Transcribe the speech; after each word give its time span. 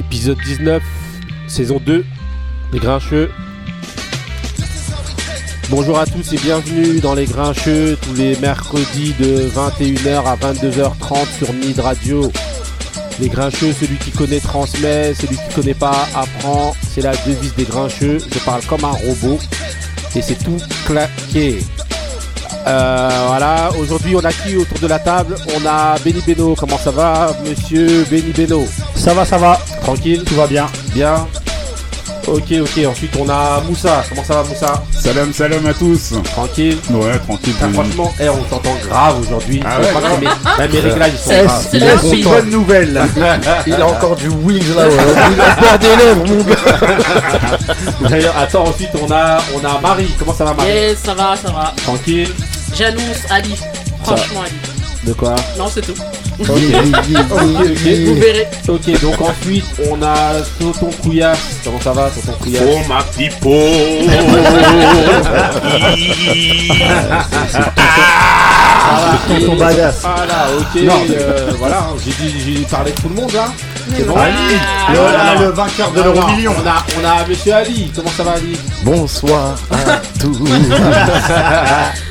Épisode 0.00 0.38
19, 0.46 0.82
saison 1.46 1.78
2, 1.84 2.06
Les 2.72 2.78
Grincheux. 2.78 3.30
Bonjour 5.68 5.98
à 5.98 6.06
tous 6.06 6.32
et 6.32 6.38
bienvenue 6.38 7.00
dans 7.00 7.14
Les 7.14 7.26
Grincheux, 7.26 7.98
tous 8.00 8.14
les 8.14 8.34
mercredis 8.36 9.12
de 9.20 9.50
21h 9.50 10.24
à 10.24 10.36
22h30 10.36 11.26
sur 11.36 11.52
Nid 11.52 11.78
Radio. 11.78 12.32
Les 13.20 13.28
Grincheux, 13.28 13.74
celui 13.74 13.96
qui 13.96 14.10
connaît 14.10 14.40
transmet, 14.40 15.12
celui 15.12 15.36
qui 15.36 15.54
connaît 15.54 15.74
pas 15.74 16.08
apprend. 16.14 16.74
C'est 16.88 17.02
la 17.02 17.12
devise 17.26 17.54
des 17.54 17.64
Grincheux. 17.64 18.18
Je 18.18 18.38
parle 18.38 18.64
comme 18.64 18.84
un 18.84 18.92
robot 18.92 19.38
et 20.16 20.22
c'est 20.22 20.42
tout 20.42 20.56
claqué. 20.86 21.58
Euh, 22.66 23.24
voilà, 23.26 23.70
aujourd'hui 23.78 24.14
on 24.16 24.24
a 24.24 24.32
qui 24.32 24.56
autour 24.56 24.78
de 24.78 24.86
la 24.86 24.98
table? 24.98 25.36
On 25.56 25.66
a 25.66 25.98
Benny 26.04 26.22
Beno, 26.26 26.54
comment 26.54 26.78
ça 26.78 26.90
va 26.90 27.36
monsieur 27.48 28.04
Benny 28.10 28.32
Beno? 28.32 28.66
Ça 28.94 29.14
va, 29.14 29.24
ça 29.24 29.38
va, 29.38 29.58
Tranquille 29.82 30.22
tout 30.24 30.34
va 30.34 30.46
bien. 30.46 30.66
Bien 30.94 31.26
Ok, 32.26 32.52
ok, 32.60 32.84
ensuite 32.86 33.12
on 33.18 33.28
a 33.28 33.60
Moussa, 33.66 34.04
comment 34.08 34.22
ça 34.22 34.34
va 34.34 34.42
Moussa? 34.44 34.82
Salam 34.96 35.32
salam 35.32 35.66
à 35.66 35.72
tous 35.74 36.12
Tranquille 36.32 36.76
Ouais, 36.90 37.18
tranquille. 37.26 37.54
Franchement, 37.72 38.12
eh, 38.20 38.28
on 38.28 38.36
t'entend 38.44 38.76
grave 38.86 39.20
aujourd'hui. 39.20 39.60
Ah 39.64 39.80
ouais, 39.80 39.88
crois 39.88 40.00
que 40.02 40.06
grave. 40.06 40.20
mes- 40.20 40.58
Même 40.62 40.70
mes 40.70 40.80
réglages 40.80 41.12
ils 41.14 41.18
sont 41.18 41.30
Est-ce- 41.30 41.44
graves. 41.46 41.66
Il 41.72 41.82
est 41.82 42.18
une 42.18 42.24
bonne 42.24 42.50
nouvelle. 42.50 43.00
Il 43.66 43.72
a 43.74 43.86
encore 43.86 44.16
du 44.16 44.28
wings 44.28 44.76
là, 44.76 44.86
ouais. 44.86 44.94
il 45.60 45.66
a 45.66 45.78
des 45.78 45.96
lèvres, 45.96 46.24
mon 46.28 46.44
gars. 46.44 46.56
D'ailleurs, 48.10 48.36
attends, 48.38 48.64
ensuite 48.64 48.90
on 49.02 49.10
a, 49.10 49.38
on 49.60 49.64
a 49.66 49.80
Marie, 49.80 50.10
comment 50.18 50.34
ça 50.34 50.44
va 50.44 50.52
Marie? 50.54 50.68
Yes, 50.70 50.98
ça 51.02 51.14
va, 51.14 51.34
ça 51.42 51.50
va. 51.50 51.72
Tranquille 51.84 52.28
J'annonce 52.76 53.02
Ali. 53.30 53.56
Franchement, 54.04 54.42
Ali. 54.42 54.54
De 55.04 55.14
quoi? 55.14 55.34
Non, 55.58 55.66
c'est 55.72 55.80
tout. 55.80 55.94
Ok, 56.40 56.48
ok, 56.48 56.56
Vous 58.06 58.14
verrez. 58.14 58.46
ok, 58.68 59.00
donc 59.02 59.20
ensuite 59.20 59.64
on 59.90 60.00
a 60.02 60.40
Tonton 60.58 60.90
Couillasse, 61.02 61.38
comment 61.64 61.80
ça 61.80 61.92
va 61.92 62.08
Tonton 62.10 62.32
Couillasse 62.40 62.62
Oh 62.66 62.80
ma 62.88 63.02
pipo 63.02 63.50
Badass. 69.58 70.02
Ah 70.04 70.26
là, 70.26 70.46
ok, 70.58 70.82
Non. 70.82 70.92
euh, 71.10 71.50
voilà, 71.58 71.88
j'ai 72.04 72.10
dit, 72.12 72.34
j'ai 72.58 72.64
parlé 72.64 72.92
de 72.92 72.96
tout 73.00 73.08
le 73.08 73.14
monde 73.14 73.32
là. 73.32 73.46
C'est 73.96 74.04
bon 74.06 74.16
Ali, 74.16 74.32
Ah, 74.60 74.92
le, 74.92 74.98
voilà. 74.98 75.34
le 75.40 75.46
vainqueur 75.50 75.90
de 75.90 76.02
l'euro 76.02 76.26
million. 76.28 76.52
On 76.62 76.66
a, 76.68 76.84
on 77.00 77.04
a 77.22 77.26
Monsieur 77.26 77.54
Ali, 77.54 77.90
comment 77.94 78.10
ça 78.16 78.22
va 78.22 78.32
Ali? 78.32 78.56
Bonsoir 78.84 79.56
à 79.70 79.76
tous. 80.20 80.38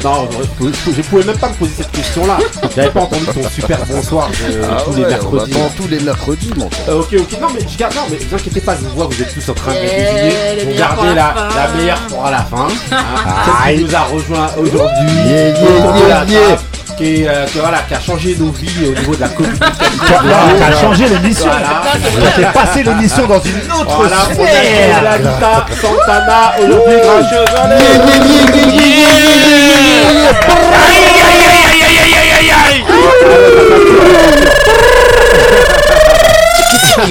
Non, 0.03 0.27
je, 0.61 1.01
pouvais 1.01 1.23
même 1.23 1.37
pas 1.37 1.49
me 1.49 1.53
poser 1.55 1.71
cette 1.77 1.91
question 1.91 2.25
là. 2.25 2.37
J'avais 2.75 2.89
pas 2.89 3.01
entendu 3.01 3.25
ton 3.25 3.49
super 3.49 3.79
bonsoir 3.85 4.27
de 4.29 4.33
Ah 4.63 4.81
tous 4.83 4.91
les 4.93 5.03
ouais, 5.03 5.05
on 5.05 5.09
mercredis. 5.09 5.51
attend 5.53 5.71
tous 5.77 5.87
les 5.87 5.99
mercredis, 5.99 6.51
mon. 6.57 6.69
Euh, 6.89 6.99
ok, 7.01 7.07
ok, 7.17 7.41
non 7.41 7.47
mais 7.53 7.61
je 7.67 7.77
garde, 7.77 7.95
non 7.95 8.01
mais 8.09 8.17
vous 8.17 8.35
inquiétez 8.35 8.61
pas, 8.61 8.75
je 8.75 8.81
vous 8.87 8.95
vois, 8.95 9.05
vous 9.07 9.21
êtes 9.21 9.33
tous 9.33 9.49
en 9.49 9.53
train 9.53 9.71
de 9.71 9.77
Eh, 9.77 9.85
désigner. 9.89 10.65
le 10.65 10.71
Vous 10.71 10.77
gardez 10.77 11.15
la 11.15 11.67
meilleure 11.75 11.99
pour 12.09 12.25
à 12.25 12.31
la 12.31 12.39
fin. 12.43 12.67
Celle 13.65 13.77
qui 13.77 13.83
nous 13.85 13.95
a 13.95 13.99
rejoint 14.01 14.47
aujourd'hui. 14.57 15.07
Yeah, 15.27 15.49
yeah, 15.49 16.25
yeah, 16.27 16.57
Qui, 16.99 17.23
est, 17.23 17.29
euh, 17.29 17.45
que, 17.45 17.59
voilà, 17.59 17.77
qui 17.87 17.93
a 17.93 17.99
changé 18.01 18.35
nos 18.35 18.51
vies 18.51 18.87
au 18.87 18.99
niveau 18.99 19.15
de 19.15 19.21
la 19.21 19.29
communication. 19.29 19.73
T'as 20.05 20.59
t'as 20.59 20.81
changé 20.81 21.07
l'émission. 21.07 21.45
Voilà. 21.45 21.81
T'as 21.93 22.31
fait 22.31 22.51
passer 22.51 22.83
l'émission 22.83 23.25
dans 23.25 23.39
une 23.41 23.71
autre 23.71 23.95
Voilà, 23.95 24.17
a 24.17 24.33
sphère. 24.33 24.99
Ah, 25.41 25.65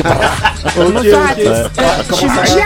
va 0.02 0.14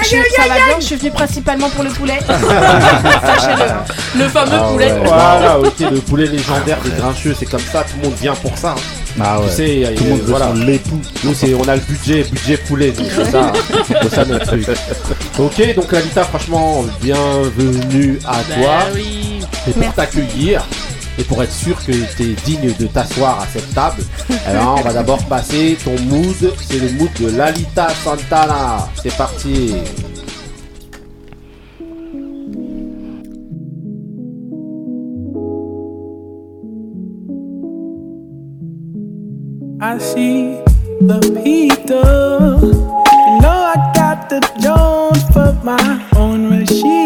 je- 0.03 0.37
ça 0.37 0.49
va 0.49 0.55
bien, 0.55 0.77
je 0.81 0.85
suis 0.85 0.97
venue 0.97 1.11
principalement 1.11 1.69
pour 1.71 1.85
le 1.85 1.91
poulet. 1.91 2.19
Sachez-le. 2.29 4.23
Le 4.23 4.29
fameux 4.29 4.53
Ah 4.53 4.69
poulet. 4.71 4.93
ouais. 4.93 5.01
Voilà, 5.05 5.59
ok, 5.59 5.81
le 5.91 6.01
poulet 6.01 6.27
légendaire 6.27 6.79
des 6.85 6.91
grincheux, 6.91 7.35
c'est 7.39 7.47
comme 7.47 7.61
ça, 7.61 7.83
tout 7.85 7.95
le 8.03 8.09
monde 8.09 8.19
vient 8.21 8.35
pour 8.35 8.57
ça. 8.57 8.71
hein. 8.77 8.81
Ah 9.21 9.39
Tu 9.47 9.55
sais, 9.57 9.95
Tout 9.97 10.05
le 10.05 10.11
monde 10.11 10.21
veut 10.21 10.31
voilà. 10.31 10.53
l'époux. 10.55 11.01
Nous, 11.25 11.35
c'est, 11.35 11.53
on 11.55 11.69
a 11.69 11.75
le 11.77 11.83
budget, 11.83 12.25
budget 12.33 12.57
poulet, 12.57 12.91
donc 12.93 13.07
c'est 13.15 13.31
ça, 13.31 13.43
hein. 13.43 13.53
c'est 14.03 14.15
ça 14.15 14.25
notre 14.25 14.47
truc. 14.47 14.67
Ok, 15.39 15.75
donc 15.75 15.93
Lalita, 15.93 16.25
franchement, 16.25 16.85
bienvenue 17.01 18.19
à 18.27 18.33
Bah 18.33 18.39
toi. 18.55 18.73
oui. 18.95 19.41
Et 19.69 19.73
pour 19.73 19.93
t'accueillir, 19.93 20.67
et 21.19 21.25
pour 21.25 21.43
être 21.43 21.53
sûr 21.53 21.77
que 21.85 21.93
tu 21.93 22.23
es 22.23 22.35
digne 22.45 22.73
de 22.79 22.87
t'asseoir 22.87 23.41
à 23.41 23.47
cette 23.47 23.75
table, 23.75 24.03
alors 24.47 24.77
on 24.81 24.83
va 24.83 24.93
d'abord 24.93 25.23
passer 25.25 25.77
ton 25.85 25.99
mood, 26.03 26.55
c'est 26.69 26.79
le 26.79 26.93
mood 26.93 27.11
de 27.21 27.37
Lalita 27.37 27.89
Santana. 28.03 28.89
C'est 29.03 29.17
parti. 29.17 29.75
I 39.85 39.99
see 39.99 40.63
the 41.01 41.19
Peter. 41.43 42.57
You 42.63 43.41
know 43.41 43.73
I 43.75 43.93
got 43.95 44.29
the 44.29 44.41
Jones 44.61 45.23
for 45.33 45.53
my 45.65 46.01
own 46.17 46.51
Rashida. 46.51 47.02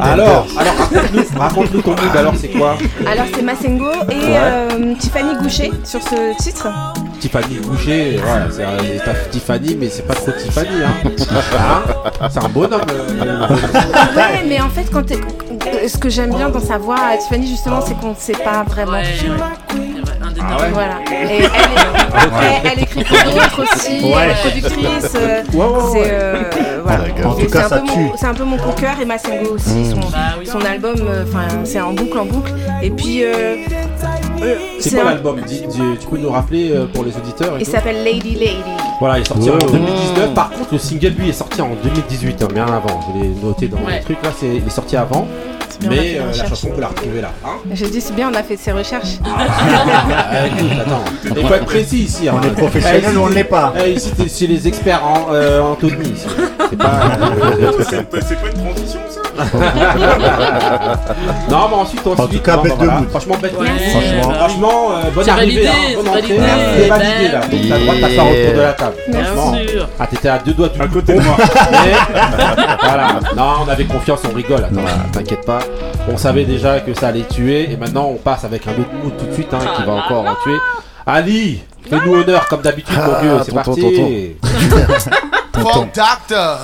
Alors, 0.00 0.46
raconte-nous, 1.38 1.82
ton 1.82 1.90
mood. 1.90 2.16
Alors 2.16 2.34
c'est 2.40 2.48
quoi 2.48 2.76
Alors 3.06 3.24
c'est 3.34 3.42
Massengo 3.42 3.90
et 4.10 4.14
Ouais. 4.14 4.24
euh, 4.36 4.94
Tiffany 4.98 5.36
Goucher 5.42 5.70
sur 5.84 6.00
ce 6.02 6.36
titre. 6.42 6.68
Tiffany 7.20 7.56
Goucher, 7.56 8.16
ouais, 8.16 8.22
c'est 8.50 8.62
euh, 8.64 9.12
Tiffany, 9.30 9.76
mais 9.78 9.88
c'est 9.88 10.06
pas 10.06 10.14
trop 10.14 10.32
Tiffany, 10.32 10.68
hein. 10.84 11.10
Hein? 12.20 12.28
C'est 12.30 12.44
un 12.44 12.48
bonhomme. 12.48 12.80
euh, 12.90 13.46
Ouais, 14.16 14.44
mais 14.46 14.60
en 14.60 14.68
fait, 14.68 14.84
quand 14.92 15.04
t'es- 15.04 15.18
ce 15.88 15.96
que 15.98 16.08
j'aime 16.08 16.34
bien 16.34 16.48
dans 16.50 16.60
sa 16.60 16.78
voix 16.78 16.96
à 17.12 17.16
Tiffany 17.16 17.46
justement, 17.46 17.80
c'est 17.80 17.94
qu'on 17.98 18.10
ne 18.10 18.14
sait 18.18 18.32
pas 18.32 18.62
vraiment. 18.66 18.92
Ouais, 18.92 19.02
Ah 20.46 20.56
ouais. 20.60 20.70
Voilà. 20.72 20.94
Et 21.10 21.14
elle, 21.14 21.30
est- 21.30 21.44
elle- 21.44 22.72
elle 22.72 22.82
écrit 22.82 23.04
pour 23.04 23.32
d'autres 23.32 23.62
aussi, 23.62 24.04
Ouais. 24.04 24.12
elle 24.24 24.30
est 24.30 24.60
productrice. 24.60 25.12
euh, 25.16 25.42
Ouais, 25.54 25.64
ouais, 25.66 25.80
c'est 25.92 25.98
ouais. 26.00 26.08
euh, 26.10 26.73
voilà. 26.84 27.28
En 27.28 27.34
tout 27.34 27.46
cas, 27.46 27.48
c'est 27.50 27.58
un 27.64 27.68
ça 27.68 27.78
peu 27.78 27.86
tue. 27.88 27.98
mon- 27.98 28.16
C'est 28.16 28.26
un 28.26 28.34
peu 28.34 28.44
mon 28.44 28.56
coup 28.56 28.70
de 28.74 28.80
cœur 28.80 28.94
et 29.00 29.04
Massengo 29.04 29.54
aussi. 29.54 29.90
Son, 29.90 29.96
Bah 29.96 30.18
oui. 30.38 30.46
son 30.46 30.60
album, 30.60 30.94
euh, 31.00 31.24
enfin, 31.26 31.46
c'est 31.64 31.80
en 31.80 31.92
boucle, 31.92 32.18
en 32.18 32.24
boucle. 32.26 32.52
Et 32.82 32.90
puis, 32.90 33.24
euh, 33.24 33.56
C'est 34.78 34.90
C'est 34.90 34.96
quoi 34.96 35.06
un- 35.06 35.14
l'album? 35.14 35.40
Dis- 35.46 35.62
dis- 35.68 35.80
Tu 36.00 36.06
peux 36.06 36.18
nous 36.18 36.28
rappeler 36.30 36.70
euh, 36.72 36.84
pour 36.92 37.02
les 37.04 37.16
auditeurs 37.16 37.56
et 37.56 37.60
Il 37.60 37.66
s'appelle 37.66 38.04
Lady 38.04 38.34
Lady. 38.34 38.56
Voilà, 39.00 39.18
il 39.18 39.22
est 39.22 39.24
sorti 39.28 39.48
Ouais, 39.48 39.54
en 39.54 39.66
ouais. 39.66 39.72
2019. 39.72 40.34
Par 40.34 40.50
contre, 40.50 40.68
le 40.72 40.78
single, 40.78 41.14
lui, 41.18 41.30
est 41.30 41.32
sorti 41.32 41.62
en 41.62 41.70
2018, 41.82 42.42
hein, 42.42 42.48
bien 42.52 42.66
avant. 42.66 43.00
Je 43.14 43.22
l'ai 43.22 43.28
noté 43.42 43.68
dans 43.68 43.78
Ouais. 43.78 43.98
le 43.98 44.04
truc 44.04 44.18
là, 44.22 44.30
c'est, 44.38 44.46
il 44.46 44.66
est 44.66 44.70
sorti 44.70 44.96
avant. 44.96 45.26
Mais 45.88 46.18
euh, 46.18 46.30
la 46.36 46.44
chanson, 46.48 46.68
on 46.70 46.74
peut 46.74 46.80
la 46.82 46.88
retrouver 46.88 47.20
là. 47.20 47.30
Hein 47.44 47.56
J'ai 47.72 47.88
dit, 47.88 48.00
c'est 48.00 48.14
bien, 48.14 48.30
on 48.30 48.34
a 48.34 48.42
fait 48.42 48.56
ses 48.56 48.70
recherches. 48.72 49.18
Ah, 49.24 50.46
écoute, 50.46 50.70
attends. 50.80 51.04
Il 51.40 51.46
faut 51.46 51.54
être 51.54 51.64
précis 51.64 51.98
ici. 52.04 52.28
hein. 52.28 52.34
On 52.40 52.46
est 52.46 52.50
professionnel 52.50 53.00
Eh, 53.02 53.08
ici, 53.08 53.16
ou 53.16 53.20
on 53.22 53.28
t'es- 53.28 53.34
l'est 53.34 53.44
pas 53.44 53.72
eh, 53.84 53.90
Ici, 53.92 54.12
chez 54.28 54.46
les 54.46 54.68
experts 54.68 55.02
en 55.04 55.32
euh, 55.32 55.60
Anthony. 55.62 56.10
ici. 56.10 56.26
C'est 56.70 56.76
pas. 56.76 56.84
euh, 57.20 57.72
C'est 57.88 58.10
pas 58.40 58.46
une 58.48 58.64
transition 58.64 59.00
ça 59.08 59.20
non, 61.50 61.68
mais 61.68 61.74
ensuite, 61.76 62.02
on 62.06 62.12
En 62.12 62.26
tout 62.28 62.38
cas, 62.38 62.56
bête 62.58 62.78
de 62.78 62.86
mood. 62.86 63.08
Franchement, 63.10 63.34
bête 63.42 63.52
de 63.52 63.58
Ouais, 63.58 63.68
mood. 63.68 63.80
Franchement. 63.80 64.32
Franchement, 64.34 64.90
euh, 64.92 65.10
bonne 65.12 65.28
arrivée. 65.28 65.64
validé, 65.64 65.68
hein, 65.68 65.96
bonne 65.96 66.08
entrée. 66.08 66.20
validé. 66.38 66.42
C'est 66.76 66.88
validé 66.88 67.28
là. 67.32 67.40
Donc, 67.40 67.60
t'as 67.68 67.78
le 67.78 67.82
droit 67.82 67.94
de 67.96 68.00
t'asseoir 68.00 68.26
Yeah. 68.26 68.42
autour 68.44 68.54
de 68.54 68.60
la 68.60 68.72
table. 68.72 68.94
Bien 69.08 69.24
Franchement. 69.24 69.54
sûr. 69.68 69.88
Ah, 69.98 70.06
t'étais 70.06 70.28
à 70.28 70.38
deux 70.38 70.52
doigts 70.52 70.68
du 70.68 70.80
À 70.80 70.86
côté 70.86 71.14
de 71.14 71.20
moi. 71.20 71.36
Voilà. 72.82 73.06
Non, 73.36 73.52
on 73.66 73.68
avait 73.68 73.84
confiance, 73.86 74.20
on 74.30 74.34
rigole. 74.36 74.64
Attends, 74.64 74.80
t'inquiète 75.12 75.44
pas. 75.44 75.58
On 76.12 76.16
savait 76.16 76.44
déjà 76.44 76.78
que 76.80 76.94
ça 76.94 77.08
allait 77.08 77.22
tuer. 77.22 77.72
Et 77.72 77.76
maintenant, 77.76 78.06
on 78.12 78.16
passe 78.16 78.44
avec 78.44 78.66
un 78.68 78.72
autre 78.72 78.92
mood 79.02 79.16
tout 79.18 79.26
de 79.26 79.32
suite 79.32 79.52
hein, 79.52 79.58
qui 79.76 79.82
va 79.84 79.92
encore 79.94 80.24
en 80.26 80.34
tuer. 80.44 80.58
Ali, 81.06 81.62
fais-nous 81.90 82.14
honneur 82.14 82.46
comme 82.48 82.60
d'habitude, 82.62 82.96
mon 83.04 83.12
Ah, 83.16 83.20
vieux. 83.20 83.30
C'est 83.44 83.52
tonton, 83.52 83.74
parti. 83.74 84.36
Quote 85.54 85.94
doctor. 85.94 86.58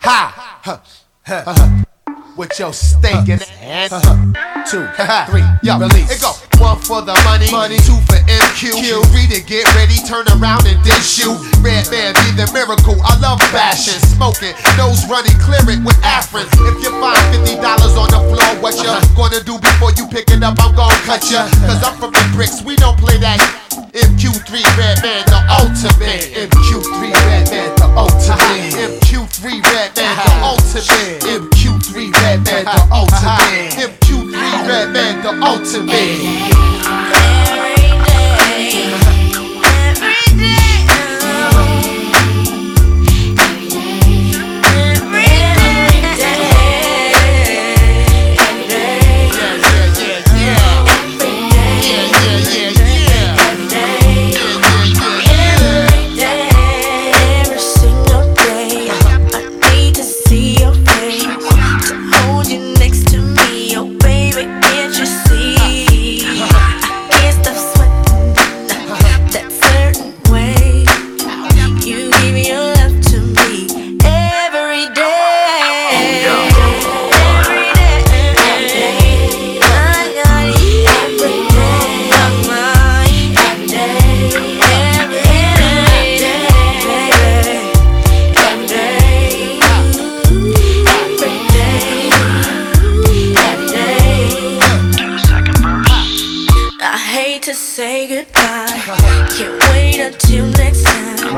ha. 0.00 0.60
ha. 1.26 1.84
With 2.36 2.58
your 2.58 2.72
stinking 2.72 3.40
ass. 3.60 3.90
Two, 4.70 4.86
three, 5.30 5.44
yo, 5.62 5.78
release. 5.78 6.10
It 6.10 6.20
go. 6.20 6.32
One 6.62 6.78
for 6.78 7.02
the 7.02 7.18
money, 7.26 7.50
money. 7.50 7.78
Two 7.82 7.98
for 8.06 8.22
MQ. 8.30 9.02
Three 9.10 9.26
to 9.34 9.42
get 9.42 9.66
ready, 9.74 9.98
turn 10.06 10.22
around 10.38 10.62
and 10.70 10.78
dish 10.86 11.18
you. 11.18 11.34
Red 11.58 11.90
man 11.90 12.14
be 12.22 12.38
the 12.38 12.46
miracle. 12.54 12.94
I 13.02 13.18
love 13.18 13.42
fashion, 13.50 13.98
smoking, 13.98 14.54
nose 14.78 15.02
running, 15.10 15.34
clear 15.42 15.58
it 15.66 15.82
with 15.82 15.98
Afrin. 16.06 16.46
If 16.70 16.78
you 16.78 16.94
find 17.02 17.18
fifty 17.34 17.58
dollars 17.58 17.98
on 17.98 18.14
the 18.14 18.22
floor, 18.30 18.46
what 18.62 18.78
you 18.78 18.86
gonna 19.18 19.42
do 19.42 19.58
before 19.58 19.90
you 19.98 20.06
pick 20.06 20.30
it 20.30 20.38
up? 20.38 20.54
I'm 20.62 20.70
gonna 20.78 20.94
cut 21.02 21.26
ya. 21.26 21.50
Cause 21.66 21.82
I'm 21.82 21.98
from 21.98 22.14
the 22.14 22.22
bricks, 22.30 22.62
we 22.62 22.76
don't 22.78 22.96
play 22.96 23.18
that. 23.18 23.42
MQ3 23.92 24.62
Red 24.78 25.02
Man, 25.02 25.26
the 25.26 25.40
ultimate. 25.58 26.30
MQ3 26.32 27.12
Red 27.26 27.50
Man, 27.50 27.74
the 27.74 27.88
ultimate. 27.98 28.72
MQ3 29.02 29.42
Red 29.74 29.96
Man, 29.98 30.14
the 30.22 30.32
ultimate. 30.46 31.20
MQ3 31.26 32.12
Red 32.14 32.44
Man, 32.46 32.64
the 32.64 32.80
ultimate. 32.94 33.74
MQ3 33.76 34.68
Red 34.68 34.92
Man, 34.92 35.22
the 35.22 35.32
ultimate. 35.44 36.51
Every 36.54 37.21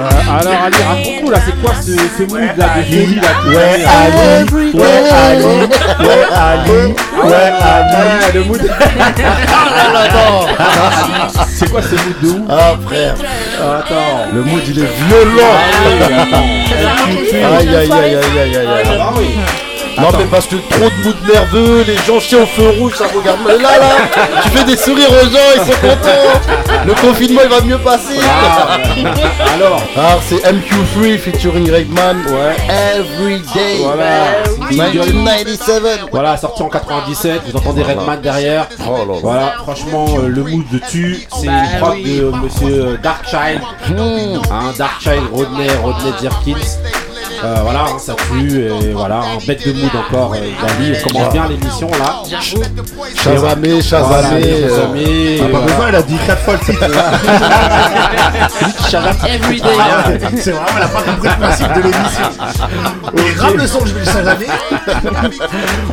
alors, 0.09 0.55
Ali, 0.65 0.77
raconte-nous 0.89 1.31
là, 1.31 1.39
c'est 1.45 1.57
quoi 1.63 1.73
ce, 1.81 1.93
ce 1.93 2.23
mood 2.29 2.41
là 2.57 2.67
de 2.77 2.83
Julie 2.83 3.17
là 3.17 3.23
Ouais, 3.47 3.85
Ali, 3.85 4.45
ouais, 4.75 4.85
Ali, 5.11 5.45
ouais, 5.45 6.25
Ali, 6.35 6.95
ouais, 7.25 7.53
Ali. 7.65 7.95
Ouais, 8.05 8.33
le 8.35 8.41
mood. 8.45 8.61
C'est 11.49 11.71
quoi 11.71 11.81
ce 11.83 11.95
mood 11.95 12.21
de 12.23 12.29
ouf? 12.29 12.47
Ah 12.51 12.75
frère, 12.87 13.15
Attends. 13.61 14.27
le 14.33 14.41
mood 14.43 14.63
il 14.67 14.79
est 14.79 14.89
violent. 15.09 15.55
Ah 16.33 16.37
Aïe 17.59 17.69
aïe 17.69 17.93
aïe 17.93 18.17
aïe 18.17 18.39
aïe 18.39 18.57
aïe 18.57 19.74
bah. 19.97 20.03
Non 20.13 20.19
mais 20.19 20.25
parce 20.25 20.47
que 20.47 20.57
trop 20.57 20.91
de 20.91 21.05
mood 21.05 21.17
nerveux, 21.33 21.85
les 21.87 21.97
gens 21.97 22.21
chient 22.21 22.37
au 22.37 22.47
feu 22.47 22.69
rouge, 22.79 22.95
ça 22.97 23.07
regarde 23.15 23.41
mal. 23.43 23.61
Là 23.61 23.79
là, 23.79 23.95
tu 24.43 24.49
fais 24.51 24.65
des 24.65 24.77
sourires 24.77 25.11
aux 25.11 25.27
gens, 25.27 25.39
ils 25.55 25.73
sont 25.73 25.81
contents. 25.81 26.85
Le 26.87 26.95
confinement 26.95 27.41
il 27.45 27.51
va 27.51 27.61
mieux 27.61 27.79
passer. 27.79 28.19
Alors, 29.55 29.83
Alors 29.97 30.23
c'est 30.27 30.43
MQ3 30.45 31.19
featuring 31.19 31.71
Redman, 31.71 32.17
ouais. 32.27 32.57
Every 32.69 33.41
day. 33.55 33.79
voilà. 33.83 34.43
1997. 34.71 35.83
Voilà, 36.11 36.37
sorti 36.37 36.63
en 36.63 36.69
97, 36.69 37.43
vous 37.47 37.57
entendez 37.57 37.83
Redman 37.83 38.21
derrière. 38.21 38.69
Oh 38.87 38.99
là 38.99 39.05
là. 39.15 39.21
Voilà, 39.23 39.55
franchement, 39.63 40.07
euh, 40.19 40.29
le 40.29 40.43
mood 40.43 40.65
de 40.71 40.81
tu, 40.91 41.19
c'est 41.41 41.47
une 41.47 41.79
prod 41.81 41.97
de 42.03 42.25
euh, 42.25 42.33
monsieur 42.43 42.85
euh, 42.87 42.97
Darkchild. 43.03 43.61
Hein, 44.51 44.73
Darkchild, 44.77 45.23
Rodney, 45.33 45.69
Rodney 45.83 46.13
Jerkins. 46.21 46.79
Euh, 47.45 47.57
voilà, 47.63 47.81
hein, 47.83 47.99
ça 47.99 48.15
tue, 48.15 48.65
et 48.65 48.93
voilà, 48.95 49.17
un 49.19 49.37
bête 49.47 49.67
de 49.67 49.73
mood 49.75 49.91
encore, 49.95 50.33
euh, 50.35 50.39
Dali. 50.67 50.95
On 51.05 51.09
commence 51.11 51.31
bien 51.33 51.47
l'émission 51.49 51.91
là. 51.91 52.23
Euh, 52.25 52.29
Shazamé, 53.83 55.41
Ah, 55.43 55.49
pas 55.53 55.61
besoin, 55.61 55.89
il 55.91 55.95
a 55.97 56.03
dit 56.03 56.17
4 56.27 56.41
fois 56.43 56.55
le 56.55 56.61
titre. 56.61 56.85
Every 59.29 59.61
day. 59.61 59.69
Ah, 59.79 60.05
C'est 60.37 60.53
vraiment, 60.53 60.67
elle 60.77 60.83
a 60.85 60.89
pas 60.89 61.03
compris 61.03 61.29
le 61.29 61.37
principe 61.45 61.73
de 61.75 61.81
l'émission. 61.83 62.25
Est 63.17 63.35
grave 63.35 63.57
le 63.57 63.67
son 63.67 63.85
je 63.85 63.93
vais 63.93 64.01
le 64.01 64.07
Shazamé. 64.07 64.47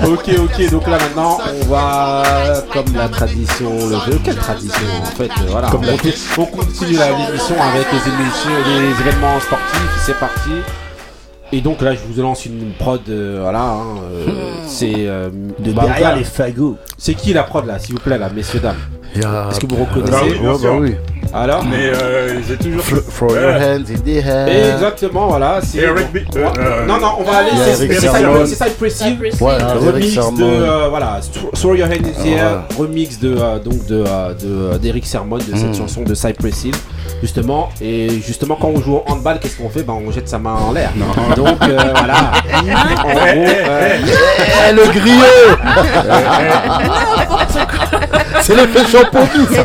Ok, 0.05 0.29
ok, 0.39 0.69
donc 0.71 0.87
là 0.87 0.97
maintenant, 0.99 1.39
on 1.61 1.65
va, 1.69 2.23
comme 2.71 2.95
la 2.95 3.09
tradition 3.09 3.71
le 3.89 3.97
veut, 4.11 4.19
quelle 4.23 4.37
tradition 4.37 4.87
en 5.01 5.05
fait, 5.05 5.23
euh, 5.25 5.49
voilà, 5.49 5.67
on, 5.67 5.71
continue, 5.77 6.13
on 6.37 6.45
continue 6.45 6.95
la- 6.97 7.09
l'émission 7.09 7.55
avec 7.61 7.87
les 7.91 8.07
émissions, 8.09 8.57
les 8.67 8.91
événements 9.01 9.39
sportifs, 9.41 10.03
c'est 10.05 10.17
parti. 10.19 10.51
Et 11.53 11.59
donc 11.61 11.81
là, 11.81 11.93
je 11.93 11.99
vous 12.07 12.21
lance 12.21 12.45
une 12.45 12.71
prod, 12.79 13.01
euh, 13.09 13.39
voilà, 13.41 13.61
hein, 13.71 13.83
euh, 14.09 14.25
c'est 14.67 14.93
euh, 14.97 15.29
De 15.59 15.73
bah, 15.73 15.83
derrière 15.83 16.15
les 16.15 16.23
fagots. 16.23 16.77
C'est 16.97 17.13
qui 17.13 17.33
la 17.33 17.43
prod 17.43 17.65
là, 17.65 17.77
s'il 17.77 17.95
vous 17.95 17.99
plaît, 18.01 18.17
là, 18.17 18.29
messieurs 18.33 18.59
dames? 18.61 18.75
Est-ce 19.15 19.59
que 19.59 19.65
vous 19.67 19.83
reconnaissez? 19.83 20.13
Oui, 20.31 20.39
bien 20.39 20.51
Ouais, 20.53 20.57
sûr. 20.59 20.73
bah 20.73 20.77
oui. 20.79 20.95
Alors 21.33 21.63
Mais 21.63 21.91
euh, 21.93 22.39
j'ai 22.47 22.57
toujours. 22.57 22.83
Throw 22.83 22.99
throw 22.99 23.29
your 23.35 23.53
hands 23.53 23.85
in 23.89 23.99
the 24.03 24.25
air. 24.25 24.73
Exactement, 24.75 25.27
voilà. 25.27 25.59
c'est- 25.63 25.77
Eric 25.79 26.11
B- 26.13 26.25
euh, 26.35 26.45
euh, 26.59 26.85
non, 26.85 26.99
non, 26.99 27.13
on 27.19 27.23
va 27.23 27.37
aller. 27.37 27.49
C'est 27.73 27.85
Eric 27.85 27.99
c'est 27.99 28.07
Sermon. 28.07 28.45
Cypress- 28.45 28.49
c'est 28.49 28.63
Cypress 28.65 29.01
Hill. 29.01 29.07
Cypress 29.13 29.39
Ouais, 29.41 29.53
Hill. 29.55 29.61
Eric 29.61 29.93
remix 29.93 30.15
de 30.37 30.43
euh, 30.43 30.87
voilà 30.89 31.19
Th- 31.21 31.51
Throw 31.53 31.75
Your 31.75 31.87
Hand 31.87 32.05
in 32.05 32.11
the 32.23 32.27
Air, 32.27 32.51
Ouais. 32.51 32.57
remix 32.85 33.19
de 33.19 33.35
euh, 33.37 33.59
donc 33.59 33.85
de 33.85 34.03
euh, 34.05 34.33
de 34.73 34.77
d'Eric 34.77 35.05
Sermon 35.05 35.37
de 35.37 35.43
cette 35.55 35.69
Mm. 35.69 35.73
chanson 35.75 36.01
de 36.03 36.13
Cypress 36.13 36.65
Hill 36.65 36.75
justement 37.21 37.69
et 37.81 38.09
justement 38.25 38.57
quand 38.59 38.69
on 38.75 38.81
joue 38.81 38.95
au 38.95 39.03
handball 39.07 39.39
qu'est-ce 39.39 39.55
qu'on 39.57 39.69
fait? 39.69 39.83
Ben 39.83 39.93
on 40.05 40.11
jette 40.11 40.27
sa 40.27 40.39
main 40.39 40.55
en 40.55 40.71
l'air 40.73 40.89
donc 41.35 41.61
euh, 41.61 41.77
voilà 41.95 42.15
en 42.53 42.61
gros 42.61 43.15
euh, 43.15 43.97
Eh, 44.69 44.73
le 44.73 44.83
griot 44.91 45.57
C'est 48.41 48.55
l'effet 48.55 48.85
shampoing 48.91 49.27
C'est 49.45 49.63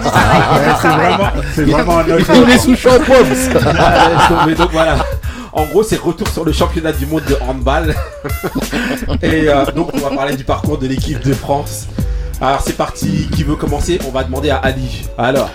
vraiment, 0.82 1.30
c'est 1.56 1.64
vraiment 1.64 1.98
un 1.98 2.04
Il 2.06 2.12
autre. 2.12 2.24
faut 2.26 2.44
les 2.44 2.58
sous 2.58 2.76
shampoing 2.76 3.16
mais 4.46 4.54
donc 4.54 4.70
voilà 4.72 4.96
en 5.52 5.64
gros, 5.64 5.82
c'est 5.82 5.98
retour 5.98 6.28
sur 6.28 6.44
le 6.44 6.52
championnat 6.52 6.92
du 6.92 7.06
monde 7.06 7.22
de 7.30 7.34
handball. 7.48 7.94
Et 9.22 9.48
euh, 9.48 9.64
donc, 9.74 9.88
on 9.94 9.98
va 9.98 10.10
parler 10.14 10.36
du 10.36 10.44
parcours 10.44 10.76
de 10.76 10.86
l'équipe 10.86 11.18
de 11.24 11.32
France. 11.32 11.86
Alors, 12.42 12.60
c'est 12.60 12.76
parti. 12.76 13.26
Qui 13.34 13.42
veut 13.42 13.56
commencer? 13.56 13.98
On 14.06 14.10
va 14.10 14.22
demander 14.24 14.50
à 14.50 14.56
Ali. 14.56 15.06
Alors, 15.16 15.48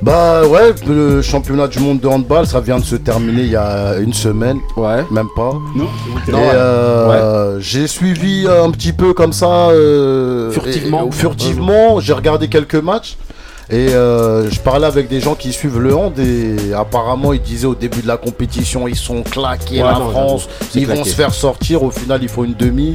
Bah 0.00 0.46
ouais, 0.46 0.72
le 0.86 1.20
championnat 1.20 1.68
du 1.68 1.78
monde 1.78 2.00
de 2.00 2.08
handball, 2.08 2.46
ça 2.46 2.60
vient 2.60 2.78
de 2.78 2.84
se 2.84 2.96
terminer 2.96 3.42
il 3.42 3.50
y 3.50 3.56
a 3.56 3.96
une 3.98 4.14
semaine, 4.14 4.60
Ouais. 4.78 5.04
même 5.10 5.28
pas. 5.36 5.52
Non 5.76 5.88
Et 6.26 6.32
ouais. 6.32 6.40
euh, 6.54 7.60
j'ai 7.60 7.86
suivi 7.86 8.46
un 8.48 8.70
petit 8.70 8.94
peu 8.94 9.12
comme 9.12 9.34
ça, 9.34 9.68
euh, 9.68 10.50
Furtivement. 10.52 11.08
et- 11.08 11.12
furtivement. 11.12 12.00
J'ai 12.00 12.14
regardé 12.14 12.48
quelques 12.48 12.76
matchs 12.76 13.18
et 13.70 13.88
euh, 13.94 14.50
je 14.50 14.60
parlais 14.60 14.86
avec 14.86 15.08
des 15.08 15.20
gens 15.20 15.34
qui 15.34 15.52
suivent 15.52 15.78
le 15.78 15.94
hand 15.94 16.18
et 16.18 16.72
apparemment 16.74 17.32
ils 17.34 17.40
disaient 17.42 17.66
au 17.66 17.74
début 17.74 18.00
de 18.00 18.06
la 18.08 18.16
compétition 18.16 18.88
ils 18.88 18.96
sont 18.96 19.22
claqués 19.22 19.82
Ouais, 19.82 19.90
la 19.90 19.98
non, 19.98 20.10
France, 20.10 20.48
ils 20.74 20.86
vont 20.86 21.04
se 21.04 21.14
faire 21.14 21.34
sortir. 21.34 21.82
Au 21.82 21.90
final 21.90 22.20
ils 22.22 22.28
font 22.30 22.44
une 22.44 22.54
demi, 22.54 22.94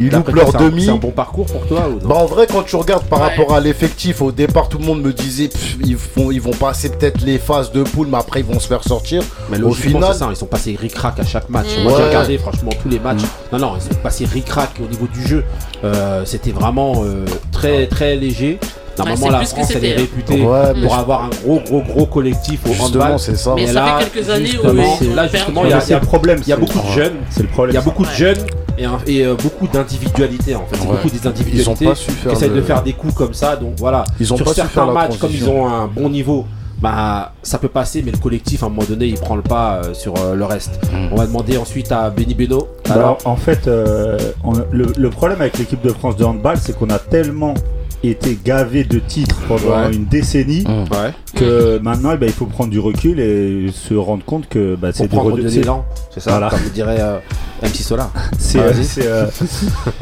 ils 0.00 0.10
loupent 0.10 0.28
leur 0.34 0.56
un- 0.56 0.64
demi. 0.68 0.84
C'est 0.86 0.90
un 0.90 0.96
bon 0.96 1.12
parcours 1.12 1.46
pour 1.46 1.64
toi 1.66 1.88
ou 1.88 2.00
non 2.02 2.08
Bah 2.08 2.16
en 2.16 2.26
vrai 2.26 2.46
quand 2.50 2.62
tu 2.64 2.74
regardes 2.76 3.04
par 3.04 3.20
Ouais. 3.20 3.28
rapport 3.36 3.54
à 3.54 3.60
l'effectif 3.60 4.20
au 4.20 4.32
départ 4.32 4.68
tout 4.68 4.78
le 4.78 4.84
monde 4.84 5.02
me 5.02 5.12
disait 5.12 5.48
pff, 5.48 5.76
ils 5.84 5.96
vont 5.96 6.32
ils 6.32 6.40
vont 6.40 6.50
passer 6.50 6.88
peut-être 6.90 7.20
les 7.24 7.38
phases 7.38 7.70
de 7.70 7.84
poule 7.84 8.08
mais 8.10 8.18
après 8.18 8.40
ils 8.40 8.46
vont 8.46 8.58
se 8.58 8.66
faire 8.66 8.82
sortir. 8.82 9.22
Mais 9.50 9.60
Au 9.62 9.72
final- 9.72 10.14
ça, 10.14 10.26
ils 10.30 10.36
sont 10.36 10.46
passés 10.46 10.76
ric-rac 10.80 11.18
à 11.20 11.24
chaque 11.24 11.48
match. 11.48 11.66
Mm. 11.78 11.82
Moi, 11.84 11.92
j'ai 11.96 12.04
regardé 12.04 12.38
franchement 12.38 12.70
tous 12.82 12.88
les 12.88 12.98
matchs. 12.98 13.22
Non, 13.52 13.58
non, 13.58 13.72
ils 13.76 13.82
sont 13.82 14.00
passés 14.02 14.24
ric-rac 14.24 14.70
au 14.84 14.88
niveau 14.90 15.06
du 15.06 15.26
jeu. 15.26 15.44
Euh, 15.84 16.24
c'était 16.24 16.50
vraiment 16.50 17.02
euh, 17.04 17.24
très, 17.52 17.86
très 17.86 18.16
léger. 18.16 18.58
Normalement, 18.98 19.26
c'est 19.26 19.32
la 19.32 19.38
plus 19.38 19.46
ce 19.46 19.50
que 19.54 19.60
France, 19.60 19.70
elle 19.74 19.84
est 19.84 19.88
c'était. 19.90 20.00
réputée 20.00 20.42
Ouais, 20.42 20.82
pour 20.82 20.94
avoir 20.94 21.24
un 21.24 21.30
gros, 21.44 21.60
gros, 21.60 21.82
gros 21.82 22.06
collectif 22.06 22.60
au 22.66 22.82
handball. 22.82 23.18
c'est 23.18 23.36
ça. 23.36 23.52
Mais 23.54 23.62
Et 23.64 23.66
ça 23.68 23.72
là, 23.74 23.98
fait 23.98 24.10
quelques 24.10 24.30
années 24.30 24.50
où 24.62 24.66
là, 25.14 25.28
justement, 25.28 25.64
il 25.64 25.70
y 25.70 25.72
a, 25.72 25.98
le 26.00 26.06
problème. 26.06 26.38
il 26.42 26.48
y 26.48 26.52
a 26.52 26.56
beaucoup 26.56 26.78
de 26.80 26.92
jeunes. 26.92 27.14
C'est 27.30 27.42
le 27.42 27.48
problème. 27.48 27.72
Il 27.72 27.76
y 27.76 27.78
a 27.78 27.82
beaucoup 27.84 28.02
de 28.04 28.08
Ouais. 28.08 28.14
jeunes 28.16 28.38
et, 28.78 28.84
un- 28.84 28.98
et, 29.06 29.24
euh, 29.24 29.34
beaucoup 29.34 29.66
d'individualité 29.66 30.54
en 30.54 30.60
fait. 30.66 30.76
C'est 30.76 30.80
Ouais. 30.86 30.96
beaucoup 30.96 31.08
des 31.10 31.16
Ils 31.18 31.26
ont 31.26 31.30
individualités 31.30 31.84
pas 31.86 31.94
su 31.94 32.06
qui 32.10 32.12
faire 32.12 32.32
essayent 32.32 32.50
de 32.50 32.62
faire 32.62 32.82
des 32.82 32.92
coups 32.92 33.14
comme 33.14 33.34
ça. 33.34 33.56
Donc 33.56 33.74
voilà, 33.78 34.04
Ils 34.20 34.32
ont 34.32 34.36
sur 34.36 34.44
pas 34.44 34.50
su 34.52 34.56
certains 34.60 34.86
matchs, 34.86 35.18
comme 35.18 35.30
ils 35.32 35.48
ont 35.48 35.66
un 35.66 35.86
bon 35.88 36.08
niveau, 36.08 36.46
bah 36.80 37.32
ça 37.42 37.58
peut 37.58 37.68
passer, 37.68 38.02
mais 38.04 38.12
le 38.12 38.18
collectif 38.18 38.62
à 38.62 38.66
un 38.66 38.68
moment 38.68 38.84
donné, 38.88 39.06
il 39.06 39.14
prend 39.18 39.34
le 39.34 39.42
pas 39.42 39.80
euh, 39.84 39.94
sur 39.94 40.14
euh, 40.16 40.34
le 40.36 40.44
reste. 40.44 40.78
Mm. 40.92 41.08
On 41.12 41.16
va 41.16 41.26
demander 41.26 41.56
ensuite 41.58 41.90
à 41.90 42.08
Benny 42.10 42.34
Beno. 42.34 42.68
Bah, 42.88 42.94
Alors, 42.94 43.18
en 43.24 43.34
fait, 43.34 43.66
euh, 43.66 44.16
on- 44.44 44.52
le, 44.70 44.92
le 44.96 45.10
problème 45.10 45.40
avec 45.40 45.58
l'équipe 45.58 45.82
de 45.82 45.90
France 45.92 46.16
de 46.16 46.24
handball, 46.24 46.56
c'est 46.60 46.78
qu'on 46.78 46.90
a 46.90 47.00
tellement 47.00 47.54
été 48.02 48.38
gavé 48.44 48.84
de 48.84 48.98
titres 48.98 49.36
pendant 49.48 49.68
Ouais. 49.86 49.92
une 49.92 50.04
décennie 50.06 50.64
Mm. 50.66 50.82
ouais, 50.92 51.12
que 51.34 51.78
maintenant, 51.78 52.10
eh 52.14 52.16
ben, 52.16 52.26
il 52.26 52.32
faut 52.32 52.46
prendre 52.46 52.70
du 52.70 52.78
recul 52.78 53.20
et 53.20 53.66
se 53.72 53.94
rendre 53.94 54.24
compte 54.24 54.48
que 54.48 54.76
bah, 54.76 54.88
c'est 54.92 55.08
prendre 55.08 55.36
de 55.36 55.42
l'élan, 55.48 55.84
c'est 56.12 56.20
ça, 56.20 56.30
Voilà. 56.32 56.48
comme 56.50 56.60
dirait 56.74 56.98
euh, 57.00 57.18
MC 57.62 57.82
Solar. 57.82 58.10
C'est, 58.38 58.58
Ah, 58.60 58.62
euh, 59.02 59.26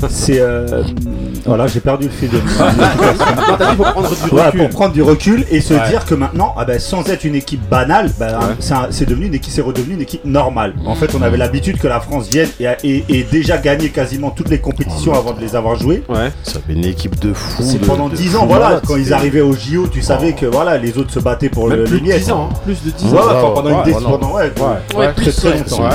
c'est, 0.08 0.40
euh, 0.40 0.66
euh, 0.70 0.82
voilà, 1.46 1.66
j'ai 1.66 1.80
perdu 1.80 2.04
le 2.06 2.10
fil 2.10 2.28
de 2.28 2.36
non, 2.36 3.56
t'as 3.58 3.70
dit 3.70 3.76
faut 3.76 3.82
prendre 3.82 4.08
du 4.10 4.30
Voilà, 4.30 4.46
recul. 4.46 4.60
pour 4.60 4.68
prendre 4.70 4.92
du 4.92 5.02
recul 5.02 5.44
et 5.50 5.60
se 5.60 5.74
Ouais. 5.74 5.88
dire 5.88 6.04
que 6.04 6.14
maintenant, 6.14 6.54
ah 6.56 6.64
ben, 6.64 6.78
sans 6.78 7.08
être 7.08 7.24
une 7.24 7.34
équipe 7.34 7.66
banale, 7.68 8.10
ben, 8.18 8.38
Ouais. 8.38 8.54
c'est, 8.90 9.06
devenu 9.08 9.26
une 9.26 9.34
équipe, 9.34 9.52
c'est 9.52 9.62
redevenu 9.62 9.94
une 9.94 10.02
équipe 10.02 10.24
normale. 10.24 10.74
En 10.86 10.94
fait, 10.94 11.14
on 11.14 11.22
avait 11.22 11.36
l'habitude 11.38 11.78
que 11.78 11.88
la 11.88 12.00
France 12.00 12.28
vienne 12.28 12.48
et, 12.60 12.66
a- 12.66 12.76
et, 12.84 13.04
et 13.08 13.24
déjà 13.24 13.56
gagné 13.58 13.88
quasiment 13.90 14.30
toutes 14.30 14.50
les 14.50 14.58
compétitions 14.60 15.14
avant 15.14 15.32
de 15.32 15.40
les 15.40 15.56
avoir 15.56 15.76
jouées. 15.76 16.02
Ouais. 16.08 16.30
Ça 16.42 16.60
fait 16.66 16.72
une 16.74 16.84
équipe 16.84 17.18
de 17.20 17.32
fous. 17.32 17.62
Pendant 17.86 18.08
de 18.08 18.16
10 18.16 18.28
fous 18.30 18.36
ans, 18.38 18.46
voilà, 18.46 18.80
quand 18.86 18.96
ils 18.96 19.12
arrivaient 19.12 19.40
au 19.40 19.52
JO, 19.52 19.86
tu 19.88 20.02
savais 20.02 20.32
que 20.32 20.46
voilà, 20.46 20.76
les 20.78 20.98
autres 20.98 21.12
se 21.12 21.20
battaient 21.20 21.48
pour 21.48 21.68
Même 21.68 21.78
le, 21.78 21.84
plus 21.84 21.94
les 21.94 22.00
de 22.00 22.04
miettes. 22.06 22.18
10 22.24 22.32
ans, 22.32 22.48
hein. 22.50 22.54
plus 22.64 22.82
de 22.84 22.90
10 22.90 23.04
Ouais, 23.04 23.10
ans. 23.10 23.14
ouais, 23.14 23.32
enfin, 23.34 23.50
pendant 23.54 23.78
une 23.78 23.84
décennie, 23.84 24.06
ouais, 24.06 24.52
Ouais. 24.96 24.98
Ouais, 24.98 25.12
très 25.12 25.30
très 25.32 25.48
ouais. 25.50 25.58
longtemps. 25.58 25.88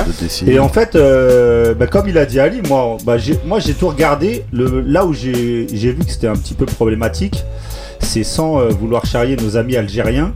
Et 0.48 0.60
en 0.60 0.70
fait, 0.70 0.96
euh, 0.96 1.74
bah, 1.74 1.88
comme 1.88 2.08
il 2.08 2.18
a 2.18 2.26
dit 2.26 2.40
Ali, 2.40 2.62
moi, 2.68 2.98
bah, 3.06 3.18
j'ai, 3.18 3.40
moi 3.46 3.60
j'ai 3.60 3.74
tout 3.74 3.88
regardé. 3.90 4.46
Le, 4.54 4.82
là 4.82 5.06
où 5.06 5.14
j'ai, 5.14 5.68
j'ai 5.74 5.92
vu 5.92 6.04
que 6.06 6.12
c'était 6.12 6.28
un 6.28 6.36
petit 6.36 6.54
peu 6.54 6.66
problématique, 6.66 7.44
c'est 8.00 8.24
sans 8.24 8.60
euh, 8.60 8.70
vouloir 8.70 9.06
charrier 9.06 9.36
nos 9.36 9.58
amis 9.58 9.76
algériens. 9.76 10.34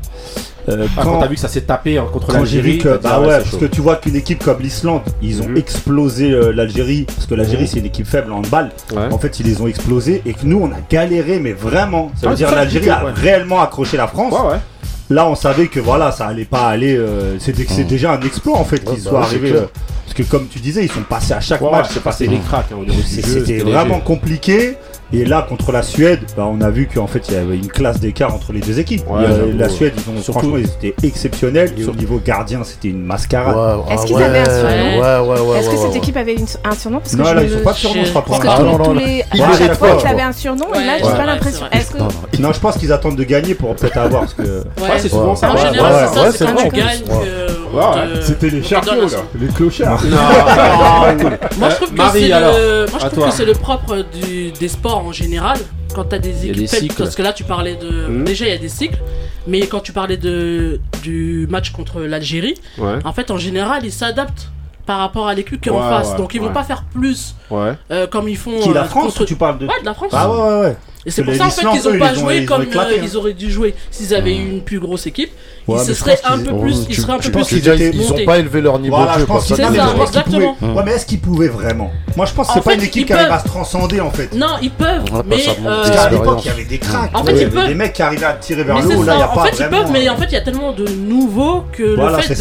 Euh, 0.68 0.88
Ah, 0.98 1.02
quand 1.04 1.20
t'as 1.20 1.28
vu 1.28 1.36
que 1.36 1.42
ça 1.42 1.48
s'est 1.48 1.62
tapé 1.62 1.98
hein, 1.98 2.06
contre 2.12 2.32
l'Algérie, 2.32 2.82
bah 2.84 2.98
ah 3.04 3.22
ouais, 3.22 3.28
parce 3.38 3.52
chaud. 3.52 3.58
que 3.58 3.66
tu 3.66 3.82
vois 3.82 3.98
qu'une 3.98 4.16
équipe 4.16 4.44
comme 4.44 4.60
l'Islande, 4.62 5.02
ils 5.22 5.42
ont 5.44 5.48
Mhm. 5.48 5.58
explosé 5.58 6.32
euh, 6.32 6.52
l'Algérie, 6.52 7.06
parce 7.06 7.28
que 7.28 7.36
l'Algérie 7.36 7.64
Mhm. 7.64 7.68
c'est 7.68 7.80
une 7.80 7.86
équipe 7.86 8.08
faible 8.08 8.32
en. 8.32 8.42
Ouais. 8.42 9.12
En 9.12 9.18
fait, 9.20 9.40
ils 9.40 9.46
les 9.46 9.62
ont 9.62 9.68
explosés 9.68 10.22
et 10.26 10.34
que 10.34 10.44
nous 10.44 10.60
on 10.60 10.72
a 10.72 10.78
galéré, 10.90 11.40
mais 11.40 11.54
vraiment. 11.54 12.12
Ça 12.20 12.28
veut 12.28 12.34
Ah, 12.34 12.36
dire 12.36 12.52
l'Algérie 12.52 12.90
a 12.90 13.04
réellement 13.16 13.62
accroché 13.62 13.96
la 13.98 14.08
France. 14.08 14.34
Ouais. 14.34 14.58
Là, 15.12 15.28
on 15.30 15.36
savait 15.36 15.68
que 15.68 15.80
voilà, 15.80 16.12
ça 16.12 16.26
allait 16.26 16.46
pas 16.46 16.68
aller. 16.70 16.96
euh, 16.98 17.38
c'était 17.38 17.66
c'est 17.70 17.84
Mhm. 17.84 17.88
déjà 17.88 18.12
un 18.14 18.22
exploit 18.22 18.58
en 18.58 18.66
fait 18.66 18.80
qu'ils 18.80 19.04
bah 19.04 19.10
soient 19.12 19.22
arrivés. 19.22 19.52
euh, 19.52 19.66
parce 20.06 20.16
que 20.16 20.24
comme 20.24 20.48
tu 20.48 20.58
disais, 20.60 20.84
ils 20.84 20.92
sont 20.92 21.04
passés 21.08 21.34
à 21.34 21.42
chaque 21.42 21.62
match. 21.62 21.88
c'est 21.92 22.02
passé 22.02 22.26
les 22.26 22.40
cracks 22.40 22.72
hein. 22.72 22.78
C'était 23.06 23.60
vraiment 23.60 24.00
compliqué. 24.00 24.78
Et 25.14 25.24
là, 25.24 25.46
contre 25.48 25.72
la 25.72 25.84
Suède, 25.84 26.20
bah, 26.36 26.48
on 26.52 26.60
a 26.62 26.70
vu 26.70 26.88
qu'en 26.94 27.08
fait, 27.08 27.24
il 27.30 27.36
y 27.36 27.38
avait 27.38 27.56
une 27.58 27.68
classe 27.68 28.00
d'écart 28.00 28.34
entre 28.34 28.52
les 28.54 28.60
deux 28.60 28.80
équipes. 28.80 29.04
Ouais, 29.10 29.22
la. 29.56 29.70
Suède, 29.70 29.94
ils 29.96 30.10
ont, 30.10 30.22
Surtout- 30.22 30.40
franchement, 30.40 30.58
ils 30.58 30.66
étaient 30.90 31.08
exceptionnels. 31.08 31.74
Et 31.78 31.82
au 31.82 31.86
Surtout- 31.86 32.00
niveau 32.00 32.22
gardien, 32.26 32.64
c'était 32.64 32.88
une 32.90 33.04
mascarade. 33.04 33.56
Ouais, 33.56 33.94
Est-ce 33.94 34.02
ah 34.04 34.06
qu'ils 34.06 34.16
ouais, 34.16 34.24
avaient 34.24 34.40
un 34.40 34.46
surnom 34.46 34.68
Ouais, 34.68 35.40
ouais, 35.40 35.40
ouais. 35.52 35.60
Est-ce 35.60 35.68
que 35.70 35.72
ouais, 35.76 35.82
cette 35.82 35.92
ouais. 35.92 35.98
équipe 35.98 36.18
avait 36.18 36.34
une- 36.34 36.46
un 36.64 36.76
surnom 36.76 37.00
Parce 37.00 37.12
que 37.12 37.18
Non, 37.18 37.26
je 37.26 37.36
là, 37.36 37.44
ils 37.44 37.50
sont 37.52 37.60
pas 37.60 37.72
de 37.74 37.78
surnom, 37.78 38.04
je 38.04 38.10
crois. 38.10 38.26
Parce 38.26 38.40
que 38.40 38.46
pas. 38.46 38.54
Ah, 38.54 38.58
tous, 38.58 38.64
non, 38.66 38.72
non, 38.78 38.84
tous 38.84 38.94
non. 38.94 39.00
les. 39.00 39.24
Ils 39.34 39.42
à 39.44 39.52
chaque 39.58 39.74
fois, 39.76 39.96
crois. 39.96 40.10
avais 40.10 40.22
un 40.22 40.32
surnom 40.32 40.66
et 40.74 40.78
là, 40.78 40.94
Ouais, 40.94 41.00
j'ai 41.00 41.06
ouais, 41.06 41.16
pas 41.18 41.26
l'impression. 41.26 41.66
Non, 41.98 42.06
non. 42.06 42.10
Non, 42.40 42.54
je 42.54 42.60
pense 42.60 42.78
qu'ils 42.78 42.92
attendent 42.92 43.16
de 43.16 43.24
gagner 43.24 43.54
pour 43.56 43.76
peut-être 43.76 43.98
avoir. 43.98 44.22
Parce 44.22 44.34
que... 44.34 44.42
Ouais, 44.44 44.48
Ouais, 44.82 44.90
c'est 44.98 45.10
souvent 45.10 45.36
ça. 45.36 45.52
En 45.52 45.58
général, 45.58 46.10
c'est 46.14 46.20
ça, 46.20 46.32
c'est 46.32 46.72
gagnes 46.72 47.02
C'était 48.22 48.50
les 48.50 48.64
chariots 48.64 49.02
là, 49.02 49.08
les 49.40 49.48
clochards. 49.48 50.02
Moi, 51.58 51.70
je 51.70 51.76
trouve 51.76 51.90
que 51.92 51.96
Marie, 51.96 52.20
c'est 52.28 52.32
alors, 52.32 52.54
le, 52.58 52.86
moi, 52.90 53.00
je 53.00 53.06
à 53.06 53.10
trouve 53.10 53.20
toi. 53.20 53.30
que 53.30 53.34
c'est 53.36 53.46
le 53.46 53.54
propre 53.54 54.06
du, 54.14 54.52
des 54.52 54.68
sports 54.68 54.95
en 54.98 55.12
général. 55.12 55.58
Quand 55.94 56.04
t'as 56.06 56.18
des 56.20 56.30
y 56.30 56.50
a 56.50 56.52
équipes 56.52 56.56
des 56.58 56.68
faibles, 56.68 56.82
cycles. 56.84 56.96
parce 57.04 57.16
que 57.16 57.22
là 57.22 57.32
tu 57.32 57.44
parlais 57.46 57.75
de. 57.75 58.08
Mhm. 58.08 58.25
Déjà, 58.25 58.46
il 58.46 58.52
y 58.52 58.56
a 58.56 58.58
des 58.58 58.68
cycles, 58.70 59.00
mais 59.48 59.62
quand 59.68 59.80
tu 59.80 59.94
parlais 59.94 60.18
de, 60.18 60.82
du 61.04 61.48
match 61.50 61.72
contre 61.72 62.02
l'Algérie, 62.02 62.56
Ouais, 62.78 62.96
en 63.06 63.14
fait, 63.14 63.32
en 63.32 63.38
général, 63.38 63.86
ils 63.86 63.94
s'adaptent 63.94 64.50
par 64.86 65.00
rapport 65.00 65.28
à 65.28 65.34
l'équipe 65.34 65.60
qui 65.62 65.70
est 65.70 65.72
en 65.72 65.80
face. 65.80 66.12
ouais, 66.12 66.18
Donc, 66.18 66.34
ils 66.36 66.42
vont 66.42 66.52
pas 66.52 66.64
faire 66.64 66.84
plus 66.94 67.36
ouais. 67.50 67.74
euh, 67.92 68.08
comme 68.08 68.28
ils 68.28 68.38
font. 68.38 68.60
Qui, 68.60 68.74
la 68.74 68.82
euh, 68.82 68.86
France 68.86 69.14
contre- 69.14 69.25
tu 69.25 69.36
parles 69.36 69.58
de. 69.58 69.68
Ouais, 69.68 69.80
de 69.80 69.86
la 69.86 69.94
France. 69.94 70.12
Ah 70.14 70.30
ouais, 70.30 70.38
ouais, 70.38 70.60
ouais. 70.68 70.78
Et 71.08 71.12
c'est 71.12 71.24
pour 71.24 71.36
ça 71.36 71.46
en 71.46 71.50
fait 71.52 71.62
qu'ils 71.62 71.70
ont 71.70 71.76
Islandais, 71.76 72.00
pas 72.00 72.12
ils 72.14 72.18
ont- 72.18 72.20
joué 72.22 72.38
ils 72.38 72.44
ont 72.44 72.46
comme 72.48 72.64
éclaté, 72.64 72.94
euh, 72.94 72.98
hein. 72.98 73.04
ils 73.04 73.18
auraient 73.18 73.34
dû 73.34 73.52
jouer. 73.52 73.76
S'ils 73.92 74.16
avaient 74.16 74.36
eu 74.36 74.50
une 74.50 74.62
plus 74.62 74.80
grosse 74.80 75.06
équipe, 75.06 75.30
Ouais, 75.68 75.78
ils 75.82 75.86
se 75.86 75.94
seraient 75.94 76.20
un 76.26 76.40
peu 76.40 76.58
plus. 76.60 76.86
Ils 76.90 76.96
seraient 76.96 77.14
un 77.14 77.18
peu 77.20 77.30
plus 77.32 77.52
ils 77.52 77.70
ont 77.70 78.10
montés. 78.10 78.26
pas 78.26 78.38
élevé 78.40 78.62
leur 78.62 78.80
niveau 78.80 78.96
Voilà, 78.96 79.18
je 79.20 79.26
pense 79.26 79.48
C'est 79.48 79.56
ça, 79.56 79.70
exactement. 79.70 80.54
pouvaient- 80.56 80.74
Ouais, 80.74 80.84
mais 80.86 80.92
est-ce 80.94 81.06
qu'ils 81.06 81.20
pouvaient 81.20 81.48
vraiment? 81.48 81.92
Moi, 82.16 82.26
je 82.26 82.34
pense 82.34 82.48
que 82.48 82.52
En 82.52 82.56
c'est 82.56 82.62
pas 82.64 82.70
fait, 82.72 82.76
une 82.78 82.84
équipe 82.84 83.02
ils 83.04 83.06
qui 83.06 83.14
arrive 83.14 83.32
à 83.32 83.40
se 83.40 83.46
transcender 83.46 84.00
en 84.02 84.10
fait. 84.12 84.34
Non, 84.36 84.48
ils 84.62 84.72
peuvent, 84.72 85.04
mais 85.28 85.38
euh, 85.66 85.84
qu'à 85.92 86.10
l'époque, 86.10 86.40
il 86.44 86.48
y 86.48 86.50
avait 86.52 86.64
des 86.66 86.78
cracks. 86.80 87.12
En 87.14 87.24
fait, 87.24 87.24
vois, 87.24 87.32
il 87.32 87.38
y 87.38 87.42
ils 87.42 87.46
avait 87.46 87.56
peuvent. 87.56 87.68
des 87.68 87.76
mecs 87.76 87.94
qui 87.94 88.02
arrivaient 88.02 88.26
à 88.26 88.34
tirer 88.34 88.64
vers 88.64 88.80
le 88.82 88.96
haut. 88.96 89.04
Là, 89.04 89.14
il 89.18 89.22
a 89.22 89.32
en 89.32 89.36
pas 89.36 89.46
fait 89.46 89.64
ils 89.64 89.70
peuvent, 89.70 89.92
mais 89.92 90.10
en 90.10 90.18
fait 90.18 90.26
il 90.26 90.34
y 90.34 90.38
a 90.38 90.42
tellement 90.42 90.72
de 90.72 90.88
nouveaux 90.88 91.64
que 91.72 91.84
le 91.84 92.22
fait 92.22 92.34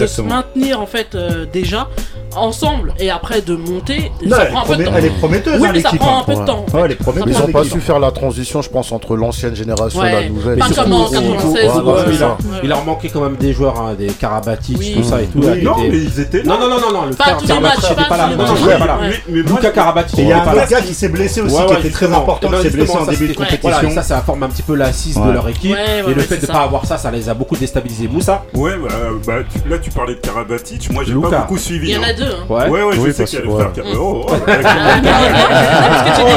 de, 0.00 0.06
se 0.06 0.20
maintenir 0.22 0.80
en 0.80 0.86
fait 0.86 1.14
euh, 1.14 1.46
déjà 1.50 1.88
ensemble 2.36 2.94
et 2.98 3.10
après 3.10 3.42
de 3.42 3.54
monter, 3.54 4.10
Non, 4.24 4.36
ça 4.36 4.42
elle, 4.42 4.48
est 4.48 4.50
prend 4.52 4.62
un 4.62 4.64
peu 4.66 4.76
de 4.76 4.84
temps. 4.84 4.92
elle 4.96 5.04
est 5.04 5.10
prometteuse, 5.10 5.60
Oui, 5.60 5.68
hein, 5.68 5.72
mais 5.74 5.80
ça 5.82 5.90
prend 5.90 6.20
un 6.20 6.24
peu 6.24 6.34
de 6.34 6.44
temps. 6.46 6.64
en 6.66 6.72
Ouais, 6.74 6.80
fait. 6.80 6.84
elle 6.86 6.92
est 6.92 6.94
prometteuse. 6.96 7.28
Ils 7.28 7.34
Ça 7.34 7.40
ont 7.44 7.48
prend 7.48 7.52
pas 7.62 7.64
su 7.64 7.80
faire 7.80 7.98
la 8.02 8.10
transition, 8.12 8.60
je 8.62 8.68
pense, 8.68 8.92
entre 8.92 9.16
l'ancienne 9.16 9.54
génération 9.54 10.04
et 10.04 10.12
la 10.12 10.28
nouvelle. 10.28 10.58
Pas 10.58 10.66
Et 10.68 10.74
comme 10.74 10.92
surtout- 10.92 10.92
en 10.92 11.10
96 11.10 11.52
Ouais, 11.52 11.68
ou 11.80 11.82
voilà, 11.84 12.04
c'est 12.06 12.16
ça. 12.18 12.28
ouais. 12.28 12.34
Il 12.62 12.68
leur 12.68 12.84
manquait 12.84 13.08
quand 13.08 13.20
même 13.22 13.36
des 13.36 13.52
joueurs, 13.52 13.80
hein, 13.80 13.94
des 13.98 14.06
Karabatic, 14.08 14.76
Oui. 14.78 14.92
tout 14.96 15.02
ça 15.04 15.20
et 15.22 15.26
tout. 15.26 15.38
Oui. 15.38 15.46
là, 15.46 15.56
qui 15.56 15.64
Non, 15.64 15.74
mais 15.78 15.88
ils 15.98 16.20
étaient 16.20 16.42
non, 16.42 16.54
là. 16.54 16.60
non, 16.60 16.68
non, 16.68 16.80
non, 16.80 16.92
non, 16.92 17.06
le 17.06 17.14
Pas 17.14 17.24
frère 17.24 17.36
tous 17.38 17.42
les 17.42 17.48
Karabatic 17.48 17.78
matchs, 17.82 17.90
n'était 17.90 18.02
pas 18.02 18.08
pas 18.08 18.16
là. 18.16 18.24
tous 18.24 18.30
les 18.30 18.36
Non, 18.36 18.42
non, 18.44 18.50
matchs, 18.52 18.60
il 18.62 18.68
était 18.68 18.78
pas 18.78 18.86
là. 18.86 18.98
ouais. 19.00 19.08
Mais, 19.08 19.16
mais 19.28 19.42
moi, 19.42 19.56
Luca 19.60 19.70
Karabatic, 19.70 20.18
Et 20.18 20.22
il 20.22 20.28
y 20.28 20.32
a 20.32 20.40
pas 20.40 20.50
un 20.52 20.80
qui 20.82 20.94
s'est 20.94 21.08
blessé 21.08 21.40
aussi, 21.40 21.56
qui 21.66 21.72
était 21.74 21.90
très 21.90 22.12
important, 22.12 22.48
qui 22.48 22.62
s'est 22.62 22.70
blessé 22.70 22.96
en 22.96 23.04
ça, 23.04 23.10
début 23.12 23.28
de 23.28 23.34
compétition. 23.34 23.90
Ça, 23.94 24.02
ça 24.02 24.20
forme 24.20 24.42
un 24.42 24.48
petit 24.48 24.62
peu 24.62 24.74
l'assise 24.74 25.18
de 25.18 25.30
leur 25.30 25.48
équipe. 25.48 25.76
Et 26.08 26.14
le 26.14 26.20
fait 26.22 26.36
de 26.38 26.46
ça. 26.46 26.52
pas 26.52 26.60
avoir 26.62 26.84
ça, 26.86 26.98
ça 26.98 27.10
les 27.10 27.28
a 27.28 27.34
beaucoup 27.34 27.56
déstabilisés. 27.56 28.08
Moussa 28.08 28.44
Ouais, 28.54 28.72
bah, 28.82 28.88
bah, 29.26 29.32
là 29.68 29.78
tu 29.78 29.90
parlais 29.90 30.14
de 30.14 30.20
Karabatic, 30.20 30.90
moi 30.92 31.04
j'ai 31.06 31.14
pas 31.14 31.28
beaucoup 31.40 31.58
suivi. 31.58 31.90
Il 31.90 31.94
y 31.94 31.98
en 31.98 32.02
hein. 32.02 32.06
a 32.10 32.12
deux. 32.12 32.24
Hein. 32.24 32.46
Ouais. 32.48 32.68
Ouais, 32.68 32.80
je 32.94 33.00
Oui, 33.00 33.12
sais 33.12 33.18
parce 33.18 33.30
qu'il 33.30 33.38
y 33.38 33.42
a 33.42 33.44
que- 33.44 33.50
le 33.50 33.54
frère 33.54 33.72
Oh, 33.98 34.26
non, 34.28 34.36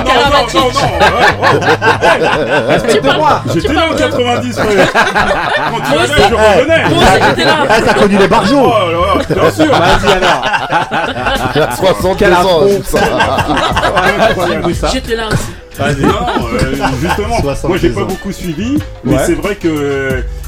non, 0.05 0.19
non, 0.53 0.69
non, 1.53 1.54
Respecte-moi 2.67 3.41
J'étais 3.53 3.73
là 3.73 3.81
en 3.91 3.95
90, 3.95 4.59
frère. 4.59 4.87
Quand 4.93 5.79
tu 5.79 5.97
aussi. 5.97 6.21
je 6.29 6.35
revenais. 6.35 6.83
Ah, 7.69 7.81
t'as 7.85 7.93
connu 7.93 8.17
les 8.17 8.25
Oh 8.25 8.29
barjots 8.29 8.67
là 8.67 8.91
là, 8.91 9.41
bien 9.41 9.51
sûr. 9.51 9.65
Vas-y 9.71 10.11
alors 10.11 10.41
Il 11.55 11.61
a 11.61 11.75
62 11.75 12.15
Quel 12.17 12.33
ans, 12.33 12.61
J'étais 14.91 15.15
là 15.15 15.27
aussi. 15.27 15.64
Non, 16.01 16.47
euh, 16.53 16.75
justement, 17.01 17.39
72 17.41 17.63
moi 17.69 17.77
j'ai 17.77 17.89
pas 17.89 18.01
ans. 18.01 18.05
beaucoup 18.05 18.31
suivi, 18.31 18.77
mais 19.03 19.13
Ouais. 19.13 19.19
c'est 19.25 19.33
vrai 19.35 19.55
que 19.55 19.67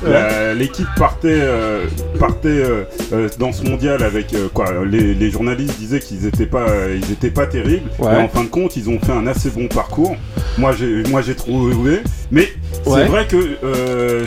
euh, 0.06 0.54
l'équipe 0.54 0.88
partait, 0.98 1.28
euh, 1.42 1.86
partait 2.20 2.48
euh, 2.48 3.28
dans 3.40 3.52
ce 3.52 3.64
mondial 3.64 4.04
avec 4.04 4.34
euh, 4.34 4.48
quoi 4.54 4.66
les, 4.90 5.14
les 5.14 5.32
journalistes 5.32 5.78
disaient 5.80 6.00
qu'ils 6.00 6.26
étaient 6.26 6.46
pas, 6.46 6.66
ils 6.96 7.12
étaient 7.12 7.30
pas 7.32 7.46
terribles, 7.46 7.90
Ouais. 8.00 8.14
et 8.14 8.18
en 8.24 8.28
fin 8.30 8.44
de 8.44 8.50
compte 8.50 8.76
ils 8.78 8.90
ont 8.90 9.00
fait 9.00 9.12
un 9.12 9.28
assez 9.28 9.50
bon 9.50 9.68
parcours. 9.68 10.16
Moi 10.58 10.72
j'ai, 10.78 11.04
moi 11.10 11.22
j'ai 11.22 11.36
trouvé, 11.36 12.02
mais 12.32 12.48
c'est 12.84 12.90
Ouais. 12.90 13.06
vrai 13.06 13.28
que 13.28 14.24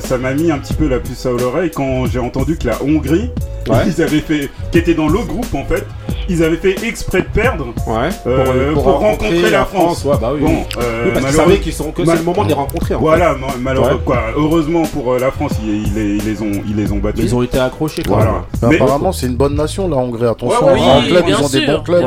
ça 0.00 0.16
m'a 0.18 0.32
mis 0.34 0.50
un 0.52 0.58
petit 0.58 0.74
peu 0.74 0.86
la 0.88 1.00
puce 1.00 1.26
à 1.26 1.30
l'oreille 1.30 1.70
quand 1.74 2.06
j'ai 2.06 2.20
entendu 2.20 2.56
que 2.56 2.66
la 2.68 2.80
Hongrie, 2.82 3.30
Ouais. 3.68 3.76
ils 3.86 4.02
avaient 4.02 4.20
fait, 4.20 4.50
qui 4.70 4.78
était 4.78 4.94
dans 4.94 5.08
l'autre 5.08 5.26
groupe 5.28 5.54
en 5.54 5.64
fait, 5.64 5.84
ils 6.28 6.42
avaient 6.42 6.56
fait 6.56 6.76
exprès 6.86 7.22
de 7.22 7.26
perdre 7.26 7.66
Ouais. 7.86 8.08
euh, 8.26 8.72
pour, 8.74 8.84
rencontrer 8.84 9.50
la 9.50 9.64
France. 9.64 10.04
Ouais, 10.04 10.16
bah 10.20 10.30
oui. 10.34 10.40
Bon, 10.40 10.48
oui. 10.48 10.64
euh, 10.82 11.04
Oui, 11.06 11.10
parce 11.14 11.26
qu'ils 11.26 11.34
savaient 11.34 11.58
qu'ils 11.60 11.72
sont 11.72 11.90
que 11.92 12.04
c'est 12.04 12.16
le 12.16 12.22
moment 12.22 12.42
de 12.44 12.48
les 12.48 12.54
rencontrer. 12.54 12.94
En 12.94 13.00
Voilà, 13.00 13.34
ma- 13.34 13.56
malheureux 13.60 13.92
Ouais. 13.94 14.00
quoi. 14.04 14.22
Heureusement 14.36 14.82
pour 14.84 15.12
euh, 15.14 15.18
la 15.18 15.30
France, 15.30 15.52
ils, 15.64 15.86
ils 15.86 15.94
les, 15.94 16.16
ils 16.16 16.24
les 16.24 16.42
ont, 16.42 16.62
ils 16.68 16.76
les 16.76 16.90
ont 16.92 16.96
fait. 16.96 17.00
battus. 17.00 17.24
Ils 17.24 17.34
ont 17.34 17.42
été 17.42 17.58
accrochés 17.58 18.02
quand 18.02 18.14
Voilà. 18.14 18.32
même. 18.32 18.42
Mais 18.62 18.68
Mais- 18.68 18.80
apparemment, 18.82 19.12
c'est 19.12 19.26
une 19.26 19.36
bonne 19.36 19.54
nation, 19.54 19.88
la 19.88 19.96
Hongrie. 19.96 20.26
Attention, 20.26 20.66
Ouais, 20.66 20.72
ouais, 20.74 20.80
en 20.80 21.00
oui, 21.00 21.08
club, 21.08 21.24
bien 21.26 21.36
ils 21.38 21.44
ont 21.44 21.48
des 21.48 21.66
bons 21.66 21.80
clubs. 21.82 22.04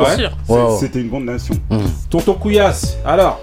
C'était 0.79 0.99
une 1.01 1.09
bonne 1.09 1.25
nation. 1.25 1.55
Tonton 2.09 2.33
Couillasse, 2.33 2.97
alors 3.05 3.39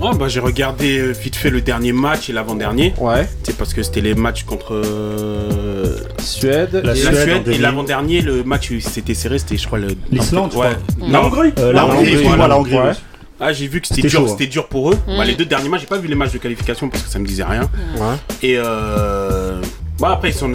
Oh, 0.00 0.14
bah, 0.14 0.28
j'ai 0.28 0.40
regardé 0.40 0.98
euh, 0.98 1.10
vite 1.12 1.36
fait 1.36 1.48
le 1.48 1.62
dernier 1.62 1.92
match 1.92 2.28
et 2.28 2.32
l'avant-dernier. 2.32 2.92
Ouais. 2.98 3.26
C'est 3.42 3.56
parce 3.56 3.72
que 3.72 3.82
c'était 3.82 4.02
les 4.02 4.14
matchs 4.14 4.44
contre 4.44 4.74
euh, 4.74 5.96
Suède. 6.18 6.70
La 6.74 6.80
la 6.82 6.92
et- 6.92 6.96
Suède, 6.96 7.14
en 7.14 7.22
Suède 7.22 7.48
et 7.48 7.58
l'avant-dernier, 7.58 8.20
le 8.20 8.44
match 8.44 8.70
où 8.70 8.78
c'était 8.80 9.14
serré, 9.14 9.38
c'était 9.38 9.56
je 9.56 9.66
crois 9.66 9.78
le. 9.78 9.88
L'Islande, 10.12 10.54
Ouais. 10.54 10.76
La 11.08 11.22
Hongrie 11.24 11.52
Euh, 11.58 11.72
la 11.72 11.72
La 11.72 11.86
Hongrie, 11.86 12.16
voilà. 12.24 12.48
la 12.48 12.58
Hongrie. 12.58 12.74
Ouais. 12.74 12.92
Ah, 13.40 13.52
j'ai 13.52 13.66
vu 13.68 13.80
que 13.80 13.86
c'était 13.86 14.06
dur, 14.08 14.22
hein. 14.22 14.28
c'était 14.28 14.46
dur 14.46 14.66
pour 14.68 14.90
eux. 14.92 14.98
Mm. 15.06 15.16
Bah, 15.18 15.24
les 15.24 15.34
deux 15.34 15.44
derniers 15.46 15.68
matchs, 15.68 15.80
j'ai 15.82 15.86
pas 15.86 15.98
vu 15.98 16.08
les 16.08 16.14
matchs 16.14 16.32
de 16.32 16.38
qualification 16.38 16.88
parce 16.88 17.02
que 17.02 17.08
ça 17.10 17.18
me 17.18 17.26
disait 17.26 17.44
rien. 17.44 17.62
Ouais. 17.96 18.16
Et 18.42 18.56
euh... 18.58 19.60
bah, 19.98 20.10
après, 20.12 20.30
ils 20.30 20.34
sont 20.34 20.50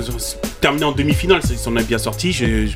terminés 0.61 0.85
en 0.85 0.91
demi-finale, 0.91 1.41
ils 1.49 1.57
s'en 1.57 1.65
sont 1.65 1.71
bien 1.71 1.97
sortis. 1.97 2.31
je- 2.31 2.67
je- 2.67 2.75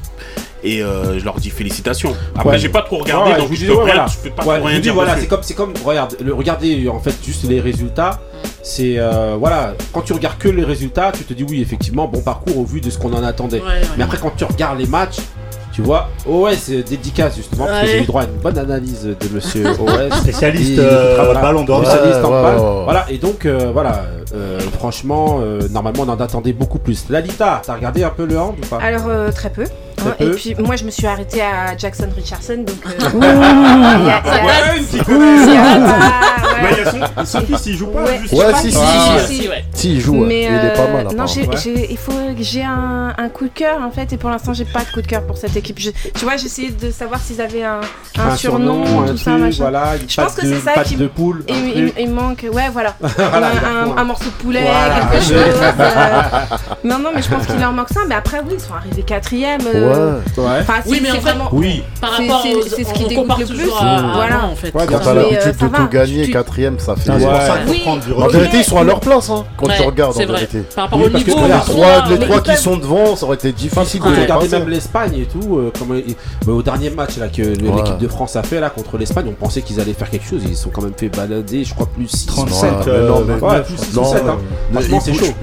Et 0.68 0.82
euh, 0.82 1.20
je 1.20 1.24
leur 1.24 1.36
dis 1.36 1.52
félicitations. 1.52 2.16
Après, 2.36 2.50
Ouais. 2.54 2.58
j'ai 2.58 2.70
pas 2.70 2.82
trop 2.82 2.98
regardé, 2.98 3.32
Ouais, 3.32 3.38
donc 3.38 3.50
je 3.52 3.54
je 3.56 3.60
dis, 3.60 3.66
peux, 3.68 3.74
ouais, 3.76 3.84
rien, 3.84 3.94
voilà. 3.94 4.08
je 4.08 4.18
peux 4.18 4.30
pas 4.36 4.44
Ouais, 4.46 4.58
trop 4.58 4.68
rien 4.68 4.76
dis, 4.78 4.82
dire. 4.82 4.94
voilà, 4.96 5.16
c'est 5.18 5.28
comme, 5.28 5.44
c'est 5.44 5.54
comme, 5.54 5.74
regarde, 5.86 6.18
le, 6.24 6.34
regardez 6.34 6.90
en 6.90 7.00
fait 7.00 7.14
juste 7.24 7.48
les 7.48 7.60
résultats. 7.62 8.20
C'est 8.64 8.96
euh, 8.98 9.36
voilà, 9.40 9.76
quand 9.94 10.02
tu 10.02 10.14
regardes 10.14 10.40
que 10.40 10.50
les 10.50 10.64
résultats, 10.64 11.12
tu 11.16 11.24
te 11.24 11.34
dis 11.34 11.44
oui, 11.48 11.62
effectivement, 11.62 12.08
bon 12.08 12.22
parcours 12.22 12.58
au 12.58 12.66
vu 12.66 12.82
de 12.82 12.90
ce 12.90 12.98
qu'on 12.98 13.14
en 13.14 13.24
attendait. 13.24 13.60
Ouais, 13.62 13.68
ouais. 13.68 13.82
Mais 13.98 14.04
après, 14.04 14.18
quand 14.18 14.32
tu 14.36 14.44
regardes 14.44 14.80
les 14.80 14.88
matchs, 14.88 15.18
tu 15.72 15.84
vois, 15.84 16.10
OS 16.26 16.70
dédicace 16.70 17.36
justement, 17.36 17.66
parce 17.68 17.82
que 17.82 17.88
j'ai 17.88 18.02
eu 18.02 18.06
droit 18.06 18.22
à 18.24 18.26
une 18.26 18.40
bonne 18.42 18.58
analyse 18.58 19.04
de 19.04 19.36
monsieur 19.36 19.68
OS. 19.80 20.18
Spécialiste 20.22 20.80
euh, 20.80 21.22
voilà. 21.26 21.42
ballon 21.42 21.64
d'or. 21.64 21.82
Ouais. 21.82 21.86
Spécialiste 21.86 22.24
en 22.26 22.32
ouais, 22.34 22.42
balle. 22.42 22.58
ouais, 22.58 22.64
ouais. 22.64 22.84
Voilà, 22.86 23.06
et 23.10 23.18
donc 23.20 23.46
euh, 23.46 23.70
voilà, 23.72 24.06
euh, 24.34 24.60
franchement, 24.80 25.42
euh, 25.44 25.68
normalement 25.70 26.04
on 26.08 26.10
en 26.10 26.20
attendait 26.20 26.54
beaucoup 26.54 26.80
plus. 26.80 27.06
Lalita, 27.10 27.62
t'as 27.64 27.76
regardé 27.76 28.04
un 28.04 28.10
peu 28.10 28.26
le 28.26 28.40
hand 28.40 28.56
ou 28.58 28.66
pas? 28.66 28.80
Alors, 28.82 29.04
euh, 29.10 29.32
très 29.32 29.52
peu. 29.52 29.66
Très 29.96 30.12
peu. 30.16 30.24
Et 30.26 30.32
puis, 30.32 30.56
moi, 30.60 30.76
je 30.76 30.84
me 30.84 30.92
suis 30.92 31.08
arrêtée 31.08 31.42
à 31.42 31.76
Jackson 31.78 32.10
Richardson, 32.16 32.64
donc. 32.66 32.76
euh, 32.86 32.90
il 33.14 34.06
y 34.06 34.10
a- 34.10 34.22
Ouais, 34.26 34.78
une 34.78 34.86
son, 37.26 37.42
fils, 37.42 37.66
il 37.66 37.76
joue 37.78 37.88
pas. 37.88 38.04
Ouais. 38.04 38.20
juste- 38.22 38.34
Ouais, 38.34 38.54
si, 38.62 38.72
si, 38.72 38.78
si, 38.78 38.80
que 38.80 39.20
si. 39.28 39.36
si, 39.36 39.42
Si, 39.44 39.48
ouais. 39.50 39.66
Si, 39.74 39.94
il 39.96 40.02
joue. 40.02 40.14
Mais 40.16 40.44
il 40.44 40.54
est 40.54 40.74
pas 40.74 40.82
euh, 40.84 41.04
mal. 41.04 41.16
non, 41.16 41.26
il 41.26 41.98
faut 41.98 42.12
que 42.12 42.44
j'ai 42.44 42.64
un, 42.64 43.14
un 43.18 43.30
coup 43.30 43.46
de 43.46 43.50
cœur 43.50 43.82
en 43.82 43.92
fait, 43.92 44.12
et 44.14 44.18
pour 44.18 44.30
l'instant 44.30 44.54
j'ai 44.54 44.66
pas 44.66 44.82
de 44.82 44.92
coup 44.94 45.02
de 45.02 45.08
cœur 45.08 45.24
pour 45.24 45.38
cette 45.38 45.56
équipe. 45.56 45.80
Je- 45.80 45.92
tu 45.92 46.26
vois, 46.26 46.38
j'essayais 46.38 46.72
de 46.72 46.92
savoir 46.92 47.20
s'ils 47.22 47.42
avaient 47.42 47.64
un, 47.64 47.82
un, 48.18 48.36
surnom, 48.36 48.84
un 48.84 48.86
tout 49.02 49.06
truc, 49.08 49.20
ça, 49.20 49.32
machin. 49.32 49.58
voilà, 49.60 49.94
Je 50.08 50.22
pense 50.22 50.34
que 50.36 50.46
c'est 50.48 50.60
ça 50.60 50.84
qui- 50.84 50.96
de 50.96 51.08
poule. 51.08 51.44
Il, 51.50 52.12
manque, 52.12 52.46
ouais, 52.52 52.70
voilà, 52.72 52.96
Voilà, 53.02 53.50
un, 53.98 54.04
morceau 54.04 54.26
de 54.26 54.44
poulet, 54.44 54.66
quelque 55.12 55.24
chose. 55.24 55.34
euh, 55.34 55.72
Non, 56.84 57.00
non, 57.00 57.10
mais 57.16 57.22
je 57.22 57.30
pense 57.30 57.46
qu'il 57.46 57.60
leur 57.60 57.72
manque 57.74 57.90
ça. 57.90 58.02
Mais 58.08 58.16
après, 58.16 58.40
oui, 58.46 58.54
ils 58.56 58.60
sont 58.60 58.74
arrivés 58.74 59.04
quatrième. 59.04 59.62
Euh, 59.86 60.16
Ouais. 60.38 60.44
Ouais. 60.44 60.50
Enfin, 60.62 60.74
Oui, 60.86 60.96
c'est- 60.98 61.02
mais 61.04 61.12
en 61.12 61.14
fait- 61.16 61.20
vraiment. 61.22 61.50
Oui. 61.52 61.84
Par 62.02 62.10
C'est- 62.18 62.24
rapport 62.28 62.42
c'est- 62.44 62.56
aux, 62.56 62.62
c'est 62.64 62.84
ce 62.84 62.94
qui 62.94 63.04
on 63.06 63.08
dégoûte 63.08 63.24
compare 63.24 63.40
le 63.40 63.46
plus. 63.46 63.70
à- 63.80 64.02
Voilà. 64.14 64.46
en 64.46 64.56
fait. 64.56 64.68
Ouais, 64.76 64.86
Quand 64.88 65.00
t'as 65.00 65.10
euh, 65.12 65.14
l'habitude 65.16 65.42
ça 65.60 65.68
de 65.68 65.76
tout 65.76 65.88
gagner, 65.92 66.30
quatrième, 66.32 66.80
ça 66.80 66.96
fait. 66.96 67.02
C'est 67.06 67.12
pour 67.12 67.22
ça 67.22 67.28
Ouais. 67.54 67.60
qu'il 67.62 67.72
Oui. 67.72 67.78
faut 67.78 67.84
prendre 67.84 68.04
du 68.06 68.14
En 68.14 68.28
vérité, 68.28 68.58
ils 68.58 68.64
sont 68.64 68.78
à 68.78 68.84
leur 68.84 69.00
place 69.00 69.30
hein, 69.30 69.46
quand 69.58 69.68
Ouais, 69.68 69.76
tu 69.78 69.82
regardes 69.84 70.16
en 70.16 70.26
vérité. 70.26 70.60
Par 70.76 70.84
rapport 70.86 71.00
Oui, 71.00 71.06
au 71.06 71.10
parce 71.10 71.24
que 71.24 71.30
niveau. 71.30 71.42
les 71.48 71.60
trois, 72.28 72.42
qui 72.42 72.58
sont 72.58 72.78
devant, 72.78 73.16
ça 73.16 73.26
aurait 73.26 73.36
été 73.36 73.52
difficile 73.52 74.00
Quand 74.02 74.10
passer. 74.40 74.50
même 74.60 74.70
l'Espagne 74.70 75.14
et 75.18 75.26
tout, 75.26 75.58
euh, 75.58 75.72
bah, 76.46 76.52
au 76.54 76.62
dernier 76.62 76.90
match 76.90 77.18
là 77.18 77.28
que 77.28 77.42
l'équipe 77.42 77.98
de 78.00 78.08
France 78.08 78.36
a 78.36 78.44
fait 78.44 78.60
là 78.60 78.70
contre 78.70 78.98
l'Espagne, 78.98 79.26
on 79.30 79.34
pensait 79.34 79.62
qu'ils 79.62 79.80
allaient 79.80 79.94
faire 79.94 80.10
quelque 80.10 80.28
chose. 80.28 80.42
Ils 80.48 80.56
se 80.56 80.64
sont 80.64 80.70
quand 80.70 80.82
même 80.84 80.94
fait 80.98 81.10
balader, 81.10 81.64
je 81.64 81.74
crois 81.74 81.88
plus 81.88 82.08
6 82.08 82.26
37, 82.28 82.72
Ouais, 82.72 82.78
euh, 82.88 83.08
non, 83.10 83.24
mais- 83.28 83.62
plus 83.64 83.78
6 83.78 83.96
ou 83.98 84.02
Non, 84.02 84.06
7. 84.12 84.24
Hein. 84.28 84.38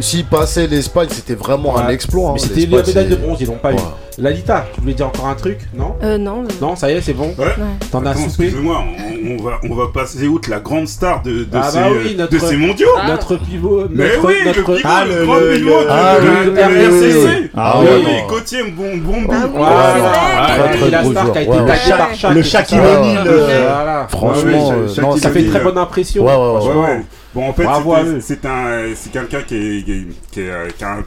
S'ils 0.01 0.25
passaient 0.27 0.67
l'Espagne, 0.67 1.09
c'était 1.11 1.35
vraiment 1.35 1.77
un 1.79 1.89
exploit. 1.89 2.31
hein, 2.31 2.33
Mais 2.35 2.41
c'était 2.41 2.67
la 2.67 2.83
médaille 2.83 3.09
de 3.09 3.17
bronze, 3.17 3.39
ils 3.41 3.47
l'ont 3.47 3.55
pas 3.57 3.73
eu. 3.73 3.77
Lalita, 4.19 4.67
tu 4.75 4.81
voulais 4.81 4.93
dire 4.95 5.07
encore 5.07 5.27
un 5.29 5.35
truc 5.35 5.59
Non 5.75 5.95
Euh, 6.03 6.19
non. 6.19 6.45
Non, 6.61 6.77
ça 6.77 6.91
y 6.91 6.95
est, 6.95 7.01
c'est 7.01 7.15
bon 7.15 7.35
Ouais. 7.39 7.55
T'en 7.91 8.05
as 8.05 8.11
Attends, 8.11 8.29
soupé 8.29 8.45
excusez-moi, 8.45 8.83
on, 8.85 9.33
on 9.41 9.43
va, 9.43 9.61
on 9.71 9.75
va 9.75 9.85
passer 9.93 10.27
outre 10.29 10.51
la 10.51 10.61
grande 10.61 10.87
star 10.87 11.23
de, 11.23 11.45
de, 11.45 11.47
Ah 11.55 11.63
ces, 11.71 11.79
bah 11.79 11.87
oui, 11.91 12.13
euh, 12.15 12.19
notre- 12.19 12.33
de 12.33 12.39
ces 12.39 12.57
mondiaux. 12.57 12.89
Ah. 13.01 13.07
Notre 13.09 13.37
pivot, 13.37 13.85
Mais 13.91 14.11
oui, 14.23 14.35
notre... 14.45 14.59
le 14.59 14.65
pivot, 14.65 14.79
Ah, 14.85 15.05
le, 15.07 15.15
le- 15.21 15.25
grand 15.27 15.37
le- 15.37 15.53
pivot 15.55 15.71
le- 15.79 15.85
de, 15.85 15.89
Ah, 15.91 16.17
de- 16.21 16.27
le 16.27 16.51
de 16.53 16.59
RCC. 16.59 17.19
RCC. 17.29 17.51
Ah 17.57 17.75
oui, 17.81 17.87
ouais, 17.87 17.93
oui. 18.05 18.13
Gauthier 18.29 18.63
bon, 18.65 18.97
bon, 18.99 19.23
bon. 19.23 19.33
Ah 19.33 19.47
oui, 19.47 20.01
c'est. 20.03 20.87
Ah, 20.87 20.91
la 20.91 21.05
star 21.05 21.33
qui 21.33 21.39
a 21.39 21.43
été. 21.43 21.51
Ouais, 21.51 21.67
taguée 21.67 21.91
par 21.97 22.15
Shaq 22.15 22.33
Le 22.35 22.39
et 22.39 22.43
tout 22.43 22.49
Shaquille 22.49 22.79
ça. 22.79 23.01
O'Neal, 23.01 23.27
Ouais. 23.27 23.33
euh, 23.33 23.69
Voilà. 23.73 24.07
Franchement, 24.11 24.43
Ouais, 24.45 24.75
ouais, 24.75 24.81
euh, 24.83 24.89
Shaquille 24.89 25.03
non, 25.03 25.17
Ça 25.17 25.31
fait 25.31 25.43
une 25.43 25.51
très 25.51 25.61
bonne 25.61 25.79
impression. 25.79 26.25
Ouais, 26.25 26.35
ouais, 26.35 26.67
ouais. 26.67 26.75
Ouais, 26.75 26.81
ouais. 26.97 27.01
Bon, 27.35 27.49
en 27.49 27.53
fait, 27.55 27.65
Bravo 27.65 27.95
à 27.95 27.99
c'était- 28.01 28.11
eux. 28.11 28.19
c'est 28.21 28.45
un, 28.47 28.83
c'est 28.95 29.11
quelqu'un 29.13 29.41
qui, 29.41 29.55
est, 29.57 29.83
qui, 29.85 29.93
est- 29.93 30.07
qui, 30.31 30.41
est, 30.41 30.51
euh, 30.51 30.69
qui 30.77 30.85
a 30.85 30.89
un 30.97 31.03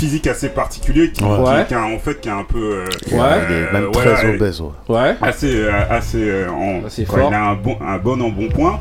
physique 0.00 0.26
assez 0.26 0.48
particulier, 0.48 1.10
qui, 1.12 1.22
Ouais. 1.22 1.30
qui- 1.36 1.42
Ouais. 1.42 1.64
qui 1.68 1.74
a, 1.74 1.82
en 1.84 1.98
fait, 1.98 2.20
qui 2.20 2.28
est 2.28 2.32
un 2.32 2.44
peu, 2.44 2.58
euh, 2.58 2.84
Ouais. 3.12 3.18
Il 3.48 3.54
est 3.54 3.72
même 3.72 3.84
euh, 3.84 3.90
très 3.90 4.14
voilà, 4.14 4.34
obèse. 4.34 4.60
ouais. 4.60 4.68
Ouais. 4.88 5.14
assez, 5.20 5.54
euh, 5.54 5.70
assez, 5.90 6.18
euh, 6.18 6.48
en, 6.50 6.86
Assez 6.86 7.04
fort. 7.04 7.28
il 7.30 7.34
a 7.34 7.42
un 7.50 7.54
bon, 7.54 7.76
un 7.86 7.98
bon 7.98 8.20
en 8.22 8.30
bon 8.30 8.48
point. 8.48 8.80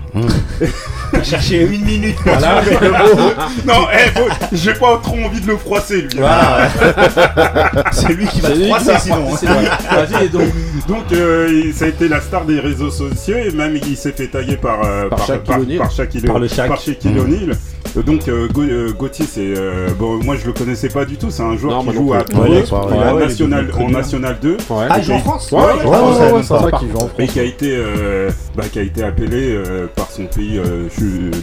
T'as 1.12 1.24
cherché 1.32 1.64
une 1.66 1.84
minute 1.84 2.16
pour 2.18 2.32
Voilà. 2.34 2.62
trouver 2.62 2.88
le 2.88 2.92
mot. 2.92 3.32
non, 3.68 3.88
eh, 3.94 4.10
faut- 4.18 4.46
j'ai 4.54 4.74
pas 4.74 4.98
trop 5.04 5.18
envie 5.26 5.42
de 5.42 5.48
le 5.48 5.58
froisser, 5.58 6.02
lui. 6.04 6.10
Voilà. 6.18 6.70
C'est 7.92 8.14
lui 8.14 8.26
qui 8.28 8.42
va 8.42 8.50
lui 8.50 8.68
froisser 8.70 8.94
sinon. 9.00 9.26
Vas-y, 9.30 10.26
et 10.26 10.30
donc. 10.30 10.44
Donc, 10.88 11.12
euh, 11.12 11.72
ça 11.74 11.86
a 11.86 11.88
été 11.90 12.08
la 12.08 12.22
star 12.22 12.46
des 12.46 12.60
réseaux 12.60 12.90
sociaux 12.92 13.36
et 13.38 13.52
même 13.52 13.76
il 13.76 13.98
s'est 13.98 14.12
fait 14.12 14.28
tailler 14.28 14.56
par 14.58 14.80
euh, 14.86 15.10
Par 15.10 15.26
Shaquille 15.26 15.78
par 15.78 15.92
Shaquille 15.92 16.22
Par 16.22 16.40
le 16.40 16.48
par 16.48 16.80
Shaquille 16.80 17.12
Mmh. 17.12 17.20
O'Neal. 17.20 17.58
Euh, 17.98 18.02
Donc 18.04 18.28
euh, 18.28 18.48
euh, 18.58 18.92
Gauthier, 18.94 19.26
c'est 19.30 19.40
euh, 19.58 19.88
bon, 19.98 20.22
moi 20.24 20.36
je 20.40 20.46
le 20.46 20.54
connaissais 20.54 20.90
pas 20.90 21.06
du 21.10 21.18
tout. 21.18 21.30
C'est 21.30 21.44
un 21.44 21.58
joueur 21.58 21.84
Non, 21.84 21.92
qui 21.92 21.98
non 21.98 22.06
joue 22.08 22.14
à 22.14 22.18
Ouais, 22.20 22.24
Ouais, 22.50 22.64
en 22.72 23.16
ouais, 23.16 23.26
national, 23.26 23.64
il 23.66 23.70
est 23.70 23.72
très 23.72 23.84
en 23.84 23.88
bien. 23.88 23.98
national 23.98 24.38
2 24.42 24.52
Ouais. 24.52 24.58
Ah, 24.90 24.98
il 25.00 25.04
joue 25.04 25.14
en 25.14 25.20
France 25.20 25.52
Ouais, 25.52 25.60
Ouais, 25.60 25.66
ouais, 25.66 25.86
ouais, 25.86 26.32
ouais, 26.34 26.42
c'est 26.44 26.48
Par 26.50 26.62
vrai 26.62 26.72
contre. 26.72 26.80
qu'ils 26.84 26.92
jouent 26.92 26.98
en 26.98 27.06
et 27.08 27.08
France. 27.24 27.30
qui 27.34 27.40
a 27.40 27.44
été 27.44 27.76
euh, 27.76 28.30
bah, 28.56 28.64
qui 28.72 28.80
a 28.80 28.82
été 28.84 29.04
appelé 29.04 29.54
euh, 29.56 29.88
par 29.96 30.10
son 30.12 30.26
pays 30.26 30.58
euh, 30.60 30.88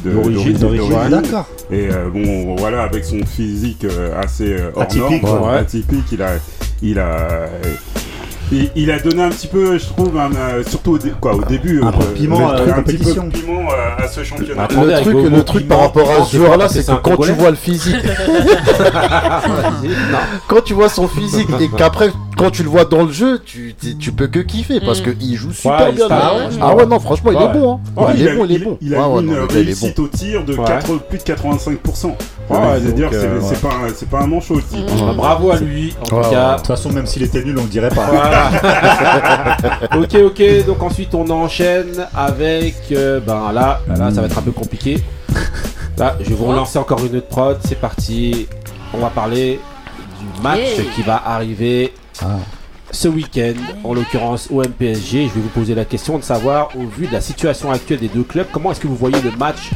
D'origine, 0.05 0.52
D'origine, 0.59 0.94
d'accord. 1.11 1.46
Et 1.70 1.88
euh, 1.90 2.09
bon, 2.12 2.55
voilà, 2.57 2.83
avec 2.83 3.05
son 3.05 3.18
physique 3.26 3.85
euh, 3.85 4.18
assez 4.22 4.57
hors 4.74 4.83
Atypique, 4.85 5.22
norme, 5.22 5.50
ouais. 5.50 5.59
atypique, 5.59 6.05
il 6.12 6.22
a, 6.22 6.29
il 6.83 6.98
a, 6.98 7.46
il, 8.52 8.70
il 8.76 8.90
a 8.90 8.98
donné 9.00 9.22
un 9.22 9.30
petit 9.30 9.46
peu, 9.48 9.78
je 9.78 9.87
trouve, 9.87 10.16
un, 10.18 10.30
euh, 10.35 10.62
surtout 10.68 10.92
au, 10.92 10.98
dé- 10.98 11.12
quoi, 11.20 11.35
au 11.35 11.42
début, 11.44 11.80
Un 11.82 11.90
peu 11.92 12.04
de 12.04 12.11
piment 12.11 12.48
à 12.48 12.54
la 12.54 12.61
un 12.76 12.82
petit 12.82 12.96
peu 12.96 13.11
de 13.14 13.14
compétition. 13.20 13.30
piment 13.30 13.68
euh, 13.70 14.04
à 14.04 14.09
ce 14.09 14.22
championnat. 14.24 14.62
Attendez, 14.64 14.92
Le 14.94 15.00
truc, 15.00 15.16
le 15.32 15.42
truc 15.44 15.62
piment, 15.64 15.74
par 15.76 15.85
rapport 15.87 16.11
à 16.11 16.24
ce 16.24 16.37
joueur-là, 16.37 16.68
c'est 16.68 16.87
que 16.87 16.92
quand 17.02 17.16
tu 17.16 17.32
vois 17.32 17.50
le 17.50 17.56
physique, 17.56 17.96
quand 20.48 20.62
tu 20.64 20.74
vois 20.74 20.88
son 20.88 21.09
physique 21.09 21.48
et 21.61 21.68
qu'après, 21.76 22.11
quand 22.37 22.50
tu 22.50 22.62
le 22.62 22.68
vois 22.68 22.85
dans 22.85 23.04
le 23.04 23.12
jeu, 23.12 23.40
tu, 23.44 23.74
tu, 23.80 23.96
tu 23.96 24.12
peux 24.12 24.26
que 24.28 24.40
kiffer 24.40 24.80
parce 24.80 25.00
Mm. 25.00 25.14
qu'il 25.16 25.37
joue 25.37 25.52
super 25.52 25.80
Ouais, 25.80 25.87
il 25.90 25.96
bien. 25.96 26.06
Ah 26.11 26.35
ouais, 26.37 26.42
Ah 26.61 26.74
ouais, 26.76 26.87
non, 26.87 27.00
franchement, 27.00 27.30
il 27.32 27.42
est 27.42 27.52
bon. 27.61 27.74
Hein. 27.96 28.02
Ouais, 28.02 28.12
il, 28.16 28.28
a, 28.28 28.32
est 28.32 28.37
bon, 28.37 28.44
il 28.48 28.54
est 28.54 28.59
bon. 28.59 28.78
Il 28.80 28.94
a 28.94 29.09
Ouais, 29.09 29.14
ouais, 29.16 29.22
une 29.22 29.30
il 29.50 29.54
réussite 29.56 29.98
au 29.98 30.09
tir 30.09 30.44
de 30.44 30.54
Ouais. 30.54 30.64
4 30.66 30.98
plus 31.09 31.18
de 31.18 31.22
85%. 31.24 32.14
C'est-à-dire, 32.48 33.09
c'est 33.11 33.16
euh, 33.26 33.40
pas, 33.61 33.68
un- 33.74 33.88
c'est 33.94 34.09
pas 34.09 34.20
un 34.20 34.26
manchot 34.26 34.61
type. 34.61 34.87
Bah, 34.87 35.12
Bravo 35.16 35.50
à 35.50 35.56
lui, 35.56 35.94
en 35.98 36.02
Ouais, 36.04 36.09
tout 36.22 36.28
ouais. 36.28 36.35
cas. 36.35 36.52
De 36.52 36.56
toute 36.59 36.66
façon, 36.68 36.90
même 36.92 37.06
s'il 37.06 37.22
était 37.24 37.42
nul, 37.42 37.59
on 37.59 37.62
le 37.62 37.68
dirait 37.68 37.88
pas. 37.88 38.06
Voilà. 38.06 38.50
ok, 39.96 40.14
ok. 40.26 40.66
Donc 40.66 40.82
ensuite 40.82 41.14
on 41.14 41.28
enchaîne 41.30 42.06
avec. 42.14 42.76
euh, 42.92 43.20
ben 43.20 43.52
là, 43.52 43.80
là, 43.88 44.11
ça 44.12 44.20
va 44.20 44.26
être 44.28 44.38
un 44.38 44.42
peu 44.42 44.52
compliqué. 44.52 45.02
Là, 45.98 46.16
je 46.20 46.28
vais 46.28 46.35
vous 46.35 46.44
relancer 46.46 46.78
encore 46.78 47.04
une 47.04 47.16
autre 47.16 47.28
prod. 47.28 47.59
C'est 47.64 47.80
parti. 47.80 48.46
On 48.94 48.98
va 48.98 49.09
parler 49.11 49.59
du 50.37 50.42
match 50.42 50.59
Yeah. 50.59 50.85
qui 50.94 51.02
va 51.02 51.22
arriver 51.26 51.92
ce 52.92 53.09
week-end, 53.09 53.54
en 53.82 53.92
l'occurrence 53.94 54.48
au 54.50 54.62
MPSG. 54.62 55.28
Je 55.28 55.35
vais 55.35 55.40
vous 55.40 55.48
poser 55.48 55.74
la 55.74 55.85
question 55.85 56.16
de 56.18 56.22
savoir, 56.22 56.68
au 56.76 56.87
vu 56.87 57.06
de 57.09 57.12
la 57.12 57.20
situation 57.20 57.70
actuelle 57.72 57.98
des 57.98 58.09
deux 58.09 58.22
clubs, 58.22 58.46
comment 58.52 58.70
est-ce 58.70 58.80
que 58.80 58.87
vous 58.87 58.94
voyez 58.96 59.20
le 59.22 59.32
match 59.32 59.70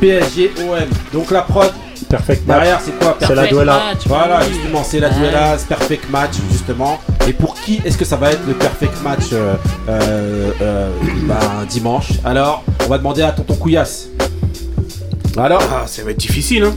PSG-OM 0.00 0.88
Donc 1.12 1.30
la 1.30 1.42
prod 1.42 1.72
Perfect 2.08 2.46
match. 2.46 2.56
derrière, 2.58 2.80
c'est 2.84 2.98
quoi 2.98 3.16
C'est 3.20 3.34
la 3.34 3.46
duella. 3.46 3.72
match, 3.72 4.06
voilà, 4.06 4.40
oui. 4.40 4.52
justement, 4.54 4.82
c'est 4.84 5.00
la 5.00 5.08
Ouais. 5.08 5.14
duella, 5.14 5.56
perfect 5.68 6.10
match, 6.10 6.32
justement. 6.50 6.98
Et 7.26 7.32
pour 7.32 7.54
qui 7.54 7.80
est-ce 7.84 7.96
que 7.98 8.04
ça 8.04 8.16
va 8.16 8.30
être 8.30 8.46
le 8.46 8.54
perfect 8.54 9.02
match 9.02 9.32
euh, 9.32 9.54
euh, 9.88 10.50
euh, 10.62 10.90
bah, 11.26 11.38
dimanche? 11.68 12.08
Alors, 12.24 12.62
on 12.84 12.88
va 12.88 12.98
demander 12.98 13.22
à 13.22 13.32
Tonton 13.32 13.54
Couillasse. 13.56 14.08
Alors? 15.36 15.62
Ah, 15.72 15.84
ça 15.86 16.02
va 16.04 16.10
être 16.12 16.18
difficile, 16.18 16.64
hein. 16.64 16.74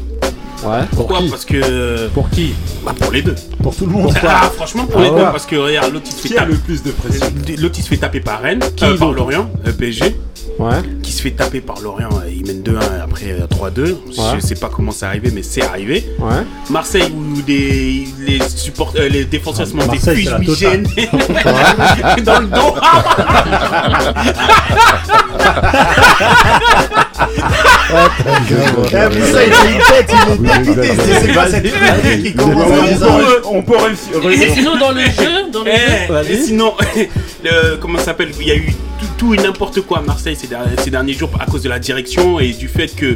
Ouais. 0.64 0.80
Pourquoi 0.96 1.20
qui 1.20 1.30
Parce 1.30 1.46
que. 1.46 2.08
Pour 2.10 2.30
qui 2.30 2.54
Bah, 2.86 2.94
pour 3.00 3.12
les 3.12 3.22
deux. 3.22 3.36
Pour 3.62 3.76
tout 3.76 3.86
le 3.86 3.92
monde. 3.92 4.14
Ah, 4.28 4.50
franchement, 4.56 4.86
pour 4.86 5.00
Ah 5.00 5.04
les 5.04 5.10
ouais. 5.10 5.18
deux. 5.18 5.24
Parce 5.26 5.46
que, 5.46 5.56
regarde, 5.56 5.94
l'autre 5.94 6.06
il 6.08 6.14
se 6.14 6.28
fait 6.28 6.34
taper. 6.36 6.52
le 6.52 6.58
plus 6.58 6.84
de 6.84 6.92
pression 6.92 7.28
L'autre 7.60 7.76
il 7.78 7.84
se 7.84 7.90
fait 7.90 7.98
taper 7.98 8.20
par 8.22 8.42
Rennes, 8.42 8.60
Qui 8.76 8.86
euh, 8.86 8.98
par 8.98 9.12
Lorient, 9.14 9.50
euh, 9.68 9.72
PSG, 9.72 10.16
Ouais. 10.60 10.82
qui 11.04 11.12
se 11.12 11.22
fait 11.22 11.32
taper 11.32 11.62
par 11.62 11.80
Lorient, 11.82 12.10
euh, 12.14 12.30
il 12.32 12.44
mène 12.48 12.64
2-1 12.64 12.80
après 13.04 13.32
euh, 13.40 13.46
3-2. 13.48 13.96
Je 14.36 14.40
sais 14.46 14.56
pas 14.56 14.70
comment 14.74 14.92
c'est 14.92 15.06
arrivé, 15.06 15.30
mais 15.32 15.44
c'est 15.44 15.62
arrivé. 15.62 16.10
Ouais. 16.20 16.44
Marseille 16.72 17.14
où 17.16 17.42
des, 17.44 18.08
les, 18.26 18.40
support, 18.50 18.94
euh, 18.98 19.08
les 19.10 19.26
défenseurs 19.26 19.68
se 19.68 19.74
montent 19.76 19.92
des 19.92 20.00
c'est 20.00 20.16
la 20.24 20.40
fumigènes 20.40 20.84
dans 22.26 22.40
le 22.40 22.48
dos. 22.48 22.76
Moussa, 27.90 29.46
il 29.46 29.54
a 29.54 29.72
une 29.72 29.80
tête, 29.80 30.12
il 30.12 30.46
est 30.46 30.60
dépité. 30.60 30.90
C'est 31.06 31.28
c'est 31.28 31.34
pas 31.34 31.48
cette 31.50 31.64
tête 31.64 32.24
qui 32.24 32.34
commence 32.34 32.72
à 32.72 32.86
les 32.88 32.96
on, 33.46 33.62
peut, 33.64 33.76
réussir. 33.78 34.46
Et 34.48 34.54
sinon, 34.56 34.78
dans 34.78 34.92
le 34.92 35.02
jeu, 35.02 35.52
dans 35.52 35.64
le 35.64 35.72
jeu, 35.72 35.78
Eh, 36.28 36.34
et 36.34 36.38
sinon, 36.42 36.74
comment 37.82 38.00
ça 38.00 38.06
s'appelle 38.06 38.30
Il 38.40 38.48
y 38.48 38.52
a 38.52 38.56
eu 38.56 38.74
tout, 39.18 39.34
et 39.34 39.38
n'importe 39.38 39.82
quoi 39.82 40.00
à 40.00 40.02
Marseille 40.02 40.36
ces, 40.40 40.48
der- 40.48 40.60
ces 40.84 40.90
derniers 40.92 41.14
jours 41.14 41.30
à 41.40 41.46
cause 41.46 41.64
de 41.64 41.70
la 41.70 41.80
direction 41.80 42.40
et 42.40 42.50
du 42.50 42.68
fait 42.68 42.88
que 42.96 43.16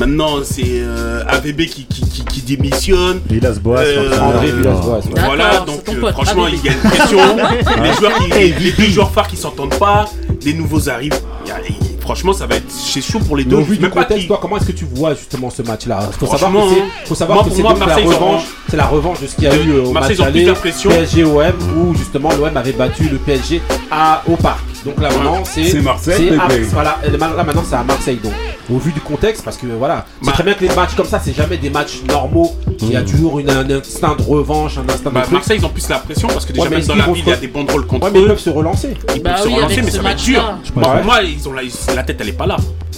maintenant 0.00 0.36
c'est 0.42 0.62
euh, 0.66 1.22
AVB 1.28 1.62
qui, 1.66 1.84
qui, 1.84 2.02
qui, 2.08 2.24
qui 2.24 2.40
démissionne. 2.56 3.18
Euh, 3.18 3.34
Villas-Boas. 3.34 3.80
ouais. 3.80 4.62
D'accord, 4.62 5.02
Voilà, 5.26 5.58
donc 5.66 5.82
euh, 5.90 6.12
franchement, 6.12 6.44
AVB. 6.46 6.56
il 6.62 6.64
y 6.64 6.68
a 6.68 6.72
une 6.72 6.78
pression. 6.90 7.18
les 7.82 7.92
joueurs 7.92 8.18
qui, 8.18 8.30
les, 8.30 8.52
les 8.60 8.72
deux 8.72 8.84
joueurs 8.90 9.10
phares 9.10 9.28
qui 9.28 9.36
s'entendent 9.36 9.74
pas, 9.78 10.06
les 10.44 10.54
nouveaux 10.54 10.88
arrivent. 10.88 11.20
Il 11.44 11.48
y 11.48 11.52
a- 11.52 11.56
franchement, 12.02 12.32
ça 12.34 12.46
va 12.46 12.56
être 12.56 12.70
c'est 12.70 13.00
chaud 13.00 13.18
pour 13.20 13.36
les 13.36 13.44
Mais 13.44 13.50
deux. 13.50 13.56
au 13.56 13.62
vu 13.62 13.76
du 13.76 13.82
Même 13.82 13.90
pas 13.90 14.02
contexte, 14.02 14.22
qui- 14.22 14.26
toi, 14.28 14.38
comment 14.42 14.56
est-ce 14.58 14.66
que 14.66 14.72
tu 14.72 14.84
vois 14.94 15.14
justement 15.14 15.48
ce 15.50 15.62
match-là 15.62 16.00
Faut 16.18 16.26
savoir 16.26 16.38
Franchement, 16.50 16.68
que 16.68 16.74
c'est, 17.02 17.08
faut 17.08 17.14
savoir 17.14 17.36
Moi, 17.38 17.44
que 17.48 17.50
c'est 17.56 17.62
la 17.62 17.96
revanche, 17.96 18.42
c'est 18.68 18.76
la 18.76 18.86
revanche 18.86 19.20
de 19.20 19.26
ce 19.26 19.34
qu'il 19.36 19.44
y 19.44 19.46
a 19.46 19.54
eu 19.56 19.70
euh, 19.70 19.84
au 19.86 19.92
Marseille, 19.92 20.16
match 20.18 20.26
aller 20.28 20.44
la 20.44 20.54
pression. 20.54 20.90
PSG 20.90 21.24
OM 21.24 21.52
où 21.78 21.94
justement 21.96 22.30
l'OM 22.32 22.54
avait 22.56 22.72
battu 22.72 23.04
le 23.08 23.16
PSG 23.18 23.62
à 23.90 24.22
au 24.30 24.36
parc. 24.36 24.60
Donc 24.84 25.00
là 25.00 25.10
maintenant 25.10 25.42
c'est 25.44 25.64
C'est 25.64 25.80
Marseille, 25.80 26.28
c'est 26.32 26.38
à- 26.38 26.48
voilà, 26.72 26.98
là 27.36 27.44
maintenant 27.44 27.62
c'est 27.68 27.76
à 27.76 27.84
Marseille 27.84 28.18
donc. 28.22 28.32
Au 28.72 28.78
vu 28.78 28.90
du 28.92 29.00
contexte 29.00 29.44
parce 29.44 29.56
que 29.56 29.66
voilà, 29.66 30.04
c'est 30.20 30.26
Bah- 30.26 30.32
très 30.32 30.42
bien 30.44 30.54
que 30.54 30.64
les 30.64 30.74
matchs 30.74 30.94
comme 30.96 31.06
ça 31.06 31.20
c'est 31.22 31.34
jamais 31.36 31.56
des 31.56 31.70
matchs 31.70 32.02
normaux. 32.08 32.52
Il 32.80 32.90
y 32.90 32.96
a 32.96 33.02
toujours 33.02 33.38
une, 33.38 33.48
un 33.50 33.68
instinct 33.70 34.16
de 34.16 34.22
revanche, 34.22 34.78
un 34.78 34.88
instinct 34.92 35.10
de 35.10 35.14
Bah, 35.14 35.20
truc. 35.22 35.32
Marseille, 35.34 35.58
ils 35.60 35.66
ont 35.66 35.68
plus 35.68 35.88
la 35.88 35.98
pression 35.98 36.26
parce 36.28 36.44
que 36.46 36.52
déjà, 36.52 36.64
Ouais, 36.64 36.70
mais 36.70 36.78
même 36.78 36.86
dans 36.86 36.94
la 36.96 37.04
ville, 37.06 37.16
se 37.16 37.20
il 37.20 37.28
y 37.28 37.32
a 37.32 37.36
des 37.36 37.46
banderoles 37.48 37.86
contre 37.86 38.06
Ouais, 38.06 38.10
mais 38.12 38.20
ils 38.22 38.26
peuvent 38.26 38.38
se 38.38 38.50
relancer. 38.50 38.96
Ils 39.14 39.22
Bah 39.22 39.30
peuvent 39.34 39.42
se 39.42 39.48
oui, 39.48 39.54
relancer, 39.54 39.82
mais 39.82 39.90
ça 39.90 40.02
va 40.02 40.10
être 40.12 40.22
dur. 40.22 40.42
Moi, 40.74 40.88
Ouais. 40.88 40.96
pour 40.96 41.04
moi, 41.04 41.22
ils 41.22 41.48
ont 41.48 41.52
la, 41.52 41.62
la 41.94 42.02
tête, 42.02 42.16
elle 42.20 42.28
est 42.30 42.32
pas 42.32 42.46
là. 42.46 42.56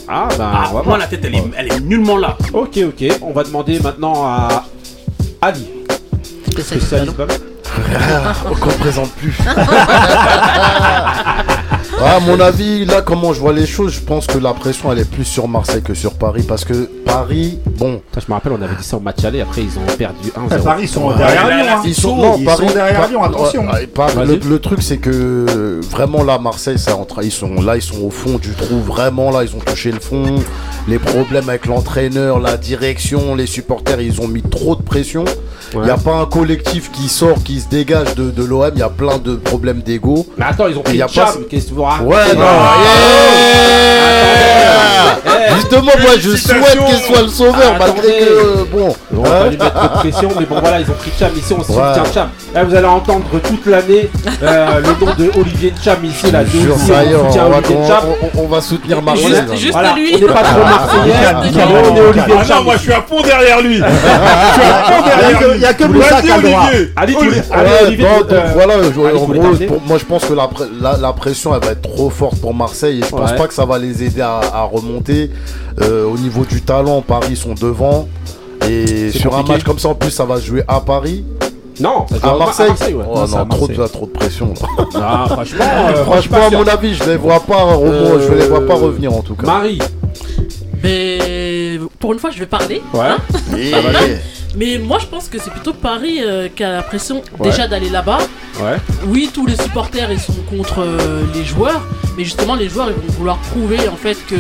Ah 0.08 0.28
bah 0.38 0.50
Ah, 0.54 0.56
on 0.56 0.60
va 0.60 0.64
pour 0.64 0.72
moi, 0.74 0.82
voir. 0.84 0.98
la 0.98 1.06
tête, 1.06 1.20
elle 1.24 1.34
est, 1.34 1.44
elle 1.56 1.72
est 1.72 1.80
nullement 1.80 2.16
là. 2.16 2.36
Ok 2.52 2.78
ok, 2.86 3.04
on 3.22 3.32
va 3.32 3.42
demander 3.44 3.78
maintenant 3.80 4.24
à 4.26 4.64
Ali. 5.42 5.66
Spécialiste 6.50 6.94
ballon. 7.16 7.26
qu'on 8.60 8.68
présente 8.78 9.10
plus. 9.12 9.36
Ah, 12.06 12.16
à 12.16 12.20
mon 12.20 12.38
avis, 12.38 12.84
là, 12.84 13.00
comment 13.02 13.32
je 13.32 13.40
vois 13.40 13.52
les 13.52 13.66
choses, 13.66 13.92
je 13.94 14.00
pense 14.00 14.26
que 14.26 14.36
la 14.38 14.52
pression, 14.52 14.92
elle 14.92 14.98
est 14.98 15.10
plus 15.10 15.24
sur 15.24 15.48
Marseille 15.48 15.82
que 15.82 15.94
sur 15.94 16.14
Paris. 16.14 16.44
Parce 16.46 16.64
que 16.64 16.74
Paris, 17.06 17.58
bon, 17.78 18.00
Putain, 18.10 18.20
Je 18.20 18.30
me 18.30 18.34
rappelle, 18.34 18.52
on 18.52 18.60
avait 18.62 18.74
dit 18.76 18.84
ça 18.84 18.96
au 18.96 19.00
match 19.00 19.24
aller, 19.24 19.40
après 19.40 19.62
ils 19.62 19.78
ont 19.78 19.96
perdu 19.96 20.28
1-0. 20.28 20.56
Eh, 20.58 20.62
Paris, 20.62 20.82
ils 20.82 20.88
sont 20.88 21.06
Ouais, 21.08 21.14
derrière 21.16 21.46
Lyon. 21.46 21.66
hein. 21.76 21.82
ils 21.86 21.94
sont, 21.94 22.16
non, 22.16 22.38
Paris, 22.44 22.66
derrière 22.74 23.08
Lyon, 23.08 23.22
attention. 23.24 23.66
ouais, 23.68 23.88
le, 24.26 24.36
le 24.48 24.58
truc, 24.58 24.82
c'est 24.82 24.98
que 24.98 25.80
vraiment 25.90 26.22
là, 26.24 26.38
Marseille, 26.38 26.78
ça 26.78 26.92
entra- 26.94 27.22
ils 27.24 27.32
sont 27.32 27.54
là, 27.62 27.76
ils 27.76 27.82
sont 27.82 28.02
au 28.02 28.10
fond 28.10 28.38
du 28.38 28.50
trou. 28.50 28.80
Vraiment 28.80 29.30
là, 29.30 29.42
ils 29.44 29.54
ont 29.56 29.60
touché 29.60 29.90
le 29.90 30.00
fond. 30.00 30.36
Les 30.86 30.98
problèmes 30.98 31.48
avec 31.48 31.64
l'entraîneur, 31.66 32.38
la 32.40 32.56
direction, 32.58 33.34
les 33.34 33.46
supporters, 33.46 34.00
ils 34.00 34.20
ont 34.20 34.28
mis 34.28 34.42
trop 34.42 34.76
de 34.76 34.82
pression. 34.82 35.24
Il 35.74 35.78
Ouais. 35.80 35.84
n'y 35.87 35.90
a 35.90 35.96
pas 35.96 36.14
un 36.14 36.26
collectif 36.26 36.92
qui 36.92 37.08
sort, 37.08 37.42
qui 37.44 37.60
se 37.60 37.68
dégage 37.68 38.14
de, 38.14 38.30
de 38.30 38.44
l'OM. 38.44 38.70
Il 38.74 38.78
y 38.78 38.82
a 38.82 38.88
plein 38.88 39.18
de 39.18 39.34
problèmes 39.34 39.82
d'ego. 39.82 40.24
Mais 40.38 40.44
attends, 40.44 40.68
ils 40.68 40.78
ont 40.78 40.82
pris 40.82 40.96
y 40.98 41.02
a 41.02 41.06
le 41.06 41.12
pas 41.12 41.26
Cham, 41.26 41.34
qu'est-ce 41.50 41.64
que 41.64 41.68
tu 41.70 41.74
vous 41.74 41.82
racontes 41.82 42.06
Ouais, 42.08 42.34
non. 42.34 42.40
yeah 42.42 42.50
Justement, 45.56 45.92
moi, 46.00 46.10
je 46.20 46.37
souhaite 46.37 46.84
qu'il 46.87 46.98
soit 46.98 47.22
le 47.22 47.28
sauveur, 47.28 47.74
Attendez. 47.74 47.92
malgré 47.92 48.18
que 48.18 48.24
euh, 48.24 48.64
bon. 48.72 48.94
On 49.16 49.22
va 49.22 49.28
hein. 49.28 49.32
pas 49.44 49.48
lui 49.48 49.56
mettre 49.58 49.82
de 49.82 49.88
pression, 49.98 50.28
mais 50.38 50.46
bon 50.46 50.60
voilà, 50.60 50.80
ils 50.80 50.90
ont 50.90 50.94
pris 50.94 51.10
Cham 51.18 51.30
ici, 51.37 51.54
on 51.58 51.62
se 51.62 51.72
Ouais. 51.72 51.94
soutient 51.94 52.12
Cham. 52.12 52.28
Là, 52.54 52.64
vous 52.64 52.74
allez 52.74 52.87
entendre 52.87 53.24
toute 53.42 53.66
l'année 53.66 54.10
euh, 54.42 54.80
le 54.80 55.06
nom 55.06 55.12
de 55.14 55.30
Olivier 55.40 55.72
Cham 55.82 56.04
ici, 56.04 56.30
là. 56.30 56.44
Je 56.44 56.58
jure, 56.58 56.74
Aussi, 56.74 56.90
on 56.92 57.20
on 57.20 57.26
soutient 57.28 57.48
va, 57.48 57.56
Olivier 57.58 57.76
on- 57.78 57.88
Cham. 57.88 58.02
on- 58.34 58.40
on 58.42 58.46
va 58.48 58.60
soutenir 58.60 59.02
Marseille. 59.02 59.26
Juste, 59.28 59.56
juste 59.56 59.72
Voilà, 59.72 59.92
lui. 59.94 60.12
on 60.14 60.18
n'est 60.18 60.26
pas 60.32 60.42
trop 60.42 60.64
marseillais, 60.64 61.14
mais 61.42 61.50
calme, 61.52 61.70
on 61.72 61.96
est 61.96 62.00
Olivier 62.00 62.34
Ah 62.40 62.44
Cham. 62.44 62.58
non, 62.58 62.64
moi 62.64 62.74
je 62.76 62.82
suis 62.82 62.92
à 62.92 63.02
fond 63.02 63.20
derrière 63.22 63.60
lui. 63.62 63.76
je 63.76 63.82
suis 63.82 64.72
à 64.72 64.84
fond 64.84 65.02
derrière 65.06 65.40
lui. 65.54 65.63
Il 65.64 65.66
y 65.66 65.70
a 65.70 65.74
que 65.74 65.85
Moussa 65.85 66.20
qui 66.22 66.31
a 66.31 66.37
le 66.38 66.42
droit. 66.48 66.66
Olivier. 66.68 66.88
Allez, 66.96 67.12
tu 67.14 67.18
Olivier. 67.20 67.42
allez, 67.50 67.70
Ouais, 67.70 67.77
Olivier, 67.87 68.07
bon, 68.07 68.18
donc 68.20 68.33
euh, 68.33 68.50
voilà, 68.55 68.74
je- 68.83 69.00
allez, 69.00 69.18
en 69.18 69.24
gros, 69.24 69.81
moi 69.87 69.98
je 69.98 70.05
pense 70.05 70.24
que 70.24 70.33
la, 70.35 70.44
pre- 70.46 70.68
la, 70.81 70.96
la 70.98 71.12
pression 71.12 71.55
elle 71.55 71.64
va 71.64 71.72
être 71.72 71.83
trop 71.83 72.11
forte 72.11 72.37
pour 72.40 72.53
Marseille 72.55 73.00
et 73.00 73.03
je 73.03 73.09
pense 73.11 73.31
Ouais. 73.31 73.37
pas 73.37 73.46
que 73.46 73.55
ça 73.55 73.64
va 73.64 73.79
les 73.79 74.03
aider 74.05 74.20
à, 74.20 74.40
à 74.53 74.62
remonter. 74.62 75.31
Euh, 75.81 76.05
au 76.07 76.16
niveau 76.18 76.44
du 76.44 76.61
talent, 76.62 77.00
Paris 77.03 77.37
sont 77.37 77.55
devant. 77.55 78.09
Et 78.68 79.11
sur 79.11 79.37
un 79.37 79.42
match 79.42 79.62
comme 79.62 79.79
ça, 79.79 79.88
en 79.88 79.94
plus, 79.94 80.11
ça 80.11 80.24
va 80.24 80.37
se 80.37 80.46
jouer 80.46 80.62
à 80.68 80.81
Paris, 80.81 81.24
Non, 81.81 82.07
ça 82.09 82.31
à 82.33 82.37
Marseille. 82.38 82.70
ouais. 82.94 83.05
Oh, 83.09 83.24
Non, 83.29 83.46
trop, 83.46 83.68
de, 83.68 83.87
trop 83.88 84.07
de 84.07 84.11
pression. 84.12 84.55
là. 84.55 84.85
Non, 85.29 85.35
franchement, 85.35 85.64
euh, 85.88 86.05
Franchement, 86.05 86.38
à 86.46 86.50
mon 86.50 86.66
avis, 86.66 86.94
je 86.94 87.05
les 87.05 87.16
vois 87.16 87.40
pas, 87.40 87.66
je 88.27 88.33
les 88.33 88.46
vois 88.46 88.66
pas 88.66 88.74
Euh, 88.74 88.87
revenir 88.87 89.12
en 89.12 89.20
tout 89.22 89.35
cas. 89.35 89.46
Marie, 89.46 89.79
Mais 90.83 91.79
pour 91.98 92.12
une 92.12 92.18
fois, 92.18 92.31
je 92.31 92.38
vais 92.38 92.46
parler. 92.46 92.81
ouais. 92.94 93.00
hein. 93.00 93.16
Et- 93.59 93.72
Mais 94.56 94.78
moi, 94.78 94.98
je 95.00 95.06
pense 95.06 95.28
que 95.28 95.38
c'est 95.38 95.50
plutôt 95.50 95.72
Paris 95.72 96.18
euh, 96.22 96.48
qui 96.54 96.62
a 96.62 96.70
la 96.72 96.82
pression 96.82 97.22
Ouais. 97.38 97.50
déjà 97.50 97.66
d'aller 97.66 97.90
là-bas. 97.90 98.18
Ouais. 98.60 98.76
Oui, 99.06 99.30
tous 99.34 99.46
les 99.46 99.56
supporters 99.56 100.12
ils 100.12 100.20
sont 100.20 100.32
contre 100.48 100.80
euh, 100.80 101.22
les 101.34 101.44
joueurs, 101.44 101.84
mais 102.16 102.22
justement 102.24 102.54
les 102.54 102.68
joueurs 102.68 102.88
ils 102.90 102.94
vont 102.94 103.12
vouloir 103.18 103.38
prouver 103.38 103.88
en 103.88 103.96
fait 103.96 104.16
que 104.28 104.34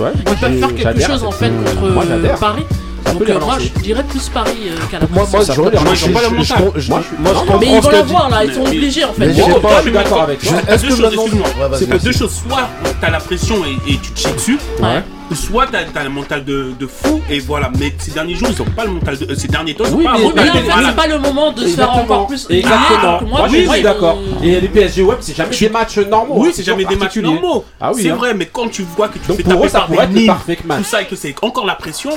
Ouais, 0.00 0.10
ils 0.16 0.24
moi, 0.24 0.34
peuvent 0.40 0.58
faire 0.58 0.74
quelque 0.74 1.02
chose 1.06 1.22
en 1.22 1.30
fait 1.30 1.50
contre 1.64 1.90
Moi, 1.92 2.04
euh. 2.08 2.36
Paris. 2.40 2.64
Donc 3.04 3.28
euh, 3.28 3.40
moi 3.40 3.58
je 3.58 3.68
dirais 3.80 4.04
plus 4.04 4.28
Paris 4.28 4.50
euh, 4.68 4.76
qu'à 4.90 4.98
la 5.00 5.06
Moi, 5.08 5.26
moi, 5.30 5.44
Ça 5.44 5.52
je, 5.54 5.60
la 5.62 5.70
mais 5.70 7.66
ils 7.66 7.72
vont 7.74 7.80
que 7.80 7.86
dit- 7.88 7.92
l'avoir 7.92 8.30
là, 8.30 8.44
ils 8.44 8.54
sont 8.54 8.62
Mais- 8.62 8.68
obligés 8.68 9.04
en 9.04 9.12
fait. 9.12 9.14
mais 9.18 9.34
je 9.34 9.42
suis 9.42 9.92
d'accord 9.92 10.22
avec 10.22 10.40
toi. 10.40 10.58
Est-ce 10.68 10.86
deux 10.86 10.96
que 10.96 11.02
maintenant- 11.02 11.68
vas-y. 11.68 11.86
T'as 11.86 11.98
deux 11.98 12.12
choses. 12.12 12.42
Soit 12.48 12.68
t'as 13.00 13.10
la 13.10 13.18
pression 13.20 13.56
et, 13.86 13.92
tu 13.98 14.10
te 14.12 14.18
chies 14.18 14.32
dessus. 14.34 14.58
Ouais. 14.80 15.02
Soit 15.34 15.66
t'as 15.72 15.84
t'as 15.84 16.04
le 16.04 16.10
mental 16.10 16.44
de, 16.44 16.72
de 16.78 16.86
fou 16.86 17.20
et 17.30 17.38
voilà. 17.38 17.70
Mais 17.78 17.94
ces 17.98 18.10
derniers 18.10 18.34
jours, 18.34 18.48
ils 18.52 18.60
ont 18.60 18.66
pas 18.66 18.84
le 18.84 18.90
mental 18.92 19.16
de. 19.16 19.30
euh, 19.30 19.34
ces 19.34 19.48
derniers 19.48 19.74
temps, 19.74 19.84
ils 19.86 19.94
ont 19.94 19.98
Oui, 19.98 20.04
pas 20.04 20.12
mais- 20.18 20.18
mais 20.34 20.44
là, 20.44 20.50
en 20.52 20.54
fait, 20.56 20.60
voilà. 20.62 20.88
c'est 20.88 20.96
pas 20.96 21.06
le 21.06 21.18
moment 21.18 21.52
de 21.52 21.60
se 21.66 21.74
faire 21.74 21.90
encore 21.92 22.26
plus. 22.26 22.46
Exactement. 22.50 23.18
donc 23.20 23.28
Moi, 23.28 23.48
je 23.48 23.56
suis 23.70 23.82
d'accord. 23.82 24.16
vont- 24.16 24.42
Et 24.44 24.60
les 24.60 24.68
PSG 24.68 25.02
web, 25.02 25.18
c'est 25.20 25.34
jamais 25.36 25.56
des 25.56 25.68
matchs 25.70 25.98
normaux. 25.98 26.34
Oui, 26.38 26.50
c'est 26.54 26.62
jamais 26.62 26.84
des 26.84 26.96
matchs 26.96 27.16
normaux. 27.16 27.64
Ah 27.80 27.92
oui, 27.94 28.02
c'est 28.02 28.10
hein. 28.10 28.16
vrai, 28.16 28.34
mais 28.34 28.46
quand 28.46 28.68
tu 28.70 28.82
vois 28.96 29.08
que 29.08 29.18
tu 29.18 29.26
Donc 29.28 29.38
fais 29.38 29.42
pour 29.42 29.52
eux, 29.54 29.56
taper 29.56 29.68
ça 29.70 29.78
par 29.78 29.86
pourrait 29.88 30.04
être 30.04 30.10
le 30.12 30.18
Nîmes, 30.18 30.26
parfait 30.26 30.58
match. 30.66 30.78
tout 30.78 30.84
ça 30.84 31.02
et 31.02 31.06
que 31.06 31.16
c'est 31.16 31.34
encore 31.40 31.66
la 31.66 31.74
pression. 31.76 32.10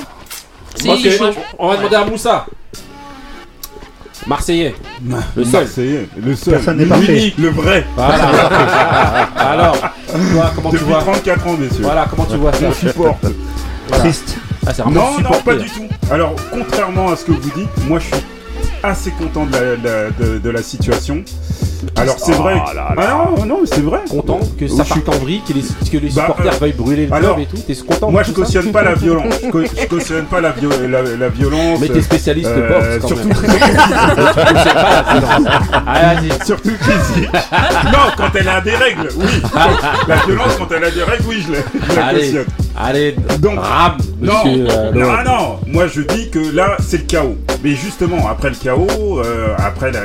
Si, 0.76 0.88
Ok, 0.90 0.98
je- 1.02 1.24
on 1.58 1.68
va 1.68 1.76
demander 1.76 1.96
à 1.96 2.04
Moussa. 2.04 2.46
Marseillais. 4.26 4.74
Le 5.36 5.44
seul. 5.44 5.62
Marseillais, 5.62 6.08
le 6.20 6.34
seul. 6.34 6.54
Personne 6.54 6.76
n'est 6.78 6.84
Le 6.84 6.88
parfait. 6.90 7.12
unique, 7.18 7.38
Le 7.38 7.48
vrai. 7.50 7.86
Voilà. 7.94 8.14
Alors, 9.36 9.76
toi, 9.78 10.52
comment 10.54 10.70
tu 10.70 10.76
Depuis 10.76 10.88
vois 10.90 10.98
34 11.00 11.46
ans, 11.46 11.52
messieurs. 11.58 11.82
Voilà, 11.82 12.06
comment 12.10 12.24
tu 12.24 12.36
vois 12.36 12.52
ça 12.52 12.70
Je 12.70 12.88
supporte. 12.88 13.24
Triste. 13.90 14.36
Ah, 14.66 14.74
c'est 14.74 14.82
vraiment 14.82 15.00
Non, 15.00 15.10
non, 15.12 15.16
supporter. 15.18 15.44
pas 15.44 15.54
du 15.54 15.70
tout. 15.70 15.86
Alors, 16.10 16.34
contrairement 16.50 17.10
à 17.12 17.16
ce 17.16 17.24
que 17.24 17.32
vous 17.32 17.50
dites, 17.54 17.68
moi 17.86 18.00
je 18.00 18.06
suis 18.06 18.24
assez 18.82 19.10
content 19.12 19.46
de 19.46 19.52
la, 19.52 19.60
la- 19.76 20.10
de, 20.10 20.38
de 20.38 20.50
la 20.50 20.62
situation. 20.62 21.22
Alors, 21.96 22.16
c'est 22.18 22.32
vrai. 22.32 22.54
Ah 22.66 22.94
non, 23.38 23.46
non, 23.46 23.60
c'est 23.64 23.80
vrai. 23.82 24.00
Content 24.10 24.40
que 24.58 24.66
ça 24.68 24.82
je 24.84 24.92
suis- 24.92 25.00
parte 25.00 25.16
en 25.16 25.20
vrille, 25.24 25.42
que 25.46 25.52
les, 25.52 25.62
que 25.90 25.96
les 26.04 26.10
Bah, 26.12 26.22
supporters 26.26 26.52
euh, 26.54 26.58
veuillent 26.60 26.72
brûler 26.72 27.06
le 27.06 27.12
alors, 27.14 27.34
club 27.36 27.46
et 27.46 27.56
tout. 27.56 27.62
T'es 27.66 27.74
content 27.74 28.10
Moi, 28.10 28.22
je 28.22 28.32
cautionne 28.32 28.72
pas 28.72 28.82
la 28.82 28.94
violence. 29.04 29.34
Je, 29.42 29.50
co- 29.50 29.62
je 29.62 29.86
cautionne 29.86 30.24
pas 30.26 30.40
la, 30.40 30.50
vio- 30.52 30.70
la, 30.88 31.02
la 31.02 31.28
violence. 31.28 31.80
Mais 31.80 31.88
t'es 31.88 32.02
spécialiste 32.02 32.50
de 32.50 32.60
Euh, 32.62 32.68
boxe 32.68 32.98
quand 33.02 33.08
surtout, 33.08 33.28
même. 33.28 33.36
C'est 34.64 34.74
pas 34.74 34.90
la 34.90 35.20
violence. 35.20 35.46
Allez, 35.86 36.28
vas-y. 36.28 36.46
surtout 36.46 36.70
physique. 36.80 37.30
non, 37.32 37.98
quand 38.16 38.30
elle 38.38 38.48
a 38.48 38.60
des 38.60 38.74
règles, 38.74 39.08
oui. 39.16 39.26
La 40.08 40.16
violence, 40.26 40.56
quand 40.58 40.68
elle 40.76 40.84
a 40.84 40.90
des 40.90 41.02
règles, 41.02 41.24
oui, 41.28 41.44
je 41.46 41.52
la, 41.52 41.58
je 41.90 41.96
la 41.96 42.06
Allez, 42.06 42.20
cautionne. 42.26 42.44
allez, 42.76 43.16
Donc, 43.38 43.58
rame, 43.58 43.96
Non, 44.20 44.32
euh, 44.46 44.92
non, 44.92 45.08
ah 45.18 45.24
non, 45.24 45.58
moi 45.66 45.86
je 45.86 46.02
dis 46.02 46.30
que 46.30 46.38
là 46.54 46.76
c'est 46.80 46.98
le 46.98 47.04
chaos. 47.04 47.36
Mais 47.66 47.74
justement, 47.74 48.28
après 48.28 48.50
le 48.50 48.54
chaos, 48.54 48.86
euh, 49.18 49.48
après, 49.58 49.90
la, 49.90 49.98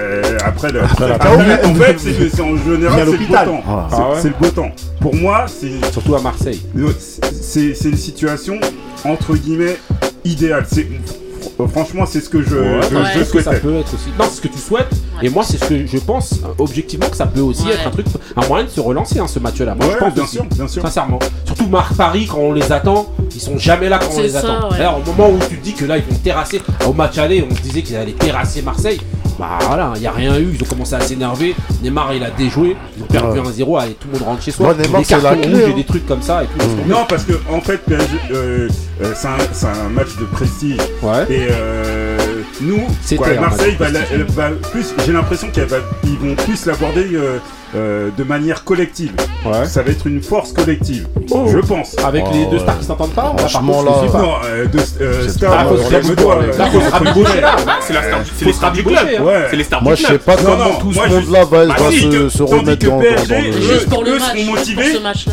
après, 0.43 0.71
le, 0.71 0.82
après, 0.82 1.15
chaos, 1.19 1.69
en 1.69 1.76
fait, 1.76 2.00
c'est 2.00 2.30
c'est- 2.30 2.41
en 2.41 2.54
Via 2.56 2.74
général 2.74 3.00
c'est 3.06 3.17
le 3.17 3.28
beau 3.28 3.34
temps. 3.36 3.63
Ah. 3.67 3.88
C'est 3.88 3.95
Ah 4.00 4.10
ouais 4.10 4.15
c'est 4.19 4.28
le 4.30 4.34
beau 4.41 4.50
temps. 4.50 4.71
Pour 5.00 5.13
moi, 5.13 5.45
c'est 5.47 5.91
Surtout 5.91 6.15
à 6.15 6.21
Marseille. 6.21 6.60
c'est 7.00 7.76
c'est 7.76 7.89
une 7.89 7.97
situation 7.97 8.60
entre 9.06 9.36
guillemets 9.36 9.78
idéale. 10.26 10.65
C'est 10.71 10.88
franchement, 11.69 12.06
c'est 12.06 12.21
ce 12.21 12.30
que 12.30 12.41
je, 12.41 12.56
Ouais, 12.56 12.80
je, 12.89 12.95
Ouais. 12.95 13.04
je 13.15 13.19
Est-ce 13.19 13.32
que 13.34 13.41
ça 13.41 13.51
peut 13.51 13.75
être 13.75 13.93
aussi. 13.93 14.10
Non, 14.19 14.25
c'est 14.30 14.36
ce 14.38 14.41
que 14.41 14.47
tu 14.47 14.58
souhaites. 14.60 14.89
Et 15.21 15.30
moi, 15.30 15.43
c'est 15.43 15.58
ce 15.58 15.65
que 15.65 15.86
je 15.86 15.97
pense 15.97 16.34
euh, 16.34 16.47
objectivement 16.58 17.08
que 17.10 17.15
ça 17.17 17.25
peut 17.25 17.41
aussi 17.41 17.65
Ouais. 17.65 17.73
être 17.73 17.88
un 17.88 17.91
truc, 17.91 18.06
un 18.36 18.47
moyen 18.47 18.65
de 18.65 18.69
se 18.69 18.80
relancer 18.80 19.19
hein, 19.19 19.27
ce 19.27 19.39
match-là. 19.39 19.75
Moi, 19.75 19.86
Ouais, 19.88 19.93
je 19.93 19.97
pense 19.99 20.13
bien 20.13 20.23
aussi. 20.23 20.36
sûr, 20.36 20.45
bien 20.45 20.67
sûr. 20.67 20.82
Sincèrement. 20.82 21.19
Surtout 21.45 21.67
Mar 21.67 21.93
Paris, 21.95 22.27
quand 22.30 22.39
on 22.39 22.54
les 22.54 22.71
attend, 22.71 23.08
ils 23.34 23.41
sont 23.41 23.58
jamais 23.58 23.89
là 23.89 23.99
quand 23.99 24.15
on 24.15 24.21
les 24.21 24.30
ça, 24.30 24.39
attend. 24.39 24.69
ouais. 24.69 24.77
D'ailleurs, 24.77 24.97
au 25.06 25.12
moment 25.12 25.30
où 25.30 25.39
tu 25.49 25.58
te 25.58 25.63
dis 25.63 25.73
que 25.73 25.86
là, 25.86 25.97
ils 25.97 26.04
vont 26.04 26.19
terrasser, 26.23 26.62
au 26.88 26.93
match 26.93 27.17
aller, 27.17 27.45
on 27.49 27.56
se 27.56 27.62
disait 27.62 27.82
qu'ils 27.82 27.95
allaient 27.97 28.12
terrasser 28.13 28.62
Marseille. 28.62 28.99
Bah 29.41 29.58
voilà, 29.60 29.93
il 29.95 30.01
n'y 30.01 30.08
a 30.08 30.12
rien 30.12 30.38
eu, 30.38 30.49
ils 30.54 30.62
ont 30.62 30.67
commencé 30.67 30.93
à 30.93 30.99
s'énerver. 31.01 31.56
Neymar 31.82 32.13
il 32.13 32.23
a 32.23 32.30
déjoué, 32.30 32.77
ils 32.95 33.01
ont 33.01 33.08
perdu 33.08 33.39
Ouais. 33.39 33.49
1-0, 33.49 33.82
allez, 33.82 33.93
tout 33.95 34.08
le 34.13 34.19
monde 34.19 34.27
rentre 34.27 34.43
chez 34.43 34.51
soi. 34.51 34.67
Ouais, 34.67 34.75
Neymar, 34.75 35.01
des 35.01 35.08
cartons 35.08 35.41
rouges 35.41 35.60
et 35.60 35.65
hein. 35.65 35.75
des 35.75 35.84
trucs 35.84 36.06
comme 36.06 36.21
ça 36.21 36.43
et 36.43 36.45
tout. 36.45 36.67
Non, 36.88 37.06
parce 37.10 37.23
que 37.23 37.34
en 37.51 37.60
fait, 37.60 37.82
euh, 37.89 38.69
euh, 39.01 39.13
c'est 39.15 39.65
un, 39.67 39.89
match 39.89 40.15
de 40.19 40.25
prestige. 40.25 40.77
Ouais. 41.01 41.25
Et 41.27 41.47
euh, 41.49 42.19
nous, 42.62 42.86
quoi, 43.17 43.34
Marseille 43.39 43.75
va, 43.80 43.89
la- 43.89 44.01
prestige. 44.01 44.36
va 44.36 44.49
plus. 44.51 44.93
J'ai 45.08 45.12
l'impression 45.12 45.49
qu'ils 45.49 45.63
vont 45.63 46.36
plus 46.36 46.63
l'aborder 46.67 47.08
euh, 47.75 48.10
de 48.17 48.23
manière 48.23 48.63
collective. 48.63 49.12
Ouais. 49.45 49.65
Ça 49.65 49.81
va 49.81 49.91
être 49.91 50.05
une 50.07 50.21
force 50.21 50.51
collective, 50.53 51.07
Oh. 51.31 51.45
je 51.51 51.57
pense. 51.60 51.95
Avec 52.05 52.23
Oh, 52.27 52.31
les 52.34 52.45
deux 52.45 52.57
ouais. 52.57 52.60
stars 52.60 52.79
qui 52.79 52.86
s'entendent 52.86 53.13
pas, 53.13 53.34
Franchement, 53.38 53.81
là, 53.84 53.91
sais 54.05 54.12
pas. 54.12 54.21
Non, 54.21 54.34
euh, 54.45 54.65
de, 54.67 54.79
euh, 55.01 55.23
C'est 55.23 55.29
Star, 55.29 55.67
pas 55.67 55.71
euh. 55.73 55.77
C'est 57.81 57.93
la 57.93 58.03
star- 58.03 58.19
c'est 58.38 58.45
les 58.45 58.53
stars 58.53 58.71
du 58.73 58.84
club. 58.84 58.97
hein. 59.19 59.23
C'est 59.49 59.55
les 59.55 59.63
stars 59.63 59.84
Moi, 59.84 59.95
je 59.95 60.05
sais 60.05 60.17
pas 60.19 60.36
comment 60.36 60.79
tout 60.79 60.93
ce 60.93 60.99
monde-là 60.99 61.45
va, 61.45 61.65
se, 62.29 62.43
remettre 62.43 62.86
dans, 62.86 62.99
le. 62.99 63.07
eux, 63.07 64.19
seront 64.19 64.45
motivés, 64.45 64.84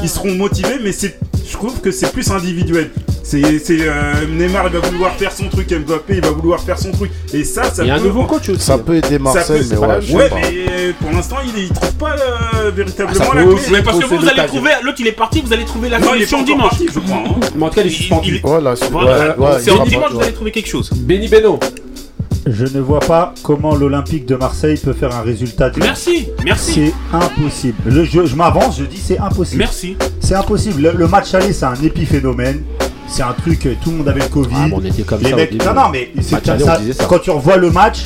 ils 0.02 0.08
seront 0.08 0.32
motivés, 0.32 0.78
mais 0.82 0.92
c'est, 0.92 1.18
je 1.48 1.52
trouve 1.52 1.80
que 1.80 1.90
c'est 1.90 2.12
plus 2.12 2.30
individuel. 2.30 2.90
C'est, 3.30 3.58
c'est 3.58 3.76
euh, 3.82 3.92
Neymar, 4.26 4.68
il 4.72 4.78
va 4.80 4.88
vouloir 4.88 5.12
faire 5.16 5.30
son 5.32 5.48
truc, 5.50 5.68
Mbappé, 5.70 6.14
il 6.16 6.20
va 6.22 6.30
vouloir 6.30 6.60
faire 6.60 6.78
son 6.78 6.90
truc, 6.92 7.10
et 7.34 7.44
ça, 7.44 7.64
ça 7.64 7.84
Il 7.84 7.88
y 7.88 7.90
a 7.90 7.96
un 7.96 7.98
peut- 7.98 8.06
nouveau 8.06 8.24
coach 8.24 8.48
aussi. 8.48 8.60
Ça 8.64 8.78
peut 8.78 8.94
aider 8.96 9.18
Marseille, 9.18 9.60
peut- 9.60 9.66
mais 9.74 9.76
ouais, 9.76 9.86
même 9.86 10.00
je 10.00 10.06
sais 10.06 10.14
Ouais, 10.16 10.28
pas. 10.30 10.36
mais 10.40 10.92
pour 10.98 11.10
l'instant, 11.10 11.36
il, 11.44 11.62
il 11.64 11.68
trouve 11.68 11.92
pas 11.92 12.16
euh, 12.16 12.70
véritablement 12.74 13.20
Ah, 13.20 13.24
ça 13.26 13.34
la 13.34 13.42
peut 13.42 13.48
clé. 13.50 13.60
aussi. 13.60 13.70
Mais 13.72 13.82
parce 13.82 13.98
que 13.98 14.06
vous, 14.06 14.16
vous 14.16 14.28
allez 14.28 14.46
trouver. 14.46 14.70
L'autre, 14.82 14.96
il 15.00 15.06
est 15.08 15.12
parti, 15.12 15.42
vous 15.44 15.52
allez 15.52 15.66
trouver 15.66 15.90
la 15.90 15.98
Non, 15.98 16.14
il 16.16 16.22
est 16.22 16.26
solution 16.26 16.38
pas 16.38 16.42
encore 16.44 16.56
dimanche. 16.56 16.70
parti, 16.70 16.86
je 16.94 17.00
crois. 17.00 17.16
hein. 17.18 17.48
Mais 17.54 17.64
en 17.64 17.68
tout 17.68 17.74
cas, 17.74 17.80
il 17.82 17.86
est 17.86 17.90
Il- 17.90 17.92
suspendu. 17.96 18.34
il- 18.36 18.40
Voilà, 18.42 18.76
c'est- 18.76 18.90
Voilà. 18.90 19.10
ouais, 19.10 19.18
ouais, 19.46 19.50
C'est 19.60 19.64
il 19.66 19.70
en 19.72 19.74
sera 19.74 19.84
pas- 19.84 19.90
dimanche, 19.90 20.10
vous 20.12 20.16
ouais. 20.16 20.24
allez 20.24 20.32
trouver 20.32 20.50
quelque 20.50 20.68
chose. 20.68 20.90
Benny 20.96 21.28
Beno. 21.28 21.60
Je 22.46 22.64
ne 22.64 22.80
vois 22.80 23.00
pas 23.00 23.34
comment 23.42 23.74
l'Olympique 23.74 24.24
de 24.24 24.36
Marseille 24.36 24.78
peut 24.82 24.94
faire 24.94 25.14
un 25.14 25.20
résultat. 25.20 25.70
Merci, 25.76 26.28
merci, 26.46 26.72
C'est 27.12 27.14
impossible. 27.14 27.76
Le- 27.84 28.04
je 28.04 28.24
je 28.24 28.34
m'avance, 28.36 28.78
je 28.78 28.84
dis 28.84 28.96
c'est 28.96 29.18
impossible. 29.18 29.58
merci. 29.58 29.98
C'est 30.20 30.34
impossible. 30.34 30.80
Le, 30.80 30.92
le 30.96 31.06
match 31.08 31.34
aller, 31.34 31.52
c'est 31.52 31.66
un 31.66 31.74
épiphénomène. 31.74 32.62
C'est 33.10 33.22
un 33.22 33.32
truc, 33.32 33.64
euh, 33.66 33.74
tout 33.82 33.90
le 33.90 33.96
monde 33.98 34.08
avait 34.08 34.20
le 34.20 34.26
Covid. 34.28 34.54
Ah, 34.54 34.68
bon, 34.68 34.80
on 34.80 34.84
était 34.84 35.02
comme 35.02 35.20
les 35.22 35.30
ça. 35.30 35.36
mecs, 35.36 35.50
début. 35.50 35.64
non, 35.64 35.74
non, 35.74 35.88
mais 35.90 36.10
c'est 36.20 36.32
Match 36.32 36.48
aller, 36.48 36.64
ça- 36.64 36.78
ça. 36.98 37.04
quand 37.08 37.18
tu 37.18 37.30
revois 37.30 37.56
le 37.56 37.70
match, 37.70 37.98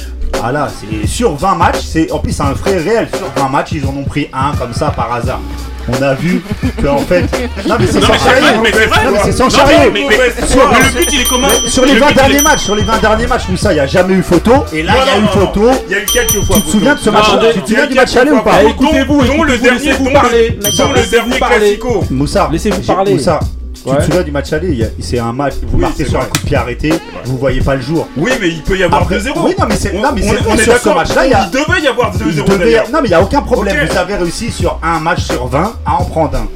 ah 0.42 0.52
là, 0.52 0.68
c'est 0.70 1.06
sur 1.06 1.34
20 1.36 1.54
matchs, 1.56 1.80
c'est 1.82 2.10
en 2.12 2.18
plus 2.18 2.32
c'est 2.32 2.42
un 2.42 2.52
vrai 2.52 2.78
réel. 2.78 3.08
Sur 3.14 3.26
20 3.42 3.48
matchs, 3.50 3.72
ils 3.72 3.84
en 3.84 3.90
ont 3.96 4.04
pris 4.04 4.28
un 4.32 4.54
comme 4.56 4.72
ça 4.72 4.90
par 4.90 5.12
hasard. 5.12 5.40
On 5.88 6.00
a 6.00 6.14
vu 6.14 6.40
que 6.80 6.86
en 6.86 6.98
fait, 6.98 7.22
non 7.68 7.74
mais 7.80 7.86
c'est 7.88 8.00
sans 8.00 8.12
c'est 8.12 8.18
charrier. 8.20 8.46
c'est. 8.46 8.54
Non, 8.54 9.10
mais 9.12 9.18
c'est 9.24 9.32
sans 9.32 9.50
charrier. 9.50 9.90
mais- 9.92 10.02
le 10.02 10.98
but, 11.00 11.08
il 11.12 11.20
est 11.20 11.28
comment 11.28 11.48
Sur 11.66 11.84
les 11.84 11.94
Le 11.94 12.00
20 12.00 12.06
but, 12.06 12.12
il 12.14 12.18
est- 12.20 12.28
derniers 12.28 12.42
matchs, 12.42 12.60
sur 12.60 12.76
les 12.76 12.82
20 12.82 12.98
derniers 13.00 13.26
matchs, 13.26 13.42
où 13.52 13.56
ça, 13.56 13.72
il 13.72 13.74
n'y 13.74 13.80
a 13.80 13.86
jamais 13.88 14.14
eu 14.14 14.22
photo. 14.22 14.52
Et 14.72 14.84
là, 14.84 14.94
il 15.04 15.06
y 15.08 15.10
a 15.10 15.18
eu 15.18 15.26
photo. 15.34 15.68
Il 15.88 15.92
y 15.92 15.96
a 15.96 16.02
eu 16.02 16.06
quelques 16.06 16.40
fois. 16.46 16.56
Tu 16.56 16.62
te 16.62 16.68
souviens 16.70 16.94
de 16.94 17.00
ce 17.00 17.10
match 17.10 17.24
Tu 17.54 17.60
te 17.62 17.68
souviens 17.68 17.86
du 17.88 17.94
match 17.94 18.16
aller 18.16 18.30
ou 18.30 18.40
pas 18.42 18.52
Ah, 18.58 18.62
écoutez-vous, 18.62 19.24
dont 19.24 19.42
le 19.42 19.54
écoutez-vous, 19.54 19.62
dernier, 19.64 19.78
laissez-vous 19.80 20.04
dont 20.04 20.12
parler. 20.12 20.56
le, 20.62 21.10
dernier 21.10 21.38
parler. 21.40 21.56
classico. 21.58 22.04
Moussa, 22.10 22.48
Laissez-vous 22.52 22.80
parler. 22.82 23.14
Moussa, 23.14 23.40
tu 23.84 23.90
Ouais. 23.90 23.98
te 23.98 24.02
souviens 24.04 24.22
du 24.22 24.30
match 24.30 24.52
aller 24.52 24.86
C'est 25.00 25.18
un 25.18 25.32
match, 25.32 25.54
vous 25.62 25.76
Oui, 25.76 25.80
marquez 25.82 26.04
sur 26.04 26.18
vrai. 26.18 26.22
un 26.26 26.28
coup 26.30 26.38
de 26.38 26.44
pied 26.44 26.56
arrêté, 26.56 26.92
vous 27.24 27.36
voyez 27.38 27.60
pas 27.60 27.74
le 27.74 27.82
jour. 27.82 28.06
Oui, 28.16 28.30
mais 28.40 28.48
il 28.48 28.62
peut 28.62 28.76
y 28.78 28.82
avoir 28.82 29.02
Après- 29.02 29.16
2-0. 29.16 29.46
oui, 29.46 29.54
non, 29.58 29.66
mais 29.68 29.76
c'est- 29.76 29.92
non, 29.92 30.10
mais 30.14 30.22
On- 30.24 30.28
c'est 30.30 30.46
on 30.48 30.54
est 30.54 30.62
sur 30.62 30.76
ce 30.78 30.88
match-là, 30.90 31.26
il 31.26 31.30
y 31.30 31.34
a- 31.34 31.44
Il 31.46 31.50
devait 31.50 31.80
y 31.82 31.86
avoir 31.88 32.12
2-0. 32.12 32.44
Il 32.46 32.52
devait- 32.52 32.64
d'ailleurs. 32.64 32.86
Non, 32.92 32.98
mais 33.02 33.08
il 33.08 33.10
n'y 33.10 33.14
a 33.16 33.22
aucun 33.22 33.42
problème. 33.42 33.88
Vous 33.90 33.96
avez 33.98 34.16
réussi 34.16 34.50
sur 34.50 34.78
un 34.82 35.00
match 35.00 35.22
sur 35.24 35.46
20 35.46 35.74
à 35.84 35.94
en 36.00 36.04
prendre 36.04 36.36
un. 36.36 36.46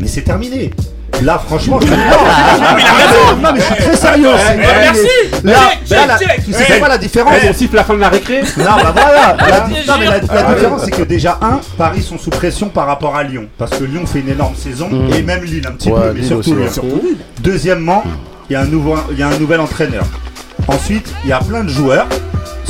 Mais 0.00 0.06
c'est 0.06 0.22
terminé. 0.22 0.70
Là, 1.22 1.40
franchement, 1.44 1.78
je 1.80 1.86
suis 1.86 1.94
non, 1.96 3.36
non, 3.42 3.48
mais 3.54 3.60
je 3.60 3.64
suis 3.64 3.74
très 3.84 3.96
sérieux. 3.96 4.28
c'est 4.46 4.54
eh, 4.54 4.60
terminé. 4.66 5.08
merci. 5.44 5.94
Là, 5.94 6.18
tu 6.44 6.52
sais 6.52 6.64
c'est 6.68 6.78
quoi 6.78 6.88
la 6.88 6.98
différence 6.98 7.34
On 7.48 7.52
siffle 7.54 7.76
la 7.76 7.84
fin 7.84 7.94
de 7.94 8.00
la 8.00 8.08
récré. 8.08 8.42
Non, 8.58 8.64
bah 8.64 8.92
voilà. 8.94 9.36
Non, 9.86 9.94
mais 9.98 10.06
la, 10.06 10.18
la 10.18 10.48
Ah, 10.48 10.54
différence, 10.54 10.82
c'est 10.84 10.90
que 10.90 11.02
déjà, 11.02 11.38
un, 11.40 11.60
Paris 11.78 12.02
sont 12.02 12.18
sous 12.18 12.30
pression 12.30 12.68
par 12.68 12.86
rapport 12.86 13.16
à 13.16 13.22
Lyon. 13.22 13.46
Parce 13.58 13.72
que 13.72 13.84
Lyon 13.84 14.04
fait 14.06 14.20
une 14.20 14.28
énorme 14.30 14.54
saison. 14.56 14.88
Mm. 14.90 15.12
Et 15.14 15.22
même 15.22 15.42
Lille, 15.44 15.66
un 15.66 15.72
petit 15.72 15.90
Ouais, 15.90 16.00
peu. 16.00 16.12
Mais 16.14 16.20
Lille 16.20 16.28
surtout 16.28 16.54
ouais. 16.54 17.14
Deuxièmement, 17.40 18.02
il 18.50 18.52
y, 18.52 18.56
a 18.56 18.60
un 18.60 18.66
nouveau- 18.66 18.96
il 19.10 19.18
y 19.18 19.22
a 19.22 19.28
un 19.28 19.38
nouvel 19.38 19.60
entraîneur. 19.60 20.04
Ensuite, 20.68 21.12
il 21.24 21.30
y 21.30 21.32
a 21.32 21.38
plein 21.38 21.64
de 21.64 21.68
joueurs. 21.70 22.06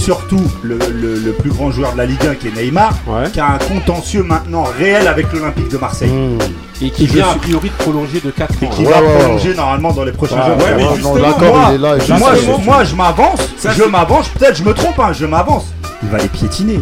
Surtout 0.07 0.41
le, 0.63 0.79
le- 0.79 1.17
le 1.19 1.33
plus 1.33 1.51
grand 1.51 1.73
joueur 1.73 1.91
de 1.95 1.99
la 1.99 2.07
Ligue 2.07 2.25
1 2.25 2.37
qui 2.37 2.47
est 2.47 2.53
Neymar, 2.53 2.93
Ouais. 3.09 3.29
qui 3.33 3.41
a 3.41 3.49
un 3.55 3.59
contentieux 3.59 4.23
maintenant 4.23 4.63
réel 4.79 5.09
avec 5.09 5.33
l'Olympique 5.33 5.69
de 5.69 5.79
Marseille. 5.79 6.13
Mmh. 6.13 6.39
Et 6.85 6.91
qui 6.91 7.07
vient 7.09 7.27
a 7.27 7.31
suis- 7.33 7.41
priori 7.41 7.71
de 7.71 7.75
prolonger 7.83 8.21
de 8.21 8.31
4 8.31 8.55
Et 8.63 8.67
ans. 8.67 8.71
qui 8.71 8.87
Ouais, 8.87 8.93
va 8.93 9.01
ouais, 9.03 9.07
ouais. 9.09 9.19
prolonger 9.25 9.55
normalement 9.57 9.93
dans 9.93 10.05
les 10.05 10.13
prochains 10.13 10.37
Ouais, 10.37 10.45
jours. 10.47 10.59
ouais, 10.59 10.75
mais 10.77 10.85
non, 10.85 10.95
justement, 10.95 11.15
l'accord, 11.17 11.57
moi, 11.57 11.67
il 11.71 11.75
est 11.75 11.79
là. 11.79 11.89
et 11.97 12.19
moi, 12.21 12.35
justement, 12.35 12.59
je, 12.61 12.65
moi, 12.65 12.85
je 12.85 12.95
m'avance, 12.95 13.41
je 13.77 13.83
m'avance, 13.83 14.29
peut-être 14.29 14.57
je 14.59 14.63
me 14.63 14.73
trompe, 14.75 14.97
hein, 15.01 15.11
je 15.13 15.27
m'avance. 15.27 15.65
Il 16.05 16.09
va 16.09 16.19
les 16.19 16.29
piétiner. 16.29 16.79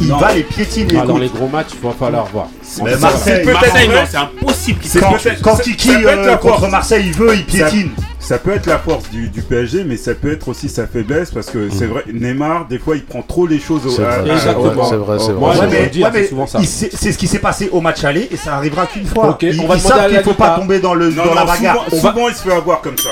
Il 0.00 0.08
Non. 0.08 0.18
va 0.18 0.32
les 0.34 0.42
piétiner. 0.42 0.98
Ah, 1.02 1.06
dans 1.06 1.18
les 1.18 1.28
gros 1.28 1.48
matchs, 1.48 1.68
il 1.74 1.86
va 1.86 1.94
falloir 1.98 2.26
voir. 2.26 2.48
Mais 2.84 2.92
Ça, 2.92 2.98
Marseille, 2.98 3.44
Marseille, 3.46 3.88
non, 3.88 3.94
c'est 4.10 4.16
impossible 4.18 4.78
qu'il 4.80 4.90
C'est 4.90 5.00
quand, 5.00 5.16
quand 5.42 5.56
ça- 5.56 5.62
Kiki 5.62 5.88
ça 5.88 5.98
euh, 5.98 6.36
contre. 6.36 6.68
Marseille, 6.68 7.04
il 7.06 7.12
veut, 7.14 7.34
il 7.34 7.44
piétine. 7.44 7.90
Ça 8.18 8.38
peut 8.38 8.50
être 8.52 8.66
la 8.66 8.78
force 8.78 9.08
du, 9.10 9.28
du 9.28 9.40
PSG, 9.40 9.84
mais 9.84 9.96
ça 9.96 10.12
peut 10.14 10.32
être 10.32 10.48
aussi 10.48 10.68
sa 10.68 10.86
faiblesse 10.88 11.30
parce 11.30 11.46
que 11.46 11.70
c'est 11.70 11.86
vrai, 11.86 12.02
Neymar, 12.12 12.66
des 12.66 12.78
fois, 12.80 12.96
il 12.96 13.04
prend 13.04 13.22
trop 13.22 13.46
les 13.46 13.60
choses 13.60 13.86
au. 13.86 13.90
C'est 13.90 14.02
vrai, 14.02 14.16
c'est 14.36 14.52
vrai, 14.96 15.18
c'est 15.18 15.32
Ouais, 15.32 15.48
ouais, 15.48 16.46
ça. 16.48 16.58
il 16.60 16.66
ce 16.66 17.16
qui 17.16 17.28
s'est 17.28 17.38
passé 17.38 17.68
au 17.70 17.80
match 17.80 18.02
aller 18.04 18.28
et 18.32 18.36
ça 18.36 18.54
arrivera 18.56 18.86
qu'une 18.86 19.06
fois. 19.06 19.38
Ils 19.40 19.60
on 19.60 19.68
va 19.68 19.76
demander 19.76 19.92
à 20.00 20.08
qu'il 20.08 20.18
faut 20.18 20.30
Lalita. 20.30 20.34
pas 20.34 20.56
tomber 20.56 20.80
dans, 20.80 20.94
le, 20.94 21.10
Non, 21.10 21.24
dans 21.24 21.34
la 21.34 21.44
bagarre. 21.44 21.84
souvent, 21.88 22.10
souvent, 22.10 22.28
il 22.28 22.34
se 22.34 22.42
fait 22.42 22.52
avoir 22.52 22.80
comme 22.80 22.98
ça. 22.98 23.10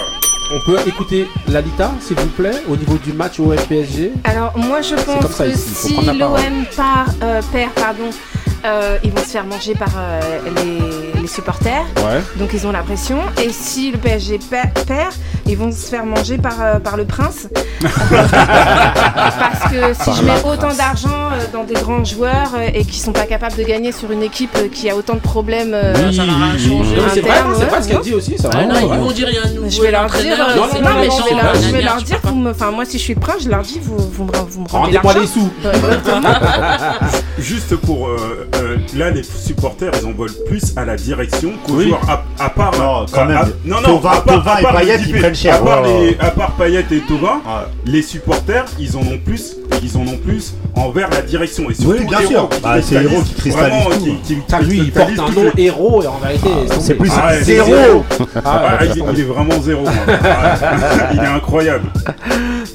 On 0.53 0.61
peut 0.61 0.79
écouter 0.87 1.27
Lalita, 1.49 1.93
s'il 2.01 2.19
vous 2.19 2.29
plaît, 2.29 2.63
au 2.69 2.77
niveau 2.77 2.99
du 2.99 3.13
match 3.13 3.41
au 3.41 3.49
PSG. 3.69 4.13
Alors 4.25 4.57
moi 4.59 4.83
je 4.83 4.95
pense 4.95 5.31
ça 5.33 5.47
que 5.47 5.57
si 5.57 5.95
l'OM 5.95 6.37
euh, 7.23 7.41
perd, 7.51 7.73
pardon, 7.75 8.11
euh, 8.65 8.99
ils 9.03 9.11
vont 9.11 9.23
se 9.23 9.31
faire 9.31 9.47
manger 9.47 9.75
par 9.75 9.93
euh, 9.97 10.21
les, 10.57 11.14
les 11.25 11.29
supporters, 11.31 11.85
Ouais. 11.97 12.21
donc 12.37 12.51
ils 12.53 12.67
ont 12.67 12.73
la 12.73 12.83
pression. 12.83 13.17
Et 13.43 13.49
si 13.51 13.91
le 13.91 13.97
PSG 13.97 14.39
pe- 14.39 14.85
perd, 14.87 15.15
ils 15.47 15.57
vont 15.57 15.73
se 15.73 15.87
faire 15.89 16.05
manger 16.05 16.37
par, 16.37 16.61
euh, 16.61 16.79
par 16.79 16.99
le 16.99 17.07
prince. 17.07 17.49
Parce 17.81 19.73
que 19.73 19.95
si 19.95 20.05
Par 20.05 20.15
je 20.17 20.23
mets 20.23 20.43
autant 20.45 20.75
d'argent 20.75 21.09
euh, 21.33 21.45
dans 21.53 21.65
des 21.65 21.75
grands 21.75 22.05
joueurs 22.05 22.53
euh, 22.57 22.69
et 22.75 22.85
qui 22.85 22.99
sont 23.01 23.13
pas 23.13 23.25
capables 23.25 23.57
de 23.57 23.63
gagner 23.63 23.91
sur 23.93 24.11
une 24.11 24.23
équipe 24.23 24.55
euh, 24.57 24.69
qui 24.71 24.91
a 24.91 24.97
autant 24.97 25.15
de 25.15 25.21
problèmes, 25.21 25.73
euh, 25.73 25.95
Oui, 25.97 26.15
ça 26.15 26.23
C'est 27.15 27.21
c'est 27.23 27.27
ouais, 27.27 27.31
vrai 27.31 27.83
ce 27.83 27.87
qu'elle 27.89 27.97
non. 27.97 28.03
dit 28.03 28.15
aussi. 28.15 28.35
C'est 28.39 28.49
Ah 28.55 28.65
non, 28.67 28.75
ils 28.81 28.87
vont 29.01 29.11
dire 29.11 29.29
il 29.31 29.35
y 29.35 29.39
a 29.39 29.45
un 29.47 29.51
nouveau 29.51 29.71
je 29.71 29.81
vais 29.83 29.91
leur 29.91 30.07
dire, 30.11 30.37
euh, 30.39 30.57
non, 30.57 30.63
c'est 30.71 30.79
non, 30.81 30.85
pas 30.85 30.93
non, 30.95 31.01
mais 31.01 31.09
je 31.11 31.23
vais 31.25 31.43
leur, 31.43 31.55
je 31.55 31.61
vais 31.71 31.83
dire, 31.83 32.17
peux 32.21 32.23
pas. 32.23 32.29
vous 32.29 32.35
me- 32.37 32.51
enfin 32.51 32.71
moi 32.71 32.85
si 32.85 32.99
je 32.99 33.03
suis 33.03 33.15
prince, 33.15 33.43
je 33.45 33.49
leur 33.49 33.63
dis, 33.63 33.81
vous, 33.83 33.97
vous 33.99 34.25
me, 34.25 34.33
vous 34.33 34.61
me 34.63 34.69
rendez 34.69 34.99
Rendez-moi 34.99 35.15
l'argent. 35.15 35.21
les 35.21 35.27
sous. 35.27 35.51
Juste 37.39 37.77
pour 37.77 38.09
là, 38.95 39.11
les 39.11 39.23
supporters, 39.23 39.93
ils 40.01 40.07
en 40.07 40.13
veulent 40.13 40.31
plus 40.47 40.73
à 40.77 40.85
la 40.85 40.97
direction 41.15 41.53
qu'aux 41.67 41.75
Oui. 41.75 41.89
joueurs. 41.89 42.01
À, 42.39 42.45
à 42.45 42.51
part, 42.51 42.73
Non, 42.79 43.07
quand 43.13 43.21
à- 43.23 43.25
même. 43.27 43.37
à- 43.37 43.45
non, 43.65 43.77
non, 43.81 43.99
Thauvin- 43.99 44.11
à 44.11 44.21
part, 44.21 44.25
Thauvin 44.25 44.51
à 44.53 44.61
et 44.61 44.63
part 44.63 44.77
Payet, 44.77 44.97
les 44.99 45.05
ils 45.09 45.19
prennent 45.21 45.35
cher. 45.35 45.55
À 45.55 45.59
part, 45.59 45.83
Ouais, 45.83 45.89
les, 45.89 46.09
ouais. 46.11 46.17
à 46.21 46.31
part 46.31 46.51
Payet 46.53 46.85
et 46.91 46.99
Thauvin, 47.01 47.27
Ouais. 47.35 47.67
les 47.87 48.03
supporters, 48.03 48.65
ils 48.79 48.97
en 48.97 49.01
ont 49.01 49.19
plus, 49.25 49.57
ils 49.83 49.97
en 49.97 50.01
ont 50.03 50.17
plus 50.25 50.55
envers 50.77 51.09
la 51.11 51.23
direction 51.23 51.71
et 51.71 51.75
surtout 51.75 51.91
Oui, 51.99 52.05
bien 52.07 52.21
Héros 52.21 52.31
sûr. 52.31 52.49
qui 52.49 52.61
Bah, 52.61 52.77
c'est 52.83 52.95
Héros 52.97 53.23
qui 53.23 53.35
cristallise 53.35 53.71
vraiment, 53.71 53.91
tout. 53.91 54.01
qui- 54.05 54.17
qui 54.23 54.35
Putain, 54.35 54.61
lui, 54.61 54.79
il 54.79 54.93
porte 54.93 55.11
un 55.19 55.31
nom 55.33 55.51
héros 55.57 56.03
et 56.03 56.07
en 56.07 56.19
vérité, 56.19 56.49
C'est 56.81 56.95
plus 56.95 57.11
Ah 57.17 57.35
zéro. 57.41 58.05
Ah, 58.37 58.41
Ah, 58.45 58.83
ouais, 58.83 58.91
il, 58.95 59.05
il 59.15 59.21
est 59.21 59.25
vraiment 59.25 59.61
zéro. 59.63 59.85
Ah, 59.87 60.57
il 61.13 61.19
est 61.19 61.27
incroyable. 61.27 61.85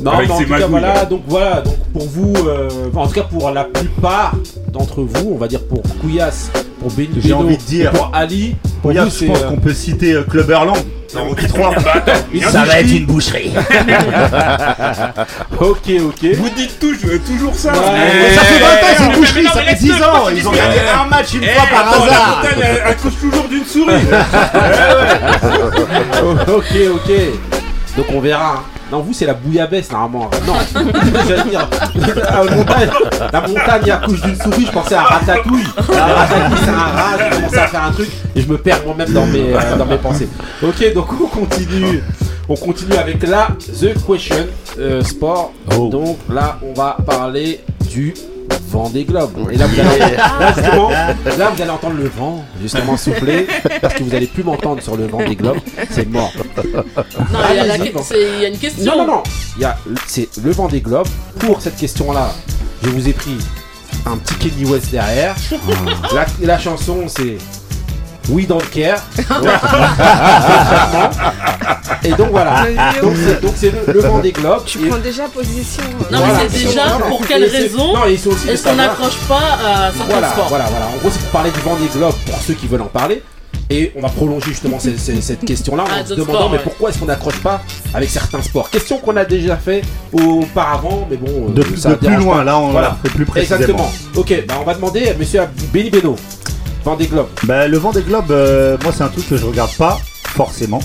Non, 0.01 0.11
Avec 0.11 0.29
mais 0.29 0.33
en 0.33 0.37
tout 0.37 0.45
cas, 0.45 0.67
voilà, 0.67 0.93
là. 0.93 1.05
donc 1.05 1.21
voilà, 1.27 1.61
donc 1.61 1.75
pour 1.91 2.07
vous, 2.07 2.33
euh, 2.47 2.69
en 2.95 3.05
tout 3.07 3.13
cas 3.13 3.23
pour 3.23 3.51
la 3.51 3.65
plupart 3.65 4.31
d'entre 4.71 5.01
vous, 5.01 5.31
on 5.33 5.37
va 5.37 5.47
dire 5.49 5.59
pour 5.67 5.81
Kouyas, 5.99 6.49
pour 6.89 7.21
J'ai 7.23 7.33
envie 7.33 7.57
de 7.57 7.61
dire- 7.63 7.91
pour 7.91 8.11
Ali, 8.13 8.55
pour 8.81 8.91
je 8.93 9.09
c'est... 9.09 9.25
pense 9.27 9.41
euh, 9.41 9.49
qu'on 9.49 9.57
peut 9.57 9.73
citer 9.73 10.17
Clubberland 10.29 10.77
dans 11.13 11.25
Rocky 11.25 11.47
3. 11.47 11.73
une 12.33 12.41
Ça 12.43 12.63
va 12.65 12.79
être 12.79 12.89
une 12.91 13.05
boucherie. 13.05 13.51
Ok, 15.59 15.89
ok. 15.89 16.25
Vous 16.35 16.49
dites 16.55 16.79
toujours, 16.79 17.09
toujours 17.25 17.53
ça. 17.55 17.73
Ça 17.73 17.81
fait 17.81 18.59
20 18.59 18.67
ans, 18.67 18.71
c'est 18.97 18.99
mais 18.99 19.05
une 19.13 19.19
boucherie, 19.19 19.43
ça 19.45 19.51
fait 19.51 19.65
laisse-le, 19.71 19.93
10 19.93 20.03
ans. 20.03 20.29
Ils 20.35 20.47
ont 20.47 20.51
gagné 20.51 20.79
un 20.97 21.05
match 21.09 21.33
une 21.33 21.43
Eh, 21.43 21.47
fois 21.47 21.63
par 21.69 21.79
attends, 21.89 22.05
la 22.05 22.11
hasard. 22.11 22.37
montagne, 22.37 22.59
elle, 22.61 22.81
elle 22.87 22.95
couche 22.97 23.17
toujours 23.19 23.47
d'une 23.49 23.65
souris. 23.65 23.93
ok, 26.47 26.73
ok. 26.93 27.11
Donc 27.97 28.05
on 28.13 28.19
verra. 28.21 28.63
Non, 28.91 29.01
vous 29.01 29.13
c'est 29.13 29.25
la 29.25 29.33
bouillabaisse 29.33 29.91
normalement. 29.91 30.29
Non, 30.47 30.53
j'allais 31.27 31.49
dire. 31.49 31.69
La 31.95 32.55
montagne, 32.55 32.89
la 33.31 33.41
montagne 33.41 33.91
accouche 33.91 34.21
d'une 34.21 34.35
souris, 34.35 34.65
je 34.65 34.71
pensais 34.71 34.95
à 34.95 35.03
Ratatouille. 35.03 35.63
La 35.93 36.05
Ratatouille 36.05 36.57
c'est 36.63 36.69
un 36.69 36.73
rat 36.73 37.17
qui 37.17 37.35
commence 37.35 37.53
à 37.57 37.67
faire 37.67 37.83
un 37.83 37.91
truc 37.91 38.09
et 38.35 38.41
je 38.41 38.47
me 38.47 38.57
perds 38.57 38.81
moi-même 38.85 39.11
dans 39.11 39.25
mes, 39.27 39.53
euh, 39.53 39.77
dans 39.77 39.85
mes 39.85 39.97
pensées. 39.97 40.29
Ok, 40.63 40.93
donc 40.93 41.07
on 41.21 41.27
continue. 41.27 42.03
On 42.51 42.55
continue 42.55 42.95
avec 42.95 43.21
la 43.27 43.49
The 43.79 43.93
Question 43.93 44.47
euh, 44.79 45.03
Sport. 45.03 45.51
Donc 45.91 46.17
là, 46.27 46.57
on 46.63 46.73
va 46.73 46.97
parler 47.05 47.59
du 47.91 48.15
vent 48.69 48.89
des 48.89 49.03
globes. 49.05 49.31
Et 49.51 49.57
là, 49.57 49.65
vous 49.67 49.79
allez, 49.79 50.15
là, 50.15 50.53
justement, 50.55 50.89
là, 51.37 51.49
vous 51.55 51.61
allez 51.61 51.71
entendre 51.71 51.95
le 51.97 52.07
vent 52.09 52.43
justement 52.61 52.95
souffler 52.97 53.47
parce 53.81 53.93
que 53.95 54.03
vous 54.03 54.13
allez 54.15 54.27
plus 54.27 54.43
m'entendre 54.43 54.81
sur 54.81 54.95
le 54.95 55.07
vent 55.07 55.19
des 55.25 55.35
globes. 55.35 55.57
C'est 55.91 56.07
mort. 56.07 56.31
Non, 56.73 56.83
il 57.51 57.55
y 57.55 57.59
a 57.59 57.65
la 57.65 57.73
Allez-y, 57.73 57.89
que- 57.89 57.93
bon. 57.97 58.03
c'est- 58.03 58.15
il 58.37 58.41
y 58.41 58.45
a 58.45 58.49
une 58.49 58.57
question. 58.57 58.95
Non, 58.95 59.05
non, 59.05 59.07
non. 59.15 59.23
Il 59.57 59.61
y 59.61 59.65
a, 59.65 59.77
c'est 60.07 60.29
le 60.43 60.51
vent 60.51 60.67
des 60.67 60.81
globes. 60.81 61.07
Pour 61.39 61.61
cette 61.61 61.75
question-là, 61.77 62.31
Je 62.83 62.89
vous 62.89 63.09
ai 63.09 63.13
pris 63.13 63.35
un 64.05 64.15
petit 64.17 64.35
Kenny 64.35 64.63
West 64.65 64.89
derrière. 64.91 65.35
la, 66.13 66.25
la 66.41 66.57
chanson, 66.59 67.03
c'est 67.07 67.37
We 68.29 68.47
Don't 68.47 68.61
Care. 68.71 69.01
Et 72.03 72.09
donc 72.11 72.29
voilà. 72.31 72.65
Donc 73.01 73.53
c'est- 73.55 73.71
le, 73.87 73.93
le 73.93 73.99
Vendée 74.01 74.31
Globe. 74.31 74.63
Tu 74.65 74.77
prends 74.79 74.97
déjà 74.97 75.23
position. 75.27 75.83
Non, 76.11 76.19
Voilà. 76.19 76.33
mais 76.43 76.49
c'est 76.49 76.65
déjà 76.67 76.83
pour 77.07 77.25
quelle 77.27 77.45
raison 77.45 77.93
Non, 77.95 78.05
et 78.05 78.17
c'est 78.17 78.29
aussi 78.29 78.47
de 78.47 78.51
est-ce 78.51 78.63
qu'on 78.63 78.75
n'accroche 78.75 79.17
pas 79.27 79.35
à 79.65 79.91
certains 79.91 80.05
Voilà, 80.11 80.29
sports 80.29 80.47
voilà, 80.49 80.65
voilà. 80.65 80.85
En 80.87 80.97
gros, 80.99 81.09
c'est 81.11 81.19
pour 81.19 81.29
parler 81.29 81.51
du 81.51 81.59
Vendée 81.59 81.87
Globe 81.93 82.13
pour 82.25 82.39
ceux 82.41 82.53
qui 82.53 82.67
veulent 82.67 82.81
en 82.81 82.85
parler. 82.85 83.21
Et 83.71 83.91
on 83.95 84.01
va 84.01 84.09
prolonger 84.09 84.47
justement 84.47 84.79
cette, 84.79 84.99
cette- 84.99 85.21
cette 85.21 85.45
question-là 85.45 85.83
Ah, 85.87 86.01
en 86.01 86.03
se 86.03 86.09
d'autres 86.09 86.21
demandant 86.21 86.39
sports, 86.39 86.49
mais 86.51 86.57
ouais. 86.57 86.63
pourquoi 86.63 86.89
est-ce 86.89 86.97
qu'on 86.97 87.05
n'accroche 87.05 87.39
pas 87.39 87.61
avec 87.93 88.09
certains 88.09 88.41
sports? 88.41 88.67
Question 88.71 88.97
qu'on 88.97 89.15
a 89.15 89.25
déjà 89.25 89.57
fait 89.57 89.83
auparavant, 90.11 91.07
mais 91.09 91.17
bon, 91.17 91.49
euh, 91.49 91.53
De, 91.53 91.63
ça 91.77 91.89
de 91.89 91.95
plus 91.95 92.15
loin, 92.15 92.37
pas. 92.37 92.43
là 92.45 92.57
on 92.57 92.69
Voilà. 92.71 92.87
l'a 92.89 92.97
fait 93.03 93.09
plus 93.15 93.25
précisément. 93.25 93.59
Exactement. 93.61 93.91
Ok, 94.15 94.43
bah 94.47 94.55
on 94.59 94.63
va 94.63 94.73
demander 94.73 95.09
à 95.09 95.13
monsieur 95.13 95.41
Benny 95.71 95.91
Beno, 95.91 96.15
Vendée 96.83 97.07
Globe. 97.07 97.27
Bah, 97.43 97.67
le 97.67 97.77
vent 97.77 97.91
des 97.91 98.01
globes, 98.01 98.31
euh, 98.31 98.77
moi 98.83 98.91
c'est 98.95 99.03
un 99.03 99.09
truc 99.09 99.27
que 99.27 99.37
je 99.37 99.45
regarde 99.45 99.71
pas 99.77 99.99
forcément, 100.35 100.79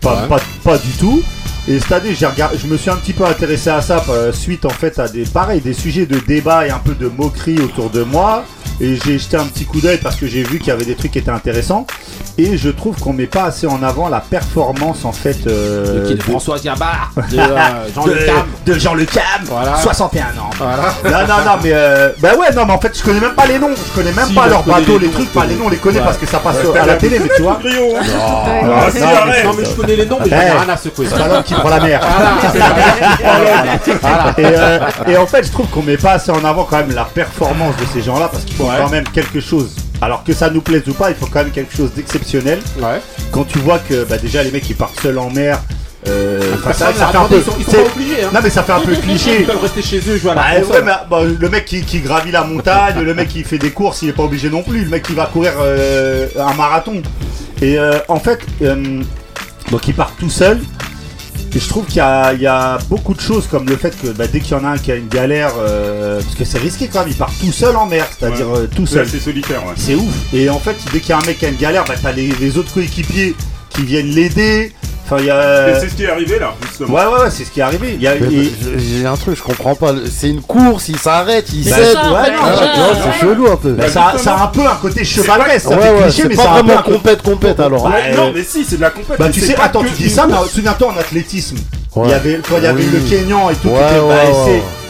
pas, 0.00 0.22
Ouais. 0.22 0.28
pas, 0.28 0.38
pas 0.62 0.78
du 0.78 0.90
tout. 0.92 1.22
Et 1.70 1.78
cette 1.80 1.92
année, 1.92 2.14
j'ai 2.14 2.24
regardé, 2.24 2.56
je 2.56 2.66
me 2.66 2.78
suis 2.78 2.88
un 2.88 2.96
petit 2.96 3.12
peu 3.12 3.24
intéressé 3.26 3.68
à 3.68 3.82
ça 3.82 4.02
euh, 4.08 4.32
suite 4.32 4.64
en 4.64 4.70
fait 4.70 4.98
à 4.98 5.06
des 5.06 5.24
pareil 5.24 5.60
des 5.60 5.74
sujets 5.74 6.06
de 6.06 6.18
débat 6.18 6.66
et 6.66 6.70
un 6.70 6.78
peu 6.78 6.94
de 6.94 7.08
moquerie 7.08 7.58
autour 7.60 7.90
de 7.90 8.02
moi. 8.02 8.44
Et 8.80 8.96
j'ai 9.04 9.18
jeté 9.18 9.36
un 9.36 9.44
petit 9.44 9.64
coup 9.64 9.80
d'œil 9.80 9.98
parce 9.98 10.14
que 10.16 10.26
j'ai 10.28 10.44
vu 10.44 10.58
qu'il 10.60 10.68
y 10.68 10.70
avait 10.70 10.84
des 10.84 10.94
trucs 10.94 11.10
qui 11.10 11.18
étaient 11.18 11.30
intéressants. 11.32 11.84
Et 12.40 12.56
je 12.56 12.68
trouve 12.70 12.96
qu'on 13.00 13.12
met 13.12 13.26
pas 13.26 13.42
assez 13.46 13.66
en 13.66 13.82
avant 13.82 14.08
la 14.08 14.20
performance 14.20 15.04
en 15.04 15.10
fait 15.10 15.38
euh, 15.48 16.14
de 16.14 16.22
François 16.22 16.56
Diabar, 16.60 17.10
de 17.32 17.36
euh, 17.36 17.48
Jean 17.92 18.04
de, 18.06 18.12
Le 18.12 18.24
Cam. 18.26 18.46
de 18.64 18.72
Jean 18.74 18.94
Le 18.94 19.04
Cam, 19.06 19.22
Voilà. 19.46 19.74
61 19.74 20.22
ans. 20.26 20.50
Voilà. 20.56 20.94
Non, 21.04 21.26
non, 21.34 21.44
non, 21.44 21.52
mais 21.64 21.70
euh, 21.72 22.10
bah 22.20 22.36
ouais, 22.38 22.54
non, 22.54 22.64
mais 22.64 22.72
en 22.74 22.80
fait, 22.80 22.96
je 22.96 23.02
connais 23.02 23.18
même 23.18 23.34
pas 23.34 23.46
les 23.46 23.58
noms. 23.58 23.70
Je 23.74 23.92
connais 24.00 24.12
même 24.12 24.26
Si, 24.28 24.34
pas 24.34 24.42
bah, 24.42 24.48
leurs 24.50 24.62
bateaux, 24.62 24.98
les 24.98 25.08
les 25.08 25.12
trucs. 25.12 25.32
Pas 25.32 25.46
les 25.46 25.56
noms, 25.56 25.64
on 25.66 25.70
les 25.70 25.76
connaît 25.78 25.98
Ouais. 25.98 26.04
parce 26.04 26.18
que 26.18 26.26
ça 26.26 26.38
passe 26.38 26.62
Ouais, 26.62 26.78
à 26.78 26.86
la 26.86 26.94
télé, 26.94 27.18
mais 27.18 27.28
tu 27.34 27.42
vois. 27.42 27.58
Hein. 27.60 27.68
Non, 29.44 29.52
mais 29.58 29.64
je 29.64 29.74
connais 29.74 29.96
les 29.96 30.06
noms, 30.06 30.18
mais 30.22 30.30
j'en 30.30 30.36
ai 30.36 30.44
Eh, 30.46 30.50
rien 30.60 30.68
à 30.68 30.76
secouer. 30.76 31.06
La 31.64 31.80
mer. 31.80 32.00
Voilà. 34.00 34.34
Et, 34.38 34.44
euh, 34.44 34.78
et 35.08 35.16
en 35.16 35.26
fait, 35.26 35.44
je 35.46 35.50
trouve 35.52 35.66
qu'on 35.68 35.82
met 35.82 35.96
pas 35.96 36.12
assez 36.12 36.30
en 36.30 36.44
avant 36.44 36.64
quand 36.64 36.78
même 36.78 36.92
la 36.94 37.04
performance 37.04 37.76
de 37.76 37.84
ces 37.92 38.02
gens-là 38.02 38.28
parce 38.30 38.44
qu'ils 38.44 38.56
font 38.56 38.68
Ouais. 38.68 38.76
quand 38.78 38.90
même 38.90 39.04
quelque 39.08 39.40
chose. 39.40 39.70
Alors 40.00 40.22
que 40.24 40.32
ça 40.32 40.50
nous 40.50 40.60
plaise 40.60 40.82
ou 40.88 40.92
pas, 40.94 41.10
il 41.10 41.16
faut 41.16 41.26
quand 41.26 41.40
même 41.40 41.50
quelque 41.50 41.76
chose 41.76 41.92
d'exceptionnel. 41.94 42.60
Ouais. 42.78 43.00
Quand 43.32 43.44
tu 43.44 43.58
vois 43.58 43.78
que 43.78 44.04
bah, 44.04 44.18
déjà 44.18 44.42
les 44.42 44.50
mecs 44.50 44.68
ils 44.68 44.76
partent 44.76 45.00
seuls 45.00 45.18
en 45.18 45.30
mer. 45.30 45.58
euh, 46.06 46.40
que 46.64 46.72
ça 46.72 46.88
Attendez, 46.88 46.98
fait 47.12 47.16
un 47.18 47.24
peu. 47.24 47.36
ils 47.36 47.42
sont, 47.44 47.52
ils 47.58 47.64
sont 47.64 47.70
c'est- 47.72 47.76
pas 47.82 47.90
obligés. 47.94 48.22
Hein. 48.24 48.28
Non 48.32 48.40
mais 48.42 48.50
ça 48.50 48.62
fait 48.62 48.72
un 48.72 48.80
peu 48.80 48.94
cliché. 48.94 49.40
Ils 49.40 49.46
peuvent 49.46 49.60
rester 49.62 49.82
chez 49.82 49.98
eux, 50.08 50.16
jouer 50.18 50.30
à 50.30 50.34
la 50.34 50.40
Bah, 50.42 50.60
console. 50.60 50.74
ouais, 50.76 50.82
mais, 50.84 50.92
bah, 51.10 51.18
le 51.38 51.48
mec 51.48 51.64
qui, 51.64 51.82
qui 51.82 52.00
gravit 52.00 52.30
la 52.30 52.44
montagne, 52.44 53.00
le 53.02 53.14
mec 53.14 53.28
qui 53.28 53.42
fait 53.42 53.58
des 53.58 53.70
courses, 53.70 54.02
il 54.02 54.10
est 54.10 54.12
pas 54.12 54.22
obligé 54.22 54.48
non 54.50 54.62
plus. 54.62 54.84
Le 54.84 54.90
mec 54.90 55.02
qui 55.02 55.14
va 55.14 55.26
courir 55.26 55.52
euh, 55.60 56.28
un 56.38 56.54
marathon. 56.54 57.02
Et 57.60 57.76
euh, 57.78 57.98
en 58.08 58.20
fait, 58.20 58.38
donc 59.70 59.88
il 59.88 59.94
part 59.94 60.12
tout 60.18 60.30
seul. 60.30 60.60
Et 61.58 61.60
je 61.60 61.68
trouve 61.68 61.86
qu'il 61.86 61.96
y, 61.96 62.00
a- 62.00 62.34
il 62.34 62.40
y 62.40 62.46
a 62.46 62.78
beaucoup 62.88 63.14
de 63.14 63.20
choses 63.20 63.48
comme 63.48 63.68
le 63.68 63.74
fait 63.76 63.92
que 64.00 64.06
bah, 64.12 64.28
dès 64.28 64.38
qu'il 64.38 64.52
y 64.52 64.54
en 64.54 64.64
a 64.64 64.68
un 64.68 64.78
qui 64.78 64.92
a 64.92 64.94
une 64.94 65.08
galère, 65.08 65.50
euh, 65.58 66.20
parce 66.22 66.36
que 66.36 66.44
c'est 66.44 66.58
risqué 66.58 66.86
quand 66.86 67.00
même, 67.00 67.08
il 67.08 67.16
part 67.16 67.32
tout 67.40 67.50
seul 67.50 67.74
en 67.74 67.86
mer, 67.86 68.06
c'est-à-dire 68.16 68.48
Ouais. 68.48 68.58
euh, 68.60 68.66
tout 68.72 68.82
Ouais, 68.82 68.86
seul. 68.86 69.08
c'est 69.08 69.18
solitaire, 69.18 69.66
ouais. 69.66 69.72
C'est 69.76 69.96
ouf. 69.96 70.14
Et 70.32 70.48
en 70.50 70.60
fait, 70.60 70.76
dès 70.92 71.00
qu'il 71.00 71.08
y 71.10 71.12
a 71.14 71.18
un 71.18 71.26
mec 71.26 71.38
qui 71.40 71.46
a 71.46 71.48
une 71.48 71.56
galère, 71.56 71.84
bah, 71.84 71.94
t'as 72.00 72.12
les, 72.12 72.28
les 72.28 72.58
autres 72.58 72.72
coéquipiers 72.72 73.34
qui 73.70 73.82
viennent 73.82 74.06
l'aider. 74.14 74.72
Enfin, 75.10 75.22
y 75.22 75.30
a. 75.30 75.80
C'est 75.80 75.88
ce 75.88 75.94
qui 75.94 76.04
est 76.04 76.10
arrivé 76.10 76.38
là, 76.38 76.54
justement. 76.66 76.94
Ouais, 76.94 77.06
ouais, 77.06 77.22
ouais, 77.24 77.30
c'est 77.30 77.44
ce 77.44 77.50
qui 77.50 77.60
est 77.60 77.62
arrivé. 77.62 77.96
Y 77.98 78.06
a, 78.06 78.12
J'ai 78.76 79.06
un 79.06 79.16
truc, 79.16 79.36
je 79.38 79.42
comprends 79.42 79.74
pas. 79.74 79.92
C'est 80.10 80.28
une 80.28 80.42
course, 80.42 80.88
il 80.90 80.98
s'arrête, 80.98 81.46
il 81.54 81.64
ouais, 81.66 81.72
ouais, 81.72 81.82
non, 81.86 82.42
Ah, 82.42 82.48
euh, 82.50 82.94
c'est 83.12 83.20
chelou 83.20 83.46
un 83.50 83.56
peu. 83.56 83.72
bah, 83.72 83.88
ça, 83.88 84.12
ça 84.18 84.34
a 84.34 84.44
un 84.44 84.46
peu 84.48 84.66
un 84.66 84.74
côté 84.74 85.04
chevaleresque, 85.04 85.68
ça 85.68 85.76
Ouais, 85.76 85.82
fait 85.82 85.90
ouais, 85.94 86.02
cliché, 86.02 86.22
c'est 86.22 86.28
mais 86.28 86.36
pas 86.36 86.42
ça 86.42 86.48
vraiment 86.50 86.82
compète, 86.82 87.22
compète 87.22 87.60
alors. 87.60 87.84
Bah, 87.84 87.94
Ouais, 87.96 88.12
euh, 88.12 88.16
non, 88.16 88.32
mais 88.34 88.42
si, 88.44 88.64
c'est 88.64 88.76
de 88.76 88.82
la 88.82 88.90
compète. 88.90 89.18
Bah 89.18 89.30
tu 89.30 89.40
sais, 89.40 89.54
pas 89.54 89.64
attends, 89.64 89.82
tu 89.82 90.02
dis 90.02 90.10
ça, 90.10 90.26
mais 90.26 90.34
souviens-toi 90.52 90.92
en 90.94 90.98
athlétisme. 91.00 91.56
Ouais. 91.96 92.08
Il 92.08 92.10
y 92.10 92.14
avait, 92.14 92.40
quand 92.48 92.58
il 92.58 92.64
y 92.64 92.66
avait 92.66 92.82
le 92.82 92.98
Kenyan 93.08 93.48
et 93.50 93.54
tout, 93.54 93.70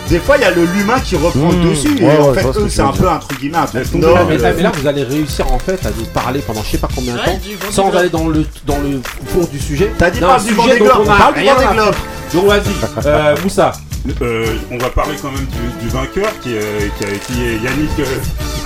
Des 0.08 0.18
fois, 0.20 0.36
il 0.38 0.42
y 0.42 0.44
a 0.44 0.50
le 0.50 0.64
l'humain 0.64 0.98
qui 1.00 1.16
reprend 1.16 1.52
Mmh. 1.52 1.62
le 1.62 1.70
dessus. 1.70 1.88
Ouais, 1.88 2.00
et 2.00 2.04
ouais, 2.04 2.18
en 2.18 2.32
fait, 2.34 2.58
eux, 2.58 2.68
c'est 2.68 2.80
un 2.80 2.92
peu 2.92 3.08
entre 3.08 3.28
guillemets 3.38 3.58
un 3.58 3.66
sont 3.66 3.98
noble. 3.98 4.20
mais, 4.28 4.36
là, 4.38 4.52
mais 4.56 4.62
là, 4.62 4.72
vous 4.74 4.86
allez 4.86 5.02
réussir 5.02 5.50
en 5.52 5.58
fait 5.58 5.84
à 5.86 5.90
nous 5.90 6.04
parler 6.06 6.40
pendant 6.40 6.62
je 6.62 6.70
sais 6.70 6.78
pas 6.78 6.88
combien 6.94 7.14
de 7.14 7.18
temps, 7.18 7.38
sans 7.70 7.90
aller 7.94 8.08
dans 8.08 8.28
le 8.28 8.44
dans 8.66 8.78
le 8.78 9.00
fond 9.26 9.46
du 9.50 9.58
sujet. 9.58 9.92
T'as 9.98 10.10
dit 10.10 10.20
parle 10.20 10.42
du 10.42 10.54
sujet 10.54 10.78
dont 10.78 10.86
on 11.04 11.10
a 11.10 11.16
parle 11.16 11.34
du 11.34 11.40
rien 11.40 11.54
à. 11.78 11.90
Donc 12.34 12.46
vas-y, 12.46 13.06
euh, 13.06 13.36
Moussa. 13.42 13.72
Euh, 14.22 14.46
on 14.70 14.78
va 14.78 14.88
parler 14.90 15.16
quand 15.20 15.30
même 15.30 15.44
du, 15.46 15.84
du 15.84 15.88
vainqueur 15.92 16.28
qui, 16.42 16.54
est- 16.54 16.90
qui, 17.26 17.42
est 17.44 17.54
Yannick 17.56 17.90
euh, 17.98 18.04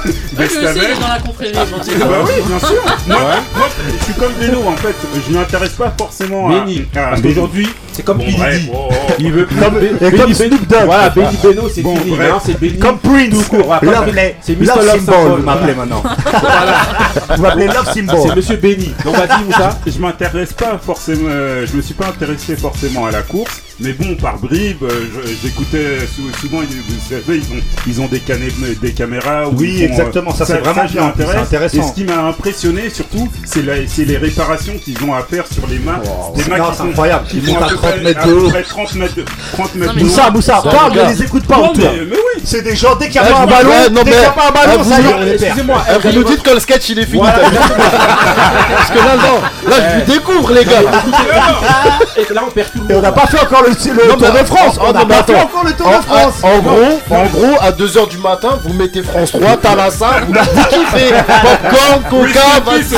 Ouais, 0.04 0.12
je 0.12 0.48
sais, 0.48 0.54
il 0.54 0.60
Bestamer. 0.62 0.80
est 0.96 1.00
dans 1.00 1.08
la 1.08 1.18
confrérie. 1.20 1.54
gentil. 1.54 1.90
Ah 2.00 2.04
bah 2.04 2.16
oui, 2.24 2.42
bien 2.46 2.58
sûr. 2.58 2.82
Moi, 3.06 3.18
moi, 3.56 3.68
je 3.98 4.04
suis 4.04 4.14
comme 4.14 4.32
Beno 4.40 4.62
en 4.66 4.76
fait. 4.76 4.94
Je 5.28 5.32
m'intéresse 5.34 5.72
pas 5.72 5.94
forcément 5.96 6.48
à. 6.48 6.52
Benny. 6.64 6.84
à- 6.96 7.00
Parce 7.10 7.20
qu'aujourd'hui, 7.22 7.68
c'est 7.92 8.04
comme 8.04 8.18
Billy. 8.18 8.36
Il 9.18 9.32
veut 9.32 9.46
Comme- 9.46 9.78
et 9.78 9.92
Benny 10.00 10.18
comme 10.18 10.32
Ben- 10.32 10.34
Snoop 10.34 10.66
Dogg. 10.66 10.84
Voilà, 10.86 11.08
Benny 11.10 11.36
Beno, 11.42 11.68
c'est 11.72 11.82
Bon, 11.82 11.96
fini. 11.96 12.16
bref. 12.16 12.32
hein, 12.34 12.40
c'est 12.44 12.58
Benny. 12.60 12.78
Comme 12.78 12.98
Prince. 12.98 13.30
Tout 13.30 13.56
court, 13.56 13.76
Love, 13.82 14.10
c'est 14.40 14.56
Mr. 14.58 14.64
Love 14.66 14.76
Love 14.76 14.86
Symbol, 14.86 15.14
Symbol. 15.14 15.38
vous 15.40 15.44
m'appelez 15.46 15.74
maintenant. 15.74 16.02
Vous 17.36 17.42
m'appelez 17.42 17.66
Love 17.66 17.90
C'est 17.94 18.06
Symbol. 18.06 18.36
Monsieur 18.36 18.56
Benny. 18.56 18.92
Donc 19.04 19.16
vas-y, 19.16 19.44
Moussa. 19.44 19.78
Je 19.86 19.98
m'intéresse 19.98 20.52
pas 20.52 20.78
forcément, 20.84 21.28
euh, 21.28 21.66
je 21.70 21.76
me 21.76 21.82
suis 21.82 21.94
pas 21.94 22.06
intéressé 22.08 22.56
forcément 22.56 23.06
à 23.06 23.10
la 23.10 23.22
course, 23.22 23.60
mais 23.80 23.92
bon, 23.92 24.14
par 24.16 24.38
bribes, 24.38 24.82
euh, 24.82 24.88
je- 25.14 25.30
j'écoutais 25.42 25.98
sou- 26.06 26.30
souvent, 26.40 26.60
ils- 26.62 26.76
vous 26.76 27.00
savez, 27.08 27.38
ils 27.38 27.56
ont, 27.56 27.62
ils 27.86 28.00
ont 28.00 28.06
des, 28.06 28.18
cané- 28.20 28.52
des 28.80 28.92
caméras. 28.92 29.48
Oui, 29.52 29.88
exactement, 29.92 30.34
ça, 30.34 30.44
c'est 30.46 30.58
vraiment 30.58 30.84
bien, 30.84 31.06
intéressant. 31.38 31.78
Et 31.78 31.82
ce 31.82 31.92
qui 31.92 32.04
m'a 32.04 32.18
impressionné 32.28 32.90
surtout, 32.90 33.28
c'est 33.44 33.62
les 34.04 34.16
réparations 34.16 34.74
qu'ils 34.82 35.02
ont 35.04 35.14
à 35.14 35.22
faire 35.22 35.44
sur 35.52 35.66
les 35.68 35.78
mains. 35.78 36.00
des 36.34 36.42
non, 36.44 36.56
qui 36.56 36.70
c'est 36.72 36.76
font- 36.82 36.88
incroyable. 36.90 37.26
qui 37.28 37.36
Ils 37.38 37.46
font 37.46 37.52
montent 37.54 37.62
à 37.62 37.68
peu 37.68 37.76
30 37.76 37.90
près- 37.92 38.00
mètres 38.00 38.20
à 38.20 38.26
de 38.26 38.32
peu 38.32 38.38
haut. 38.40 38.48
près 38.50 38.62
30 38.62 38.94
mètres 38.94 39.14
de, 39.14 39.24
30 39.52 39.74
mètres 39.74 39.92
Non, 39.92 39.92
mais 39.96 40.00
de 40.02 40.06
haut. 40.06 40.10
Moussa, 40.10 40.30
Moussa, 40.30 40.60
Ça, 40.64 40.70
parle, 40.70 40.92
ne 40.92 41.08
les 41.08 41.22
écoute 41.22 41.46
pas 41.46 41.56
Non, 41.56 41.70
autour. 41.70 41.84
mais, 41.92 42.00
mais 42.10 42.16
oui, 42.16 42.42
C'est 42.44 42.62
des 42.62 42.74
gens, 42.76 42.94
dès 42.96 43.08
qu'il 43.08 43.20
n'y 43.20 43.26
a 43.26 43.30
Eh, 43.30 43.32
pas 43.32 43.40
un 43.40 43.46
ballon, 43.46 43.70
dès 43.90 44.02
qu'il 44.02 44.18
n'y 44.18 44.24
a 44.24 44.30
pas 44.30 44.48
un 44.48 44.52
ballon, 44.52 44.84
ça 44.84 45.00
y 45.00 45.06
est. 45.30 45.34
Excusez-moi. 45.34 45.84
Eh, 45.88 45.98
vous 46.08 46.12
nous 46.18 46.24
dites 46.24 46.42
que 46.42 46.50
le 46.50 46.60
sketch 46.60 46.88
il 46.90 46.98
est 46.98 47.06
fini. 47.06 47.22
Parce 47.22 48.90
que 48.90 48.98
là, 48.98 49.16
non, 49.16 49.68
là 49.70 49.76
je 49.78 49.98
vous 50.00 50.12
découvre 50.12 50.52
les 50.52 50.64
gars. 50.64 50.80
Et 52.16 52.34
là, 52.34 52.42
on 52.46 52.50
perd 52.50 52.70
tout 52.72 52.78
le 52.78 52.90
Et 52.90 52.92
on 52.92 52.94
monde. 52.96 53.02
n'a 53.02 53.12
pas 53.12 53.26
fait 53.26 53.40
encore 53.40 53.62
le, 53.62 53.74
Tour 53.74 54.16
de 54.18 54.44
France. 54.46 54.78
On 54.80 54.92
n'a 54.92 55.04
pas 55.06 55.22
fait 55.22 55.34
encore 55.40 55.64
le 55.64 55.72
Tour 55.72 55.86
En, 55.86 55.98
de 55.98 56.02
France. 56.02 56.34
en- 56.42 56.48
en 56.48 56.58
gros, 56.60 57.00
en 57.10 57.24
gros, 57.26 57.56
à 57.60 57.70
2h 57.72 58.08
du 58.08 58.18
matin, 58.18 58.58
vous 58.64 58.72
mettez 58.74 59.02
France 59.02 59.32
3, 59.32 59.56
Thalassa, 59.56 59.81
vous 59.90 60.32
vous 60.32 60.64
kiffez. 60.64 61.12
Popcorn, 61.12 62.00
coca, 62.10 62.48
vas-y. 62.64 62.82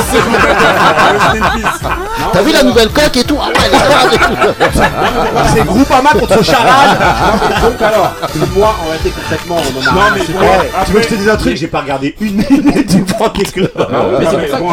T'as 2.33 2.41
vu 2.41 2.51
la 2.51 2.63
nouvelle 2.63 2.89
coque 2.89 3.15
et 3.17 3.23
tout? 3.23 3.37
Ah 3.41 3.47
ouais, 3.47 3.53
elle 3.65 3.73
est. 4.13 4.19
C'est 5.53 5.63
Groupama 5.65 6.09
contre 6.11 6.43
Charade. 6.43 6.97
Donc 7.61 7.81
alors, 7.81 8.13
moi, 8.55 8.75
on 8.83 8.87
va 8.89 8.95
être 8.95 9.13
concrètement, 9.15 9.57
on 9.57 9.79
en 9.79 9.81
a 9.81 9.91
Non, 9.93 10.01
mais 10.15 10.21
Ouais, 10.35 10.69
tu 10.85 10.91
veux 10.91 10.99
que 10.99 11.05
je 11.05 11.09
te 11.09 11.15
dise 11.15 11.29
un 11.29 11.37
truc? 11.37 11.55
J'ai 11.55 11.67
pas 11.67 11.81
regardé 11.81 12.15
une 12.19 12.35
minute 12.35 12.87
du 12.95 13.03
Vendée 13.03 13.43
Globe. 13.43 13.69
Mais 14.19 14.25
c'est 14.25 14.37
pour 14.37 14.49
ça 14.49 14.59
bon, 14.59 14.67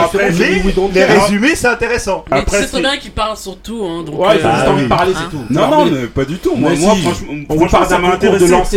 que 0.88 0.94
Les 0.94 1.04
résumés, 1.04 1.54
c'est 1.54 1.68
intéressant. 1.68 2.24
C'est 2.48 2.66
très 2.70 2.80
bien 2.80 2.96
qu'il 2.96 3.12
parle 3.12 3.36
sur 3.36 3.56
tout. 3.58 3.84
Hein, 3.84 4.02
donc, 4.04 4.18
Ouais, 4.18 4.38
ils 4.38 4.46
ont 4.46 4.48
euh, 4.48 4.52
juste 4.54 4.64
Ah 4.66 4.70
envie 4.70 4.82
de 4.84 4.88
parler, 4.88 5.12
c'est 5.16 5.28
tout. 5.30 5.44
Non, 5.50 5.68
non, 5.68 5.84
mais 5.86 6.06
pas 6.06 6.24
du 6.24 6.38
tout. 6.38 6.56
Moi, 6.56 6.70
franchement, 6.76 7.12
On 7.48 7.66
parle 7.68 7.86
ça 7.86 7.98
d'un 7.98 8.16
de 8.16 8.26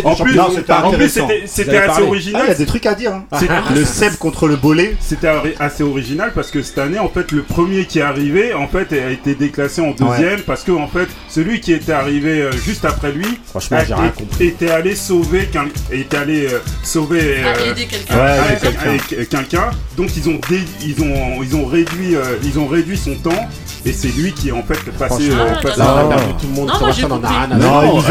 En 0.06 0.15
plus, 0.15 0.39
c'était 0.56 0.74
en 0.74 0.88
intéressant. 0.88 1.28
assez 1.28 1.65
parlé. 1.65 1.82
Ah, 1.88 2.02
original. 2.02 2.41
il 2.45 2.50
y 2.50 2.52
a 2.52 2.56
des 2.56 2.65
trucs 2.65 2.86
à 2.86 2.93
dire. 2.93 3.13
C'est- 3.40 3.48
Le 3.76 3.84
Seb 3.86 4.16
contre 4.18 4.48
le 4.48 4.56
Bolé. 4.56 4.96
C'était 5.00 5.30
assez 5.60 5.84
original 5.84 6.32
parce 6.34 6.52
que 6.52 6.62
cette 6.62 6.78
année, 6.78 7.00
en 7.00 7.10
fait, 7.10 7.32
le 7.32 7.42
premier 7.44 7.86
qui 7.86 8.00
est 8.00 8.04
arrivé, 8.04 8.54
en 8.54 8.68
fait, 8.68 8.94
a 8.94 9.10
été 9.12 9.36
déclassé 9.36 9.82
en 9.82 9.92
deuxième 9.92 10.42
parce 10.42 10.64
que, 10.64 10.72
en 10.72 10.88
fait, 10.88 11.08
celui 11.30 11.60
qui 11.60 11.74
était 11.74 11.92
arrivé 11.92 12.42
euh, 12.42 12.52
juste 12.52 12.86
après 12.86 13.12
lui, 13.12 13.26
Franchement, 13.50 13.78
a- 13.78 13.86
j'ai 13.86 13.94
rien 13.94 14.10
compris. 14.10 14.46
était 14.48 14.70
allé 14.72 14.96
sauver, 14.96 15.50
était 15.92 16.18
allé 16.18 16.48
euh, 16.48 16.60
sauver 16.84 17.38
Ah, 17.44 17.48
euh, 17.58 17.72
aider 17.72 17.86
quelqu'un. 17.86 18.16
Ouais, 18.16 18.58
quelqu'un. 18.62 18.80
avec 18.90 19.30
quelqu'un. 19.30 19.70
Donc 19.98 20.10
ils 20.18 20.30
ont 20.30 20.40
dé- 20.50 20.60
ils 20.84 21.02
ont 21.04 21.42
ils 21.42 21.56
ont 21.56 21.66
réduit 21.66 22.16
euh, 22.16 22.38
ils 22.44 22.60
ont 22.60 22.68
réduit 22.68 22.98
son 22.98 23.16
temps 23.16 23.48
et 23.86 23.93
c'est 23.93 24.08
lui 24.08 24.34
qui 24.34 24.50
est 24.50 24.52
en 24.52 24.63
fait 24.63 24.80
passé. 24.98 25.30
Euh, 25.32 25.48
Ah, 25.56 25.62
passé 25.62 25.80
Là, 25.80 25.86
on 25.95 25.98
a 25.98 26.13
à 26.13 26.17
perdu 26.17 26.34
tout 26.41 26.48
le 26.48 26.54
monde 26.54 26.67
Non, 26.69 26.76
sur 26.76 26.88
la 26.88 26.93
chaîne, 26.93 27.12
on 27.12 27.24
a 27.24 27.28
rien 27.28 27.52
à 27.52 27.56
Non, 27.56 27.95
nous 27.95 28.02
gens, 28.02 28.08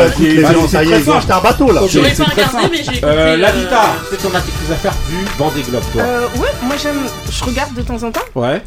c'est 0.69 0.69
ça 0.69 0.85
y 0.85 0.93
est, 0.93 1.01
ils 1.01 1.11
ont 1.11 1.13
simple. 1.13 1.17
acheté 1.19 1.33
un 1.33 1.41
bateau 1.41 1.73
là. 1.73 1.81
J'aurais 1.89 2.15
c'est 2.15 2.25
pas 2.25 2.31
regardé, 2.31 2.59
mais 2.71 2.83
j'ai 2.85 3.01
Euh, 3.05 3.37
la 3.37 3.49
euh, 3.49 3.53
Vita, 3.53 3.83
c'est 4.11 4.23
qu'on 4.23 4.35
a 4.37 4.41
quelques 4.41 4.71
affaires 4.73 4.95
du 5.09 5.25
Vendée 5.39 5.63
Globe, 5.63 5.83
toi. 5.93 6.03
Euh, 6.03 6.27
ouais, 6.37 6.49
moi 6.63 6.77
j'aime. 6.83 7.01
Je 7.31 7.45
regarde 7.45 7.75
de 7.75 7.83
temps 7.83 8.03
en 8.03 8.11
temps. 8.13 8.21
Ouais. 8.35 8.63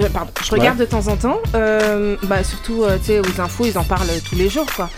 Euh, 0.00 0.08
pardon, 0.08 0.30
je 0.42 0.50
regarde 0.50 0.78
de 0.78 0.84
temps 0.86 1.06
en 1.08 1.16
temps. 1.16 1.38
Euh, 1.54 2.16
bah, 2.22 2.42
surtout, 2.42 2.82
euh, 2.84 2.96
tu 2.98 3.06
sais, 3.08 3.20
aux 3.20 3.40
infos, 3.42 3.66
ils 3.66 3.76
en 3.76 3.84
parlent 3.84 4.06
tous 4.26 4.36
les 4.36 4.48
jours, 4.48 4.66
quoi. 4.74 4.88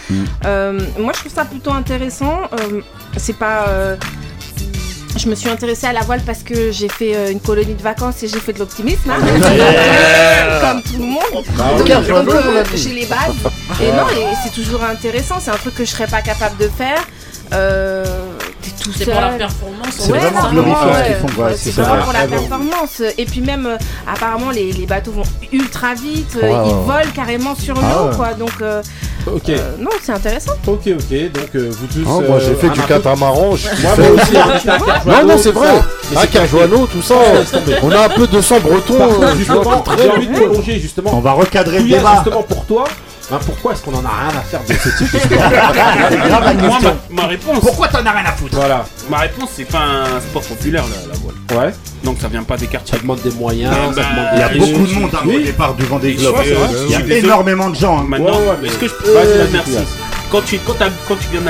Euh, 0.47 0.79
moi, 0.99 1.13
je 1.15 1.21
trouve 1.21 1.33
ça 1.33 1.45
plutôt 1.45 1.73
intéressant. 1.73 2.43
Euh, 2.53 2.81
c'est 3.17 3.37
pas. 3.37 3.67
Euh, 5.15 5.19
je 5.19 5.29
me 5.29 5.35
suis 5.35 5.49
intéressée 5.49 5.87
à 5.87 5.93
la 5.93 6.01
voile 6.01 6.21
parce 6.25 6.43
que 6.43 6.71
j'ai 6.71 6.89
fait 6.89 7.15
euh, 7.15 7.31
une 7.31 7.41
colonie 7.41 7.75
de 7.75 7.83
vacances 7.83 8.23
et 8.23 8.29
j'ai 8.29 8.41
fait 8.41 8.53
de 8.53 8.59
l'optimisme, 8.59 9.11
hein. 9.11 9.19
comme 10.61 10.83
tout 10.83 10.99
le 10.99 11.07
monde. 11.07 11.45
Vois 11.55 12.23
donc, 12.23 12.35
euh, 12.35 12.65
dit. 12.75 12.83
j'ai 12.83 12.95
les 12.95 13.07
bases. 13.07 13.35
Et 13.81 13.93
non, 13.93 14.09
et 14.11 14.35
c'est 14.45 14.53
toujours 14.53 14.83
intéressant. 14.83 15.37
C'est 15.41 15.51
un 15.51 15.57
truc 15.57 15.75
que 15.75 15.85
je 15.85 15.91
serais 15.91 16.07
pas 16.07 16.23
capable 16.23 16.57
de 16.59 16.69
faire. 16.69 17.03
Euh, 17.53 18.05
c'est 18.97 19.05
pour 19.07 19.21
la 19.21 19.31
performance. 19.31 19.89
C'est 19.91 20.09
vraiment 20.11 20.51
glorifiant 20.51 21.55
c'est 21.57 21.71
vraiment 21.73 22.05
pour 22.05 22.13
la 22.13 22.21
ah 22.21 22.27
performance. 22.27 23.03
Et 23.19 23.25
puis 23.25 23.41
même, 23.41 23.67
euh, 23.67 23.77
apparemment, 24.07 24.51
les, 24.51 24.73
bateaux 24.87 25.13
vont 25.13 25.23
ultra 25.53 25.95
vite. 25.95 26.39
Ah. 26.43 26.65
Ils 26.67 26.75
volent 26.75 27.13
carrément 27.15 27.55
sur 27.55 27.75
l'eau, 27.75 27.83
ah. 27.83 28.11
quoi. 28.17 28.35
Donc. 28.35 28.53
Euh, 28.61 28.83
euh 29.27 29.77
non, 29.79 29.91
c'est 30.03 30.13
intéressant. 30.13 30.53
Ok, 30.67 30.87
ok. 30.87 31.33
Donc 31.33 31.57
vous 31.57 31.87
tous. 31.87 32.07
Ah, 32.07 32.21
moi 32.29 32.39
j'ai 32.41 32.55
fait 32.55 32.69
du 32.69 32.81
catamaran. 32.81 33.57
Je... 33.57 33.69
moi, 33.83 33.97
moi 33.97 34.11
aussi. 34.11 34.35
non, 35.07 35.27
non, 35.27 35.39
c'est 35.39 35.53
vrai. 35.53 35.69
Ah, 36.17 36.27
tout 36.27 37.03
ça. 37.03 37.15
On 37.83 37.91
a 37.91 38.05
un 38.05 38.09
peu 38.09 38.27
de 38.27 38.41
sang 38.41 38.61
breton. 38.61 38.95
Justement, 39.37 39.85
euh, 39.99 40.63
justement. 40.65 41.11
On 41.15 41.21
va 41.21 41.33
recadrer 41.33 41.81
le 41.81 41.89
débat. 41.89 42.15
Justement 42.17 42.43
pour 42.43 42.65
toi. 42.67 42.85
Ben, 43.31 43.39
pourquoi 43.45 43.73
est-ce 43.73 43.83
qu'on 43.83 43.95
en 43.95 44.05
a 44.05 44.09
rien 44.09 44.39
à 44.39 44.43
faire 44.43 44.61
de 44.69 44.73
ce 44.75 44.89
type 44.99 45.31
ma, 47.11 47.27
réponse, 47.27 47.61
Pourquoi 47.61 47.89
t'en 47.89 48.05
as 48.05 48.11
rien 48.11 48.25
à 48.27 48.33
foutre? 48.33 48.55
Voilà, 48.55 48.85
ma 49.09 49.19
réponse, 49.19 49.51
c'est 49.55 49.65
pas 49.65 49.81
un 49.81 50.21
sport 50.21 50.43
populaire 50.43 50.85
la, 51.09 51.15
voile. 51.19 51.67
ouais, 51.67 51.75
Donc 52.03 52.19
ça 52.21 52.29
vient 52.29 52.43
pas 52.43 52.57
des 52.59 52.67
quartiers. 52.67 52.97
ça 52.97 53.01
demande 53.01 53.21
des 53.23 53.31
moyens, 53.31 53.73
ça 53.95 54.03
bah, 54.03 54.31
des... 54.33 54.37
Il 54.37 54.41
y 54.41 54.43
a 54.43 54.67
beaucoup 54.67 54.87
de 54.87 54.93
monde 54.93 55.11
à 55.15 55.25
au 55.25 55.29
Oui. 55.29 55.45
départ 55.45 55.75
du 55.75 55.85
Vendée 55.85 56.15
Globe. 56.15 56.37
Il 56.87 56.91
y 56.91 56.95
a 56.95 57.17
énormément 57.19 57.71
de 57.71 57.77
gens. 57.77 58.01
Hein. 58.01 58.07
Maintenant, 58.09 58.41
est-ce 58.63 58.79
que 58.79 58.89
je 58.89 58.93
peux 58.95 59.13
Vas-y, 59.13 59.51
merci 59.53 59.79
quand 60.35 60.43
tu, 60.43 60.59
quand, 60.59 60.75
quand 61.07 61.15
tu 61.15 61.29
viens 61.31 61.43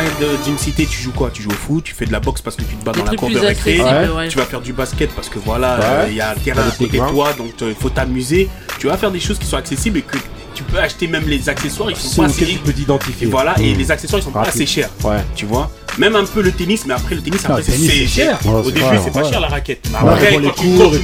d'une 0.44 0.58
cité, 0.58 0.84
tu 0.84 1.00
joues 1.00 1.12
quoi? 1.12 1.30
Tu 1.32 1.42
joues 1.42 1.50
au 1.50 1.54
foot, 1.54 1.84
tu 1.84 1.94
fais 1.94 2.04
de 2.04 2.12
la 2.12 2.20
boxe 2.20 2.42
parce 2.42 2.54
que 2.54 2.64
tu 2.64 2.74
te 2.76 2.84
bats 2.84 2.92
dans 2.92 3.04
la 3.04 3.16
cour 3.16 3.30
de 3.30 3.38
récré, 3.38 3.80
tu 4.28 4.36
vas 4.36 4.44
faire 4.44 4.60
du 4.60 4.74
basket 4.74 5.10
parce 5.14 5.30
que 5.30 5.38
voilà, 5.38 5.80
euh, 5.80 6.06
il 6.10 6.16
y 6.16 6.20
a 6.20 6.32
un 6.32 6.34
terrain 6.34 6.68
à 6.68 6.70
côté 6.70 6.98
de 6.98 7.08
toi, 7.08 7.32
donc 7.32 7.52
il 7.62 7.74
faut 7.74 7.88
t'amuser. 7.88 8.50
Tu 8.78 8.88
vas 8.88 8.98
faire 8.98 9.10
des 9.10 9.20
choses 9.20 9.38
qui 9.38 9.46
sont 9.46 9.56
accessibles 9.56 9.98
et 9.98 10.02
que 10.02 10.18
tu 10.54 10.62
peux 10.64 10.78
acheter 10.78 11.06
même 11.06 11.26
les 11.26 11.48
accessoires, 11.48 11.90
ils 11.90 11.96
sont 11.96 12.22
pas 12.22 12.28
assez. 12.28 12.44
Tu 12.44 12.72
t'identifier. 12.74 13.26
Voilà, 13.26 13.54
et 13.58 13.74
les 13.74 13.90
accessoires 13.90 14.20
ils 14.20 14.24
sont 14.24 14.30
pas 14.30 14.42
assez 14.42 14.66
chers. 14.66 14.90
Ouais. 15.02 15.24
Tu 15.34 15.46
vois? 15.46 15.70
Même 15.98 16.16
un 16.16 16.24
peu 16.24 16.42
le 16.42 16.52
tennis, 16.52 16.84
mais 16.86 16.94
après 16.94 17.14
le 17.14 17.22
tennis, 17.22 17.42
ah, 17.44 17.52
après, 17.52 17.62
c'est 17.62 18.06
cher. 18.06 18.38
Au 18.46 18.70
début, 18.70 18.80
c'est 19.02 19.12
pas 19.12 19.28
cher 19.28 19.40
la 19.40 19.48
raquette. 19.48 19.88
Après, 19.94 20.34
quand 20.34 20.50
tu 20.52 20.66
montes, 20.66 20.94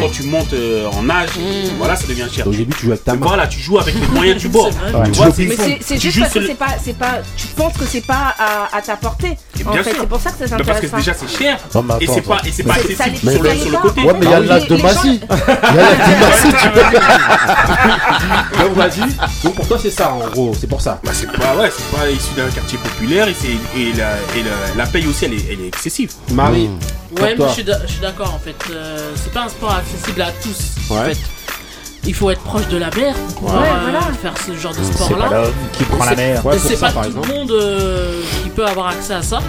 quand 0.00 0.10
tu 0.10 0.22
montes 0.24 0.54
en 0.92 1.10
âge, 1.10 1.30
mm. 1.36 1.76
voilà, 1.78 1.96
ça 1.96 2.06
devient 2.06 2.26
cher. 2.32 2.46
Au 2.46 2.50
début, 2.50 2.74
tu 2.74 2.86
joues 2.86 2.92
avec 2.92 3.04
ta 3.04 3.14
main. 3.14 3.26
Voilà, 3.26 3.46
tu 3.46 3.60
joues 3.60 3.78
avec 3.78 3.94
les 3.94 4.06
moyens 4.08 4.40
du 4.40 4.48
bord. 4.48 4.70
Mais 5.38 5.56
c'est 5.80 5.98
juste 5.98 6.20
parce 6.20 6.34
que 6.34 6.46
c'est 6.46 6.54
pas, 6.54 6.66
c'est 6.82 6.98
pas, 6.98 7.20
tu 7.36 7.46
penses 7.48 7.74
que 7.74 7.84
c'est 7.86 8.06
pas 8.06 8.34
à 8.72 8.82
ta 8.82 8.96
portée. 8.96 9.36
En 9.66 9.72
fait, 9.72 9.94
c'est 9.98 10.06
pour 10.06 10.20
ça 10.20 10.30
que 10.30 10.46
ça 10.46 10.56
Parce 10.56 10.80
que 10.80 10.96
déjà, 10.96 11.14
c'est 11.14 11.28
cher 11.28 11.58
et 12.00 12.06
c'est 12.06 12.22
pas, 12.22 12.40
et 12.44 12.52
c'est 12.52 12.62
pas 12.62 12.74
accessible 12.74 13.30
sur 13.30 13.42
le 13.42 13.78
côté. 13.78 14.02
Ouais, 14.02 14.14
mais 14.18 14.26
il 14.26 14.30
y 14.30 14.34
a 14.34 14.40
l'âge 14.40 14.68
de 14.68 14.76
Massy. 14.76 15.20
Il 15.20 15.76
y 15.76 15.78
a 15.78 15.82
l'âge 15.82 15.98
de 15.98 16.14
Massy, 16.20 16.48
tu 16.62 16.68
peux. 16.70 16.80
Donc, 18.62 18.72
vas-y. 18.76 19.00
Donc, 19.44 19.54
pour 19.54 19.66
toi, 19.66 19.78
c'est 19.80 19.90
ça, 19.90 20.12
en 20.12 20.28
gros. 20.28 20.54
C'est 20.58 20.66
pour 20.66 20.80
ça. 20.80 21.00
Bah, 21.04 21.10
c'est 21.12 21.30
pas, 21.30 21.56
ouais, 21.56 21.70
c'est 21.76 21.96
pas 21.96 22.10
issu 22.10 22.34
d'un 22.36 22.48
quartier 22.50 22.78
populaire 22.78 23.28
et 23.28 23.34
c'est 23.38 23.48
et 24.36 24.76
la, 24.76 24.86
paye 24.86 25.06
aussi, 25.06 25.24
elle 25.24 25.34
est, 25.34 25.68
excessive. 25.68 26.12
Marie. 26.32 26.68
Hmm. 26.68 27.22
Ouais, 27.22 27.36
mais 27.38 27.44
je 27.48 27.52
suis 27.92 28.00
d'accord 28.00 28.34
en 28.34 28.38
fait. 28.38 28.56
Euh, 28.70 29.12
c'est 29.16 29.32
pas 29.32 29.44
un 29.44 29.48
sport 29.48 29.72
accessible 29.72 30.22
à 30.22 30.32
tous. 30.32 30.90
Ouais. 30.90 30.98
En 30.98 31.04
fait. 31.04 31.18
Il 32.06 32.14
faut 32.14 32.30
être 32.30 32.42
proche 32.42 32.68
de 32.68 32.76
la 32.76 32.90
mer 32.90 33.14
pour 33.38 33.48
ouais, 33.48 33.56
euh, 33.56 33.80
voilà. 33.82 34.00
faire 34.20 34.34
ce 34.46 34.54
genre 34.54 34.74
de 34.74 34.82
sport-là. 34.82 35.44
Qui 35.72 35.84
prend 35.84 36.04
la 36.04 36.14
mer. 36.14 36.44
Ouais, 36.44 36.58
c'est 36.58 36.78
pas 36.78 36.92
tout 36.92 37.00
le 37.02 37.34
monde 37.34 37.50
euh, 37.52 38.20
qui 38.42 38.50
peut 38.50 38.66
avoir 38.66 38.88
accès 38.88 39.14
à 39.14 39.22
ça. 39.22 39.40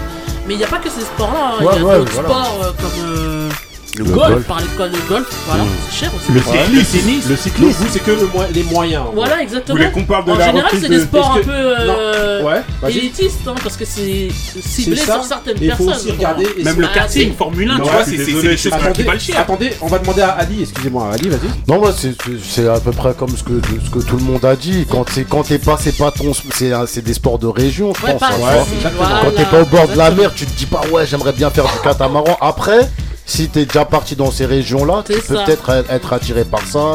Mais 0.46 0.54
il 0.54 0.58
n'y 0.58 0.64
a 0.64 0.68
pas 0.68 0.78
que 0.78 0.88
ces 0.88 1.02
sports-là. 1.02 1.54
Hein. 1.54 1.58
Il 1.60 1.64
y 1.64 1.68
a 1.68 1.98
d'autres 1.98 2.12
sports 2.12 2.74
comme 2.80 3.50
le, 3.98 4.04
golf, 4.04 4.46
parler 4.46 4.64
de 4.64 4.76
quoi 4.76 4.86
Le 4.88 4.98
golf, 5.08 5.26
voilà, 5.46 5.64
mmh. 5.64 5.68
c'est 5.88 5.96
cher 5.96 6.12
aussi. 6.14 6.32
Le 6.32 6.84
cyclisme. 6.84 7.30
Le 7.30 7.36
cyclisme, 7.36 7.84
vous, 7.84 7.88
c'est 7.90 8.02
que 8.02 8.10
les 8.52 8.62
moyens. 8.64 9.04
Voilà, 9.14 9.42
exactement. 9.42 9.78
Vous 9.78 10.32
en 10.32 10.40
général, 10.40 10.70
c'est 10.78 10.88
des 10.88 11.00
sports 11.00 11.36
un 11.38 11.42
peu 11.42 11.50
euh, 11.52 12.42
ouais, 12.42 12.62
élitistes, 12.88 13.40
hein, 13.46 13.54
parce 13.62 13.76
que 13.76 13.84
c'est 13.84 14.28
ciblé 14.60 14.96
sur 14.96 15.24
certaines 15.24 15.58
personnes. 15.58 16.16
Même 16.62 16.80
le 16.80 16.88
karting, 16.88 17.34
Formule 17.34 17.70
1, 17.70 17.78
non, 17.78 17.84
tu 17.84 17.90
vois, 17.90 18.04
c'est 18.04 18.16
des 18.16 18.56
choses 18.56 18.72
qui 18.94 19.02
valent 19.02 19.18
cher. 19.18 19.40
Attendez, 19.40 19.72
on 19.80 19.86
va 19.86 19.98
demander 19.98 20.22
à 20.22 20.30
Ali, 20.30 20.62
excusez-moi, 20.62 21.10
Ali, 21.12 21.28
vas-y. 21.28 21.48
Non, 21.68 21.80
moi, 21.80 21.92
c'est 21.92 22.68
à 22.68 22.80
peu 22.80 22.92
près 22.92 23.14
comme 23.14 23.34
ce 23.36 23.42
que, 23.42 24.00
tout 24.00 24.16
le 24.16 24.24
monde 24.24 24.44
a 24.44 24.56
dit. 24.56 24.86
Quand 24.90 25.04
t'es 25.04 25.58
pas, 25.58 25.78
c'est 25.80 25.96
pas 25.96 26.10
ton. 26.10 26.32
C'est 26.34 27.02
des 27.02 27.14
sports 27.14 27.38
de 27.38 27.46
région, 27.46 27.92
je 27.94 28.00
pense. 28.12 28.22
Hein, 28.22 28.98
quand 29.22 29.30
t'es 29.30 29.44
pas 29.44 29.62
au 29.62 29.66
bord 29.66 29.88
de 29.88 29.96
la 29.96 30.10
mer, 30.10 30.32
tu 30.34 30.46
te 30.46 30.56
dis 30.56 30.66
pas, 30.66 30.82
ouais, 30.92 31.06
j'aimerais 31.06 31.32
bien 31.32 31.50
faire 31.50 31.64
du 31.64 31.80
catamaran. 31.82 32.36
Après 32.40 32.90
si 33.26 33.48
t'es 33.48 33.66
déjà 33.66 33.84
parti 33.84 34.14
dans 34.14 34.30
ces 34.30 34.46
régions-là, 34.46 35.02
peut-être 35.04 35.84
être 35.90 36.12
attiré 36.12 36.44
par 36.44 36.64
ça 36.64 36.94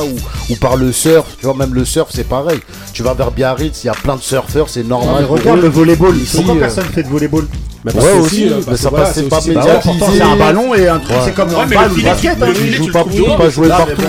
ou, 0.49 0.55
par 0.55 0.77
le 0.77 0.91
surf. 0.93 1.35
Tu 1.37 1.45
vois, 1.45 1.53
même 1.53 1.73
le 1.73 1.83
surf, 1.83 2.09
c'est 2.11 2.27
pareil. 2.27 2.59
Tu 2.93 3.03
vas 3.03 3.13
vers 3.13 3.31
Biarritz, 3.31 3.83
il 3.83 3.87
y 3.87 3.89
a 3.89 3.93
plein 3.93 4.15
de 4.15 4.21
surfeurs, 4.21 4.69
c'est 4.69 4.83
normal. 4.83 5.15
Ah, 5.19 5.21
non, 5.23 5.27
regarde 5.27 5.59
le 5.59 5.67
volleyball 5.67 6.15
ici. 6.17 6.37
Pourquoi 6.37 6.55
euh. 6.55 6.59
personne 6.59 6.85
fait 6.85 7.03
de 7.03 7.09
volleyball? 7.09 7.47
Ouais, 7.83 8.19
aussi, 8.19 8.51
mais 8.67 8.77
ça 8.77 8.91
passait 8.91 9.23
pas 9.23 9.39
médiatisé. 9.41 9.99
Bah, 9.99 10.05
c'est 10.13 10.21
un 10.21 10.35
bah, 10.35 10.45
ballon 10.45 10.75
et 10.75 10.87
un 10.87 10.99
truc, 10.99 11.17
c'est 11.23 11.33
comme 11.33 11.49
le 11.49 11.55
handball. 11.55 11.77
Hein. 11.77 11.89
Hein. 11.89 12.53
Il 12.63 12.73
joue 12.73 12.85
bah, 12.85 12.91
pas 12.93 13.03
plus, 13.05 13.23
pas 13.23 13.49
jouer 13.49 13.69
partout. 13.69 14.01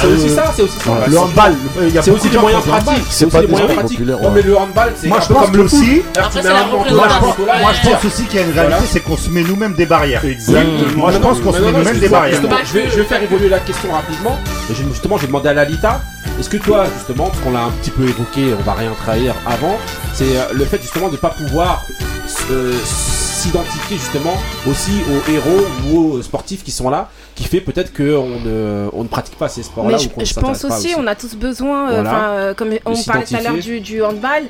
C'est 0.00 0.06
aussi 0.06 0.28
ça, 0.28 0.52
c'est 0.54 0.62
aussi 0.62 0.78
ça. 0.78 0.90
Le 1.08 1.18
handball, 1.18 1.54
c'est 2.00 2.10
aussi 2.10 2.28
des 2.28 2.38
moyens 2.38 2.62
pratiques. 2.62 3.04
C'est 3.10 3.26
pas 3.26 3.40
des 3.40 3.48
moyens 3.48 3.74
pratiques. 3.74 4.00
Mais 4.00 4.42
le 4.42 4.56
handball, 4.56 4.92
c'est 4.96 5.08
Moi, 5.08 5.18
je 5.20 5.60
aussi, 5.60 6.02
moi, 6.14 7.72
je 7.72 7.88
pense 7.88 8.04
aussi 8.04 8.22
qu'il 8.24 8.38
y 8.38 8.42
a 8.42 8.46
une 8.46 8.52
réalité, 8.52 8.84
c'est 8.88 9.00
qu'on 9.00 9.16
se 9.16 9.30
met 9.30 9.42
nous-mêmes 9.42 9.74
des 9.74 9.86
barrières. 9.86 10.24
Exactement. 10.24 10.96
Moi, 10.96 11.12
je 11.12 11.18
pense 11.18 11.40
qu'on 11.40 11.52
se 11.52 11.60
met 11.60 11.72
nous-mêmes 11.72 11.98
des 11.98 12.08
barrières. 12.08 12.40
Je 12.64 12.78
vais 12.78 13.04
faire 13.04 13.22
évoluer 13.22 13.48
la 13.48 13.58
question 13.58 13.90
rapidement. 13.92 14.38
Justement, 14.70 15.16
j'ai 15.16 15.26
demandé 15.26 15.48
à 15.48 15.54
Lalita, 15.54 16.00
est-ce 16.38 16.50
que 16.50 16.58
toi, 16.58 16.84
justement, 16.96 17.28
parce 17.28 17.40
qu'on 17.40 17.52
l'a 17.52 17.64
un 17.64 17.70
petit 17.70 17.90
peu 17.90 18.04
évoqué, 18.04 18.54
on 18.58 18.62
va 18.62 18.74
rien 18.74 18.92
trahir 18.92 19.34
avant, 19.46 19.78
c'est 20.12 20.36
euh, 20.36 20.44
le 20.52 20.64
fait 20.64 20.80
justement 20.80 21.08
de 21.08 21.12
ne 21.12 21.16
pas 21.16 21.30
pouvoir 21.30 21.84
euh, 22.50 22.74
s'identifier 22.84 23.96
justement 23.96 24.34
aussi 24.68 25.00
aux 25.10 25.30
héros 25.30 25.66
ou 25.90 25.98
aux 26.12 26.22
sportifs 26.22 26.62
qui 26.64 26.70
sont 26.70 26.90
là 26.90 27.08
qui 27.38 27.44
fait 27.44 27.60
peut-être 27.60 27.96
qu'on 27.96 28.40
ne, 28.40 29.08
pratique 29.08 29.36
pas 29.36 29.48
ces 29.48 29.62
sports-là. 29.62 29.96
Mais 30.16 30.24
je, 30.24 30.34
pense 30.34 30.64
aussi, 30.64 30.94
on 30.98 31.06
a 31.06 31.14
tous 31.14 31.36
besoin, 31.36 31.88
euh, 31.90 32.04
euh, 32.04 32.54
comme 32.54 32.70
on 32.84 33.00
parlait 33.04 33.24
tout 33.24 33.36
à 33.36 33.40
l'heure 33.40 33.54
du, 33.54 34.02
handball, 34.02 34.42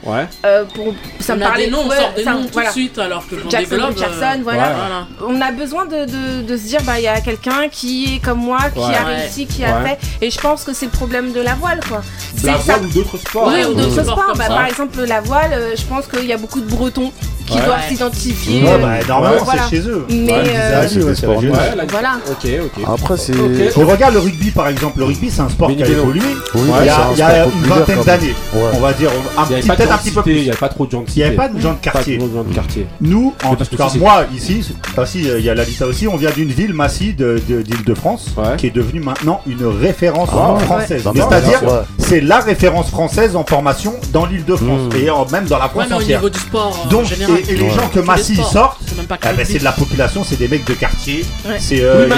euh, 0.44 0.64
pour, 0.74 0.94
ça 1.20 1.34
on 1.34 1.36
me 1.36 1.42
parlait 1.42 1.66
des 1.66 1.70
noms, 1.70 1.84
on 1.84 2.46
tout 2.46 2.60
de 2.60 2.70
suite 2.70 2.98
alors 2.98 3.28
que 3.28 3.38
j'en 3.38 3.50
Jackson, 3.50 3.76
développe, 3.76 3.98
Jackson 3.98 4.40
voilà. 4.42 4.72
voilà. 4.72 5.06
On 5.26 5.38
a 5.40 5.52
besoin 5.52 5.84
de, 5.84 6.06
se 6.56 6.66
dire, 6.66 6.80
bah, 6.84 6.98
il 6.98 7.04
y 7.04 7.08
a 7.08 7.20
quelqu'un 7.20 7.68
qui 7.70 8.14
est 8.14 8.24
comme 8.24 8.40
moi, 8.40 8.70
qui 8.74 8.80
a 8.80 9.04
réussi, 9.04 9.46
qui 9.46 9.64
a 9.64 9.82
fait. 9.82 9.98
Et 10.22 10.30
je 10.30 10.40
pense 10.40 10.64
que 10.64 10.72
c'est 10.72 10.86
le 10.86 10.92
problème 10.92 11.32
de 11.32 11.40
la 11.42 11.54
voile, 11.54 11.80
quoi. 11.86 12.00
La 12.42 12.56
voile 12.56 12.88
d'autres 12.88 13.18
sports. 13.18 13.50
Oui, 13.52 13.60
hein. 13.62 13.68
ou 13.68 13.74
d'autres 13.74 14.02
sports. 14.02 14.32
Bah, 14.38 14.46
par 14.48 14.66
exemple, 14.66 15.04
la 15.04 15.20
voile, 15.20 15.74
je 15.76 15.84
pense 15.84 16.06
qu'il 16.06 16.24
y 16.24 16.32
a 16.32 16.38
beaucoup 16.38 16.60
de 16.60 16.70
Bretons 16.70 17.12
qui 17.48 17.60
doivent 17.60 17.88
s'identifier. 17.88 18.62
Bah, 18.62 18.98
normalement, 19.06 19.36
euh, 19.36 19.52
c'est 19.68 19.76
chez 19.76 19.88
eux. 19.88 20.06
Mais 20.08 20.44
c'est 20.88 21.26
ouais, 21.26 21.86
voilà. 21.88 22.18
Ok, 22.30 22.48
ok. 22.64 22.77
Après, 22.86 23.16
c'est. 23.16 23.32
On 23.76 23.86
regarde 23.86 24.14
le 24.14 24.20
rugby 24.20 24.50
par 24.50 24.68
exemple. 24.68 24.98
Le 24.98 25.04
rugby, 25.04 25.30
c'est 25.30 25.42
un 25.42 25.48
sport 25.48 25.74
qui 25.74 25.82
a 25.82 25.86
évolué 25.86 26.20
il 26.54 27.18
y 27.18 27.22
a, 27.22 27.46
une 27.46 27.62
vingtaine 27.62 28.02
d'années. 28.02 28.34
On 28.54 28.80
va 28.80 28.92
dire, 28.92 29.10
peut-être 29.48 29.92
un 29.92 29.98
petit 29.98 30.10
peu 30.10 30.22
plus. 30.22 30.32
Il 30.32 30.42
n'y 30.42 30.48
avait 30.48 30.58
pas 30.58 30.68
trop 30.68 30.86
de 30.86 30.90
gens 30.90 31.02
de 31.02 31.08
quartier. 31.10 31.24
Il 31.24 31.30
n'y 31.30 31.36
pas 31.36 31.48
de 31.48 31.60
gens 31.60 32.44
de 32.44 32.50
mm. 32.50 32.54
quartier. 32.54 32.86
Nous, 33.00 33.34
en 33.44 33.56
tout 33.56 33.76
cas, 33.76 33.88
moi, 33.98 34.24
ici, 34.34 34.62
si, 35.06 35.28
euh, 35.30 35.38
il 35.38 35.44
y 35.44 35.50
a 35.50 35.54
l'habitat 35.54 35.86
aussi, 35.86 36.08
on 36.08 36.16
vient 36.16 36.30
d'une 36.30 36.50
ville, 36.50 36.74
Massy, 36.74 37.14
d'Île-de-France, 37.14 38.34
qui 38.56 38.66
est 38.66 38.74
devenue 38.74 39.00
maintenant 39.00 39.40
une 39.46 39.64
référence 39.66 40.28
ah, 40.32 40.56
française. 40.60 41.02
C'est-à-dire, 41.14 41.60
c'est 41.98 42.20
la 42.20 42.40
référence 42.40 42.88
française 42.88 43.36
en 43.36 43.44
formation 43.44 43.94
dans 44.12 44.26
l'Île-de-France 44.26 44.94
mm. 44.94 44.96
et 44.96 45.32
même 45.32 45.46
dans 45.46 45.58
la 45.58 45.68
France 45.68 45.90
entière. 45.92 46.22
Donc, 46.90 47.06
et, 47.48 47.56
les 47.56 47.70
gens 47.70 47.88
que 47.92 48.00
Massy 48.00 48.36
sortent, 48.36 48.80
eh 48.92 49.36
ben, 49.36 49.44
c'est 49.44 49.58
de 49.58 49.64
la 49.64 49.72
population, 49.72 50.24
c'est 50.24 50.36
des 50.38 50.48
mecs 50.48 50.64
de 50.66 50.74
quartier. 50.74 51.24
C'est 51.58 51.82
euh, 51.82 52.08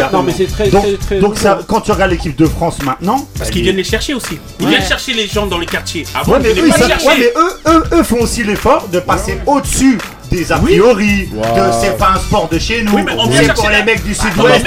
donc, 1.21 1.37
quand 1.67 1.81
tu 1.81 1.93
regardes 1.93 2.11
l'équipe 2.11 2.37
de 2.37 2.47
France 2.47 2.83
maintenant. 2.83 3.27
Parce 3.37 3.49
bah, 3.49 3.53
qu'ils 3.53 3.63
viennent 3.63 3.77
les 3.77 3.85
chercher 3.85 4.15
aussi. 4.15 4.39
Ils 4.61 4.69
viennent 4.69 4.83
chercher 4.83 5.15
les 5.15 5.27
gens 5.27 5.47
dans 5.47 5.59
les 5.59 5.67
quartiers. 5.67 6.05
Avant, 6.15 6.33
ouais, 6.33 6.39
mais, 6.41 6.51
eux, 6.51 6.71
mais 7.19 7.33
eux, 7.37 7.61
eux, 7.67 7.85
eux 7.93 8.03
font 8.03 8.21
aussi 8.21 8.45
l'effort 8.45 8.89
de 8.89 9.01
passer 9.01 9.39
au-dessus 9.47 9.99
des 10.31 10.53
a 10.53 10.59
priori 10.59 11.29
oui. 11.33 11.39
wow. 11.39 11.43
de 11.43 11.73
c'est 11.81 11.97
pas 11.99 12.13
un 12.15 12.19
sport 12.19 12.49
de 12.49 12.59
chez 12.59 12.83
nous. 12.83 12.95
Oui, 12.95 13.03
mais 13.05 13.13
on 13.19 13.31
c'est 13.31 13.53
pour 13.55 13.69
les 13.69 13.83
mecs 13.83 14.03
du 14.05 14.17
ah, 14.19 14.23
sud-ouest. 14.23 14.67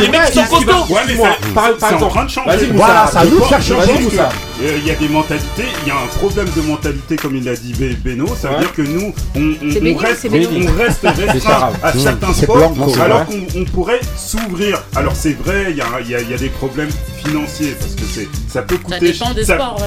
Les 0.00 0.08
mecs 0.08 0.32
sont 0.32 0.44
costauds. 0.44 0.86
Mais 0.88 1.06
les 1.06 1.14
mecs 1.16 1.80
sont 1.80 2.04
en 2.04 2.08
train 2.08 2.24
de 2.24 2.30
changer. 2.30 2.66
Voilà, 2.72 3.06
ça 3.06 3.24
nous 3.24 3.40
faire 3.44 3.62
changer 3.62 3.92
tout 4.02 4.16
ça. 4.16 4.28
Il 4.62 4.86
y 4.86 4.90
a 4.90 4.94
des 4.94 5.08
mentalités, 5.08 5.64
il 5.82 5.88
y 5.88 5.90
a 5.90 5.94
un 5.94 6.06
problème 6.18 6.48
de 6.54 6.60
mentalité 6.60 7.16
comme 7.16 7.34
il 7.34 7.44
l'a 7.44 7.56
dit 7.56 7.72
Beno, 8.04 8.26
ça 8.38 8.50
veut 8.50 8.58
dire 8.58 8.72
que 8.74 8.82
nous 8.82 9.14
on, 9.34 9.96
reste, 9.96 10.26
on 10.30 10.76
reste 10.76 11.00
restreint 11.32 11.72
à 11.82 11.92
certains 11.92 12.34
sports 12.34 12.74
alors 13.00 13.24
qu'on 13.24 13.64
pourrait 13.64 14.00
s'ouvrir. 14.16 14.82
Alors 14.94 15.16
c'est 15.16 15.32
vrai, 15.32 15.68
il 15.70 15.76
y 15.76 16.34
a 16.34 16.38
des 16.38 16.48
problèmes 16.50 16.90
financiers 17.24 17.74
parce 17.78 17.94
que 17.94 18.04
ça 18.48 18.62
peut 18.62 18.76
coûter. 18.76 19.14
Ça 19.14 19.32
des 19.34 19.44
sports. 19.44 19.78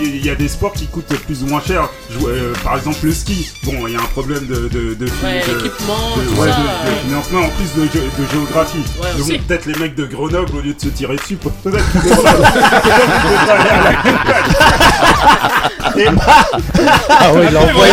Il 0.00 0.24
y 0.24 0.30
a 0.30 0.34
des 0.34 0.48
sports 0.48 0.72
qui 0.72 0.86
coûtent 0.86 1.14
plus 1.26 1.42
ou 1.42 1.46
moins 1.46 1.60
cher. 1.60 1.88
Euh, 2.26 2.53
par 2.62 2.76
exemple 2.76 2.98
le 3.02 3.12
ski. 3.12 3.50
Bon, 3.64 3.72
il 3.86 3.94
y 3.94 3.96
a 3.96 4.00
un 4.00 4.04
problème 4.04 4.46
de 4.46 4.68
de 4.68 4.94
de, 4.94 5.06
Ouais, 5.24 5.40
de- 5.46 5.58
équipement, 5.58 6.16
de- 6.16 6.22
tout 6.34 6.40
ouais, 6.40 6.48
ça, 6.50 6.56
de- 6.56 6.62
ouais. 6.62 6.94
de 6.94 7.08
financement 7.08 7.40
en 7.40 7.48
plus 7.50 7.80
de, 7.80 7.86
gé- 7.88 8.10
de 8.18 8.30
géographie. 8.32 8.78
Ouais, 9.02 9.08
bon, 9.18 9.44
peut-être 9.46 9.66
les 9.66 9.74
mecs 9.78 9.94
de 9.94 10.04
Grenoble 10.06 10.56
au 10.56 10.60
lieu 10.60 10.74
de 10.74 10.80
se 10.80 10.88
tirer 10.88 11.16
dessus, 11.16 11.36
peut-être 11.36 11.84
qu'ils 11.92 12.10
devraient- 12.10 12.28
aller 13.50 13.70
à 13.70 13.82
la 13.82 13.92
Ah 17.08 17.32
ouais, 17.32 17.46
il 17.50 17.56
a 17.56 17.60
envoyé 17.60 17.92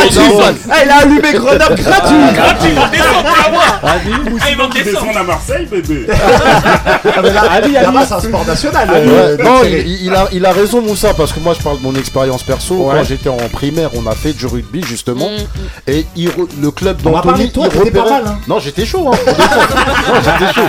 ah, 0.70 0.78
il 0.84 0.90
a 0.90 0.96
allumé 0.98 1.34
Grenoble 1.34 1.76
gratuit. 1.76 2.34
Gratuit, 2.34 2.70
ils 2.70 2.76
vont 2.76 2.88
descendre. 2.92 3.24
Ou 3.24 3.58
Ah, 3.84 3.96
ils 4.50 4.58
vont 4.58 4.70
sinon, 4.70 4.70
tu 4.74 4.84
descendre. 4.84 5.18
à 5.18 5.24
Marseille, 5.24 5.66
bébé. 5.70 6.08
Ah, 7.14 7.22
mais 7.22 7.34
là, 7.34 7.42
Ali, 7.52 7.76
Ali. 7.78 7.86
là-bas, 7.86 8.06
c'est 8.08 8.14
un 8.14 8.20
sport 8.20 8.46
national. 8.46 8.90
Euh, 8.94 9.38
non, 9.44 9.62
il, 9.64 10.06
il 10.06 10.16
a, 10.16 10.28
il 10.32 10.46
a 10.46 10.52
raison 10.52 10.82
Moussa 10.82 11.14
parce 11.14 11.34
que 11.34 11.40
moi 11.40 11.54
je 11.58 11.64
parle 11.64 11.80
de 11.80 11.84
mon 11.84 11.96
expérience 11.96 12.44
perso. 12.44 12.76
Ouais. 12.76 12.96
Quand 12.98 13.04
j'étais 13.04 13.30
en 13.30 13.38
primaire, 13.52 13.90
on 13.96 14.08
a 14.10 14.16
fait 14.16 14.34
du 14.34 14.46
rugby 14.52 14.84
justement 14.84 15.30
et 15.88 16.06
il 16.16 16.30
re- 16.30 16.48
le 16.62 16.72
club 16.72 17.02
d'Anthony, 17.02 17.52
toi, 17.52 17.68
il 17.72 17.78
pas 17.78 17.80
repérait- 17.86 18.10
mal, 18.10 18.24
hein. 18.28 18.38
Non, 18.48 18.60
j'étais 18.60 18.86
chaud. 18.86 19.10
Hein, 19.12 19.18
non, 19.28 20.22
j'étais 20.24 20.54
chaud. 20.54 20.68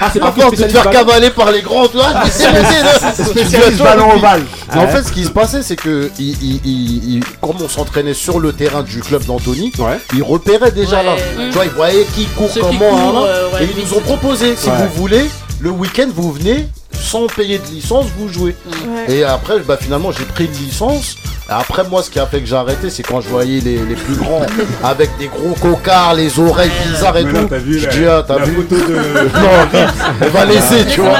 Ah, 0.00 0.10
c'est 0.12 0.20
À 0.20 0.26
pas 0.26 0.32
force 0.32 0.56
de 0.56 0.64
te 0.64 0.68
faire 0.68 0.90
cavaler. 0.90 1.30
par 1.30 1.50
les 1.50 1.62
grands, 1.62 1.82
laissé, 2.24 2.44
là. 2.82 3.12
Spécialiste 3.24 3.82
ballon 3.82 4.14
ovale. 4.16 4.42
Mais 4.74 4.80
En 4.80 4.88
fait, 4.88 5.02
ce 5.02 5.12
qui 5.12 5.24
se 5.24 5.30
passait, 5.30 5.62
c'est 5.62 5.76
que 5.76 6.10
il, 6.18 6.30
il- 6.42 6.60
il- 6.64 7.14
il- 7.16 7.24
comme 7.40 7.56
on 7.62 7.68
s'entraînait 7.68 8.14
sur 8.14 8.38
le 8.40 8.52
terrain 8.52 8.82
du 8.82 9.00
club 9.00 9.24
d'Anthony, 9.24 9.72
Ouais. 9.78 9.98
il 10.14 10.22
repérait 10.22 10.72
déjà 10.72 10.98
Ouais. 10.98 11.04
là. 11.04 11.12
Tu 11.50 11.50
vois, 11.52 11.64
il 11.64 11.70
voyait 11.70 12.06
qui 12.14 12.26
court 12.26 12.50
Ceux 12.52 12.60
qui 12.60 12.66
comment, 12.78 12.90
courent, 12.90 13.18
hein, 13.24 13.26
euh, 13.28 13.50
ouais, 13.52 13.64
et 13.64 13.68
ils 13.76 13.84
nous 13.84 13.94
ont 13.96 14.00
proposé, 14.00 14.56
si 14.56 14.68
vous 14.68 14.88
voulez, 15.00 15.30
le 15.60 15.70
week-end, 15.70 16.08
vous 16.14 16.32
venez 16.32 16.68
sans 17.00 17.26
payer 17.26 17.58
de 17.58 17.66
licence, 17.66 18.06
vous 18.18 18.28
jouez. 18.28 18.54
Ouais. 18.66 19.12
Et 19.14 19.24
après, 19.24 19.58
bah, 19.60 19.76
finalement, 19.80 20.12
j'ai 20.12 20.24
pris 20.24 20.44
une 20.46 20.52
licence. 20.52 21.16
Après, 21.48 21.84
moi, 21.84 22.02
ce 22.02 22.08
qui 22.10 22.18
a 22.18 22.26
fait 22.26 22.40
que 22.40 22.46
j'ai 22.46 22.56
arrêté, 22.56 22.88
c'est 22.88 23.02
quand 23.02 23.20
je 23.20 23.28
voyais 23.28 23.60
les, 23.60 23.78
les 23.84 23.94
plus 23.94 24.14
grands 24.14 24.40
avec 24.84 25.10
des 25.18 25.26
gros 25.26 25.54
cocards, 25.60 26.14
les 26.14 26.38
oreilles 26.38 26.70
bizarres 26.86 27.16
et 27.18 27.24
là, 27.24 27.40
tout. 27.40 27.46
t'as 27.48 27.58
vu 27.58 27.78
Je 27.78 27.86
la, 27.86 27.92
dis, 27.92 28.04
ah, 28.06 28.24
t'as 28.26 28.38
vu 28.38 28.54
photo 28.54 28.76
de. 28.76 28.94
Non, 29.42 29.82
on 30.22 30.28
va 30.28 30.44
laisser, 30.46 30.86
tu 30.86 31.00
vois. 31.00 31.18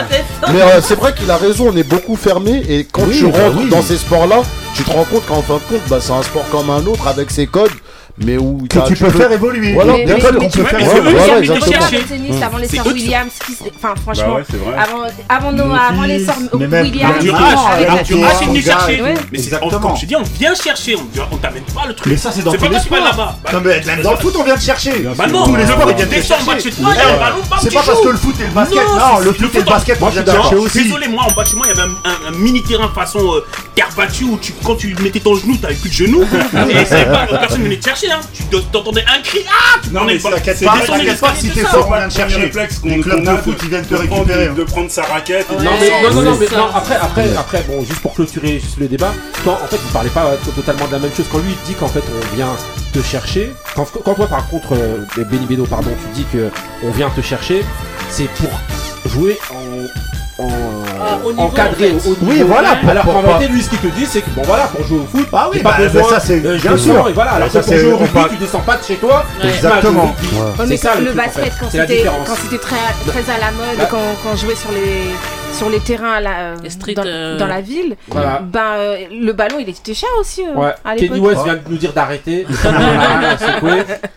Mais 0.52 0.62
euh, 0.62 0.80
c'est 0.80 0.94
vrai 0.94 1.12
qu'il 1.14 1.30
a 1.30 1.36
raison, 1.36 1.70
on 1.72 1.76
est 1.76 1.82
beaucoup 1.88 2.16
fermé 2.16 2.62
et 2.68 2.84
quand 2.90 3.02
Oui, 3.06 3.18
tu 3.18 3.26
bah 3.30 3.38
rentres 3.44 3.58
oui. 3.58 3.68
dans 3.70 3.82
ces 3.82 3.96
sports-là, 3.98 4.42
tu 4.74 4.84
te 4.84 4.90
rends 4.90 5.04
compte 5.04 5.26
qu'en 5.26 5.42
fin 5.42 5.54
de 5.54 5.60
compte, 5.68 5.88
bah, 5.88 5.98
c'est 6.00 6.12
un 6.12 6.22
sport 6.22 6.48
comme 6.50 6.70
un 6.70 6.84
autre 6.86 7.06
avec 7.08 7.30
ses 7.30 7.46
codes, 7.46 7.70
mais 8.18 8.36
où 8.36 8.66
Que 8.68 8.86
tu 8.88 8.94
peux 8.94 9.10
faire 9.10 9.32
évoluer. 9.32 9.72
Voilà, 9.72 9.92
Mais- 9.94 10.04
mais 10.06 10.20
qu'on 10.20 10.48
tu 10.48 10.58
peut 10.58 10.64
faire 10.64 10.80
évoluer. 10.80 11.12
voilà, 11.12 11.34
de 11.34 11.44
exactement. 11.44 12.42
avant 12.42 12.58
les 12.58 12.68
sœurs 12.68 12.86
Williams, 12.86 13.32
enfin 13.76 13.94
franchement, 14.02 14.34
Bah 14.36 14.56
vrai. 14.64 14.76
avant, 14.78 15.02
avant, 15.28 15.52
nos, 15.52 15.64
Mon 15.66 15.74
avant 15.74 16.02
les 16.02 16.24
sœurs 16.24 16.36
Williams, 16.52 17.14
et 17.24 17.28
venir 17.28 17.36
son 18.36 18.52
gars, 18.52 18.62
chercher. 18.62 19.02
Mais 19.02 19.14
c'est 19.38 19.44
Exactement. 19.44 19.80
comme 19.80 19.96
je 19.96 20.06
dis, 20.06 20.16
on 20.16 20.22
vient 20.22 20.54
chercher, 20.54 20.96
on 20.96 21.02
on 21.32 21.36
t'amène 21.36 21.62
pas 21.74 21.86
le 21.86 21.94
truc. 21.94 22.06
Mais 22.10 22.16
ça, 22.16 22.30
c'est 22.32 22.42
dans 22.42 22.50
C'est 22.52 22.58
tous 22.58 22.66
pas 22.66 22.72
les 22.72 22.78
sports. 22.80 23.04
là-bas. 23.04 23.36
Non, 23.52 23.60
mais 23.64 24.02
dans 24.02 24.10
le 24.12 24.16
foot, 24.18 24.34
on 24.38 24.44
vient 24.44 24.56
te 24.56 24.60
chercher. 24.60 24.92
Bah 25.16 25.26
non, 25.26 25.44
tous 25.44 25.56
les 25.56 25.62
le 25.62 25.68
sports, 25.68 25.82
foot, 25.82 25.90
ils 25.98 26.04
viennent 26.04 26.08
de 26.20 26.24
chercher. 26.24 26.70
C'est 27.62 27.72
pas 27.72 27.82
parce 27.84 28.00
que 28.00 28.08
le 28.08 28.16
foot 28.16 28.34
et 28.40 28.44
le 28.44 28.50
basket. 28.50 28.78
Non, 28.78 29.18
le 29.20 29.32
foot 29.32 29.54
et 29.54 29.58
le 29.58 29.64
basket, 29.64 29.96
on 29.98 30.04
Moi, 30.04 30.10
vient 30.10 30.24
chercher 30.26 30.56
aussi. 30.56 30.84
Désolé, 30.84 31.08
moi 31.08 31.24
en 31.28 31.32
bas 31.32 31.44
de 31.44 31.48
chez 31.48 31.56
moi, 31.56 31.66
il 31.70 31.76
y 31.76 31.80
avait 31.80 31.90
un, 32.28 32.30
mini 32.38 32.62
terrain 32.62 32.88
façon 32.94 33.18
euh, 33.20 33.44
terre 33.74 33.88
battue 33.96 34.24
où 34.24 34.38
tu, 34.40 34.52
quand 34.64 34.74
tu 34.74 34.94
mettais 35.02 35.20
ton 35.20 35.34
genou, 35.36 35.56
t'avais 35.56 35.74
plus 35.74 35.88
de 35.90 35.94
genou. 35.94 36.22
et 36.22 36.84
c'est 36.84 37.04
pas, 37.10 37.26
personne 37.26 37.62
venait 37.62 37.76
te 37.78 37.84
chercher. 37.88 38.01
Hein. 38.10 38.20
Tu 38.32 38.42
te- 38.44 38.56
t'entendais 38.56 39.02
un 39.02 39.20
cri, 39.22 39.40
ah 39.48 39.78
Tu 39.82 39.90
Non, 39.90 40.04
mais 40.04 40.18
c'est 40.18 40.30
pas, 40.30 40.38
descendu 40.78 40.86
t'inquiète 40.86 41.20
pas, 41.20 41.34
si 41.34 41.50
t'es 41.50 41.60
fort, 41.60 41.86
on 41.88 41.90
vient 41.96 42.08
premier 42.08 42.10
chercher. 42.10 42.52
Les 42.84 43.00
clubs 43.00 43.22
de 43.24 43.36
foot, 43.42 43.56
ils 43.62 43.68
viennent 43.68 43.84
te 43.86 43.94
de 43.94 44.00
récupérer. 44.00 44.48
De 44.48 44.64
prendre 44.64 44.90
sa 44.90 45.02
raquette. 45.02 45.46
de. 45.50 45.62
Non 45.64 45.70
mais 45.80 46.14
non 46.14 46.22
non 46.22 46.36
mais 46.38 46.46
après 46.74 46.96
après 46.96 47.36
après 47.36 47.64
bon 47.68 47.84
juste 47.84 48.00
pour 48.00 48.14
clôturer 48.14 48.58
juste 48.60 48.78
le 48.78 48.88
débat 48.88 49.12
quand 49.44 49.52
en 49.52 49.66
fait 49.66 49.76
vous 49.76 49.92
parlez 49.92 50.10
pas 50.10 50.32
totalement 50.54 50.86
de 50.86 50.92
la 50.92 50.98
même 50.98 51.10
chose 51.16 51.26
quand 51.30 51.38
lui 51.38 51.50
il 51.52 51.66
dit 51.68 51.74
qu'en 51.74 51.88
fait 51.88 52.02
on 52.10 52.34
vient 52.36 52.54
te 52.92 53.00
chercher 53.02 53.52
quand, 53.74 53.86
quand 54.04 54.14
toi 54.14 54.26
par 54.26 54.46
contre 54.48 54.72
euh, 54.74 55.04
Benny 55.30 55.46
Beno 55.46 55.64
pardon 55.64 55.90
tu 55.90 56.20
dis 56.20 56.26
que 56.32 56.50
on 56.84 56.90
vient 56.90 57.10
te 57.10 57.20
chercher 57.20 57.64
c'est 58.10 58.28
pour 58.30 58.50
jouer 59.10 59.38
en, 60.38 60.42
en 60.44 60.48
Au 61.24 61.30
niveau, 61.32 61.42
encadré 61.42 61.94
Oui, 62.22 62.42
voilà, 62.46 62.76
pour- 62.76 62.90
alors 62.90 63.04
pour 63.04 63.12
qu'en 63.14 63.20
réalité 63.22 63.48
lui 63.52 63.62
ce 63.62 63.68
qu'il 63.70 63.78
te 63.78 63.86
dit 63.88 64.06
c'est 64.06 64.20
que 64.22 64.30
bon 64.30 64.42
voilà 64.44 64.64
pour 64.64 64.84
jouer 64.86 64.98
au 65.00 65.06
foot 65.16 65.26
Ah 65.32 65.48
oui, 65.52 65.60
pas 65.60 65.70
bah, 65.72 65.76
besoin 65.88 66.08
ça, 66.10 66.20
c'est- 66.20 66.44
euh, 66.44 66.58
bien 66.58 66.76
sûr. 66.76 67.08
et 67.08 67.12
voilà 67.12 67.32
alors 67.32 67.50
Ça, 67.50 67.60
que 67.60 67.64
pour 67.64 67.74
c'est- 67.74 67.80
jouer 67.80 67.92
au 67.92 67.96
on 67.96 67.98
rugby 67.98 68.20
tu 68.30 68.36
descends 68.36 68.60
pas 68.60 68.76
de 68.76 68.84
chez 68.84 68.96
toi 68.96 69.24
Exactement. 69.42 70.14
c'est 70.58 70.66
mais 70.66 70.76
ça 70.76 70.94
le, 71.00 71.12
basket, 71.12 71.52
quand 71.60 71.70
c'était 71.70 71.86
différence. 71.86 72.28
quand 72.28 72.36
c'était 72.42 72.58
très, 72.58 72.76
très 73.06 73.32
à 73.32 73.38
la 73.38 73.50
mode, 73.52 73.78
Bah. 73.78 73.88
quand, 73.90 73.98
quand 74.22 74.36
je 74.36 74.42
jouais 74.46 74.56
sur 74.56 74.70
les, 74.72 75.10
sur 75.52 75.68
les 75.70 75.80
terrains 75.80 76.18
là, 76.20 76.54
Les 76.62 76.70
streets, 76.70 76.94
dans, 76.94 77.02
euh, 77.06 77.38
dans 77.38 77.46
la 77.46 77.60
ville, 77.60 77.96
voilà 78.08 78.40
ben, 78.40 78.60
euh, 78.76 78.96
le 79.12 79.32
ballon 79.32 79.56
il 79.60 79.68
était 79.68 79.94
cher 79.94 80.08
aussi 80.20 80.42
euh, 80.44 80.58
Ouais, 80.58 80.72
à 80.84 80.96
Kenny. 80.96 81.20
West 81.20 81.44
vient 81.44 81.54
de 81.54 81.60
nous 81.68 81.76
dire 81.76 81.92
d'arrêter. 81.92 82.46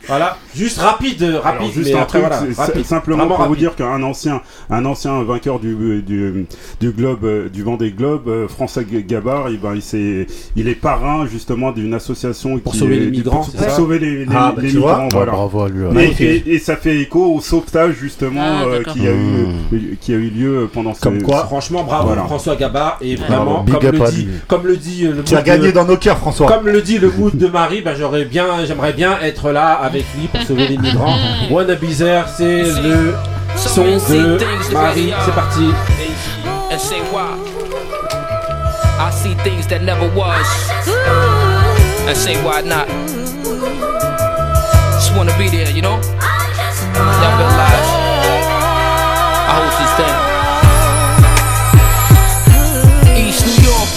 Voilà, 0.07 0.37
juste 0.55 0.77
rapide, 0.79 1.23
Alors, 1.23 1.43
rapide, 1.43 1.71
juste 1.73 1.89
mais 1.91 1.95
un 1.97 2.01
après 2.03 2.19
truc, 2.21 2.29
voilà, 2.29 2.63
rapide. 2.67 2.85
simplement 2.85 3.17
Vraiment 3.25 3.35
pour 3.37 3.45
vous 3.45 3.51
rapide. 3.53 3.59
dire 3.67 3.75
qu'un 3.75 4.03
ancien, 4.03 4.41
un 4.69 4.85
ancien 4.85 5.23
vainqueur 5.23 5.59
du, 5.59 5.73
du, 6.03 6.45
du 6.79 6.91
globe, 6.91 7.23
euh, 7.25 7.49
du 7.49 7.63
Vendée 7.63 7.89
Globe, 7.91 8.27
euh, 8.27 8.47
François 8.47 8.83
Gabard, 8.83 9.49
il, 9.49 9.59
ben, 9.59 9.73
il, 9.73 9.81
s'est- 9.81 10.27
il 10.55 10.67
est 10.67 10.75
parrain 10.75 11.25
justement 11.25 11.71
d'une 11.71 11.93
association 11.95 12.59
Pour 12.59 12.73
qui 12.73 12.79
sauver 12.79 12.97
est- 12.97 12.99
les 12.99 13.09
migrants, 13.11 13.43
pour, 13.43 13.69
sauver 13.71 13.97
les, 13.97 14.25
les, 14.25 14.31
Ah, 14.35 14.53
bah, 14.55 14.61
les 14.61 14.73
migrants, 14.73 14.93
Ah, 15.05 15.07
voilà. 15.11 15.31
bravo 15.31 15.61
à 15.63 15.69
lui. 15.69 15.85
ouais. 15.85 16.13
Et, 16.19 16.23
et- 16.23 16.53
et 16.53 16.59
ça 16.59 16.75
fait 16.77 16.97
écho 16.99 17.25
au 17.33 17.41
sauvetage 17.41 17.95
justement 17.95 18.41
Ah, 18.43 18.63
euh, 18.65 18.83
qui, 18.83 19.07
a 19.07 19.11
eu, 19.11 19.97
qui 19.99 20.13
a 20.13 20.17
eu 20.17 20.29
lieu 20.29 20.69
pendant 20.71 20.93
ce 20.93 21.01
quoi. 21.25 21.45
Franchement, 21.45 21.83
bravo 21.83 22.07
Voilà. 22.07 22.23
François 22.23 22.55
Gabard 22.55 22.97
et 23.01 23.15
vraiment, 23.15 23.65
comme 23.65 23.81
le, 23.91 23.99
dit, 24.11 24.27
comme 24.47 24.65
le 24.67 24.77
dit 24.77 25.07
le 25.07 25.23
Tu 25.23 25.35
as 25.35 25.41
gagné 25.41 25.67
de- 25.67 25.71
dans 25.73 25.85
nos 25.85 25.97
cœurs, 25.97 26.17
François. 26.17 26.47
Comme 26.47 26.67
le 26.67 26.81
dit 26.81 26.97
le 26.99 27.09
mood 27.11 27.35
de 27.37 27.47
Marie, 27.47 27.81
bah, 27.81 27.91
j'aurais 27.97 28.25
bien, 28.25 28.45
j'aimerais 28.65 28.93
bien 28.93 29.17
être 29.21 29.51
là 29.51 29.73
avec 29.81 30.05
lui 30.17 30.27
pour 30.27 30.41
sauver 30.43 30.67
les 30.67 30.77
migrants. 30.77 31.15
Be 31.49 31.97
There, 31.97 32.25
c'est 32.37 32.63
le 32.63 33.13
son 33.55 33.83
de 33.83 34.73
Marie. 34.73 35.13
C'est 35.25 35.33
parti. 35.35 35.69
I 38.97 39.11
see 39.11 39.35
things 39.43 39.67
that 39.67 39.83
never 39.83 40.07
was, 40.15 40.47
and 42.07 42.15
say 42.15 42.35
why 42.43 42.61
not. 42.61 42.87
Just 44.95 45.15
wanna 45.15 45.37
be 45.37 45.49
there, 45.49 45.69
you 45.69 45.81
know? 45.81 45.99
Y'all 46.95 47.37
been 47.37 47.84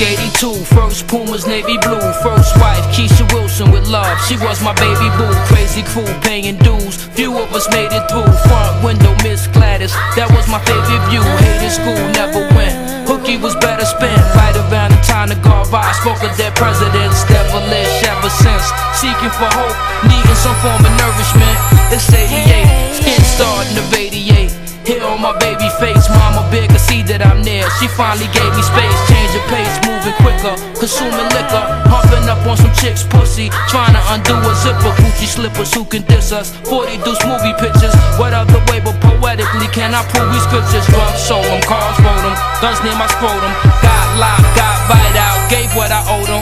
82. 0.01 0.55
First 0.79 1.09
Pumas, 1.09 1.47
navy 1.47 1.77
blue. 1.83 1.99
First 2.23 2.55
wife, 2.63 2.85
Keisha 2.95 3.27
Wilson 3.35 3.71
with 3.73 3.89
love. 3.89 4.15
She 4.27 4.37
was 4.39 4.63
my 4.63 4.73
baby 4.79 5.11
boo. 5.19 5.35
Crazy 5.51 5.83
crew, 5.83 6.07
paying 6.23 6.57
dues. 6.59 7.03
Few 7.19 7.35
of 7.37 7.51
us 7.53 7.67
made 7.75 7.91
it 7.91 8.05
through. 8.07 8.31
Front 8.47 8.85
window, 8.85 9.11
Miss 9.27 9.49
Gladys. 9.49 9.91
That 10.15 10.31
was 10.31 10.47
my 10.47 10.63
favorite 10.63 11.03
view. 11.11 11.23
Hated 11.43 11.75
school, 11.75 11.99
never 12.15 12.47
went. 12.55 12.79
Hooky 13.11 13.43
was 13.43 13.57
better 13.57 13.85
spent. 13.85 14.23
Right 14.39 14.55
around 14.71 14.95
the 14.95 15.03
time 15.03 15.35
the 15.35 15.39
Garvey 15.43 15.83
spoke 15.99 16.23
of 16.23 16.37
their 16.39 16.55
presidents. 16.55 17.27
Devilish 17.27 18.07
ever 18.07 18.31
since. 18.31 18.71
Seeking 18.95 19.35
for 19.35 19.51
hope, 19.51 19.79
needing 20.07 20.39
some 20.39 20.55
form 20.63 20.79
of 20.79 20.95
nourishment. 20.95 21.59
It's 21.91 22.07
88, 22.07 23.03
skin 23.03 23.23
starting 23.27 23.75
to 23.75 23.83
radiate. 23.91 24.68
Here 24.89 25.05
on 25.05 25.21
my 25.21 25.37
baby 25.37 25.69
face, 25.77 26.09
mama 26.09 26.49
big, 26.49 26.73
I 26.73 26.81
see 26.81 27.05
that 27.13 27.21
I'm 27.21 27.45
near. 27.45 27.69
She 27.77 27.85
finally 27.93 28.25
gave 28.33 28.49
me 28.57 28.65
space, 28.65 28.97
change 29.05 29.37
of 29.37 29.45
pace, 29.53 29.77
moving 29.85 30.17
quicker, 30.17 30.57
consuming 30.81 31.29
liquor, 31.37 31.61
humping 31.93 32.25
up 32.25 32.41
on 32.49 32.57
some 32.57 32.73
chicks' 32.73 33.05
pussy, 33.05 33.53
trying 33.69 33.93
to 33.93 34.01
undo 34.09 34.33
a 34.33 34.53
zipper, 34.57 34.89
Gucci 34.97 35.29
slippers, 35.29 35.77
who 35.77 35.85
can 35.85 36.09
diss 36.09 36.33
us? 36.33 36.57
40 36.73 37.05
deuce 37.05 37.21
movie 37.29 37.53
pictures, 37.61 37.93
what 38.17 38.33
other 38.33 38.65
way 38.73 38.81
but 38.81 38.97
poetically 39.05 39.69
can 39.77 39.93
I 39.93 40.01
prove 40.09 40.33
these 40.33 40.49
scriptures? 40.49 40.89
Drugs 40.89 41.21
sold 41.21 41.45
them, 41.45 41.61
cars 41.69 42.01
wrote 42.01 42.25
them, 42.25 42.33
guns 42.65 42.81
near 42.81 42.97
my 42.97 43.13
scrotum, 43.13 43.53
got 43.85 44.09
locked, 44.17 44.49
got 44.57 44.81
bite 44.89 45.21
out, 45.21 45.37
gave 45.53 45.69
what 45.77 45.93
I 45.93 46.01
owed 46.09 46.33
them. 46.33 46.41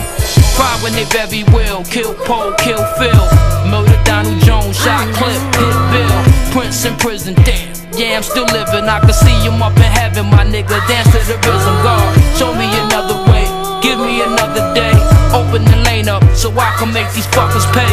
Cry 0.55 0.71
when 0.79 0.95
they 0.95 1.03
very 1.11 1.43
will, 1.51 1.83
kill 1.83 2.15
Paul, 2.23 2.55
kill 2.63 2.79
Phil, 2.95 3.23
murder 3.67 3.99
Donald 4.07 4.39
Jones, 4.39 4.79
shot 4.79 5.03
clip, 5.19 5.35
hit 5.35 5.75
Bill, 5.91 6.26
Prince 6.51 6.85
in 6.85 6.95
prison, 6.97 7.33
damn. 7.45 7.73
Yeah, 7.93 8.17
I'm 8.17 8.23
still 8.23 8.45
living. 8.45 8.85
I 8.87 8.99
can 8.99 9.13
see 9.13 9.33
him 9.45 9.61
up 9.61 9.75
in 9.77 9.83
heaven, 9.83 10.25
my 10.27 10.45
nigga. 10.45 10.75
Dance 10.87 11.11
to 11.11 11.19
the 11.25 11.37
rhythm, 11.45 11.77
God. 11.83 12.13
Show 12.37 12.53
me 12.53 12.65
another 12.85 13.17
way. 13.31 13.45
Give 13.81 13.99
me 13.99 14.21
another 14.21 14.73
day. 14.73 14.93
Open 15.33 15.65
the 15.65 15.77
lane 15.85 16.09
up 16.09 16.23
so 16.35 16.51
I 16.51 16.75
can 16.79 16.93
make 16.93 17.11
these 17.13 17.27
fuckers 17.27 17.65
pay. 17.73 17.89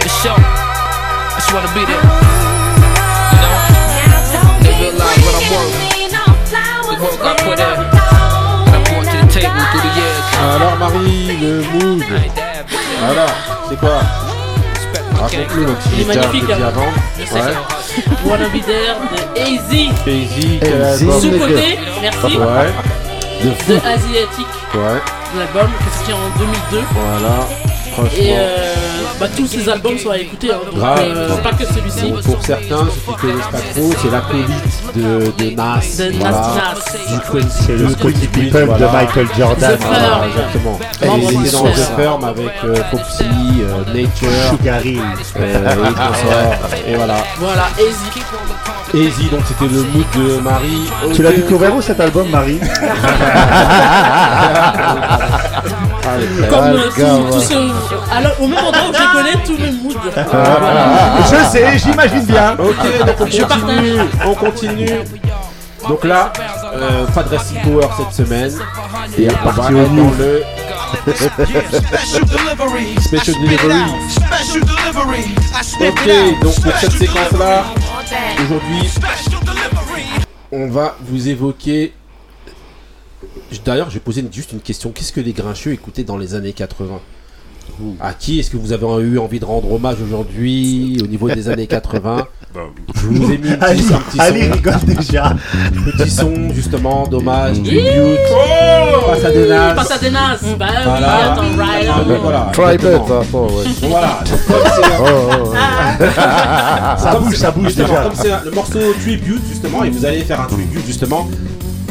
The 0.00 0.08
show. 0.22 0.34
I 0.36 1.34
just 1.36 1.52
wanna 1.52 1.72
be 1.74 1.84
there. 1.84 2.17
Il 15.32 16.00
est 16.00 16.04
magnifique, 16.06 16.50
hein. 16.50 16.72
Ouais. 17.32 17.40
Wanna 18.24 18.48
Be 18.48 18.60
There 18.64 18.96
de 19.12 19.40
Easy. 19.40 19.90
Easy, 20.06 20.60
Sous-côté, 21.20 21.78
merci, 22.00 22.36
Ouais, 22.38 22.72
De 23.42 23.48
de 23.50 23.54
fou. 23.54 23.72
Asiatique, 23.86 24.46
ouais, 24.74 25.00
de 25.34 25.38
l'album 25.38 25.70
qui 25.78 25.84
est 25.84 25.92
sorti 25.96 26.12
en 26.12 26.38
2002. 26.38 26.82
voilà. 26.92 27.46
Franchement. 27.92 28.10
Et 28.16 28.32
euh, 28.36 28.74
bah, 29.20 29.26
tous 29.36 29.46
ces 29.46 29.68
albums 29.68 29.98
sont 29.98 30.10
à 30.10 30.18
écouter. 30.18 30.50
Hein, 30.52 30.58
donc, 30.66 30.74
Grave. 30.80 30.98
euh, 31.02 31.36
pas 31.38 31.52
que 31.52 31.64
celui-ci. 31.64 32.10
Bon, 32.12 32.22
pour 32.22 32.42
certains, 32.44 32.86
ceux 32.86 33.12
qui 33.12 33.20
connaissent 33.20 33.46
pas 33.50 33.58
trop, 33.74 33.90
c'est 34.02 34.10
l'acolyte 34.10 34.94
de, 34.96 35.44
de 35.44 35.50
Nas. 35.56 35.80
De 35.98 36.18
voilà. 36.18 36.30
Nas. 36.40 37.14
Du 37.14 37.20
Quincy 37.30 37.62
C'est 37.66 37.76
le 37.76 37.94
Quincy 37.94 38.26
Pippen 38.28 38.66
Jones, 38.66 38.78
de 38.78 38.84
Michael 38.86 39.28
Jordan. 39.36 39.76
The. 39.76 39.82
Voilà, 39.84 40.26
exactement. 40.28 40.78
Et 41.02 41.06
il 41.22 41.40
était 41.46 41.50
dans. 41.50 41.64
The 41.64 42.00
Firm 42.00 42.24
avec 42.24 42.52
euh, 42.64 42.76
Popsy, 42.90 43.24
euh, 43.60 43.84
Nature, 43.94 44.30
Sugar 44.50 44.84
Hill. 44.84 45.00
euh, 45.38 45.74
et. 46.86 46.92
Et 46.92 46.96
voilà. 46.96 47.16
Voilà, 47.38 47.66
Easy. 47.78 48.20
Easy, 48.94 49.28
donc 49.30 49.40
c'était 49.46 49.66
le 49.72 49.82
mood 49.82 50.04
de 50.16 50.40
Marie. 50.40 50.90
Tu 51.14 51.22
l'as 51.22 51.32
découvert 51.32 51.74
où 51.76 51.82
cet 51.82 52.00
album, 52.00 52.28
Marie 52.30 52.58
Comme 56.48 56.58
Ah, 56.60 56.68
euh, 56.68 56.78
tout, 56.94 57.32
tout 57.32 57.40
ce- 57.40 58.16
Alors, 58.16 58.32
au 58.40 58.46
même 58.48 58.58
endroit 58.58 58.82
où 58.88 58.94
je 58.94 59.12
connais 59.16 59.44
tous 59.44 59.58
mes 59.58 59.70
moods. 59.72 59.94
Je 61.30 61.50
sais, 61.50 61.78
j'imagine 61.78 62.24
bien. 62.24 62.52
Ok, 62.58 63.06
donc 63.06 63.16
on 63.20 63.26
Je 63.26 63.42
continue, 63.42 64.00
on 64.26 64.34
continue. 64.34 64.90
Donc 65.88 66.04
là, 66.04 66.32
euh, 66.74 67.06
pas 67.14 67.22
de 67.22 67.28
Power 67.62 67.88
cette 67.98 68.26
semaine. 68.26 68.52
Et 69.18 69.28
on 69.44 69.50
va 69.50 69.62
dans 69.62 69.68
le 69.70 70.42
Special 73.00 73.36
Delivery. 73.44 73.82
Ok, 75.80 76.08
donc 76.42 76.60
pour 76.60 76.72
cette 76.76 76.92
séquence-là, 76.92 77.64
aujourd'hui, 78.44 78.88
on 80.52 80.68
va 80.68 80.96
vous 81.00 81.28
évoquer. 81.28 81.92
D'ailleurs, 83.64 83.88
je 83.90 83.94
vais 83.94 84.00
poser 84.00 84.24
juste 84.30 84.52
une 84.52 84.60
question. 84.60 84.90
Qu'est-ce 84.90 85.12
que 85.12 85.20
les 85.20 85.32
grincheux 85.32 85.72
écoutaient 85.72 86.04
dans 86.04 86.16
les 86.16 86.34
années 86.34 86.52
80 86.52 87.00
À 88.00 88.12
qui 88.14 88.38
est-ce 88.40 88.50
que 88.50 88.56
vous 88.56 88.72
avez 88.72 88.86
eu 89.04 89.18
envie 89.18 89.40
de 89.40 89.44
rendre 89.44 89.70
hommage 89.72 90.00
aujourd'hui 90.00 90.98
au 91.02 91.06
niveau 91.06 91.28
des 91.30 91.48
années 91.48 91.66
80 91.66 92.16
Bah, 92.16 92.28
Je 92.94 93.06
vous 93.06 93.30
ai 93.32 93.38
mis 93.38 93.50
un 93.52 93.56
petit, 93.56 93.92
un 93.94 93.98
petit 93.98 94.20
Ali 94.20 94.42
son, 94.46 94.52
rigole 94.52 94.80
déjà. 94.86 95.32
petit 95.96 96.10
son 96.10 96.50
justement 96.54 97.06
Oh 97.06 97.20
nazes. 99.48 99.74
Passe 99.76 99.90
à 99.90 99.98
des 99.98 100.10
nazes. 100.10 100.40
Bah 100.58 100.66
oui, 100.70 100.76
Voilà. 100.84 101.32
attends, 101.32 101.42
right. 101.58 101.88
Ah, 101.90 102.00
mais 102.08 102.16
voilà, 102.16 102.40
Private, 102.52 102.74
exactement. 102.74 103.20
attends, 103.20 103.46
ouais. 103.46 103.64
Bon, 103.80 103.88
voilà, 103.88 104.18
donc 104.28 104.46
comme 104.46 104.58
c'est 104.74 104.84
un- 104.84 104.98
Oh. 105.00 105.52
Ça 106.98 107.14
bouge, 107.16 107.34
ça 107.36 107.50
bouge 107.50 107.64
justement, 107.66 107.86
déjà. 107.88 108.00
Comme 108.02 108.14
c'est 108.14 108.32
un- 108.32 108.40
le 108.44 108.50
morceau 108.50 108.78
tribute 109.00 109.42
justement, 109.48 109.84
et 109.84 109.90
vous 109.90 110.04
allez 110.04 110.20
faire 110.22 110.40
un 110.40 110.46
tribute 110.46 110.86
justement 110.86 111.28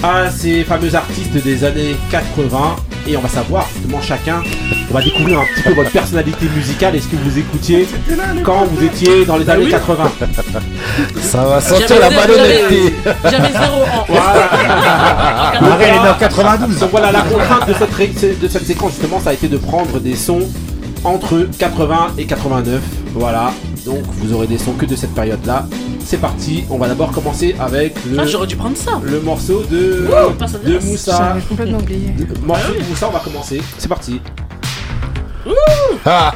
à 0.04 0.30
ces 0.30 0.64
fameux 0.64 0.94
artistes 0.94 1.44
des 1.44 1.64
années 1.64 1.96
80 2.12 2.76
et 3.06 3.16
on 3.18 3.22
va 3.22 3.30
savoir 3.30 3.68
justement 3.74 4.02
chacun, 4.02 4.42
on 4.90 4.94
va 4.94 5.02
découvrir 5.02 5.40
un 5.40 5.46
petit 5.46 5.64
peu 5.64 5.74
votre 5.74 5.92
personnalité 5.92 6.48
musicale 6.56 6.96
et 6.96 7.00
ce 7.02 7.08
que 7.08 7.16
vous 7.18 7.38
écoutiez 7.38 7.88
quand 8.44 8.66
vous 8.66 8.84
étiez 8.84 9.26
dans 9.26 9.38
les 9.38 9.50
années 9.50 9.70
80. 9.70 10.12
Ça 11.22 11.44
va 11.44 11.62
sentir 11.62 12.00
la 12.00 12.10
malhonnêteté. 12.10 12.96
j'avais- 13.24 13.52
zéro 13.52 13.84
en. 13.84 14.06
Voilà. 14.08 14.50
Marie, 15.62 15.86
elle 15.86 15.96
est 15.96 16.10
en 16.10 16.14
92. 16.20 16.80
Donc 16.80 16.92
voilà, 16.92 17.12
la 17.12 17.22
contrainte 17.22 17.68
de 17.68 17.74
cette, 17.74 18.40
de 18.40 18.48
cette 18.48 18.66
séquence 18.66 18.92
justement, 18.94 19.20
ça 19.20 19.32
a 19.32 19.34
été 19.34 19.48
de 19.48 19.58
prendre 19.58 20.00
des 20.00 20.16
sons 20.16 20.48
entre 21.04 21.48
80 21.60 22.14
et 22.18 22.26
89. 22.26 22.82
Voilà, 23.14 23.52
donc 23.88 24.04
vous 24.20 24.34
aurez 24.34 24.48
des 24.48 24.58
sons 24.58 24.74
que 24.74 24.86
de 24.86 24.96
cette 24.96 25.14
période-là. 25.16 25.66
C'est 26.06 26.18
parti, 26.22 26.64
on 26.70 26.78
va 26.78 26.88
d'abord 26.88 27.12
commencer 27.12 27.56
avec 27.60 27.96
le, 28.06 28.20
Ah, 28.20 28.26
j'aurais 28.26 28.48
dû 28.48 28.56
prendre 28.56 28.78
ça. 28.78 29.02
le 29.04 29.20
morceau 29.22 29.64
de, 29.64 30.08
Ouh, 30.08 30.70
de. 30.70 30.80
Moussa. 30.86 31.18
J'avais 31.18 31.42
complètement 31.42 31.80
oublié. 31.80 32.14
Le 32.18 32.46
morceau 32.46 32.74
de 32.74 32.84
Moussa, 32.90 33.08
on 33.10 33.12
va 33.12 33.20
commencer. 33.20 33.62
C'est 33.78 33.90
parti. 33.90 34.22
Everywhere 35.46 36.34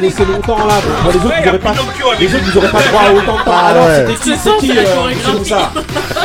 dance. 0.00 0.12
Ça 0.12 0.24
là, 0.24 0.28
on 0.28 0.34
a 0.34 0.34
laissé 0.38 0.48
longtemps 0.58 0.66
là. 0.66 0.74
Les 1.04 1.16
autres, 1.16 1.18
vous 1.18 1.48
aurez 1.48 1.58
pas, 1.58 1.72
les 2.18 2.34
autres, 2.34 2.44
vous 2.44 2.58
aurez 2.58 2.68
pas 2.68 2.82
droit 2.82 3.02
à 3.02 3.12
autant 3.12 3.38
de 3.38 3.44
temps. 3.44 3.52
Ah 3.52 3.66
Alors, 3.68 3.88
c'était 3.90 4.14
qui, 4.14 4.30
C'est 4.30 4.36
ça, 4.36 4.50
qui, 4.60 4.70
euh, 4.78 5.38
Moussa 5.38 5.72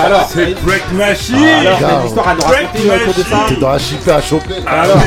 Alors, 0.05 0.30
C'est 0.34 0.61
Break 0.63 0.84
Machine 0.93 1.36
alors, 1.36 1.99
une 2.01 2.07
histoire 2.07 2.28
à 2.28 2.36
nous 2.36 2.41
raconter 2.41 2.89
euh, 2.89 2.95
autour 2.95 3.13
de 3.13 3.30
ça 3.30 3.38
T'es 3.47 3.55
dans 3.55 3.71
la 3.71 3.80
chipée 3.80 4.11
à 4.11 4.21
choper. 4.21 4.55
Alors, 4.67 4.97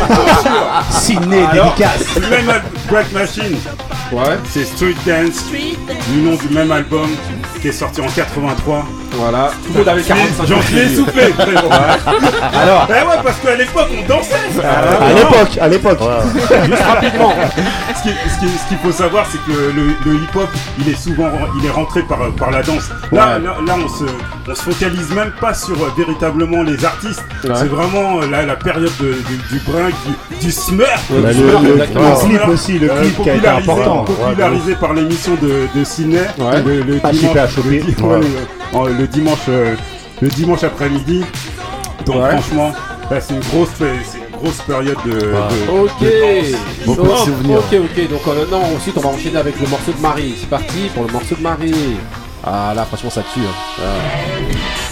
Ciné, 0.90 1.46
dédicace. 1.52 2.04
le 2.16 2.28
même 2.28 2.62
Break 2.88 3.12
Machine, 3.12 3.56
ouais, 4.12 4.38
c'est 4.50 4.64
Street 4.64 4.94
Dance, 5.06 5.44
du 5.50 6.20
nom 6.20 6.36
du 6.36 6.48
même 6.54 6.70
album 6.72 7.08
qui 7.60 7.68
est 7.68 7.72
sorti 7.72 8.00
en 8.00 8.06
83. 8.06 8.84
Voilà. 9.16 9.50
Tout 9.66 9.72
le 9.72 9.78
monde 9.78 9.88
avait 9.88 10.02
45 10.02 10.42
ans. 10.42 10.46
J'en 10.46 10.76
l'ai 10.76 10.94
soufflé, 10.94 11.22
frérot. 11.38 11.70
Alors, 12.54 12.88
Eh 12.90 12.92
ouais, 12.92 13.16
parce 13.24 13.38
qu'à 13.38 13.54
l'époque, 13.56 13.88
on 14.04 14.08
dansait. 14.08 14.34
à 14.62 15.12
l'époque, 15.12 15.58
à 15.60 15.68
l'époque. 15.68 15.98
Juste 16.66 16.82
rapidement. 16.86 17.32
Ce 17.96 18.02
qui- 18.02 18.08
ce 18.34 18.40
qui- 18.40 18.58
ce 18.58 18.68
qu'il 18.68 18.78
faut 18.78 18.92
savoir, 18.92 19.26
c'est 19.30 19.38
que 19.44 19.56
le, 19.74 19.86
le 20.04 20.14
hip-hop, 20.22 20.48
il 20.78 20.88
est 20.90 20.96
souvent 21.00 21.28
il 21.58 21.66
est 21.66 21.70
rentré 21.70 22.02
par, 22.02 22.18
par 22.38 22.50
la 22.50 22.62
danse. 22.62 22.90
Là, 23.12 23.36
Ouais. 23.38 23.44
là, 23.44 23.56
là, 23.66 23.74
on, 23.84 23.88
se, 23.88 24.04
on 24.48 24.54
se 24.54 24.62
focalise 24.62 25.10
même 25.10 25.32
pas 25.40 25.54
sur 25.54 25.74
euh, 25.82 25.90
véritablement 25.96 26.62
les 26.62 26.84
artistes. 26.84 27.22
Ouais. 27.44 27.50
C'est 27.56 27.66
vraiment 27.68 28.20
euh, 28.22 28.26
la, 28.28 28.44
la 28.46 28.56
période 28.56 28.92
de- 29.00 29.14
du, 29.14 29.36
du 29.58 29.60
brin, 29.66 29.88
du, 29.88 30.36
du 30.46 30.52
smurf. 30.52 31.10
Ouais, 31.10 31.20
Bah, 31.20 31.32
du 31.32 31.42
le, 31.42 31.48
smurf, 31.48 31.62
le- 31.62 31.72
exactement. 31.72 32.10
le 32.10 32.28
clip 32.28 32.48
aussi, 32.48 32.78
le 32.78 32.90
Euh, 32.90 33.00
clip 33.00 33.22
qui 33.22 33.30
a 33.30 33.34
été 33.34 33.42
popularisé, 33.48 33.70
important. 33.72 34.04
popularisé 34.04 34.74
par 34.76 34.92
l'émission 34.94 35.32
de, 35.42 35.66
de 35.78 35.84
Ciné 35.84 36.18
Ouais. 36.38 36.62
le, 36.62 36.82
le 36.82 36.98
Pas 36.98 37.10
dimanche, 37.12 37.34
le, 37.56 37.62
di- 37.80 38.02
Ouais. 38.02 38.08
ouais, 38.08 38.20
le- 38.20 38.78
en- 38.78 38.84
le 38.84 39.06
dimanche, 39.06 39.38
euh, 39.48 39.74
le 40.20 40.28
dimanche 40.28 40.62
après-midi. 40.64 41.24
Donc 42.04 42.16
Ouais. 42.22 42.30
franchement, 42.30 42.72
bah, 43.10 43.20
c'est 43.20 43.34
une 43.34 43.40
grosse, 43.40 43.68
c'est 43.78 44.18
une 44.18 44.36
grosse 44.36 44.60
période 44.66 44.96
de. 45.04 45.10
de- 45.12 45.80
Ok. 45.82 46.00
de 46.00 46.06
danse. 46.52 46.60
Beaucoup 46.86 47.02
de 47.02 47.08
Donc, 47.08 47.18
souvenirs. 47.18 47.58
Ok, 47.58 47.78
ok. 47.80 48.10
Donc 48.10 48.20
euh, 48.28 48.40
maintenant, 48.40 48.62
ensuite, 48.76 48.94
on 48.96 49.00
va 49.00 49.08
enchaîner 49.08 49.38
avec 49.38 49.60
le 49.60 49.66
morceau 49.66 49.90
de 49.92 50.00
Marie. 50.00 50.34
C'est 50.40 50.48
parti 50.48 50.88
pour 50.94 51.04
le 51.04 51.12
morceau 51.12 51.34
de 51.34 51.42
Marie. 51.42 51.96
Ah 52.48 52.72
là, 52.76 52.84
franchement, 52.84 53.10
ça 53.10 53.22
tue. 53.34 53.40
hein. 53.40 53.80
Ah. 53.80 54.35
Bye. 54.52 54.85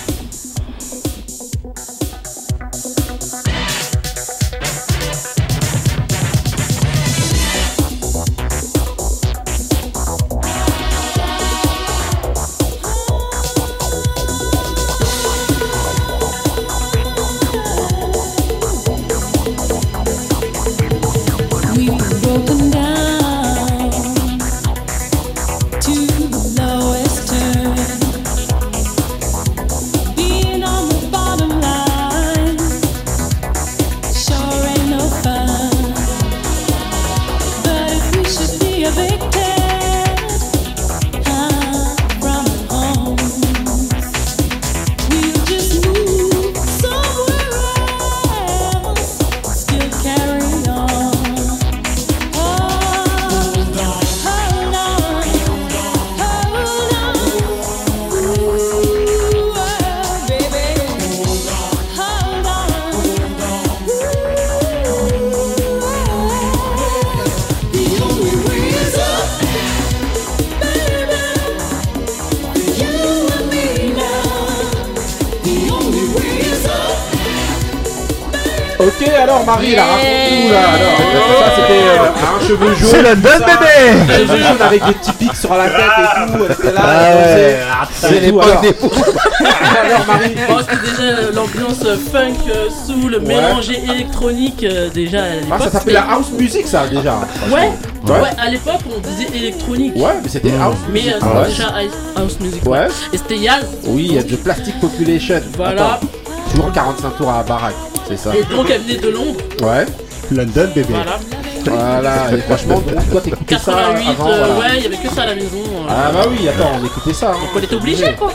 Alors 79.24 79.44
Marie, 79.44 79.74
là, 79.74 79.82
raconte-nous 79.84 80.52
là. 80.52 80.60
Alors, 80.74 81.38
ça 81.38 81.52
c'était 81.56 81.82
euh, 81.82 82.36
un 82.36 82.46
cheveu 82.46 82.74
jaune. 82.74 82.88
C'est 82.90 83.02
le 83.02 83.16
Dun 83.16 83.38
bébé. 83.38 84.02
Un 84.08 84.16
cheveu 84.18 84.38
jaune 84.38 84.62
avec 84.62 84.84
des 84.86 84.92
petits 84.92 85.12
pics 85.12 85.36
sur 85.36 85.54
la 85.54 85.64
tête 85.64 85.80
et 85.80 86.32
tout. 86.32 86.44
Elle 86.44 86.52
était 86.52 86.72
là, 86.72 86.80
Ah 86.84 87.14
ouais, 87.14 87.56
dansait. 87.80 87.92
c'est 87.94 88.20
l'époque 88.20 88.60
des 88.62 88.68
Alors 89.88 90.06
Marie. 90.06 90.34
Bon, 90.48 90.58
c'était 90.60 91.02
déjà 91.02 91.30
l'ambiance 91.32 91.98
funk, 92.12 92.50
euh, 92.54 92.68
soul, 92.86 93.20
mélangée 93.26 93.82
électronique. 93.82 94.64
euh, 94.64 94.88
déjà 94.90 95.18
à 95.22 95.26
Ah, 95.50 95.58
ça 95.58 95.70
s'appelait 95.70 95.94
la 95.94 96.02
house 96.12 96.30
music 96.38 96.66
ça 96.66 96.86
déjà. 96.86 97.14
Ouais, 97.50 97.70
Ouais. 98.06 98.20
ouais, 98.20 98.28
à 98.38 98.50
l'époque 98.50 98.80
on 98.94 99.00
disait 99.00 99.28
électronique. 99.34 99.94
Ouais, 99.96 100.12
mais 100.22 100.28
c'était 100.28 100.52
house 100.60 100.76
Mais 100.88 101.00
music. 101.00 101.12
euh, 101.14 101.18
Ah 101.22 101.26
c'était 101.26 101.38
ouais. 101.38 101.48
déjà 101.48 102.20
house- 102.20 102.40
music. 102.40 102.66
Ouais. 102.66 102.86
Et 103.12 103.16
c'était 103.18 103.36
Yaz. 103.38 103.64
Oui, 103.86 104.06
il 104.10 104.14
y 104.16 104.18
a 104.18 104.22
de 104.22 104.36
Plastic 104.36 104.78
Population. 104.80 105.40
Voilà. 105.56 105.94
Attends, 105.94 106.06
toujours 106.50 106.72
45 106.72 107.16
tours 107.16 107.30
à 107.30 107.38
la 107.38 107.42
baraque, 107.44 107.74
c'est 108.16 108.30
ça. 108.30 108.36
Et 108.36 108.42
donc 108.44 108.68
elle 108.70 108.80
venait 108.82 108.98
de 108.98 109.08
Londres. 109.10 109.40
Ouais. 109.62 109.86
London 110.30 110.68
bébé. 110.74 110.86
Voilà. 110.90 111.18
Voilà, 111.66 112.14
et 112.36 112.40
franchement, 112.42 112.82
toi 113.10 113.20
t'écoutais 113.22 113.56
ça 113.58 113.72
88, 113.72 114.08
avant. 114.10 114.28
euh, 114.28 114.36
voilà. 114.36 114.54
ouais, 114.58 114.76
il 114.78 114.82
y 114.82 114.86
avait 114.86 114.96
que 114.96 115.08
ça 115.14 115.22
à 115.22 115.26
la 115.26 115.34
maison. 115.34 115.56
euh. 115.56 115.86
Ah 115.88 116.10
bah 116.12 116.26
oui, 116.30 116.46
attends, 116.48 116.72
on 116.80 116.84
écoutait 116.84 117.14
ça. 117.14 117.30
hein. 117.30 117.46
On 117.54 117.58
était 117.58 117.74
obligés 117.74 118.12
quoi. 118.18 118.30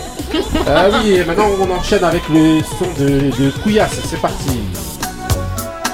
Ah 0.68 0.86
oui, 1.04 1.14
et 1.14 1.24
maintenant 1.24 1.46
on 1.60 1.72
enchaîne 1.80 2.04
avec 2.04 2.24
le 2.30 2.60
son 2.62 2.86
de, 3.04 3.10
de 3.44 3.52
Couillasse, 3.64 4.00
c'est 4.04 4.20
parti. 4.22 4.60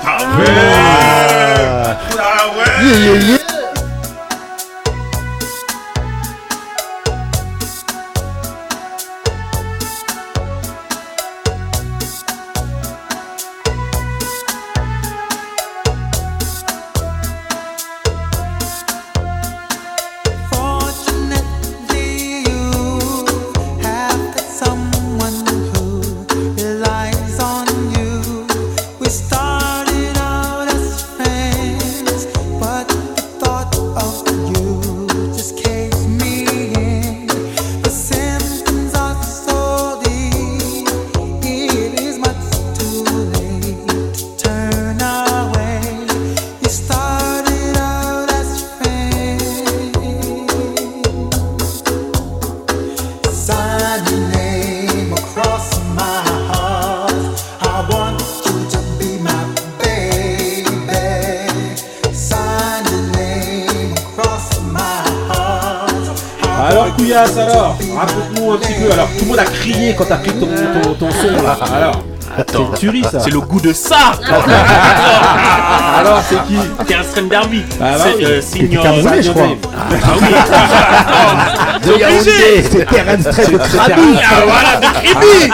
Ah 0.06 1.98
Yeah, 2.82 2.98
yeah, 2.98 3.22
yeah. 3.22 3.45
Ça. 73.20 73.26
c'est 73.26 73.32
le 73.34 73.40
goût 73.42 73.60
de 73.62 73.74
ça 73.74 74.14
Alors 76.00 76.22
c'est 76.28 76.36
qui 76.48 76.58
T'es 76.86 76.96
un 76.96 77.04
stream 77.04 77.28
derby 77.30 77.64
Ah 77.82 77.84
bah 77.98 77.98
C'est 78.04 78.16
oui. 78.18 78.26
euh, 78.26 78.42
Signor 78.42 78.84
Camerounais, 78.84 79.22
je 79.24 79.32
crois. 79.32 79.48
Ah 79.74 80.08
oui 80.22 81.86
De 81.86 81.92
Yaoundé. 82.00 82.64
C'était 82.64 82.86
terrain 82.86 83.18
traite 83.18 83.52
de 83.52 83.58
Krabi. 83.58 84.18
Ah 84.18 84.44
voilà, 84.46 84.76
de 84.78 84.88
Kribi 85.00 85.52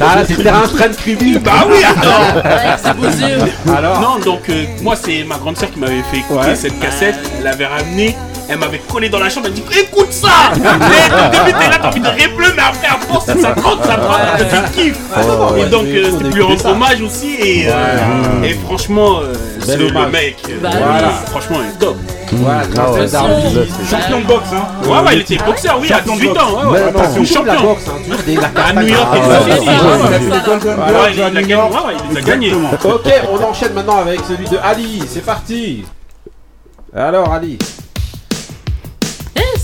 Ah 0.00 0.16
là, 0.16 0.22
c'est 0.26 0.42
terrain 0.42 0.62
train 0.62 0.88
de 0.88 0.94
Kribi. 0.96 1.38
Bah 1.38 1.50
oui, 1.68 1.78
attends 1.84 2.42
C'est 2.82 2.94
posé. 2.94 3.24
Alors 3.76 4.00
Non, 4.00 4.18
donc 4.18 4.48
euh, 4.48 4.64
moi 4.82 4.94
c'est 4.96 5.24
ma 5.24 5.36
grande 5.36 5.56
sœur 5.56 5.70
qui 5.70 5.78
m'avait 5.78 6.02
fait 6.10 6.18
écouter 6.18 6.32
Ouais. 6.48 6.54
cette 6.56 6.78
cassette, 6.80 7.16
elle 7.38 7.44
l'avait 7.44 7.66
ramenée, 7.66 8.16
elle 8.52 8.58
m'avait 8.58 8.78
collé 8.78 9.08
dans 9.08 9.18
la 9.18 9.30
chambre, 9.30 9.46
elle 9.46 9.54
dit 9.54 9.64
écoute 9.78 10.12
ça. 10.12 10.28
Mais 10.54 10.68
au 10.68 11.30
début 11.30 11.58
t'es 11.58 11.68
là, 11.70 11.78
t'as 11.80 11.88
envie 11.88 12.00
de 12.00 12.06
répler, 12.08 12.46
mais 12.54 12.62
après 12.62 12.86
à 12.88 12.98
force 12.98 13.26
ça 13.26 13.54
rentre, 13.54 13.84
ça 13.86 13.96
rentre, 13.96 14.36
tu 14.38 14.72
kiffes 14.82 14.96
ouais, 15.16 15.60
Et 15.62 15.66
donc 15.66 15.86
euh, 15.86 16.10
on 16.12 16.18
c'était 16.18 16.28
a 16.42 16.46
plus 16.46 16.58
ça. 16.58 16.70
hommage 16.70 17.00
aussi 17.02 17.34
et, 17.40 17.66
euh, 17.68 18.42
et 18.44 18.54
franchement 18.54 19.20
euh, 19.22 19.32
c'est 19.64 19.76
le 19.76 19.90
mec, 20.10 20.36
franchement 21.26 21.58
il 21.62 21.68
est 21.70 21.78
top. 21.78 21.96
Ouais, 22.32 23.06
Derby. 23.06 23.70
Champion 23.90 24.20
de 24.20 24.24
boxe, 24.26 24.48
hein. 24.54 24.66
Ouais 24.88 25.00
ouais 25.06 25.14
il 25.14 25.20
était 25.20 25.36
boxeur 25.44 25.78
oui 25.80 25.92
à 25.92 25.98
Champion. 25.98 26.14
de 26.14 26.20
18 26.20 26.30
ans, 26.30 26.34
ouais, 26.34 26.64
ouais. 26.64 26.70
Ouais, 26.72 26.82
attends, 26.88 27.24
Champion. 27.24 27.52
toujours 27.54 27.72
de 37.52 37.81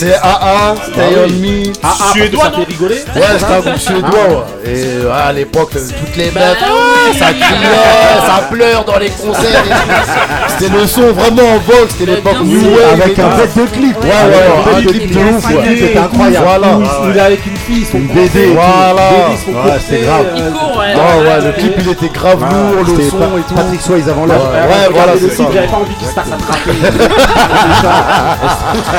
C'est 0.00 0.16
AA, 0.72 0.76
Stay 0.92 1.00
Ah 1.00 1.18
on 1.18 1.28
oui. 1.28 1.64
Me. 1.66 1.72
Ah, 1.82 1.88
ah, 2.00 2.12
Suédois, 2.12 2.44
ça 2.44 2.50
fait 2.52 2.64
rigoler 2.64 2.94
Ouais, 3.16 3.22
c'était 3.38 3.52
un 3.52 3.60
groupe 3.60 3.76
suédois. 3.78 4.10
ouais. 4.10 4.70
Et 4.72 4.84
euh, 5.04 5.12
à 5.28 5.32
l'époque, 5.32 5.70
euh, 5.76 5.88
toutes 5.98 6.16
les 6.16 6.24
meufs, 6.26 6.34
Bah 6.34 6.40
ah, 6.62 7.12
ça 7.18 7.26
criait, 7.26 8.26
ça 8.26 8.42
pleure 8.50 8.84
dans 8.84 8.98
les 8.98 9.10
concerts. 9.10 9.64
et 9.64 9.68
tout. 9.68 10.02
C'était 10.58 10.72
le 10.72 10.86
son 10.86 11.12
vraiment 11.12 11.42
en 11.54 11.58
vogue. 11.58 11.88
C'était 11.90 12.12
l'époque 12.12 12.40
New. 12.44 12.60
Wave. 12.74 13.00
Avec 13.02 13.18
un 13.18 13.28
bête 13.36 13.56
de 13.56 13.66
clip. 13.66 13.96
Ouais, 14.02 14.08
ouais, 14.08 14.72
un 14.72 14.76
un 14.76 14.80
de 14.80 14.88
clip 14.88 15.10
de 15.12 15.18
ouf, 15.18 15.46
Un 15.46 15.54
ouais. 15.54 15.62
clip 15.62 15.82
était 15.82 15.98
incroyable. 15.98 16.46
Voilà. 16.46 16.78
Il 17.10 17.16
est 17.16 17.20
avec 17.20 17.46
une 17.46 17.56
fille, 17.56 17.84
son 17.90 17.98
BD. 18.00 18.52
Voilà. 18.54 19.08
c'est 19.88 20.00
grave. 20.02 20.26
Ouais. 20.78 20.94
Ah 20.96 21.38
le 21.44 21.52
clip 21.52 21.74
il 21.78 21.88
était 21.90 22.08
grave 22.08 22.40
lourd, 22.40 22.84
le 22.84 22.90
C'était 22.90 23.10
son 23.10 23.16
et 23.38 23.42
tout. 23.48 23.54
Patrick 23.54 23.80
Swayze 23.80 24.08
avant 24.08 24.26
l'heure. 24.26 24.50
Ouais, 24.50 24.88
voilà, 24.92 25.12
c'est 25.18 25.30
ça. 25.30 25.44
J'avais 25.52 25.66
pas 25.66 25.76
envie 25.76 25.94
qu'il 25.94 26.06
se 26.06 26.12
fasse 26.12 26.28
attraper. 26.32 26.72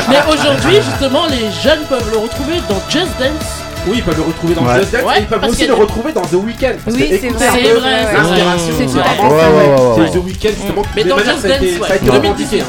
Mais 0.09 0.17
aujourd'hui, 0.31 0.75
justement, 0.81 1.25
les 1.27 1.49
jeunes 1.63 1.83
peuvent 1.89 2.09
le 2.11 2.17
retrouver 2.17 2.55
dans 2.69 2.79
Just 2.89 3.11
Dance. 3.19 3.61
Oui, 3.87 3.93
ils 3.97 4.03
peuvent 4.03 4.15
le 4.17 4.21
retrouver 4.23 4.53
dans 4.53 4.61
Ouais. 4.63 4.75
Just 4.79 4.91
Dance 4.93 5.01
Ouais, 5.05 5.17
et 5.17 5.21
ils 5.21 5.25
peuvent 5.27 5.43
aussi 5.43 5.65
le 5.65 5.73
retrouver 5.73 6.11
dans 6.13 6.21
The 6.21 6.33
Weeknd. 6.33 6.73
Parce 6.85 6.95
Oui, 6.97 7.09
que 7.09 7.17
c'est 7.19 7.29
vrai. 7.29 7.47
un 7.47 7.51
C'est 7.51 7.61
peu 7.63 7.79
vrai, 7.79 8.05
c'est 8.05 8.17
L'inspiration, 8.17 8.73
vrai. 8.75 10.05
c'est. 10.05 10.11
The 10.11 10.23
Weeknd 10.23 10.49
justement. 10.49 10.81
Mais 10.95 11.03
dans 11.03 11.17
Just 11.17 11.39
ça 11.39 11.47
a 11.47 11.57
été- 11.57 11.77
Dance, 11.77 11.87
ça 11.87 11.93
a 11.93 11.95
été 11.95 12.09
revendiqué. 12.11 12.59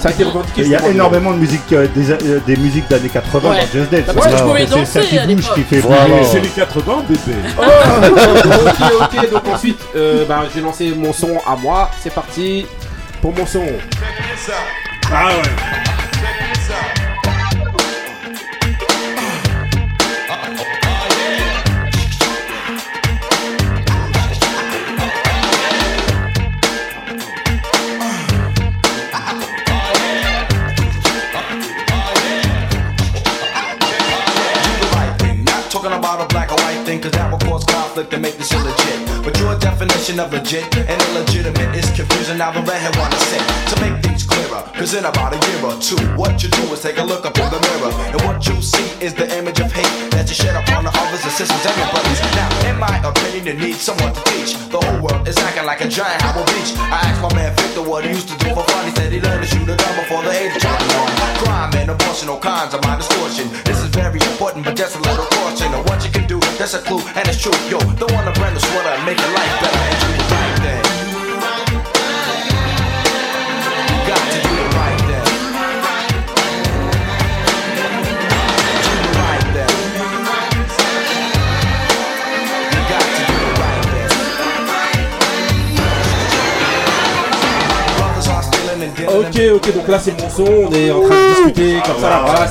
Ça 0.00 0.08
a 0.08 0.10
été 0.10 0.24
revendiqué. 0.24 0.62
Il 0.62 0.68
y 0.68 0.74
a 0.76 0.88
énormément 0.88 1.30
de 1.32 1.36
musique, 1.38 1.72
euh, 1.72 1.86
des, 1.94 2.10
euh, 2.10 2.40
des 2.44 2.56
musiques 2.56 2.88
d'années 2.90 3.08
80 3.08 3.50
Ouais. 3.50 3.56
dans 3.60 3.66
Just 3.72 3.90
Dance. 3.92 4.14
Bah, 4.16 4.22
c'est 4.24 4.66
danser 4.66 4.84
ça 4.84 5.00
qui 5.00 5.62
fait 5.62 5.80
bouger. 5.80 6.24
C'est 6.24 6.40
les 6.40 6.48
80, 6.48 7.04
bébé. 7.08 7.20
Oh, 7.58 7.62
ok, 8.66 9.10
ok. 9.14 9.30
Donc 9.30 9.48
ensuite, 9.54 9.80
euh, 9.94 10.24
bah, 10.26 10.42
j'ai 10.52 10.60
lancé 10.60 10.92
mon 10.96 11.12
son 11.12 11.38
à 11.46 11.54
moi. 11.56 11.88
C'est 12.02 12.12
parti 12.12 12.66
pour 13.22 13.32
mon 13.36 13.46
son. 13.46 13.62
Ah 15.12 15.26
ouais. 15.28 15.87
That 37.12 37.30
will 37.30 37.47
conflict 37.98 38.14
and 38.14 38.22
make 38.22 38.36
this 38.36 38.52
illegit. 38.52 39.24
But 39.24 39.38
your 39.40 39.58
definition 39.58 40.20
of 40.20 40.32
legit 40.32 40.64
and 40.76 41.02
illegitimate 41.10 41.74
is 41.74 41.90
confusing. 41.90 42.38
Now 42.38 42.52
the 42.52 42.60
redhead 42.60 42.96
wanna 42.96 43.18
say 43.18 43.42
to 43.70 43.74
make 43.80 44.02
things 44.02 44.24
clearer. 44.24 44.62
Cause 44.78 44.94
in 44.94 45.04
about 45.04 45.34
a 45.34 45.38
year 45.48 45.60
or 45.66 45.74
two, 45.80 45.98
what 46.14 46.42
you 46.42 46.48
do 46.48 46.62
is 46.72 46.82
take 46.82 46.98
a 46.98 47.02
look 47.02 47.26
up 47.26 47.36
in 47.38 47.50
the 47.50 47.60
mirror. 47.68 47.92
And 48.14 48.20
what 48.22 48.46
you 48.46 48.60
see 48.62 48.86
is 49.04 49.14
the 49.14 49.26
image 49.38 49.58
of 49.60 49.72
hate 49.72 50.10
that 50.12 50.28
you 50.28 50.34
shed 50.34 50.54
upon 50.54 50.84
the 50.84 50.92
others, 50.94 51.22
the 51.22 51.30
sisters, 51.30 51.64
and 51.66 51.76
your 51.76 51.90
brothers. 51.90 52.20
Now, 52.38 52.48
in 52.70 52.76
my 52.78 52.96
opinion, 53.02 53.42
you 53.46 53.54
need 53.54 53.76
someone 53.76 54.14
to 54.14 54.22
teach. 54.30 54.54
The 54.70 54.78
whole 54.78 55.00
world 55.02 55.26
is 55.26 55.36
acting 55.38 55.66
like 55.66 55.80
a 55.80 55.88
giant 55.88 56.22
Howard 56.22 56.46
Beach. 56.54 56.72
I 56.78 56.98
asked 57.10 57.22
my 57.22 57.32
man 57.34 57.50
Victor 57.56 57.82
what 57.82 58.04
he 58.04 58.10
used 58.10 58.28
to 58.28 58.36
do 58.38 58.54
for 58.54 58.62
fun. 58.70 58.86
He 58.86 58.92
said 58.94 59.10
he 59.10 59.20
learned 59.20 59.42
to 59.42 59.48
shoot 59.50 59.66
a 59.66 59.74
gun 59.74 59.94
before 59.98 60.22
the 60.22 60.30
age 60.30 60.54
of 60.54 60.62
21. 60.62 61.10
Crime 61.42 61.74
and 61.74 61.90
abortion, 61.90 62.28
all 62.28 62.38
kinds 62.38 62.72
of 62.74 62.80
my 62.86 62.96
distortion. 62.96 63.50
This 63.64 63.82
is 63.82 63.90
very 63.90 64.20
important, 64.30 64.64
but 64.64 64.76
just 64.76 64.94
a 64.94 65.00
little 65.02 65.26
caution. 65.34 65.74
And 65.74 65.82
what 65.90 66.04
you 66.04 66.10
can 66.10 66.26
do, 66.28 66.38
that's 66.54 66.74
a 66.74 66.82
clue, 66.82 67.02
and 67.18 67.26
it's 67.26 67.42
true. 67.42 67.54
Yo, 67.66 67.78
don't 67.96 68.12
wanna 68.12 68.32
brand 68.32 68.56
the 68.56 68.60
sweater 68.60 68.88
and 68.88 69.04
make 69.06 69.18
your 69.18 69.32
life 69.32 69.60
better 69.60 69.78
and 69.78 69.98
right. 70.32 70.58
You 74.44 74.64
right 74.76 74.98
Ok, 89.10 89.40
ok, 89.54 89.74
donc 89.74 89.88
là 89.88 89.98
c'est 89.98 90.20
mon 90.20 90.28
son, 90.28 90.44
on 90.44 90.72
est 90.72 90.90
en 90.90 91.00
train 91.00 91.14
de 91.14 91.28
discuter 91.28 91.80
comme 91.86 92.00
ça, 92.00 92.10
là, 92.10 92.24
voilà, 92.26 92.46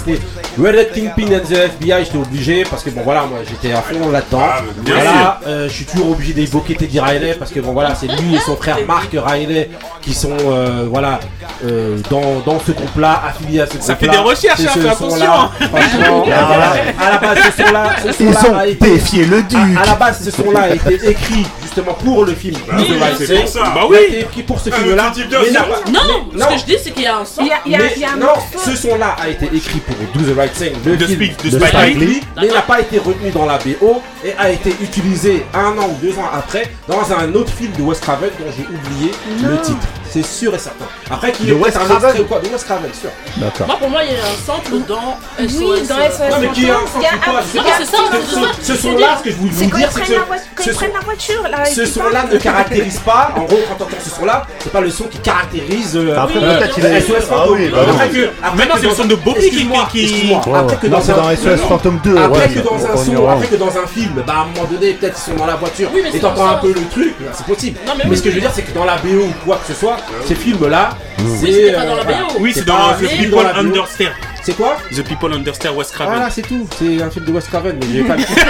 Red 0.60 0.92
Kingpin 0.94 1.28
and 1.36 1.46
the 1.48 1.54
FBI, 1.54 2.06
j'étais 2.06 2.18
obligé 2.18 2.64
parce 2.70 2.84
que 2.84 2.90
bon 2.90 3.02
voilà, 3.04 3.26
moi 3.26 3.40
j'étais 3.48 3.74
à 3.76 3.82
fond 3.82 4.10
là-dedans. 4.10 4.42
Ah, 4.42 4.62
voilà, 4.86 5.40
euh, 5.46 5.68
je 5.70 5.74
suis 5.74 5.86
toujours 5.86 6.12
obligé 6.12 6.34
d'évoquer 6.34 6.76
Teddy 6.76 7.00
Riley 7.00 7.36
parce 7.36 7.52
que 7.52 7.60
bon 7.60 7.74
voilà, 7.74 7.94
c'est 7.96 8.08
lui 8.08 8.36
et 8.36 8.40
son 8.40 8.56
frère 8.56 8.78
Mark 8.88 9.10
Riley 9.14 9.70
qui 10.02 10.14
sont 10.14 10.36
euh, 10.46 10.88
voilà 10.90 11.20
euh, 11.66 11.98
dans, 12.10 12.40
dans 12.46 12.60
ce 12.60 12.72
groupe-là, 12.72 13.22
affiliés 13.30 13.62
à 13.62 13.66
ce 13.68 13.72
groupe-là. 13.78 13.88
Ça 13.88 13.96
fait 13.96 14.08
des 14.08 14.18
recherches, 14.18 14.62
hein, 14.62 14.72
ce 14.74 14.80
fais 14.80 14.96
son-là, 14.96 15.52
Franchement, 15.60 16.26
Ah, 16.32 17.06
à 17.06 17.10
la 17.12 17.18
base 17.18 17.38
ce 17.56 17.64
son-là, 17.64 17.90
ce 18.18 18.24
Ils 18.24 18.30
ont 18.52 18.58
a 18.58 18.68
été 18.68 18.90
défié 18.92 19.26
le 19.26 19.42
duc. 19.44 19.60
à, 19.78 19.82
à 19.84 19.86
la 19.86 19.96
base, 19.96 20.24
ce 20.24 20.32
son-là 20.32 20.62
a 20.62 20.70
été 20.74 20.96
écrit 21.10 21.46
justement 21.62 21.94
pour 21.94 22.26
le 22.26 22.34
film. 22.34 22.58
Bah 22.68 22.78
Do 22.78 22.84
oui, 22.84 23.00
c'est 23.20 23.36
pour 23.42 23.48
ça. 23.48 23.60
Bah 23.62 23.72
Il 23.76 23.80
a 23.80 23.88
oui. 23.88 23.98
été 24.08 24.20
écrit 24.22 24.44
pour 24.44 24.60
ce 24.60 24.70
Ah, 24.72 24.76
film-là. 24.78 25.12
Non, 25.16 26.02
mais- 26.34 26.40
ce 26.40 26.46
non. 26.46 26.46
que 26.54 26.60
je 26.60 26.66
dis, 26.66 26.76
c'est 26.84 26.92
qu'il 26.92 27.04
y 27.04 27.08
a 27.08 27.18
un 27.18 27.26
son. 27.26 27.42
Il 27.42 27.48
y 27.48 27.52
a, 27.52 27.58
il 27.66 27.72
y 27.72 27.76
a- 27.76 27.78
Mais 27.80 27.94
il 27.96 28.02
y 28.02 28.06
a 28.06 28.12
un 28.14 28.18
non, 28.18 28.26
morceau. 28.28 28.60
ce 28.72 28.76
son-là 28.76 29.16
a 29.22 29.30
été 29.30 29.46
écrit 29.54 29.80
pour 29.80 29.96
Do 30.14 30.30
the 30.32 30.36
Right 30.48 30.54
Thing, 30.54 30.74
le 30.86 30.98
De 30.98 31.06
film 31.06 31.20
Spike- 31.22 31.44
de 31.44 31.50
de 31.50 31.60
Spike 31.60 31.68
Spike 31.76 31.98
Lee. 32.00 32.06
Lee, 32.08 32.22
mais 32.42 32.48
n'a 32.48 32.62
pas 32.62 32.80
été 32.80 32.98
retenu 33.00 33.32
dans 33.32 33.46
la 33.46 33.58
BO 33.58 34.02
et 34.24 34.34
a 34.38 34.50
été 34.52 34.74
utilisé 34.82 35.46
un 35.54 35.78
an 35.78 35.88
ou 35.90 35.96
deux 36.02 36.18
ans 36.18 36.30
après 36.34 36.70
dans 36.88 37.12
un 37.14 37.34
autre 37.34 37.52
film 37.52 37.72
de 37.78 37.82
Wes 37.84 38.00
Craven 38.00 38.30
dont 38.40 38.46
j'ai 38.56 38.64
oublié 38.64 39.12
le 39.44 39.60
titre. 39.62 39.88
C'est 40.10 40.26
sûr 40.26 40.54
et 40.56 40.60
certain. 40.60 40.86
Après 41.12 41.32
qu'il 41.32 41.48
y 41.48 41.52
ait 41.52 41.56
peut-être 41.56 41.78
un 41.78 41.86
Craven 41.86 42.04
extrait 42.10 42.20
ou 42.22 42.26
quoi, 42.26 42.40
de 42.40 42.48
Wes 42.48 42.64
Craven, 42.64 42.92
sûr. 42.94 43.10
D'accord. 43.38 43.68
Moi, 43.68 43.76
pour 43.78 43.90
moi, 43.90 44.02
il 44.04 44.14
y 44.14 44.16
a 44.16 44.20
un 44.20 44.46
sample 44.46 44.80
dans 44.88 45.18
Oui, 45.40 45.48
SOS. 45.50 45.88
dans 45.88 45.96
euh, 45.98 46.10
SOS. 46.10 46.20
Non 46.32 46.38
mais 46.42 46.48
qui 46.50 46.66
est 46.66 46.70
un 46.70 46.78
Il 46.98 47.02
y 47.02 47.06
a 47.06 47.10
sens 47.10 47.18
ou 47.18 47.30
quoi, 47.30 47.40
un- 47.40 47.44
mais 47.54 47.62
c'est 47.78 47.86
ça, 47.86 47.98
Ce- 48.64 48.76
son-là, 48.82 49.08
ce 49.20 49.24
que 49.24 49.32
je 49.32 49.36
voulais 49.36 49.52
vous 49.52 49.78
dire, 49.78 49.90
c'est 49.92 50.02
que 50.02 50.14
quand 50.56 50.64
ce 50.64 50.70
ils 50.70 50.74
son- 50.74 50.80
prennent 50.80 50.94
la 50.94 51.00
voiture 51.02 51.44
là. 51.50 51.66
ce 51.66 51.82
ils 51.82 51.88
son-là 51.88 52.26
ne 52.32 52.38
caractérise 52.38 53.00
pas, 53.00 53.32
en 53.36 53.42
gros, 53.42 53.58
quand 53.68 53.76
tu 53.76 53.84
entends 53.84 54.04
ce 54.04 54.10
son-là, 54.10 54.46
c'est 54.60 54.72
pas 54.72 54.82
le 54.82 54.90
son 54.90 55.04
qui 55.06 55.18
caractérise 55.20 55.96
euh, 55.96 56.16
Après, 56.18 56.38
euh, 56.38 56.58
peut-être 56.60 56.78
il 56.78 56.86
a- 56.86 57.02
SOS 57.02 57.16
Ah 57.18 57.22
Fantôme. 57.22 57.58
oui, 57.58 57.70
bah 57.70 57.78
après 57.82 58.10
oui. 58.12 58.26
c'est 58.76 58.82
le 58.84 58.88
dans- 58.90 58.96
son 58.96 59.06
de 59.06 59.16
Bobby 59.16 59.50
qui- 59.50 59.68
Après 59.68 60.76
que 60.78 60.88
Non, 60.88 61.00
dans 61.00 61.16
dans 61.16 61.30
SOS 61.32 61.60
Phantom 61.68 62.00
2. 62.04 62.18
Après 62.18 62.50
que 62.50 62.60
dans 62.60 62.76
un 62.86 62.90
On 62.94 62.98
son, 62.98 63.30
après 63.30 63.48
que 63.48 63.56
dans 63.56 63.78
un 63.78 63.88
film, 63.88 64.24
bah 64.26 64.34
à 64.38 64.42
un 64.42 64.46
moment 64.46 64.68
donné, 64.70 64.94
peut-être 64.94 65.18
ils 65.18 65.32
sont 65.32 65.38
dans 65.38 65.46
la 65.46 65.56
voiture 65.56 65.90
Oui, 65.94 66.02
et 66.14 66.20
t'entends 66.20 66.46
dans 66.46 66.52
un 66.52 66.56
peu 66.58 66.68
le 66.74 66.82
truc, 66.92 67.16
bah, 67.20 67.32
c'est 67.34 67.46
possible. 67.46 67.80
Mais 67.98 68.04
oui, 68.10 68.18
ce 68.18 68.22
que 68.24 68.30
je 68.30 68.36
veux 68.36 68.42
oui. 68.42 68.42
dire, 68.42 68.52
c'est 68.54 68.62
que 68.64 68.72
dans 68.74 68.86
la 68.86 68.98
BO 68.98 69.08
ou 69.26 69.34
quoi 69.46 69.58
que 69.58 69.74
ce 69.74 69.80
soit, 69.80 69.97
ces 70.26 70.36
films-là, 70.36 70.90
c'est. 71.40 71.52
c'était 71.52 71.74
pas 71.74 71.86
dans 71.86 71.96
la 71.96 72.04
voilà. 72.04 72.24
BO. 72.24 72.34
Oui, 72.40 72.52
c'est 72.54 72.66
pas 72.66 72.96
dans 73.00 73.08
The 73.08 73.18
People. 73.18 73.46
Understand. 73.56 74.12
C'est 74.44 74.56
quoi 74.56 74.78
The 74.96 75.04
People 75.04 75.34
Understand 75.34 75.76
Wes 75.76 75.92
Craven. 75.92 76.16
Voilà, 76.16 76.30
c'est 76.30 76.42
tout. 76.42 76.68
C'est 76.78 77.02
un 77.02 77.10
film 77.10 77.26
de 77.26 77.32
Wes 77.32 77.48
Craven, 77.48 77.78
mais 77.80 77.88
j'ai 77.92 78.04
pas 78.04 78.16
le 78.16 78.24
titre. 78.24 78.42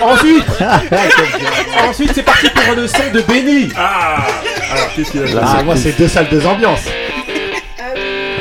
Ensuite, 0.00 0.44
ensuite 1.88 2.12
c'est 2.14 2.22
parti 2.22 2.48
pour 2.48 2.74
le 2.74 2.88
son 2.88 3.10
de 3.12 3.20
Benny. 3.20 3.68
Ah 3.76 4.24
Alors, 4.72 4.88
qu'est-ce 4.96 5.10
qu'il 5.10 5.22
a 5.22 5.26
Là, 5.26 5.54
c'est 5.56 5.64
moi, 5.64 5.76
c'est 5.76 5.98
deux 5.98 6.08
salles, 6.08 6.28
deux 6.30 6.46
ambiances. 6.46 6.86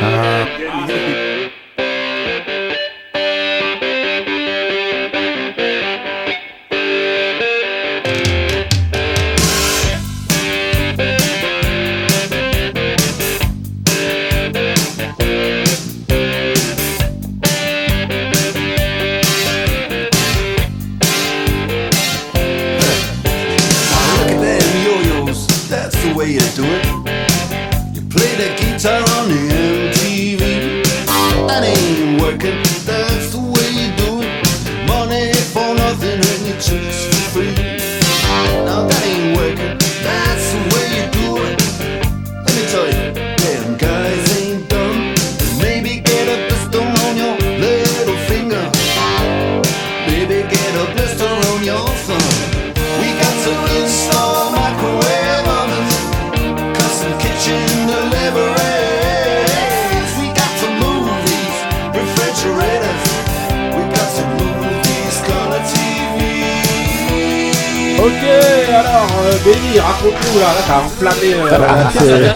Look 0.02 0.69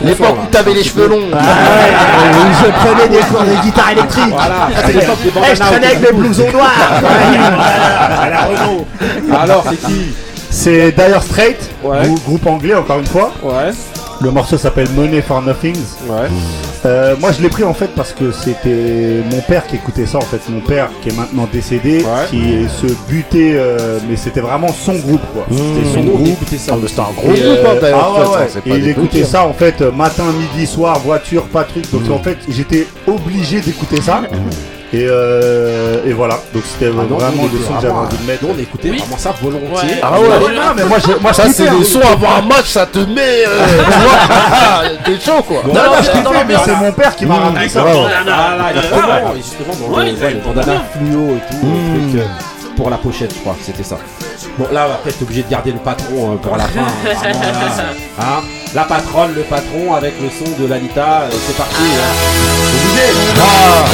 l'époque 0.02 0.38
où 0.44 0.46
t'avais 0.52 0.74
les 0.74 0.84
cheveux 0.84 1.08
longs. 1.08 1.28
où 1.28 2.64
je 2.64 2.72
prenais 2.86 3.08
des 3.10 3.24
cours 3.26 3.42
de 3.44 3.62
guitare 3.64 3.92
électrique. 3.92 4.24
Voilà, 4.30 4.68
je 5.54 5.60
traînais 5.60 5.86
avec 5.88 6.00
autour 6.00 6.02
le 6.04 6.08
du 6.10 6.14
cou. 6.14 6.22
blouson 6.22 6.52
noir. 6.52 6.72
À 8.22 8.30
la 8.30 8.42
Renault. 8.46 8.86
Alors, 9.40 9.64
c'est 9.70 9.78
qui 9.88 10.14
C'est 10.50 10.92
Dire 10.92 12.04
grou- 12.04 12.20
groupe 12.26 12.46
anglais 12.48 12.76
encore 12.76 13.00
une 13.00 13.06
fois. 13.08 13.32
Ouais, 13.44 13.72
Le 14.22 14.32
morceau 14.32 14.58
s'appelle 14.58 14.90
Money 14.96 15.22
for 15.22 15.42
Nothings. 15.42 15.76
ouais. 16.08 16.30
Euh, 16.86 17.16
moi 17.20 17.32
je 17.32 17.42
l'ai 17.42 17.48
pris 17.48 17.64
en 17.64 17.74
fait 17.74 17.90
parce 17.96 18.12
que 18.12 18.32
c'était 18.32 19.22
mon 19.32 19.40
père 19.42 19.66
qui 19.68 19.76
écoutait 19.78 20.06
ça 20.06 20.18
en 20.18 20.22
fait. 20.22 20.42
Mon 20.50 20.60
père 20.60 20.90
qui 21.02 21.10
est 21.10 21.16
maintenant 21.18 21.48
décédé, 21.52 22.00
Ouais. 22.04 22.26
qui 22.30 22.68
se 22.70 22.88
butait, 23.10 23.54
euh, 23.56 24.00
mais 24.10 24.18
c'était 24.18 24.42
vraiment 24.42 24.68
son 24.68 24.96
groupe 24.96 25.22
quoi. 25.34 25.46
C'était 25.50 25.94
son 25.94 26.00
on 26.02 26.16
groupe. 26.18 26.38
ça. 26.58 26.76
C'était 26.88 27.00
un 27.00 27.12
gros 27.16 27.32
Et, 27.34 27.40
groupe, 27.40 27.60
hein, 27.66 27.70
euh, 27.76 27.82
d'ailleurs. 27.82 28.14
ah 28.18 28.30
ouais, 28.32 28.38
ouais. 28.38 28.76
Et 28.76 28.80
il 28.80 28.88
écoutait 28.90 29.24
ça 29.24 29.46
en 29.46 29.54
fait 29.54 29.82
euh, 29.82 29.92
matin, 29.92 30.26
midi, 30.34 30.68
soir, 30.68 31.00
voiture, 31.00 31.44
pas 31.44 31.64
de 31.64 31.70
truc. 31.70 31.92
Donc 31.92 32.10
en 32.12 32.22
fait 32.22 32.38
j'étais 32.50 32.86
obligé 33.08 33.62
d'écouter 33.62 34.02
ça. 34.02 34.22
Et, 34.96 35.08
euh, 35.10 36.04
et 36.06 36.14
voilà, 36.14 36.40
donc 36.54 36.62
c'était 36.72 36.92
Ah 36.94 37.02
non, 37.10 37.18
vraiment 37.18 37.44
le 37.52 37.60
son 37.66 37.74
que 37.74 37.82
j'avais 37.82 37.94
envie 37.94 38.16
de 38.16 38.24
mettre. 38.28 38.44
on 38.48 38.60
écoutait 38.60 38.90
vraiment 38.90 39.18
ça 39.18 39.34
volontiers. 39.42 39.90
Ouais. 39.90 40.00
Ah 40.04 40.20
ouais, 40.20 40.28
non, 40.28 40.62
mais 40.76 40.84
moi, 40.86 40.98
je- 41.00 41.20
moi, 41.20 41.34
ça 41.34 41.50
c'est 41.52 41.68
le 41.68 41.84
son 41.84 42.00
avant 42.02 42.36
un 42.38 42.42
match, 42.44 42.68
ça 42.68 42.86
te 42.86 43.00
met. 43.00 43.44
euh, 43.48 43.66
tu 43.68 44.00
vois, 44.04 44.90
T'es 45.06 45.20
chaud 45.20 45.42
quoi. 45.42 45.62
Non, 45.66 45.74
non, 45.74 45.82
l'ambiance, 45.84 46.06
je 46.06 46.12
kiffais, 46.12 46.46
mais 46.48 46.56
c'est 46.64 46.76
mon 46.76 46.92
père 46.92 47.16
qui 47.16 47.26
m'a 47.26 47.36
ramené 47.38 47.58
Avec 47.58 47.72
ça. 47.72 47.84
Ah 47.88 49.32
justement, 49.36 49.74
dans 49.90 49.98
Ouais, 49.98 50.12
le, 50.12 50.16
fluo 50.16 51.38
et 51.38 51.52
tout, 51.52 52.18
euh, 52.18 52.26
pour 52.78 52.90
la 52.92 52.98
pochette, 52.98 53.34
je 53.34 53.40
crois, 53.40 53.56
c'était 53.64 53.84
ça. 53.84 53.98
Bon, 54.60 54.68
là, 54.72 54.84
après, 54.84 55.12
t'es 55.12 55.24
obligé 55.24 55.42
de 55.42 55.50
garder 55.50 55.72
le 55.72 55.80
patron 55.80 56.34
euh, 56.34 56.36
pour 56.36 56.56
la 56.56 56.66
fin. 56.66 56.82
hein, 56.82 57.14
là. 57.24 57.84
Hein 58.20 58.42
la 58.76 58.84
patronne, 58.84 59.34
le 59.36 59.42
patron, 59.42 59.96
avec 59.96 60.14
le 60.22 60.30
son 60.30 60.52
de 60.62 60.68
l'Anita, 60.68 61.22
euh, 61.24 61.30
c'est 61.48 61.56
parti. 61.58 61.76
hein. 61.82 62.14
Obligé. 62.76 63.42
Ah. 63.42 63.86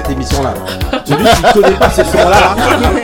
Cette 0.00 0.10
émission 0.10 0.42
là. 0.42 0.54
Celui 1.04 1.24
qui 1.24 1.42
ne 1.42 1.52
connaît 1.62 1.76
pas 1.76 1.90
ces 1.90 2.04
sons 2.04 2.16
là, 2.28 2.56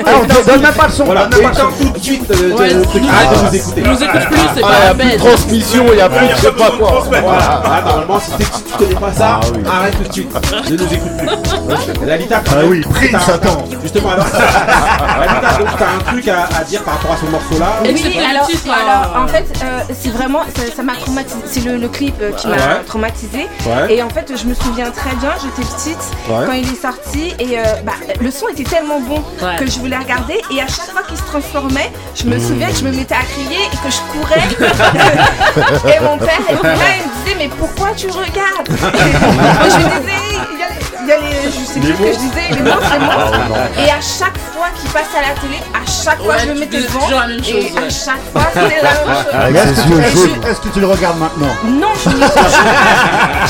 Ah, 0.07 0.11
on 0.23 0.27
te 0.27 0.47
donne 0.51 0.63
même 0.63 0.73
pas 0.75 0.87
le 0.87 0.93
son, 0.93 1.05
voilà, 1.05 1.29
le 1.31 1.37
son. 1.55 1.67
tout 1.79 1.91
de 1.91 1.99
suite 2.03 2.31
euh, 2.31 2.57
Ouais, 2.57 2.73
le 2.73 2.83
truc, 2.83 3.03
nous- 3.03 3.09
arrête 3.09 3.31
de 3.31 3.45
nous 3.49 3.55
écouter. 3.57 3.83
Nous 3.83 4.03
écoute 4.03 4.21
plus, 4.31 4.39
c'est 4.55 4.63
Ah, 4.63 4.67
pas 4.67 4.85
la 4.89 4.95
peine. 4.95 5.19
transmission, 5.19 5.85
il 5.93 5.99
y 5.99 6.01
a 6.01 6.09
plus 6.09 6.27
de 6.27 6.33
je 6.33 6.41
sais 6.41 6.53
pas 6.53 6.71
quoi. 6.79 7.03
Voilà, 7.09 7.63
ah, 7.65 7.83
normalement 7.87 8.21
si 8.21 8.31
tu 8.47 8.79
connais 8.79 8.95
pas 8.95 9.13
ça, 9.13 9.41
arrête 9.71 9.97
tout 10.03 10.09
de 10.09 10.13
suite. 10.13 10.35
Ne 10.71 10.77
nous 10.77 10.93
écoute 10.95 11.17
plus. 11.19 11.29
L'Alita, 12.07 12.43
Ah 12.51 12.55
oui, 12.67 12.81
Prince, 12.81 13.29
attends. 13.29 13.65
Justement, 13.83 14.11
alors, 14.11 14.27
L'Alita, 14.27 15.59
donc 15.59 15.69
t'as 15.79 15.87
un 15.87 16.13
truc 16.13 16.29
à, 16.29 16.45
à 16.59 16.65
dire 16.65 16.83
par 16.83 16.95
rapport 16.95 17.13
à 17.13 17.17
ce 17.17 17.27
morceau 17.27 17.59
là. 17.59 17.73
Et 17.85 17.97
c'est 17.97 18.09
Oui, 18.09 18.15
pas 18.15 18.29
alors, 18.31 18.89
alors 18.89 19.17
hein. 19.17 19.25
en 19.25 19.29
fait, 19.29 19.47
euh, 19.65 19.81
c'est 20.01 20.11
vraiment, 20.11 20.41
ça 20.77 20.83
m'a 20.83 20.95
traumatisé. 20.97 21.39
C'est 21.47 21.65
le, 21.65 21.77
le 21.77 21.89
clip 21.89 22.15
euh, 22.21 22.33
qui 22.33 22.47
m'a 22.49 22.57
Ouais. 22.57 22.83
traumatisé. 22.87 23.47
Ouais. 23.67 23.95
Et 23.95 24.03
en 24.03 24.09
fait, 24.09 24.33
je 24.37 24.47
me 24.47 24.55
souviens 24.55 24.91
très 24.91 25.15
bien, 25.17 25.31
j'étais 25.43 25.69
petite 25.69 25.99
Ouais. 26.29 26.47
quand 26.47 26.53
il 26.53 26.69
est 26.71 26.81
sorti 26.83 27.35
et 27.39 27.59
euh, 27.59 27.63
bah, 27.85 27.93
le 28.21 28.31
son 28.31 28.49
était 28.49 28.65
tellement 28.65 29.01
bon 29.01 29.23
Ouais. 29.43 29.57
que 29.59 29.67
je 29.67 29.79
voulais 29.79 29.99
regarder. 29.99 30.41
Et 30.51 30.61
à 30.61 30.67
chaque 30.67 30.91
fois 30.93 31.03
qu'il 31.07 31.17
se 31.17 31.23
transformait, 31.25 31.91
je 32.15 32.25
Mmh. 32.25 32.31
me 32.31 32.39
souviens 32.39 32.69
que 32.69 32.77
je 32.77 32.85
me 32.85 32.93
mettais 32.93 33.15
à 33.15 33.23
crier 33.23 33.59
et 33.73 33.77
que 33.77 33.91
je 33.91 34.01
courais. 34.19 34.41
et 35.97 36.01
mon 36.01 36.19
père 36.19 36.41
là, 36.63 36.71
il 36.99 37.03
me 37.07 37.25
disait 37.25 37.37
mais 37.39 37.49
pourquoi 37.59 37.89
tu 37.97 38.09
regardes? 38.09 38.69
Moi, 38.69 39.53
Je 39.71 39.77
lui 39.77 39.85
disais, 39.85 40.16
il 41.07 41.11
y 41.11 41.13
a 41.13 41.19
les, 41.19 41.51
je 41.51 41.65
sais 41.65 41.79
plus 41.81 41.93
ce 41.93 42.03
que 42.03 42.13
je 42.13 42.19
disais, 42.19 42.49
les 42.51 42.63
monstres, 42.63 42.93
les 42.93 42.99
monstres. 42.99 43.39
Et 43.79 43.91
à 43.91 44.01
chaque 44.01 44.37
fois 44.53 44.67
qu'il 44.81 44.91
passe 44.91 45.13
à 45.17 45.23
la 45.23 45.35
télé, 45.41 45.59
à 45.73 45.87
chaque 45.87 46.19
fois 46.19 46.35
Ouais, 46.35 46.41
je 46.45 46.53
me 46.53 46.59
mettais 46.59 46.83
devant. 46.83 47.09
et 47.09 47.79
à 47.79 47.89
chaque 47.91 48.23
fois 48.33 48.43
c'était 48.53 48.83
la 48.83 49.51
même 49.51 50.05
chose. 50.13 50.29
Mais 50.43 50.51
est-ce 50.51 50.61
que 50.61 50.69
tu- 50.69 50.81
le 50.81 50.87
regardes 50.87 51.19
maintenant 51.19 51.55
Non, 51.65 51.89
je 52.05 52.11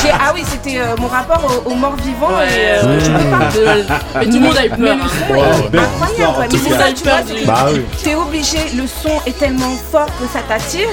J'ai- 0.03 0.13
Ah 0.13 0.33
oui, 0.35 0.45
c'était 0.49 0.79
euh, 0.79 0.95
mon 1.01 1.09
rapport 1.09 1.43
au, 1.67 1.71
au 1.71 1.75
mort-vivant. 1.75 2.29
Ouais, 2.29 2.47
et, 2.53 2.85
euh, 2.85 3.01
je 3.01 3.11
peux 3.11 3.31
pas. 3.31 4.19
Mais 4.21 4.27
tout 4.27 4.33
le 4.35 4.41
monde 4.41 4.57
a 4.57 4.67
eu 4.67 4.71
Mais 4.79 4.87
peur. 4.87 4.97
le 4.97 5.09
son 5.09 5.35
est 5.35 5.79
incroyable. 5.83 6.49
Mais 6.53 6.59
c'est 6.59 6.77
ça, 6.77 6.93
tu 6.95 7.05
vois, 7.05 7.13
c'est 7.27 7.47
Bah 7.47 7.67
t'es 8.03 8.15
obligé, 8.15 8.59
le 8.77 8.85
son 8.87 9.21
est 9.27 9.39
tellement 9.39 9.73
fort 9.91 10.07
que 10.07 10.27
ça 10.33 10.41
t'attire. 10.47 10.89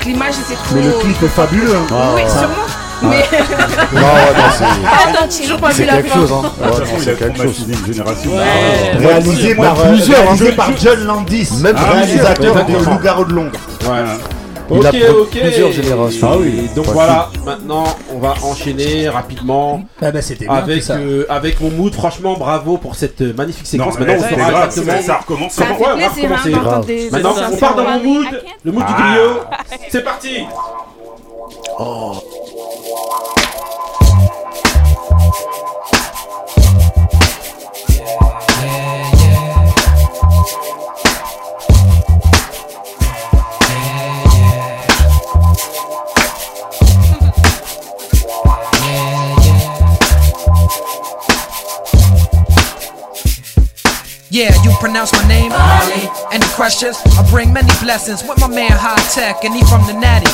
que 0.00 0.04
L'image 0.06 0.34
était 0.46 0.54
trop. 0.54 0.74
Mais 0.76 0.82
le 0.82 0.92
clip 0.92 1.22
est 1.22 1.28
fabuleux. 1.28 1.74
hein. 1.76 1.86
Oui, 2.14 2.22
ouais. 2.22 2.28
sûrement. 2.30 2.66
Mais. 3.02 3.24
Non, 3.92 4.00
ouais, 4.00 4.32
non, 4.36 4.44
c'est- 4.56 4.64
Attends, 4.64 5.42
toujours 5.42 5.58
pas 5.60 5.70
c'est 5.72 5.82
vu 5.82 5.88
la 5.88 6.02
quelque 6.02 6.12
chose, 6.14 6.32
hein. 6.32 6.52
Ouais, 6.60 6.70
c'est 6.98 7.18
quelque 7.18 7.42
chose. 7.42 7.66
une 7.68 7.92
génération. 7.92 8.30
Ouais. 8.32 9.06
Réalisé 9.06 9.54
par, 9.54 9.74
plusieurs, 9.74 10.18
hein. 10.20 10.22
réalisé 10.24 10.52
par 10.52 10.70
John 10.76 11.04
Landis, 11.06 11.48
Même 11.62 11.74
Ah, 11.76 11.80
plusieurs, 11.80 12.26
réalisateur 12.26 12.64
de. 12.66 12.72
Loup-garou 12.90 13.24
de 13.24 13.32
Londres. 13.32 13.58
Ouais. 13.84 14.04
Il 14.72 14.86
a 14.86 14.90
Ok, 14.90 14.96
ok. 15.22 15.40
plusieurs 15.40 15.72
générations. 15.72 16.28
Ah 16.32 16.36
oui. 16.38 16.70
Donc 16.76 16.86
Pas 16.86 16.92
voilà, 16.92 17.28
maintenant 17.44 17.84
on 18.14 18.18
va 18.20 18.34
enchaîner 18.44 19.08
rapidement 19.08 19.82
Ah 20.00 20.12
bah 20.12 20.22
c'était 20.22 20.44
bien 20.44 20.54
avec 20.54 20.84
ça. 20.84 20.94
euh, 20.94 21.26
avec 21.28 21.60
mon 21.60 21.70
mood. 21.70 21.92
Franchement, 21.92 22.36
bravo 22.38 22.78
pour 22.78 22.94
cette 22.94 23.20
euh, 23.20 23.34
magnifique 23.36 23.66
séquence. 23.66 23.98
Non, 23.98 24.06
Maintenant, 24.06 24.24
on 24.30 24.36
saura 24.36 24.66
exactement. 24.66 25.02
ça- 25.02 25.16
recommence. 25.16 25.52
Ça 25.54 25.64
Ouais, 25.64 25.70
on 25.76 25.82
va 25.82 25.88
hein, 25.88 26.08
recommencer. 26.14 26.86
des. 26.86 27.10
Maintenant, 27.10 27.34
on 27.52 27.56
part 27.56 27.74
dans 27.74 27.82
mon 27.82 27.98
mood, 28.04 28.26
le 28.64 28.70
mood 28.72 28.86
du 28.86 28.92
Ah. 28.96 29.02
griot. 29.12 29.40
C'est 29.90 30.04
parti. 30.04 30.44
Yeah, 54.30 54.54
you 54.62 54.70
pronounce 54.78 55.12
my 55.12 55.26
name? 55.26 55.50
Ali. 55.50 56.06
Any 56.30 56.46
questions? 56.54 57.02
I 57.18 57.26
bring 57.30 57.52
many 57.52 57.74
blessings 57.82 58.22
with 58.22 58.38
my 58.38 58.46
man 58.46 58.70
High 58.70 59.02
Tech, 59.10 59.42
and 59.42 59.50
he 59.52 59.58
from 59.66 59.82
the 59.90 59.92
Natty. 59.92 60.30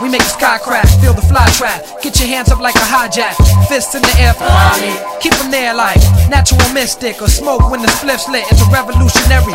We 0.00 0.08
make 0.08 0.24
the 0.24 0.32
sky 0.32 0.56
crack, 0.56 0.88
feel 1.04 1.12
the 1.12 1.20
fly 1.20 1.44
trap. 1.60 1.84
Get 2.00 2.18
your 2.18 2.28
hands 2.28 2.48
up 2.48 2.58
like 2.58 2.74
a 2.74 2.86
hijack, 2.88 3.36
fists 3.68 3.94
in 3.94 4.00
the 4.00 4.14
air 4.16 4.32
Ali. 4.40 4.96
Keep 5.20 5.36
them 5.36 5.50
there 5.50 5.74
like 5.74 6.00
natural 6.32 6.64
mystic 6.72 7.20
or 7.20 7.28
smoke 7.28 7.70
when 7.70 7.82
the 7.82 7.88
spliff's 8.00 8.30
lit. 8.32 8.48
It's 8.48 8.64
a 8.64 8.68
revolutionary. 8.72 9.52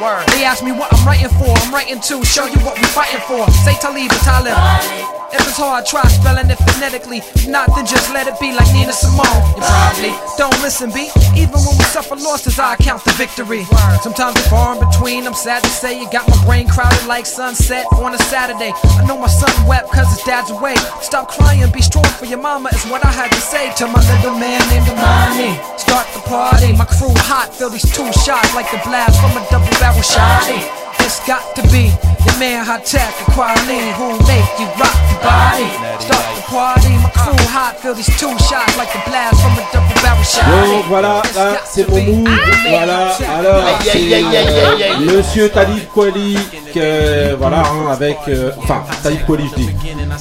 Word. 0.00 0.24
They 0.32 0.48
ask 0.48 0.64
me 0.64 0.72
what 0.72 0.88
I'm 0.88 1.04
writing 1.06 1.28
for. 1.36 1.52
I'm 1.52 1.74
writing 1.74 2.00
to 2.00 2.24
show 2.24 2.46
you 2.46 2.56
what 2.64 2.80
we 2.80 2.84
fighting 2.96 3.20
for. 3.28 3.44
Say 3.60 3.76
Talib 3.76 4.08
or 4.08 4.24
Talib. 4.24 5.19
If 5.32 5.46
it's 5.46 5.58
hard, 5.58 5.86
try 5.86 6.02
spelling 6.10 6.50
it 6.50 6.58
phonetically. 6.58 7.18
If 7.18 7.46
not, 7.46 7.70
then 7.74 7.86
just 7.86 8.10
let 8.12 8.26
it 8.26 8.34
be 8.40 8.50
like 8.50 8.66
Nina 8.74 8.92
Simone. 8.92 9.26
You 9.54 9.62
probably 9.62 10.12
don't 10.34 10.58
listen, 10.58 10.90
B. 10.90 11.06
Even 11.38 11.58
when 11.62 11.74
we 11.78 11.86
suffer 11.94 12.16
losses, 12.16 12.58
I 12.58 12.74
count 12.76 13.04
the 13.04 13.14
victory. 13.14 13.62
Sometimes 14.02 14.34
it's 14.36 14.48
far 14.48 14.74
in 14.74 14.82
between. 14.82 15.26
I'm 15.26 15.34
sad 15.34 15.62
to 15.62 15.70
say 15.70 15.98
you 15.98 16.10
got 16.10 16.26
my 16.28 16.38
brain 16.44 16.66
crowded 16.66 17.06
like 17.06 17.26
sunset 17.26 17.86
on 17.94 18.14
a 18.14 18.18
Saturday. 18.26 18.72
I 18.98 19.06
know 19.06 19.18
my 19.18 19.28
son 19.30 19.50
wept 19.66 19.90
cause 19.92 20.10
his 20.10 20.22
dad's 20.26 20.50
away. 20.50 20.74
Stop 21.00 21.28
crying, 21.28 21.70
be 21.70 21.82
strong 21.82 22.10
for 22.18 22.26
your 22.26 22.42
mama 22.42 22.70
is 22.74 22.84
what 22.90 23.04
I 23.04 23.12
had 23.12 23.30
to 23.30 23.40
say 23.40 23.72
to 23.78 23.86
my 23.86 24.02
little 24.10 24.34
man 24.34 24.60
named 24.68 24.88
Amani. 24.90 25.54
Start 25.78 26.06
the 26.12 26.20
party, 26.26 26.74
my 26.74 26.86
crew 26.86 27.14
hot. 27.30 27.54
Feel 27.54 27.70
these 27.70 27.86
two 27.86 28.10
shots 28.26 28.54
like 28.54 28.70
the 28.70 28.80
blast 28.82 29.20
from 29.22 29.30
a 29.38 29.46
double 29.50 29.70
barrel 29.78 30.02
shotty. 30.02 30.58
It's 31.00 31.24
got 31.26 31.56
to 31.56 31.62
be 31.70 31.94
man 32.40 32.64
high 32.64 32.80
tech 32.80 33.12
and 33.20 33.34
Quality 33.36 33.92
who 34.00 34.16
make 34.24 34.48
you 34.56 34.66
rock 34.80 34.96
your 35.12 35.20
body? 35.20 35.68
Start 36.00 36.24
the 36.36 36.42
party, 36.48 36.92
my 37.04 37.10
crew 37.12 37.36
hot, 37.52 37.76
feel 37.78 37.94
these 37.94 38.08
two 38.18 38.32
shots 38.48 38.76
like 38.80 38.90
the 38.96 39.02
blast 39.04 39.36
from 39.44 39.52
a 39.60 39.64
double 39.70 39.94
barrel 40.00 40.24
shot. 40.24 40.48
Donc 40.48 40.84
voilà, 40.88 41.22
là 41.36 41.60
c'est 41.66 41.86
mon 41.88 42.00
move. 42.00 42.28
Voilà, 42.68 43.16
alors 43.38 43.64
c'est 43.82 44.24
euh, 44.24 44.98
Monsieur 45.00 45.50
Talib 45.50 45.84
Kweli, 45.92 46.38
que, 46.74 47.34
voilà, 47.34 47.60
hein, 47.60 47.92
avec, 47.92 48.16
euh, 48.28 48.52
enfin 48.62 48.84
Talib 49.02 49.24
Kweli 49.26 49.48
je 49.50 49.54
dis. 49.56 49.70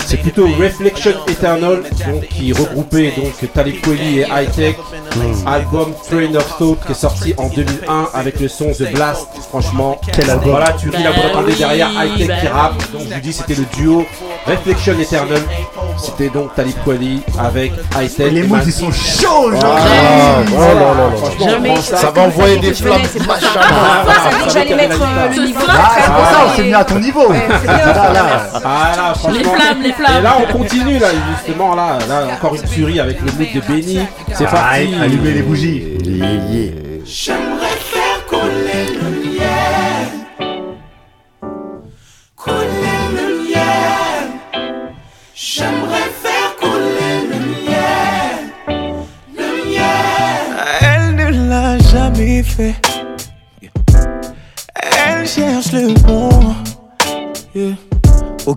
C'est 0.05 0.17
plutôt 0.17 0.47
Reflection 0.59 1.13
Eternal, 1.27 1.83
donc 2.05 2.27
qui 2.27 2.51
regroupait 2.51 3.13
donc 3.15 3.53
Talib 3.53 3.79
Kweli 3.81 4.19
et 4.19 4.27
High 4.29 4.51
Tech, 4.51 4.75
album 5.45 5.93
Train 6.09 6.35
of 6.35 6.57
Thought 6.57 6.79
qui 6.85 6.91
est 6.91 6.95
sorti 6.95 7.33
en 7.37 7.47
2001 7.47 8.09
avec 8.13 8.39
le 8.41 8.47
son 8.49 8.71
The 8.71 8.91
Blast. 8.91 9.27
Franchement, 9.49 9.99
Quel 10.13 10.29
album. 10.29 10.49
Voilà, 10.51 10.73
tu 10.73 10.89
ris 10.89 10.97
oui, 11.45 11.55
derrière 11.57 11.89
High 11.89 12.08
Tech 12.17 12.39
qui 12.41 12.47
rappe. 12.47 12.91
Donc 12.91 13.01
je 13.09 13.13
vous 13.13 13.19
dis, 13.21 13.33
c'était 13.33 13.55
le 13.55 13.65
duo 13.77 14.05
Reflection 14.47 14.93
Eternal. 14.99 15.41
C'était 15.97 16.29
donc 16.29 16.53
Talib 16.55 16.75
Kweli 16.85 17.21
avec 17.37 17.73
High 17.99 18.15
Tech. 18.15 18.31
Les 18.31 18.43
moods, 18.43 18.57
ils 18.65 18.71
sont 18.71 18.91
chauds 18.91 19.47
aujourd'hui. 19.47 19.89
Jamais. 21.43 21.75
Ça 21.81 22.11
va 22.11 22.21
envoyer 22.23 22.57
des 22.57 22.73
flammes. 22.73 23.01
Machin. 23.27 23.47
Ah, 23.61 24.03
ça 24.05 24.37
dit 24.37 24.45
que 24.45 24.51
j'allais 24.53 24.75
mettre 24.75 24.97
le 25.35 25.45
niveau. 25.45 25.59
Ah, 25.67 25.91
c'est 25.95 26.11
pour 26.11 26.25
ça, 26.25 26.37
on 26.47 26.55
s'est 26.55 26.63
mis 26.63 26.73
à 26.73 26.83
ton 26.83 26.99
niveau. 26.99 27.31
Ah 27.31 28.91
là, 28.95 29.13
franchement. 29.15 29.37
Les 29.37 29.43
flammes, 29.43 29.81
les 29.83 29.93
flammes. 29.93 30.17
Et 30.19 30.21
là, 30.21 30.37
on 30.39 30.57
continue, 30.57 30.99
là, 30.99 31.07
justement, 31.37 31.75
là, 31.75 31.97
là, 32.07 32.27
encore 32.33 32.55
une 32.55 32.63
tuerie 32.63 32.99
avec 32.99 33.19
le 33.21 33.31
mood 33.31 33.47
de 33.53 33.61
Benny. 33.67 33.99
C'est 34.33 34.45
Ah, 34.47 34.51
parti. 34.51 34.95
allumez 35.01 35.31
les 35.31 35.41
bougies. 35.41 35.83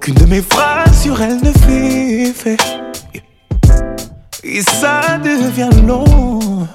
Aucune 0.03 0.15
de 0.15 0.25
mes 0.25 0.43
phrases 0.43 1.01
sur 1.01 1.23
elle 1.23 1.37
ne 1.37 1.53
fait 1.53 2.23
effet. 2.23 2.57
Et 4.43 4.61
ça 4.63 5.01
devient 5.23 5.71
long. 5.87 6.67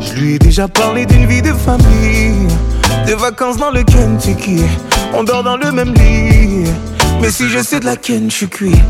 Je 0.00 0.12
lui 0.14 0.34
ai 0.34 0.38
déjà 0.40 0.66
parlé 0.66 1.06
d'une 1.06 1.24
vie 1.26 1.40
de 1.40 1.52
famille, 1.52 2.48
de 3.06 3.14
vacances 3.14 3.58
dans 3.58 3.70
le 3.70 3.84
Kentucky. 3.84 4.64
On 5.12 5.22
dort 5.22 5.44
dans 5.44 5.56
le 5.56 5.70
même 5.70 5.94
lit, 5.94 6.64
mais 7.20 7.30
si 7.30 7.48
je 7.48 7.60
sais 7.60 7.78
de 7.78 7.84
laquelle 7.84 8.24
je 8.28 8.38
suis 8.38 8.48
cuit. 8.48 8.82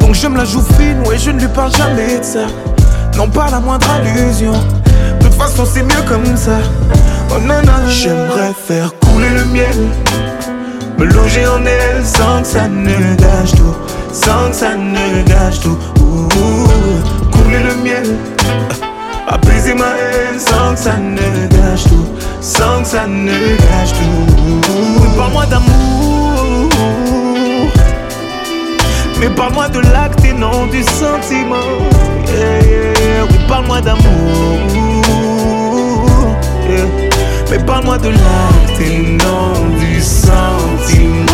Donc 0.00 0.14
je 0.14 0.26
me 0.26 0.36
la 0.36 0.44
joue 0.44 0.60
fine, 0.78 1.02
ouais, 1.06 1.16
je 1.16 1.30
ne 1.30 1.40
lui 1.40 1.48
parle 1.48 1.74
jamais 1.74 2.18
de 2.18 2.22
ça. 2.22 2.46
Non, 3.16 3.30
pas 3.30 3.48
la 3.50 3.60
moindre 3.60 3.88
allusion. 3.88 4.52
De 4.52 5.24
toute 5.24 5.40
façon, 5.40 5.64
c'est 5.64 5.84
mieux 5.84 6.02
comme 6.06 6.36
ça. 6.36 6.58
Oh 7.30 7.38
j'aimerais 7.88 8.52
faire 8.68 8.92
couler 8.98 9.30
le 9.30 9.46
miel. 9.46 9.88
Me 11.02 11.08
loger 11.08 11.44
en 11.48 11.66
elle 11.66 12.06
sans 12.06 12.42
que 12.42 12.46
ça 12.46 12.68
ne 12.68 13.16
gâche 13.16 13.50
tout. 13.56 13.74
Sans 14.12 14.50
que 14.50 14.54
ça 14.54 14.76
ne 14.76 15.22
gâche 15.24 15.58
tout. 15.58 15.76
Ouh, 16.00 16.28
couler 17.32 17.58
le 17.58 17.74
miel. 17.82 18.16
Apaiser 19.26 19.74
ma 19.74 19.86
haine 19.86 20.38
sans 20.38 20.74
que 20.74 20.78
ça 20.78 20.96
ne 20.98 21.48
gâche 21.48 21.84
tout. 21.84 22.06
Sans 22.40 22.82
que 22.82 22.86
ça 22.86 23.08
ne 23.08 23.32
gâche 23.32 23.92
tout. 23.98 25.16
Parle-moi 25.16 25.46
d'amour. 25.46 26.70
Mais 29.18 29.30
parle-moi 29.30 29.68
de 29.70 29.80
l'acte 29.80 30.24
et 30.24 30.32
non 30.32 30.66
du 30.66 30.84
sentiment. 30.84 31.80
Oui, 33.28 33.38
parle-moi 33.48 33.80
d'amour. 33.80 34.02
Mais 37.52 37.58
parle-moi 37.58 37.98
de 37.98 38.08
l'acte 38.08 38.80
et 38.80 38.98
non 38.98 39.52
du 39.78 40.00
sentiment. 40.00 41.26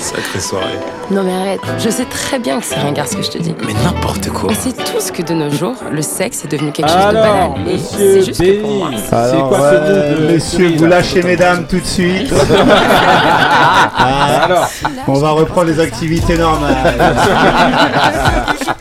Sacrée 0.00 0.40
soirée. 0.40 0.80
Non 1.12 1.22
mais 1.22 1.32
arrête, 1.32 1.60
je 1.78 1.88
sais 1.90 2.04
très 2.06 2.40
bien 2.40 2.58
que 2.58 2.64
c'est 2.66 2.74
ringard 2.80 3.06
ce 3.06 3.14
que 3.14 3.22
je 3.22 3.30
te 3.30 3.38
dis. 3.38 3.54
Mais 3.64 3.72
n'importe 3.84 4.30
quoi. 4.30 4.50
On 4.50 4.54
sait 4.54 4.72
tous 4.72 5.12
que 5.12 5.22
de 5.22 5.32
nos 5.32 5.48
jours, 5.48 5.76
le 5.92 6.02
sexe 6.02 6.44
est 6.44 6.48
devenu 6.48 6.72
quelque 6.72 6.88
chose 6.88 7.06
de 7.06 7.12
banal. 7.12 7.52
Et 7.68 7.72
monsieur 7.74 7.98
c'est 7.98 8.22
juste 8.24 8.40
que 8.40 8.62
pour 8.62 8.70
moi. 8.72 8.90
C'est 9.08 9.14
Alors, 9.14 9.48
quoi 9.48 9.58
ce 9.58 9.62
ouais, 9.62 9.80
mood 9.80 10.18
de 10.28 10.32
Messieurs, 10.32 10.74
vous 10.76 10.86
lâchez 10.86 11.22
mesdames 11.22 11.66
tout 11.68 11.78
de 11.78 11.86
suite. 11.86 12.34
Ah, 13.96 14.44
Alors. 14.44 14.68
on 15.06 15.14
va 15.14 15.30
reprendre 15.30 15.68
les 15.68 15.78
activités 15.78 16.36
normales. 16.36 16.94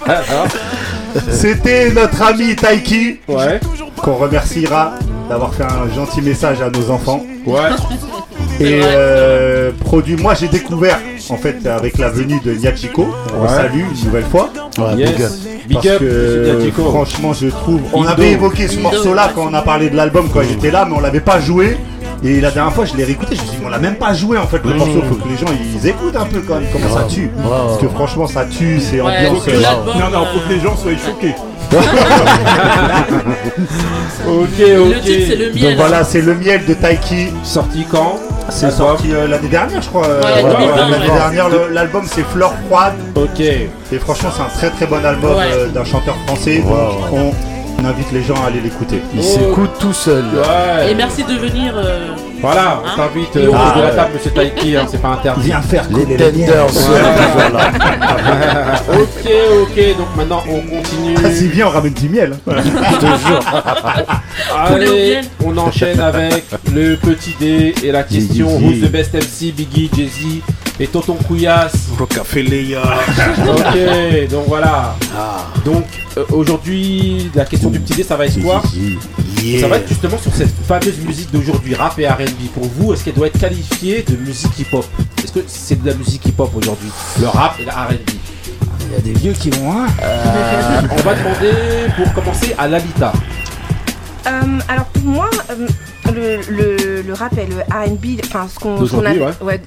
C'était 1.29 1.91
notre 1.91 2.19
ami 2.23 2.55
Taiki, 2.55 3.19
qu'on 4.03 4.15
remerciera 4.15 4.91
d'avoir 5.29 5.53
fait 5.53 5.63
un 5.63 5.89
gentil 5.95 6.21
message 6.21 6.61
à 6.61 6.69
nos 6.69 6.91
enfants. 6.91 7.21
Ouais. 7.47 7.59
Et 8.59 8.81
euh, 8.83 9.71
produit, 9.83 10.15
moi 10.15 10.33
j'ai 10.35 10.47
découvert 10.47 10.99
en 11.29 11.37
fait 11.37 11.65
avec 11.65 11.97
la 11.97 12.09
venue 12.09 12.39
de 12.45 12.53
Nyachiko, 12.53 13.07
on 13.37 13.41
Ouais. 13.43 13.47
salue 13.49 13.79
une 13.79 14.05
nouvelle 14.05 14.25
fois. 14.25 14.49
Ouais, 14.77 14.95
Yes. 14.97 15.09
big 15.11 15.21
up. 15.23 15.31
Big 15.67 15.73
Parce 15.77 15.87
up, 15.87 15.99
que 16.75 16.81
franchement 16.83 17.33
je 17.33 17.47
trouve. 17.47 17.81
On 17.93 18.01
Indo. 18.03 18.11
avait 18.11 18.31
évoqué 18.31 18.67
ce 18.67 18.73
Indo. 18.73 18.81
morceau-là 18.83 19.31
quand 19.33 19.47
on 19.49 19.53
a 19.53 19.61
parlé 19.61 19.89
de 19.89 19.95
l'album 19.95 20.27
quand 20.31 20.41
j'étais 20.43 20.69
là, 20.71 20.85
mais 20.87 20.95
on 20.95 20.99
l'avait 20.99 21.19
pas 21.21 21.39
joué. 21.39 21.77
Et 22.25 22.39
la 22.39 22.51
dernière 22.51 22.73
fois 22.73 22.85
je 22.85 22.95
l'ai 22.95 23.03
réécouté, 23.05 23.35
je 23.35 23.41
me 23.41 23.47
suis 23.47 23.57
dit 23.57 23.63
on 23.65 23.69
l'a 23.69 23.79
même 23.79 23.95
pas 23.95 24.13
joué 24.13 24.37
en 24.37 24.47
fait 24.47 24.59
le 24.63 24.73
Mmh. 24.73 24.77
morceau, 24.77 25.01
faut 25.09 25.15
que 25.15 25.27
les 25.29 25.37
gens 25.37 25.51
ils 25.75 25.87
écoutent 25.87 26.15
un 26.15 26.25
peu 26.25 26.41
quand 26.41 26.55
même 26.55 26.69
comment 26.71 26.93
ça 26.95 27.03
tue. 27.03 27.29
Parce 27.49 27.77
que 27.81 27.87
franchement 27.87 28.27
ça 28.27 28.45
tue, 28.45 28.79
c'est 28.79 29.01
ambiance. 29.01 29.39
Faut 29.39 29.45
que 29.45 29.51
les- 29.51 29.61
Non, 29.61 30.09
non, 30.11 30.25
faut 30.33 30.39
que 30.47 30.53
les 30.53 30.59
gens 30.59 30.75
soient 30.77 30.91
choqués. 30.93 31.33
Ok, 34.27 34.27
ok. 34.27 34.59
Le 34.59 34.99
titre, 35.01 35.25
c'est 35.27 35.35
le 35.35 35.51
miel. 35.53 35.61
Donc 35.61 35.75
voilà, 35.77 36.03
c'est 36.03 36.21
le 36.21 36.35
miel 36.35 36.65
de 36.65 36.73
Taiki. 36.73 37.27
Sorti 37.43 37.85
quand 37.89 38.19
C'est 38.49 38.71
sorti 38.71 39.11
euh, 39.13 39.27
l'année 39.27 39.47
dernière, 39.47 39.81
je 39.81 39.89
crois. 39.89 40.05
euh, 40.07 40.21
Ouais, 40.21 40.43
ouais, 40.43 40.57
2020, 40.57 40.89
l'année 40.89 41.05
dernière, 41.13 41.49
le- 41.49 41.69
l'album 41.73 42.05
c'est 42.09 42.23
Fleur 42.25 42.53
froide. 42.67 42.93
Ok. 43.15 43.39
Et 43.39 43.69
franchement, 43.99 44.29
c'est 44.35 44.41
un 44.43 44.49
très 44.57 44.69
très 44.71 44.85
bon 44.85 45.03
album 45.05 45.35
Ouais. 45.35 45.45
euh, 45.53 45.67
d'un 45.67 45.83
chanteur 45.85 46.15
français. 46.27 46.57
Donc 46.59 47.11
on, 47.11 47.31
on 47.81 47.85
invite 47.85 48.11
les 48.11 48.23
gens 48.23 48.35
à 48.43 48.47
aller 48.47 48.61
l'écouter. 48.61 49.01
Il 49.15 49.23
s'écoute 49.23 49.71
tout 49.79 49.93
seul. 49.93 50.23
Ouais. 50.35 50.91
Et 50.91 50.95
merci 50.95 51.23
de 51.23 51.33
venir. 51.33 51.73
euh, 51.75 52.09
Voilà, 52.43 52.81
on 52.83 52.87
Hein 52.87 52.91
t'invite 52.97 53.35
euh, 53.37 53.47
autour 53.47 53.73
de 53.77 53.81
la 53.81 53.87
Ah, 53.87 53.91
table, 53.91 54.13
monsieur 54.15 54.31
Taiki, 54.31 54.75
hein, 54.75 54.85
c'est 54.91 55.01
pas 55.01 55.11
interdit. 55.11 55.45
Viens 55.45 55.61
faire 55.61 55.85
Les 55.89 56.03
tenders. 56.17 56.67
Voilà. 56.67 57.61
ok, 58.89 59.31
ok, 59.61 59.97
donc 59.97 60.07
maintenant 60.17 60.43
on 60.49 60.59
continue. 60.59 61.15
Ah, 61.23 61.31
si 61.31 61.47
viens, 61.47 61.67
on 61.67 61.69
ramène 61.69 61.93
du 61.93 62.09
miel. 62.09 62.37
Je 62.45 62.97
te 62.97 63.05
jure. 63.05 63.39
Allez, 64.53 65.21
on 65.45 65.57
enchaîne 65.57 66.01
avec 66.01 66.43
le 66.75 66.95
petit 66.97 67.33
D 67.39 67.73
et 67.81 67.93
la 67.93 68.03
question 68.03 68.57
Who's 68.57 68.81
the 68.81 68.91
best 68.91 69.13
MC, 69.13 69.53
Biggie, 69.55 69.89
Jay-Z 69.95 70.41
et 70.83 70.87
Tonton 70.87 71.15
Couillasse. 71.27 71.87
Rockefeller. 71.97 72.75
ok, 72.77 74.29
donc 74.29 74.45
voilà. 74.47 74.95
Donc 75.65 75.85
euh, 76.17 76.23
aujourd'hui, 76.31 77.31
la 77.33 77.45
question 77.45 77.69
du 77.69 77.79
petit 77.79 77.93
D, 77.93 78.03
ça 78.03 78.17
va 78.17 78.25
être 78.25 78.41
quoi 78.41 78.61
Ça 79.61 79.67
va 79.67 79.77
être 79.77 79.87
justement 79.87 80.17
sur 80.17 80.33
cette 80.33 80.53
fameuse 80.67 80.99
musique 80.99 81.31
d'aujourd'hui, 81.31 81.73
rap 81.75 81.97
et 81.99 82.07
R&B. 82.07 82.47
Pour 82.53 82.65
vous, 82.65 82.93
est-ce 82.93 83.03
qu'elle 83.05 83.13
doit 83.13 83.27
être 83.27 83.39
qualifiée 83.39 84.03
de 84.07 84.15
musique 84.17 84.57
hip-hop? 84.59 84.85
Est-ce 85.23 85.31
que 85.31 85.39
c'est 85.47 85.81
de 85.81 85.87
la 85.89 85.95
musique 85.95 86.25
hip-hop 86.25 86.51
aujourd'hui 86.55 86.89
Le 87.21 87.27
rap 87.27 87.55
et 87.59 87.65
la 87.65 87.73
R&B 87.73 87.93
Il 88.89 88.93
y 88.93 88.95
a 88.97 89.01
des 89.01 89.13
vieux 89.19 89.33
qui 89.33 89.49
vont. 89.51 89.71
Hein 89.71 89.87
Euh, 90.01 90.81
On 90.91 90.95
va 91.01 91.15
demander 91.15 91.51
pour 91.97 92.13
commencer 92.13 92.53
à 92.57 92.67
Lalita. 92.67 93.13
Euh, 94.27 94.29
alors 94.67 94.85
pour 94.85 95.03
moi, 95.03 95.29
euh, 95.49 95.67
le, 96.13 96.39
le, 96.49 97.01
le 97.01 97.13
rap 97.13 97.37
et 97.37 97.45
le 97.45 97.57
R&B, 97.73 98.21
enfin 98.25 98.47
ce 98.53 98.59
qu'on 98.59 98.77
a- 99.05 99.43
ouais, 99.43 99.61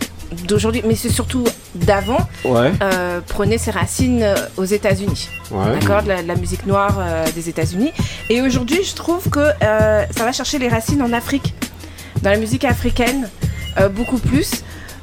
d'aujourd'hui, 0.47 0.83
mais 0.87 0.95
c'est 0.97 1.11
surtout 1.11 1.45
d'avant, 1.75 2.19
Ouais. 2.45 2.73
euh, 2.83 3.21
prenait 3.27 3.59
ses 3.59 3.71
racines 3.71 4.23
euh, 4.23 4.35
aux 4.57 4.65
États-Unis. 4.65 5.29
Ouais. 5.51 5.79
D'accord, 5.79 6.03
de 6.03 6.09
la, 6.09 6.23
de 6.23 6.29
la 6.29 6.35
musique 6.37 6.67
noire 6.67 6.97
euh, 6.99 7.25
des 7.35 7.49
États-Unis. 7.49 7.93
Et 8.31 8.41
aujourd'hui, 8.43 8.83
je 8.85 8.95
trouve 8.95 9.29
que 9.29 9.41
euh, 9.41 10.05
ça 10.17 10.25
va 10.25 10.33
chercher 10.33 10.59
les 10.59 10.69
racines 10.69 11.03
en 11.03 11.13
Afrique, 11.13 11.55
dans 12.23 12.31
la 12.31 12.39
musique 12.39 12.65
africaine, 12.65 13.29
beaucoup 13.95 14.17
plus. 14.19 14.51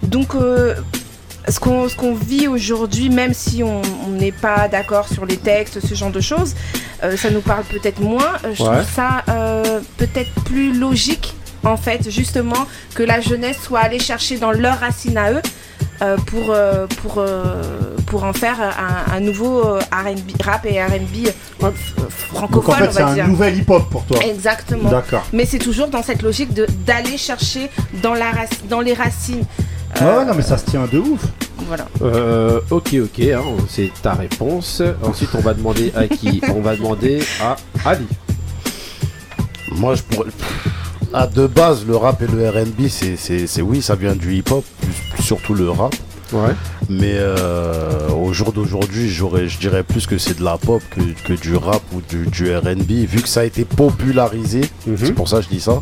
Donc, 0.01 0.29
ce 0.33 1.59
qu'on 1.59 1.87
qu'on 1.95 2.15
vit 2.15 2.47
aujourd'hui, 2.47 3.09
même 3.09 3.33
si 3.35 3.61
on 3.63 3.81
n'est 4.09 4.31
pas 4.31 4.67
d'accord 4.67 5.07
sur 5.07 5.25
les 5.25 5.37
textes, 5.37 5.79
ce 5.85 5.93
genre 5.93 6.09
de 6.09 6.19
choses, 6.21 6.55
ça 7.15 7.29
nous 7.29 7.41
parle 7.41 7.63
peut-être 7.65 8.01
moins. 8.01 8.33
Je 8.43 8.63
Ouais. 8.63 8.77
trouve 8.77 8.93
ça 8.95 9.23
peut-être 9.97 10.31
plus 10.45 10.73
logique, 10.77 11.35
en 11.63 11.77
fait, 11.77 12.09
justement, 12.09 12.67
que 12.95 13.03
la 13.03 13.21
jeunesse 13.21 13.57
soit 13.61 13.79
allée 13.79 13.99
chercher 13.99 14.37
dans 14.37 14.51
leurs 14.51 14.79
racines 14.79 15.17
à 15.17 15.31
eux. 15.31 15.41
euh, 16.01 16.17
pour, 16.17 16.47
euh, 16.49 16.85
pour, 17.01 17.15
euh, 17.19 17.61
pour 18.07 18.23
en 18.23 18.33
faire 18.33 18.57
un, 18.61 19.13
un 19.15 19.19
nouveau 19.19 19.61
R&B, 19.61 20.41
rap 20.43 20.65
et 20.65 20.81
RB 20.83 21.29
Donc 21.61 21.73
francophone, 22.09 22.73
en 22.73 22.77
fait, 22.77 22.87
on 22.87 22.91
c'est 22.91 23.01
va 23.03 23.07
un 23.09 23.13
dire. 23.13 23.27
nouvel 23.27 23.57
hip-hop 23.57 23.89
pour 23.89 24.03
toi. 24.05 24.17
Exactement. 24.25 24.89
D'accord. 24.89 25.23
Mais 25.31 25.45
c'est 25.45 25.59
toujours 25.59 25.87
dans 25.87 26.03
cette 26.03 26.21
logique 26.21 26.53
de 26.53 26.65
d'aller 26.85 27.17
chercher 27.17 27.69
dans, 28.01 28.13
la, 28.15 28.31
rac- 28.31 28.67
dans 28.69 28.81
les 28.81 28.93
racines 28.93 29.45
Euh, 30.01 30.19
Ouais, 30.19 30.25
non, 30.25 30.33
mais 30.35 30.41
ça 30.41 30.57
se 30.57 30.65
tient 30.65 30.87
de 30.91 30.97
ouf. 30.97 31.21
Voilà. 31.67 31.85
Euh, 32.01 32.59
ok, 32.71 32.95
ok, 33.03 33.19
hein, 33.19 33.41
c'est 33.69 33.91
ta 34.01 34.13
réponse. 34.13 34.81
Ensuite, 35.03 35.29
on 35.35 35.41
va 35.41 35.53
demander 35.53 35.93
à 35.95 36.07
qui? 36.07 36.41
On 36.55 36.61
va 36.61 36.75
demander 36.75 37.23
à 37.41 37.55
Ali. 37.85 38.07
Moi, 39.71 39.95
je 39.95 40.01
pourrais. 40.03 40.29
À 41.13 41.27
de 41.27 41.45
base, 41.47 41.85
le 41.85 41.95
rap 41.95 42.21
et 42.23 42.27
le 42.27 42.49
RB, 42.49 42.87
c'est, 42.89 43.15
c'est, 43.17 43.45
c'est- 43.45 43.61
oui, 43.61 43.81
ça 43.81 43.95
vient 43.95 44.15
du 44.15 44.33
hip-hop, 44.35 44.65
surtout 45.19 45.53
le 45.53 45.69
rap. 45.69 45.93
Ouais. 46.31 46.55
Mais 46.89 47.13
euh, 47.17 48.09
au 48.09 48.33
jour 48.33 48.51
d'aujourd'hui, 48.51 49.07
j'aurais, 49.09 49.47
je 49.47 49.59
dirais 49.59 49.83
plus 49.83 50.07
que 50.07 50.17
c'est 50.17 50.39
de 50.39 50.43
la 50.43 50.57
pop 50.57 50.81
que, 50.89 51.01
que 51.27 51.39
du 51.39 51.55
rap 51.55 51.83
ou 51.93 52.01
du, 52.09 52.25
du 52.25 52.55
RB, 52.55 52.89
vu 53.07 53.21
que 53.21 53.27
ça 53.29 53.41
a 53.41 53.43
été 53.43 53.63
popularisé. 53.65 54.61
C'est 54.97 55.13
pour 55.13 55.29
ça 55.29 55.37
que 55.37 55.43
je 55.43 55.49
dis 55.49 55.59
ça. 55.59 55.81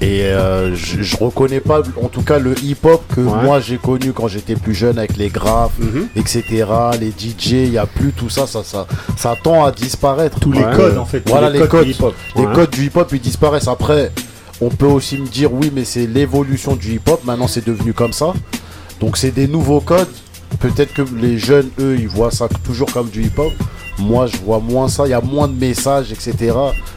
Et 0.00 0.22
euh, 0.24 0.74
je, 0.74 1.02
je 1.02 1.16
reconnais 1.18 1.60
pas, 1.60 1.82
en 2.02 2.08
tout 2.08 2.22
cas, 2.22 2.38
le 2.38 2.54
hip-hop 2.62 3.02
que 3.14 3.20
Ouais. 3.20 3.42
moi 3.44 3.60
j'ai 3.60 3.76
connu 3.76 4.12
quand 4.14 4.28
j'étais 4.28 4.54
plus 4.56 4.74
jeune 4.74 4.98
avec 4.98 5.18
les 5.18 5.28
graphes, 5.28 5.72
etc., 6.16 6.42
les 6.98 7.10
DJ, 7.10 7.50
il 7.52 7.70
n'y 7.72 7.78
a 7.78 7.84
plus 7.86 8.12
tout 8.12 8.30
ça, 8.30 8.46
ça, 8.46 8.64
ça, 8.64 8.86
ça 9.18 9.36
tend 9.44 9.62
à 9.66 9.70
disparaître. 9.72 10.40
Tous 10.40 10.52
les 10.52 10.62
codes, 10.74 10.96
en 10.96 11.04
fait, 11.04 11.22
Voilà 11.28 11.50
les 11.50 11.58
les 11.60 11.68
codes 11.68 11.84
du 11.84 11.90
hip-hop. 11.90 12.14
Les 12.36 12.46
Ouais. 12.46 12.54
codes 12.54 12.70
du 12.70 12.86
hip-hop, 12.86 13.10
ils 13.12 13.20
disparaissent. 13.20 13.68
Après, 13.68 14.10
on 14.62 14.68
peut 14.68 14.86
aussi 14.86 15.18
me 15.18 15.26
dire, 15.26 15.52
oui, 15.52 15.72
mais 15.74 15.84
c'est 15.84 16.06
l'évolution 16.06 16.76
du 16.76 16.94
hip-hop. 16.94 17.24
Maintenant, 17.24 17.48
c'est 17.48 17.66
devenu 17.66 17.92
comme 17.92 18.12
ça. 18.12 18.32
Donc, 19.00 19.16
c'est 19.16 19.32
des 19.32 19.48
nouveaux 19.48 19.80
codes. 19.80 20.08
Peut-être 20.60 20.92
que 20.94 21.02
les 21.16 21.38
jeunes, 21.38 21.70
eux, 21.80 21.96
ils 21.98 22.08
voient 22.08 22.30
ça 22.30 22.48
toujours 22.64 22.92
comme 22.92 23.08
du 23.08 23.24
hip-hop. 23.24 23.52
Moi, 23.98 24.26
je 24.26 24.36
vois 24.38 24.60
moins 24.60 24.88
ça. 24.88 25.06
Il 25.06 25.10
y 25.10 25.14
a 25.14 25.20
moins 25.20 25.48
de 25.48 25.58
messages, 25.58 26.12
etc. 26.12 26.54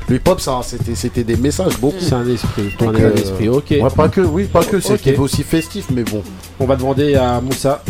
Le 0.08 0.16
hip-hop, 0.18 0.40
ça, 0.40 0.62
c'était, 0.64 0.96
c'était 0.96 1.24
des 1.24 1.38
messages, 1.38 1.78
beaucoup. 1.80 1.98
C'est 2.00 2.14
un 2.14 2.28
esprit. 2.28 2.70
Donc, 2.78 2.96
un 2.96 3.00
euh, 3.00 3.16
esprit, 3.16 3.50
ok. 3.50 3.66
ouais, 3.72 3.90
pas 3.96 4.10
que, 4.10 4.22
oui, 4.22 4.46
pas 4.46 4.64
que. 4.64 4.80
C'était 4.80 5.18
aussi 5.18 5.44
festif, 5.44 5.88
mais 5.92 6.04
bon. 6.04 6.22
On 6.60 6.66
va 6.66 6.76
demander 6.76 7.16
à 7.16 7.42
Moussa. 7.42 7.84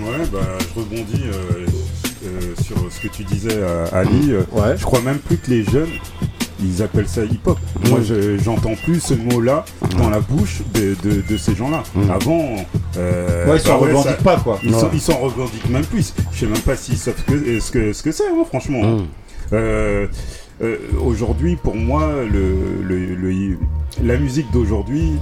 Ouais, 0.00 0.24
bah, 0.32 0.38
je 0.60 0.80
rebondis 0.80 1.22
euh, 1.24 1.66
euh, 2.24 2.54
sur 2.62 2.76
ce 2.90 3.00
que 3.00 3.08
tu 3.08 3.24
disais, 3.24 3.60
Ali. 3.92 4.32
Euh, 4.32 4.76
Je 4.76 4.84
crois 4.84 5.00
même 5.00 5.18
plus 5.18 5.38
que 5.38 5.50
les 5.50 5.64
jeunes, 5.64 5.90
ils 6.60 6.82
appellent 6.82 7.08
ça 7.08 7.24
hip-hop. 7.24 7.58
Moi, 7.88 8.00
je- 8.02 8.38
j'entends 8.38 8.74
plus 8.84 9.00
ce 9.00 9.14
mot-là 9.14 9.64
dans 9.96 10.10
la 10.10 10.20
bouche 10.20 10.62
de, 10.74 10.96
de- 11.08 11.22
de 11.28 11.36
ces 11.36 11.54
gens-là. 11.54 11.82
Avant, 12.12 12.56
euh, 12.96 13.46
Ouais, 13.50 13.56
ils 13.56 13.60
s'en 13.60 13.78
bah 13.80 13.86
revendiquent 13.86 14.10
ça- 14.16 14.22
pas, 14.24 14.36
quoi. 14.36 14.58
Ils 14.64 15.00
s'en- 15.00 15.18
revendiquent 15.18 15.70
même 15.70 15.84
plus. 15.84 16.12
Je 16.32 16.38
sais 16.40 16.46
même 16.46 16.58
pas 16.60 16.76
s'ils 16.76 16.96
savent 16.96 17.14
ce 17.18 17.32
que 17.32 17.60
ce 17.60 17.70
que 17.70 17.92
ce 17.92 18.02
que 18.02 18.12
c'est, 18.12 18.24
hein, 18.28 18.44
franchement. 18.48 18.82
Mm. 18.82 19.06
Euh, 19.52 20.06
euh, 20.62 20.76
aujourd'hui, 21.04 21.56
pour 21.56 21.74
moi, 21.76 22.10
le, 22.30 22.82
le- 22.82 23.14
le- 23.14 23.56
la 24.02 24.16
musique 24.16 24.50
d'aujourd'hui, 24.52 25.12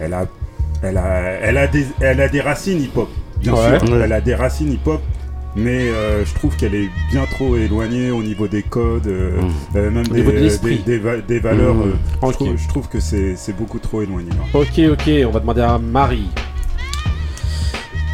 elle 0.00 0.14
a, 0.14 0.26
elle 0.82 0.96
a, 0.96 1.20
elle 1.42 1.56
a 1.58 1.66
des, 1.66 1.86
elle 2.00 2.20
a 2.20 2.28
des 2.28 2.40
racines 2.40 2.80
hip-hop, 2.82 3.08
bien 3.38 3.52
Ouais. 3.52 3.78
sûr. 3.78 3.96
Elle 4.02 4.12
a 4.12 4.20
des 4.20 4.34
racines 4.34 4.72
hip-hop. 4.72 5.00
Mais 5.56 5.88
euh, 5.88 6.24
je 6.24 6.32
trouve 6.34 6.56
qu'elle 6.56 6.74
est 6.74 6.88
bien 7.10 7.26
trop 7.26 7.56
éloignée 7.56 8.10
au 8.12 8.22
niveau 8.22 8.46
des 8.46 8.62
codes, 8.62 9.08
euh, 9.08 9.40
euh, 9.74 9.90
même 9.90 10.04
Au 10.10 10.14
des, 10.14 10.22
de 10.22 10.58
des, 10.62 10.76
des 10.78 10.98
va- 10.98 11.16
des 11.20 11.38
valeurs. 11.40 11.74
Mmh. 11.74 11.92
euh, 12.22 12.26
je, 12.28 12.32
trouve, 12.32 12.56
je 12.56 12.68
trouve 12.68 12.88
que 12.88 13.00
c'est 13.00 13.34
c'est 13.36 13.52
beaucoup 13.56 13.78
trop 13.80 14.02
éloigné. 14.02 14.30
Ok, 14.54 14.78
ok, 14.92 15.10
on 15.26 15.30
va 15.30 15.40
demander 15.40 15.62
à 15.62 15.78
Marie. 15.78 16.28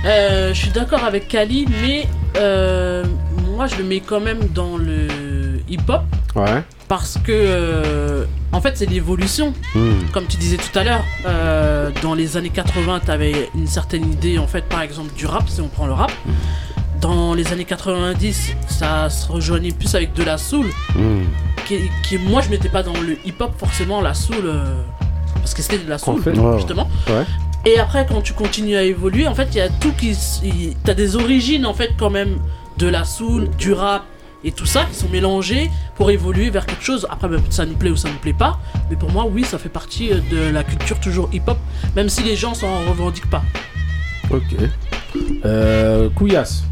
Euh, 0.05 0.55
je 0.55 0.61
suis 0.61 0.71
d'accord 0.71 1.05
avec 1.05 1.29
Kali, 1.29 1.67
mais 1.83 2.07
euh, 2.37 3.05
moi 3.55 3.67
je 3.67 3.77
le 3.77 3.85
mets 3.85 4.01
quand 4.01 4.21
même 4.21 4.41
dans 4.55 4.77
le 4.77 5.09
hip-hop. 5.69 6.03
Ouais. 6.37 6.63
Parce 6.89 7.19
que, 7.19 7.33
euh, 7.33 8.25
en 8.53 8.61
fait, 8.61 8.77
c'est 8.77 8.89
l'évolution. 8.89 9.53
Hmm. 9.75 9.91
Comme 10.13 10.27
tu 10.27 10.37
disais 10.37 10.57
tout 10.59 10.79
à 10.79 10.85
l'heure, 10.85 11.05
euh, 11.27 11.91
dans 12.03 12.15
les 12.15 12.37
années 12.37 12.51
80, 12.51 13.01
tu 13.05 13.11
avais 13.11 13.49
une 13.57 13.67
certaine 13.67 14.05
idée, 14.13 14.39
en 14.39 14.47
fait, 14.47 14.65
par 14.67 14.83
exemple, 14.83 15.13
du 15.17 15.27
rap, 15.27 15.49
si 15.49 15.61
on 15.61 15.67
prend 15.69 15.87
le 15.87 15.95
rap. 15.95 16.13
Dans 17.07 17.35
les 17.35 17.53
années 17.53 17.65
90, 17.65 18.55
ça 18.66 19.09
se 19.11 19.31
rejoignait 19.31 19.70
plus 19.70 19.95
avec 19.95 20.12
de 20.15 20.24
la 20.24 20.37
soul. 20.39 20.66
Qui, 21.65 21.77
qui- 22.03 22.19
moi, 22.19 22.41
je 22.43 22.51
mettais 22.51 22.69
pas 22.69 22.83
dans 22.83 22.95
le 23.01 23.16
hip-hop 23.24 23.53
forcément 23.57 24.01
la 24.01 24.12
soul. 24.12 24.43
euh, 24.45 24.83
parce 25.37 25.55
que 25.55 25.62
c'était 25.62 25.78
de 25.78 25.89
la 25.89 25.99
soul, 25.99 26.15
En 26.19 26.23
fait, 26.23 26.37
ouais. 26.37 26.57
justement. 26.57 26.89
Ouais. 27.09 27.24
Et 27.65 27.78
après, 27.78 28.07
quand 28.09 28.20
tu 28.23 28.33
continues 28.33 28.74
à 28.77 28.83
évoluer, 28.83 29.28
en 29.28 29.37
fait, 29.37 29.47
il 29.53 29.59
y 29.59 29.61
a 29.61 29.69
tout 29.69 29.93
qui. 29.93 30.16
T'as 30.83 30.95
des 30.95 31.15
origines, 31.15 31.65
en 31.65 31.74
fait, 31.74 31.91
quand 31.97 32.11
même, 32.11 32.39
de 32.78 32.89
la 32.89 33.05
soul, 33.05 33.51
du 33.57 33.73
rap 33.73 34.03
et 34.43 34.51
tout 34.51 34.66
ça, 34.66 34.85
qui 34.91 34.97
sont 34.99 35.09
mélangés 35.09 35.70
pour 35.95 36.11
évoluer 36.11 36.51
vers 36.51 36.66
quelque 36.66 36.83
chose. 36.83 37.07
Après, 37.09 37.28
ben, 37.28 37.41
ça 37.51 37.66
nous 37.66 37.77
plaît 37.77 37.91
ou 37.91 37.97
ça 37.97 38.09
nous 38.09 38.19
plaît 38.19 38.33
pas. 38.33 38.59
Mais 38.91 38.97
pour 38.97 39.12
moi, 39.12 39.27
oui, 39.31 39.45
ça 39.45 39.59
fait 39.59 39.69
partie 39.69 40.11
euh, 40.12 40.19
de 40.28 40.51
la 40.53 40.65
culture 40.65 40.99
toujours 40.99 41.28
hip-hop, 41.33 41.59
même 41.95 42.09
si 42.09 42.24
les 42.24 42.35
gens 42.35 42.55
s'en 42.55 42.81
revendiquent 42.89 43.31
pas. 43.31 43.45
Ok. 44.33 44.43
Euh, 45.45 46.09
Couillasse. 46.11 46.65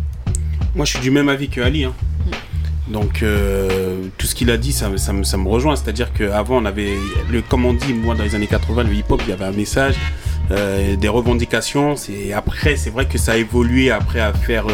Moi, 0.74 0.84
je 0.84 0.90
suis 0.92 1.00
du 1.00 1.10
même 1.10 1.28
avis 1.28 1.48
que 1.48 1.60
Ali. 1.60 1.84
hein. 1.84 1.92
Donc, 2.88 3.22
euh, 3.22 4.08
tout 4.18 4.26
ce 4.26 4.34
qu'il 4.34 4.50
a 4.50 4.56
dit, 4.58 4.72
ça, 4.72 4.88
me- 4.90 4.96
ça 4.98 5.12
me, 5.12 5.22
ça 5.24 5.36
me 5.38 5.48
rejoint. 5.48 5.74
C'est-à-dire 5.76 6.12
qu'avant, 6.12 6.58
on 6.62 6.64
avait, 6.66 6.92
le, 7.30 7.40
comme 7.42 7.64
on 7.64 7.72
dit, 7.72 7.94
moi, 7.94 8.14
dans 8.14 8.24
les 8.24 8.34
années 8.34 8.46
80, 8.46 8.82
le 8.84 8.92
hip-hop, 8.92 9.22
il 9.26 9.30
y 9.30 9.32
avait 9.32 9.44
un 9.46 9.52
message, 9.52 9.94
euh, 10.50 10.94
des 10.96 11.08
revendications. 11.08 11.96
C'est, 11.96 12.32
après, 12.34 12.76
c'est 12.76 12.90
vrai 12.90 13.06
que 13.06 13.16
ça 13.16 13.32
a 13.32 13.36
évolué 13.36 13.90
après 13.90 14.20
à 14.20 14.32
faire 14.34 14.66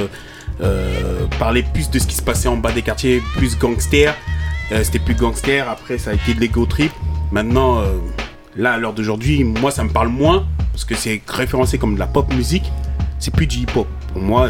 euh, 0.62 1.27
parler 1.39 1.62
plus 1.62 1.89
de 1.90 1.98
ce 1.98 2.06
qui 2.06 2.16
se 2.16 2.22
passait 2.22 2.48
en 2.48 2.56
bas 2.56 2.72
des 2.72 2.82
quartiers, 2.82 3.22
plus 3.36 3.56
gangster. 3.59 4.14
C'était 4.85 4.98
plus 5.01 5.14
gangster. 5.14 5.68
Après, 5.68 5.98
ça 5.98 6.10
a 6.10 6.14
été 6.14 6.32
de 6.35 6.40
l'ego 6.40 6.64
trip. 6.64 6.93
Maintenant, 7.32 7.82
là, 8.56 8.72
à 8.74 8.78
l'heure 8.78 8.93
d'aujourd'hui, 8.93 9.43
moi, 9.43 9.70
ça 9.72 9.82
me 9.82 9.89
parle 9.89 10.09
moins 10.09 10.47
parce 10.72 10.85
que 10.85 10.94
c'est 10.94 11.22
référencé 11.27 11.77
comme 11.78 11.94
de 11.94 11.98
la 11.98 12.06
pop 12.06 12.32
musique. 12.35 12.70
C'est 13.18 13.35
plus 13.35 13.47
du 13.48 13.56
hip-hop. 13.59 13.89
Pour 14.12 14.22
moi, 14.22 14.48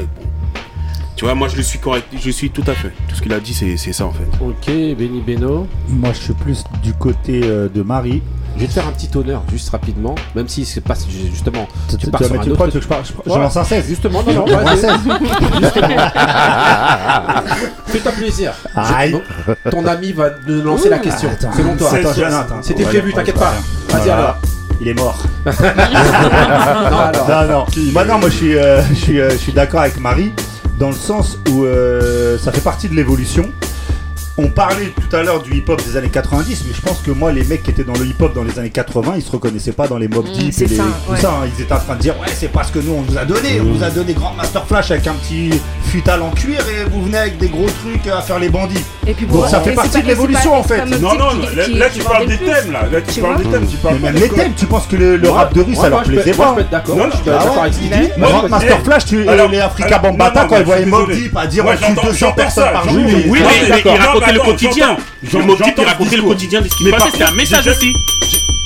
tu 1.21 1.27
vois, 1.27 1.35
moi 1.35 1.49
je 1.49 1.57
le 1.57 1.63
suis 1.63 1.79
correct, 1.79 2.07
je 2.19 2.31
suis 2.31 2.49
tout 2.49 2.65
à 2.67 2.73
fait. 2.73 2.95
Tout 3.07 3.15
ce 3.15 3.21
qu'il 3.21 3.35
a 3.35 3.41
dit, 3.41 3.53
c'est 3.53 3.77
c'est 3.77 3.93
ça 3.93 4.07
en 4.07 4.11
fait. 4.11 4.25
Ok, 4.41 4.69
Benny 4.97 5.21
Beno. 5.21 5.67
Moi, 5.91 6.15
je 6.15 6.19
suis 6.19 6.33
plus 6.33 6.65
du 6.83 6.95
côté 6.95 7.43
euh, 7.45 7.69
de 7.69 7.83
Marie. 7.83 8.23
Je 8.57 8.63
vais 8.63 8.67
te 8.67 8.73
faire 8.73 8.89
un 8.89 8.93
petit 8.93 9.11
honneur, 9.15 9.43
juste 9.53 9.69
rapidement, 9.69 10.15
même 10.35 10.49
si 10.49 10.65
c'est 10.65 10.81
pas 10.81 10.95
justement. 11.31 11.69
Tu, 11.91 11.99
tu 11.99 12.11
pars 12.11 12.25
sur 12.25 12.33
mettre 12.33 12.49
un 12.49 12.53
autre 12.53 12.71
je 12.73 13.29
lance 13.29 13.55
un 13.55 13.65
16. 13.65 13.87
Justement, 13.87 14.23
non, 14.23 14.33
non, 14.33 14.47
un 14.67 14.75
16. 14.75 14.93
Justement. 15.61 15.89
Fais-toi 17.85 18.13
plaisir. 18.13 18.55
Aïe. 18.75 19.13
Donc, 19.13 19.23
ton 19.71 19.87
ami 19.87 20.13
va 20.13 20.31
nous 20.49 20.63
lancer 20.63 20.89
la 20.89 21.01
question. 21.01 21.29
Selon 21.55 21.77
toi. 21.77 21.91
C'était 22.63 22.85
prévu, 22.85 23.13
t'inquiète 23.13 23.39
pas. 23.39 23.53
Vas-y 23.91 24.05
Voilà. 24.05 24.15
alors. 24.15 24.39
Il 24.81 24.89
est 24.89 24.95
mort. 24.95 25.23
non, 25.45 25.53
alors. 25.53 27.29
non, 27.29 27.47
non. 27.47 27.67
Moi, 27.93 28.05
non, 28.07 28.19
moi, 28.19 28.31
je 28.31 28.35
suis, 28.37 28.57
euh, 28.57 28.81
je 28.89 28.95
suis, 28.95 29.21
euh, 29.21 29.29
je 29.29 29.37
suis 29.37 29.53
d'accord 29.53 29.81
avec 29.81 30.01
Marie 30.01 30.33
dans 30.81 30.89
le 30.89 30.97
sens 30.97 31.39
où 31.51 31.65
euh, 31.65 32.37
ça 32.39 32.51
fait 32.51 32.61
partie 32.63 32.89
de 32.89 32.95
l'évolution. 32.97 33.49
On 34.39 34.49
parlait 34.49 34.87
tout 35.11 35.15
à 35.15 35.23
l'heure 35.23 35.43
du 35.43 35.55
hip-hop 35.55 35.83
des 35.85 35.99
années 35.99 36.09
90, 36.09 36.65
mais 36.67 36.73
je 36.75 36.81
pense 36.81 37.01
que 37.03 37.11
moi, 37.11 37.31
les 37.31 37.45
mecs 37.45 37.63
qui 37.63 37.71
étaient 37.71 37.85
dans 37.85 37.93
le 37.93 38.07
hip-hop 38.07 38.33
dans 38.35 38.43
les 38.45 38.59
années 38.59 38.71
80, 38.71 39.15
ils 39.17 39.23
se 39.23 39.31
reconnaissaient 39.31 39.73
pas 39.73 39.87
dans 39.87 39.99
les 39.99 40.09
Mob 40.09 40.27
Mm, 40.27 40.33
Deep 40.33 40.53
c'est 40.55 40.65
et 40.65 40.69
les, 40.69 40.77
ça, 40.77 40.85
tout 41.05 41.13
ouais. 41.13 41.21
ça. 41.21 41.31
hein. 41.43 41.49
Ils 41.59 41.63
étaient 41.63 41.75
en 41.75 41.79
train 41.79 41.97
de 41.97 42.01
dire, 42.01 42.19
ouais, 42.19 42.29
c'est 42.35 42.49
parce 42.51 42.71
que 42.71 42.79
nous, 42.79 42.93
on 42.93 43.03
nous 43.03 43.19
a 43.19 43.27
donné. 43.27 43.61
On 43.61 43.65
nous 43.65 43.83
a 43.85 43.91
donné 43.91 44.15
Grand 44.15 44.33
Master 44.33 44.67
Flash 44.67 44.91
avec 44.93 45.07
un 45.09 45.15
petit 45.15 45.51
futal 45.91 46.23
en 46.23 46.31
cuir 46.31 46.61
et 46.61 46.89
vous 46.89 47.03
venez 47.05 47.19
avec 47.19 47.39
des 47.39 47.49
gros 47.49 47.67
trucs 47.67 48.07
à 48.07 48.21
faire 48.23 48.39
les 48.39 48.49
bandits. 48.49 48.85
Et 49.07 49.13
puis 49.13 49.27
pour- 49.27 49.49
ça 49.49 49.61
fait 49.61 49.73
partie 49.73 50.01
de 50.03 50.07
l'évolution 50.07 50.55
en 50.55 50.63
fait. 50.63 50.85
Non, 50.87 51.15
non, 51.15 51.31
qui- 51.31 51.57
là, 51.57 51.65
qui- 51.65 51.75
là, 51.75 51.89
qui 51.89 51.99
tu 51.99 52.05
parles 52.05 52.27
des 52.27 52.37
plus. 52.37 52.47
thèmes 52.47 52.73
là. 52.73 52.81
Là, 52.91 53.01
tu 53.01 53.15
Tu 53.15 53.21
parles 53.21 53.37
des 53.39 53.51
thèmes, 53.51 53.67
tu 53.67 53.77
parles 53.77 53.97
Mais 54.01 54.13
même 54.13 54.15
des 54.15 54.21
les 54.21 54.29
thèmes, 54.29 54.53
tu 54.57 54.67
penses 54.67 54.87
que 54.87 54.97
le, 54.97 55.31
rap 55.31 55.53
de 55.53 55.61
rue, 55.63 55.75
ça 55.75 55.89
leur 55.89 56.03
plaisait 56.03 56.33
pas 56.33 56.57
d'accord. 56.71 56.97
Non, 56.97 57.05
Je 57.11 57.17
suis 57.17 57.25
d'accord 57.25 57.55
ah 57.59 57.63
avec 57.63 57.75
ce 57.75 57.79
qu'il 57.81 57.91
dit. 57.91 58.49
Master 58.49 58.81
Flash, 58.85 59.05
tu, 59.07 59.25
les 59.25 59.61
Africa 59.61 59.99
Bambata, 59.99 60.47
quand 60.49 60.57
ils 60.59 60.65
voyaient. 60.65 60.87
Deep 61.11 61.37
à 61.37 61.47
dire 61.47 61.65
on 61.67 61.73
tue 61.73 61.79
j'entends- 61.81 62.03
200 62.03 62.17
j'entends 62.19 62.35
personnes 62.35 62.73
par 62.73 62.89
jour. 62.89 63.03
oui, 63.05 63.13
mais, 63.29 63.83
il 63.85 63.91
racontait 63.99 64.33
le 64.33 64.39
mais 64.39 64.45
quotidien. 64.45 64.97
Mobb 65.33 65.63
Deep, 65.63 65.75
il 65.79 65.85
racontait 65.85 66.17
le 66.17 66.23
quotidien 66.23 66.61
de 66.61 66.69
ce 66.69 66.77
qui 66.77 66.91
passait. 66.91 67.11
C'était 67.13 67.25
un 67.25 67.33
message 67.33 67.67
aussi. 67.69 67.93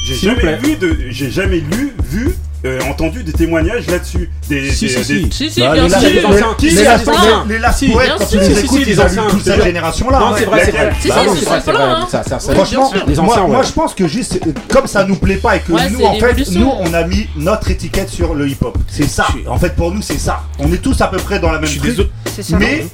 J'ai 0.06 0.14
jamais 0.28 0.56
vu 0.56 0.76
de, 0.76 0.98
j'ai 1.10 1.30
jamais 1.30 1.56
lu, 1.60 1.94
vu, 2.04 2.34
euh, 2.64 2.80
entendu 2.88 3.22
des 3.22 3.32
témoignages 3.32 3.86
là-dessus. 3.88 4.30
Des, 4.48 4.70
Si, 4.70 4.86
des- 4.86 4.90
si, 4.92 4.96
des- 4.96 5.04
si. 5.04 5.32
Si, 5.32 5.50
si, 5.50 5.60
Bah, 5.60 5.72
bien 5.74 5.82
les 5.84 5.88
sûr. 5.90 5.98
les 6.00 6.24
anciens. 6.24 6.54
Qui 6.58 6.70
Les 6.70 6.82
la- 6.84 6.94
anciens. 6.94 7.44
les- 7.46 7.54
les 7.54 7.58
Last 7.60 7.78
Si, 7.78 7.86
bien 7.88 7.96
quand 8.18 8.24
tu 8.24 8.30
sûr. 8.30 8.40
les 8.40 8.46
Si, 8.46 8.54
si, 8.54 8.64
écoutes, 8.64 8.78
si, 8.78 8.84
les 8.84 8.92
ils 8.92 9.00
ont 9.00 9.28
toute 9.28 9.44
cette 9.44 9.62
génération-là. 9.64 10.18
Non, 10.18 10.32
ouais. 10.32 10.38
c'est 10.38 10.44
vrai, 10.46 10.62
c'est 10.64 10.70
vrai. 10.72 10.92
Si, 11.00 11.08
Bah 11.08 11.14
si, 11.34 11.44
c'est 11.44 11.72
vrai, 11.72 11.82
hein. 11.84 12.06
Franchement. 12.54 12.90
Les 13.06 13.14
moi, 13.16 13.62
je 13.62 13.72
pense 13.72 13.94
que 13.94 14.08
juste 14.08 14.38
euh, 14.46 14.52
comme 14.68 14.86
ça 14.86 15.04
nous 15.04 15.16
plaît 15.16 15.36
pas 15.36 15.56
et 15.56 15.60
que 15.60 15.72
nous 15.72 16.04
en 16.04 16.14
fait 16.14 16.50
nous 16.52 16.70
on 16.80 16.92
a 16.94 17.04
mis 17.04 17.26
notre 17.36 17.70
étiquette 17.70 18.08
sur 18.08 18.34
le 18.34 18.48
hip-hop. 18.48 18.76
C'est 18.88 19.08
ça. 19.08 19.26
En 19.46 19.58
fait 19.58 19.74
pour 19.76 19.92
nous 19.92 20.02
c'est 20.02 20.18
ça. 20.18 20.42
On 20.58 20.72
est 20.72 20.78
tous 20.82 21.00
à 21.00 21.08
peu 21.08 21.18
près 21.18 21.38
dans 21.38 21.50
la 21.52 21.58
même 21.58 21.70
ça. 21.70 22.56
Mais 22.58 22.86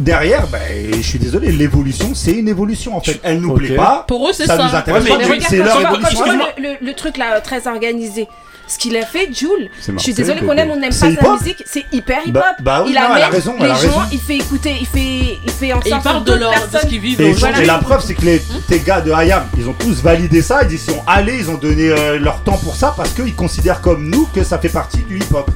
derrière, 0.00 0.46
ben, 0.48 0.60
je 0.96 1.02
suis 1.02 1.18
désolé, 1.18 1.52
l'évolution 1.52 2.10
c'est 2.14 2.32
une 2.32 2.48
évolution 2.48 2.96
en 2.96 3.00
fait. 3.00 3.20
Elle 3.22 3.40
nous 3.40 3.50
Ok. 3.50 3.58
plaît 3.58 3.76
pas. 3.76 4.04
Pour 4.08 4.28
eux, 4.28 4.32
c'est 4.32 4.46
ça 4.46 4.56
ça. 4.56 4.68
nous 4.68 4.74
intéresse 4.74 5.04
Ouais, 5.04 5.10
pas. 5.10 5.16
mais 5.18 5.24
mais 5.24 5.30
regarde, 5.34 5.46
C'est 5.50 5.58
Quand 5.58 5.64
leur 5.64 5.74
tu 5.76 5.80
vois- 5.80 5.90
quand 5.90 6.10
évolution. 6.10 6.46
le, 6.56 6.62
le- 6.62 6.86
le 6.86 6.94
truc 6.94 7.16
là 7.16 7.40
très 7.40 7.66
organisé. 7.68 8.26
Ce 8.66 8.78
qu'il 8.78 8.96
a 8.96 9.04
fait, 9.04 9.28
Jules, 9.32 9.68
je 9.86 9.98
suis 9.98 10.14
désolée 10.14 10.40
qu'on 10.40 10.52
aime, 10.56 10.70
on 10.70 10.76
n'aime 10.76 10.88
pas 10.90 10.96
sa 10.96 11.08
hip-hop 11.10 11.38
musique, 11.40 11.62
c'est 11.66 11.84
hyper 11.92 12.20
hip-hop. 12.26 12.32
Bah- 12.32 12.56
bah 12.60 12.82
oui, 12.84 12.92
il 12.92 12.94
non, 12.94 13.00
elle 13.14 13.22
a 13.22 13.26
amène 13.26 13.30
raison, 13.30 13.54
les 13.58 13.64
elle 13.66 13.70
a 13.70 13.74
gens, 13.74 13.80
raison. 13.80 14.00
il 14.10 14.18
fait 14.20 14.36
écouter, 14.36 14.74
il 14.80 14.86
fait, 14.86 15.38
il 15.44 15.50
fait 15.50 15.72
en 15.74 15.80
Et 15.80 15.82
il 15.84 15.90
sorte 15.90 16.02
parle 16.04 16.24
que 16.24 16.30
de, 16.30 16.34
leur, 16.36 16.50
de 16.52 16.78
ce 16.80 16.86
qu'ils 16.86 17.00
vivent 17.00 17.20
Et, 17.20 17.30
et 17.62 17.64
la 17.66 17.78
preuve, 17.78 18.02
c'est 18.04 18.14
que 18.14 18.24
les, 18.24 18.42
tes 18.66 18.80
gars 18.80 19.02
de 19.02 19.12
Hayam, 19.12 19.44
ils 19.58 19.68
ont 19.68 19.74
tous 19.74 20.00
validé 20.02 20.40
ça. 20.40 20.62
Ils 20.64 20.72
y 20.74 20.78
sont 20.78 21.02
allés, 21.06 21.36
ils 21.40 21.50
ont 21.50 21.58
donné 21.58 21.88
euh, 21.90 22.18
leur 22.18 22.40
temps 22.42 22.56
pour 22.56 22.74
ça 22.74 22.94
parce 22.96 23.10
qu'ils 23.10 23.34
considèrent 23.34 23.82
comme 23.82 24.08
nous 24.08 24.26
que 24.34 24.42
ça 24.42 24.58
fait 24.58 24.70
partie 24.70 25.02
du 25.02 25.18
hip-hop. 25.18 25.50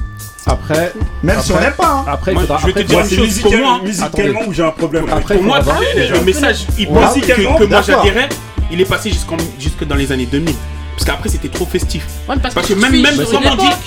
Après, 0.45 0.93
Même 1.23 1.39
si 1.41 1.51
on 1.51 1.59
n'aime 1.59 1.73
pas, 1.73 1.87
hein. 1.87 2.05
Après, 2.07 2.31
il 2.31 2.35
Moi, 2.35 2.43
faudra- 2.43 2.59
je 2.61 2.65
vais 2.67 2.73
te 2.73 2.79
dire 2.81 2.99
une 2.99 3.05
c'est 3.05 3.15
chose, 3.15 3.25
musical- 3.25 3.51
pour 3.51 3.59
moi, 3.69 3.79
musicalement 3.83 4.41
où 4.47 4.53
j'ai 4.53 4.63
un 4.63 4.71
problème. 4.71 5.05
Après, 5.11 5.35
Pour 5.35 5.43
moi, 5.43 5.57
il 5.59 5.63
faudra 5.63 5.79
le, 6.19 6.21
message 6.23 6.65
Ouais. 6.69 6.83
hip-hop 6.83 6.95
que, 6.95 7.15
Musicalement, 7.15 7.55
que 7.57 7.63
moi 7.65 7.81
j'adhérais, 7.81 8.29
il 8.71 8.81
est 8.81 8.85
passé 8.85 9.09
jusqu'en- 9.11 9.37
jusque 9.59 9.83
dans 9.85 9.95
les 9.95 10.11
années 10.11 10.25
2000. 10.27 10.55
Parce 10.99 11.11
qu'après 11.11 11.29
c'était 11.29 11.47
trop 11.47 11.65
festif. 11.65 12.03
Ouais, 12.27 12.35
parce 12.41 12.53
parce 12.53 12.67
que 12.67 12.73
que 12.73 12.79
même, 12.79 12.91
même 12.91 13.15
l'époque. 13.17 13.31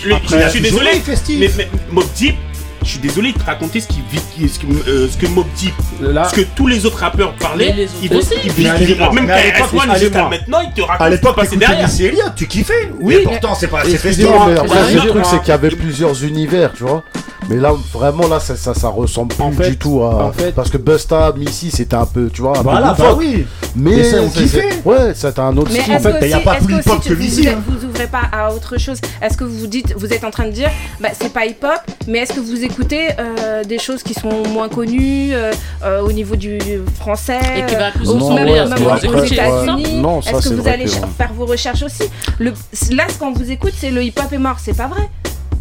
le- 0.07 0.15
Après, 0.15 0.45
je 0.45 0.49
suis 0.49 0.61
désolé, 0.63 0.93
festif. 0.93 1.39
mais, 1.39 1.51
mais 1.59 1.69
Mob 1.91 2.07
Deep, 2.17 2.37
je 2.83 2.89
suis 2.89 2.99
désolé, 3.01 3.29
il 3.29 3.35
te 3.35 3.45
racontait 3.45 3.81
ce, 3.81 3.87
qu'il 3.89 4.03
vit- 4.11 4.19
qui- 4.35 4.49
ce, 4.49 4.59
que, 4.59 4.65
euh, 4.89 5.09
ce 5.11 5.19
que 5.19 5.27
Mob 5.27 5.45
Deep, 5.59 5.75
Là- 6.01 6.25
ce 6.25 6.35
que 6.37 6.41
tous 6.41 6.67
les 6.67 6.87
autres 6.87 6.97
rappeurs 7.01 7.35
parlaient, 7.35 7.67
Mais 7.69 7.77
les 7.77 7.85
autres 7.85 7.95
ils, 8.03 8.17
aussi. 8.17 8.35
ils, 8.43 8.51
ils- 8.91 8.97
même 8.99 9.27
mais 9.27 9.33
à 9.33 9.37
quand 9.53 9.65
l'époque, 9.67 9.83
S1 9.85 9.91
allez 9.91 10.01
jusqu'à 10.01 10.29
maintenant, 10.29 10.61
ils 10.61 10.73
te 10.73 10.81
racontent 10.81 11.05
À 11.05 11.09
qui 11.11 11.15
l'époque, 11.17 11.37
t'écoutais 11.37 11.57
derrière. 11.59 11.87
Missy 11.87 12.05
Elliott, 12.07 12.33
tu 12.35 12.47
kiffais. 12.47 12.91
Oui, 12.99 13.19
pourtant, 13.25 13.55
c'est 13.55 13.67
pas 13.69 13.81
assez 13.81 13.99
festif. 13.99 14.25
Le 14.27 15.09
truc, 15.11 15.25
c'est 15.27 15.39
qu'il 15.41 15.49
y 15.49 15.53
avait 15.53 15.69
plusieurs 15.71 16.25
univers, 16.25 16.73
tu 16.73 16.85
vois. 16.85 17.05
Mais 17.53 17.61
là, 17.61 17.73
vraiment, 17.93 18.29
là, 18.29 18.41
ça, 18.41 18.57
ça, 18.57 18.73
ça 18.73 18.89
ressemble 18.89 19.35
plus 19.35 19.43
En 19.45 19.53
fait- 19.53 19.71
du 19.71 19.77
tout 19.77 20.01
à. 20.03 20.25
en 20.27 20.33
fait- 20.33 20.53
parce 20.53 20.71
que 20.71 20.79
Busta, 20.79 21.33
Missy, 21.37 21.71
c'était 21.71 21.97
un 21.97 22.07
peu, 22.07 22.31
tu 22.33 22.41
vois, 22.43 22.59
un 22.59 22.63
Voilà, 22.63 22.95
peu 22.95 23.03
bah 23.03 23.15
oui. 23.17 23.47
Mais 23.77 24.19
on 24.19 24.29
kiffait. 24.31 24.81
Ouais, 24.85 25.13
c'était 25.15 25.41
un 25.41 25.57
autre 25.57 25.71
Mais 25.73 25.81
style. 25.81 25.93
est-ce 25.95 26.03
fait, 26.09 26.19
que 26.21 26.25
y 26.27 26.33
a 26.33 26.41
pas 26.41 26.55
plus 26.57 26.75
hip-hop 26.77 27.05
que 27.05 27.13
Missy, 27.15 27.43
vous, 27.43 27.49
hein. 27.51 27.63
vous 27.69 27.87
ouvrez 27.87 28.07
pas 28.07 28.23
à 28.33 28.53
autre 28.53 28.79
chose 28.79 28.99
Est-ce 29.21 29.37
que 29.37 29.45
vous 29.45 29.67
dites, 29.67 29.95
vous 29.97 30.13
êtes 30.13 30.25
en 30.25 30.31
train 30.31 30.47
de 30.47 30.51
dire, 30.51 30.71
bah 31.01 31.11
c'est 31.19 31.33
pas 31.33 31.45
hip-hop, 31.47 31.81
mais 32.09 32.21
est-ce 32.21 32.33
que 32.33 32.41
vous 32.41 32.63
écoutez 32.65 33.09
euh, 33.19 33.65
des 33.65 33.79
choses 33.79 34.03
qui 34.03 34.15
sont 34.15 34.43
moins 34.53 34.69
connues 34.69 35.31
euh, 35.35 35.53
euh, 35.85 36.01
au 36.03 36.13
niveau 36.13 36.37
du 36.37 36.59
français 36.99 37.39
Et 37.59 37.67
qui 37.67 37.75
va 37.75 37.91
plus 37.91 38.09
euh, 38.09 38.13
ressembler 38.13 38.45
même, 38.55 38.65
ce 38.67 38.75
même 38.75 38.79
que 39.13 39.19
aux. 39.19 39.25
États-Unis? 39.25 39.85
Ouais. 39.87 39.93
Non, 40.01 40.21
Est-ce 40.21 40.49
que 40.49 40.55
vous 40.55 40.69
allez 40.69 40.87
faire 40.87 41.33
vos 41.37 41.47
recherches 41.47 41.83
aussi? 41.83 42.05
Là, 42.41 43.05
ce 43.09 43.19
qu'on 43.19 43.33
vous 43.33 43.51
écoute, 43.51 43.73
c'est 43.77 43.91
le 43.91 44.03
hip-hop 44.03 44.33
est 44.33 44.39
mort, 44.39 44.57
c'est 44.59 44.77
pas 44.77 44.87
vrai. 44.89 45.09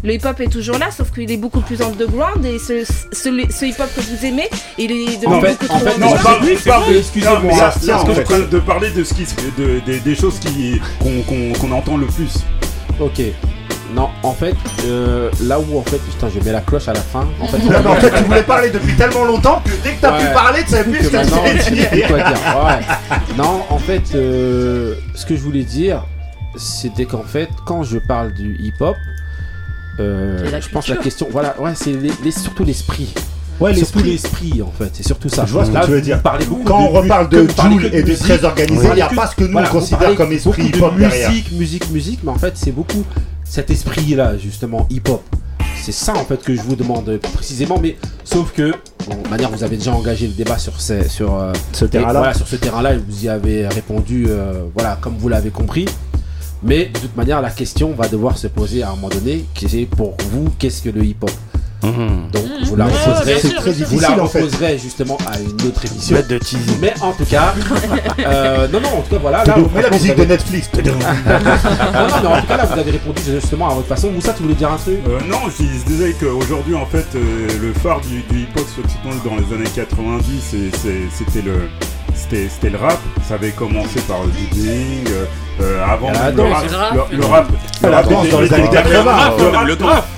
Le 0.04 0.14
hip-hop 0.14 0.40
est 0.40 0.48
toujours 0.48 0.78
là, 0.78 0.90
sauf 0.90 1.12
qu'il 1.12 1.30
est 1.30 1.36
beaucoup 1.36 1.60
plus 1.60 1.80
underground 1.80 2.44
et 2.44 2.58
ce, 2.58 2.84
ce, 2.84 3.12
ce 3.12 3.64
hip-hop 3.64 3.88
que 3.94 4.00
vous 4.00 4.26
aimez, 4.26 4.48
il 4.76 4.90
est 4.90 5.16
devenu 5.16 5.34
En 5.36 5.40
fait- 5.40 5.52
beaucoup 5.60 5.72
en 5.74 5.78
trop 5.78 5.88
fait, 5.88 5.98
Non, 5.98 6.12
parle, 6.64 6.96
excusez-moi, 6.96 7.70
de 8.50 8.58
parler 8.58 8.90
de 8.90 9.04
ce 9.04 9.14
qui, 9.14 9.24
de, 9.56 9.80
des- 9.86 10.00
des 10.00 10.14
choses 10.16 10.38
qui 10.40 10.80
qu'on 10.98 11.22
qu'on- 11.22 11.52
qu'on 11.58 11.72
entend 11.72 11.96
le 11.96 12.06
plus. 12.06 12.40
Ok. 12.98 13.20
Non, 13.94 14.08
en 14.22 14.32
fait, 14.32 14.54
euh, 14.86 15.30
là 15.42 15.60
où 15.60 15.78
en 15.78 15.82
fait, 15.82 15.98
putain, 15.98 16.28
je 16.34 16.42
mets 16.42 16.50
la 16.52 16.62
cloche 16.62 16.88
à 16.88 16.94
la 16.94 17.00
fin. 17.00 17.28
En 17.40 17.46
fait, 17.46 17.58
Non, 17.62 17.70
mais 17.84 17.90
en 17.90 17.94
fait, 17.96 18.10
tu 18.10 18.24
voulais 18.24 18.42
parler 18.42 18.70
depuis 18.74 18.94
tellement 18.96 19.24
longtemps 19.24 19.62
que 19.64 19.70
dès 19.84 19.94
que 19.94 20.00
t'as 20.00 20.18
Ouais. 20.18 20.26
pu 20.26 20.32
parler, 20.32 20.62
tu 20.64 20.70
savais 20.70 20.84
plus 20.90 20.98
que 20.98 21.04
ce 21.04 21.10
que 21.10 21.24
tu 21.24 21.30
voulais 21.30 21.54
plus 21.86 21.96
dire. 21.96 22.08
quoi 22.08 22.16
dire. 22.16 22.26
Ouais. 22.64 23.36
Non, 23.36 23.62
en 23.68 23.78
fait, 23.78 24.02
euh, 24.14 24.94
ce 25.14 25.26
que 25.26 25.36
je 25.36 25.40
voulais 25.42 25.62
dire, 25.64 26.04
c'était 26.56 27.04
qu'en 27.04 27.22
fait, 27.22 27.48
quand 27.66 27.82
je 27.82 27.98
parle 27.98 28.32
du 28.32 28.56
hip-hop, 28.60 28.96
euh, 30.00 30.60
je 30.60 30.68
pense 30.68 30.88
la 30.88 30.96
question, 30.96 31.28
voilà, 31.30 31.54
ouais, 31.60 31.72
c'est 31.74 31.92
les- 31.92 32.12
les- 32.24 32.30
surtout 32.30 32.64
l'esprit. 32.64 33.12
Ouais, 33.60 33.74
surtout 33.74 33.98
l'esprit. 34.00 34.48
l'esprit, 34.48 34.62
en 34.62 34.72
fait, 34.76 34.90
c'est 34.92 35.06
surtout 35.06 35.28
ça. 35.28 35.44
Je 35.46 35.52
vois 35.52 35.64
ce 35.64 35.70
que 35.70 35.74
Là, 35.74 35.84
tu 35.84 35.90
veux 35.92 36.00
dire. 36.00 36.20
beaucoup 36.48 36.64
Quand 36.64 36.80
on 36.80 36.88
reparle 36.88 37.28
de 37.28 37.46
Joule 37.62 37.84
et 37.92 38.02
de 38.02 38.14
très 38.14 38.44
organisé, 38.44 38.88
il 38.88 38.94
n'y 38.94 39.02
a 39.02 39.08
pas 39.08 39.26
ce 39.28 39.36
que 39.36 39.44
nous 39.44 39.52
voilà, 39.52 39.68
on 39.68 39.72
considère 39.78 40.14
comme 40.16 40.32
esprit 40.32 40.64
hip-hop 40.66 40.96
derrière. 40.98 41.30
Musique, 41.30 41.52
musique, 41.52 41.90
musique, 41.90 42.20
mais 42.24 42.30
en 42.30 42.38
fait, 42.38 42.54
c'est 42.56 42.72
beaucoup 42.72 43.04
cet 43.44 43.70
esprit-là, 43.70 44.36
justement, 44.38 44.86
hip-hop. 44.90 45.22
C'est 45.80 45.92
ça, 45.92 46.14
en 46.16 46.24
fait, 46.24 46.42
que 46.42 46.54
je 46.54 46.62
vous 46.62 46.76
demande 46.76 47.18
précisément, 47.34 47.78
mais 47.80 47.96
sauf 48.24 48.52
que, 48.52 48.72
bon, 49.08 49.16
de 49.22 49.28
manière, 49.28 49.50
vous 49.50 49.62
avez 49.62 49.76
déjà 49.76 49.92
engagé 49.92 50.26
le 50.26 50.32
débat 50.32 50.58
sur, 50.58 50.80
ces, 50.80 51.08
sur 51.08 51.34
euh, 51.38 51.52
Ce 51.72 51.84
et 51.84 51.88
terrain-là. 51.88 52.18
Voilà, 52.20 52.34
sur 52.34 52.46
ce 52.48 52.56
terrain-là, 52.56 52.94
et 52.94 52.98
vous 52.98 53.24
y 53.24 53.28
avez 53.28 53.66
répondu, 53.68 54.26
euh, 54.28 54.62
voilà, 54.74 54.96
comme 55.00 55.16
vous 55.18 55.28
l'avez 55.28 55.50
compris. 55.50 55.86
Mais 56.64 56.86
de 56.86 56.98
toute 56.98 57.16
manière, 57.16 57.40
la 57.40 57.50
question 57.50 57.92
va 57.92 58.08
devoir 58.08 58.38
se 58.38 58.46
poser 58.46 58.82
à 58.82 58.88
un 58.88 58.94
moment 58.94 59.08
donné, 59.08 59.44
qui 59.54 59.66
est 59.66 59.86
pour 59.86 60.16
vous, 60.30 60.48
qu'est-ce 60.58 60.82
que 60.82 60.90
le 60.90 61.04
hip-hop? 61.04 61.30
Donc, 61.82 62.44
je 62.62 62.66
vous 62.68 62.76
la 62.76 62.86
Ouais, 62.86 62.92
C'est 63.40 63.54
très 63.56 63.72
je 63.72 63.78
vous 63.78 63.84
difficile 63.84 64.00
la 64.16 64.22
en 64.22 64.28
fait. 64.28 64.40
reposerai 64.42 64.78
justement 64.78 65.18
à 65.26 65.40
une 65.40 65.66
autre 65.66 65.84
émission. 65.84 66.16
De. 66.28 66.38
Mais 66.80 66.94
en 67.00 67.10
tout 67.12 67.24
cas, 67.24 67.52
euh, 68.20 68.68
non, 68.68 68.80
non, 68.80 68.88
en 68.98 69.00
tout 69.02 69.10
cas, 69.10 69.18
voilà. 69.20 69.42
Là, 69.44 69.56
la 69.82 69.90
musique 69.90 70.14
de 70.14 70.24
Netflix. 70.24 70.68
Non, 70.76 70.92
non, 70.92 70.96
mais 72.22 72.26
en 72.28 72.40
tout 72.40 72.46
cas, 72.46 72.56
là, 72.56 72.66
vous 72.66 72.78
avez 72.78 72.90
répondu 72.92 73.20
justement 73.26 73.68
à 73.70 73.74
votre 73.74 73.88
façon. 73.88 74.12
Moussa, 74.12 74.32
tu 74.32 74.44
voulais 74.44 74.54
dire 74.54 74.70
un 74.70 74.76
truc? 74.76 74.98
Euh, 75.08 75.18
non, 75.28 75.38
je 75.58 75.64
disais 75.90 76.14
qu'aujourd'hui, 76.20 76.76
en 76.76 76.86
fait, 76.86 77.06
euh, 77.16 77.48
le 77.60 77.72
phare 77.72 78.00
du, 78.00 78.22
du 78.32 78.42
hip-hop, 78.44 78.64
surtout 78.72 79.28
dans 79.28 79.34
les 79.34 79.52
années 79.56 79.70
90, 79.74 80.40
c'est- 80.40 80.76
c'est- 80.80 81.08
c'était 81.12 81.42
le, 81.44 81.62
c'était 82.14 82.48
c'était 82.48 82.70
le 82.70 82.78
rap. 82.78 82.98
Ça 83.28 83.34
avait 83.34 83.50
commencé 83.50 84.00
par 84.08 84.18
le 84.24 84.30
DJing. 84.32 85.06
euh, 85.10 85.24
euh, 85.60 85.84
avant 85.86 86.08
Il 86.08 86.14
y 86.14 86.16
a 86.16 86.22
la 86.24 86.30
le, 86.30 86.36
danse, 86.36 86.48
rap, 86.72 86.92
le 86.94 86.98
rap. 86.98 87.12
le, 87.12 87.88
rap, 87.90 88.04
était- 88.06 88.30
dans 88.32 88.40
les 88.40 88.54
années 88.54 88.68
derrière. 88.68 89.04
80, 89.04 89.36
Le 89.36 89.44
rap 89.56 89.68
Le 89.68 89.76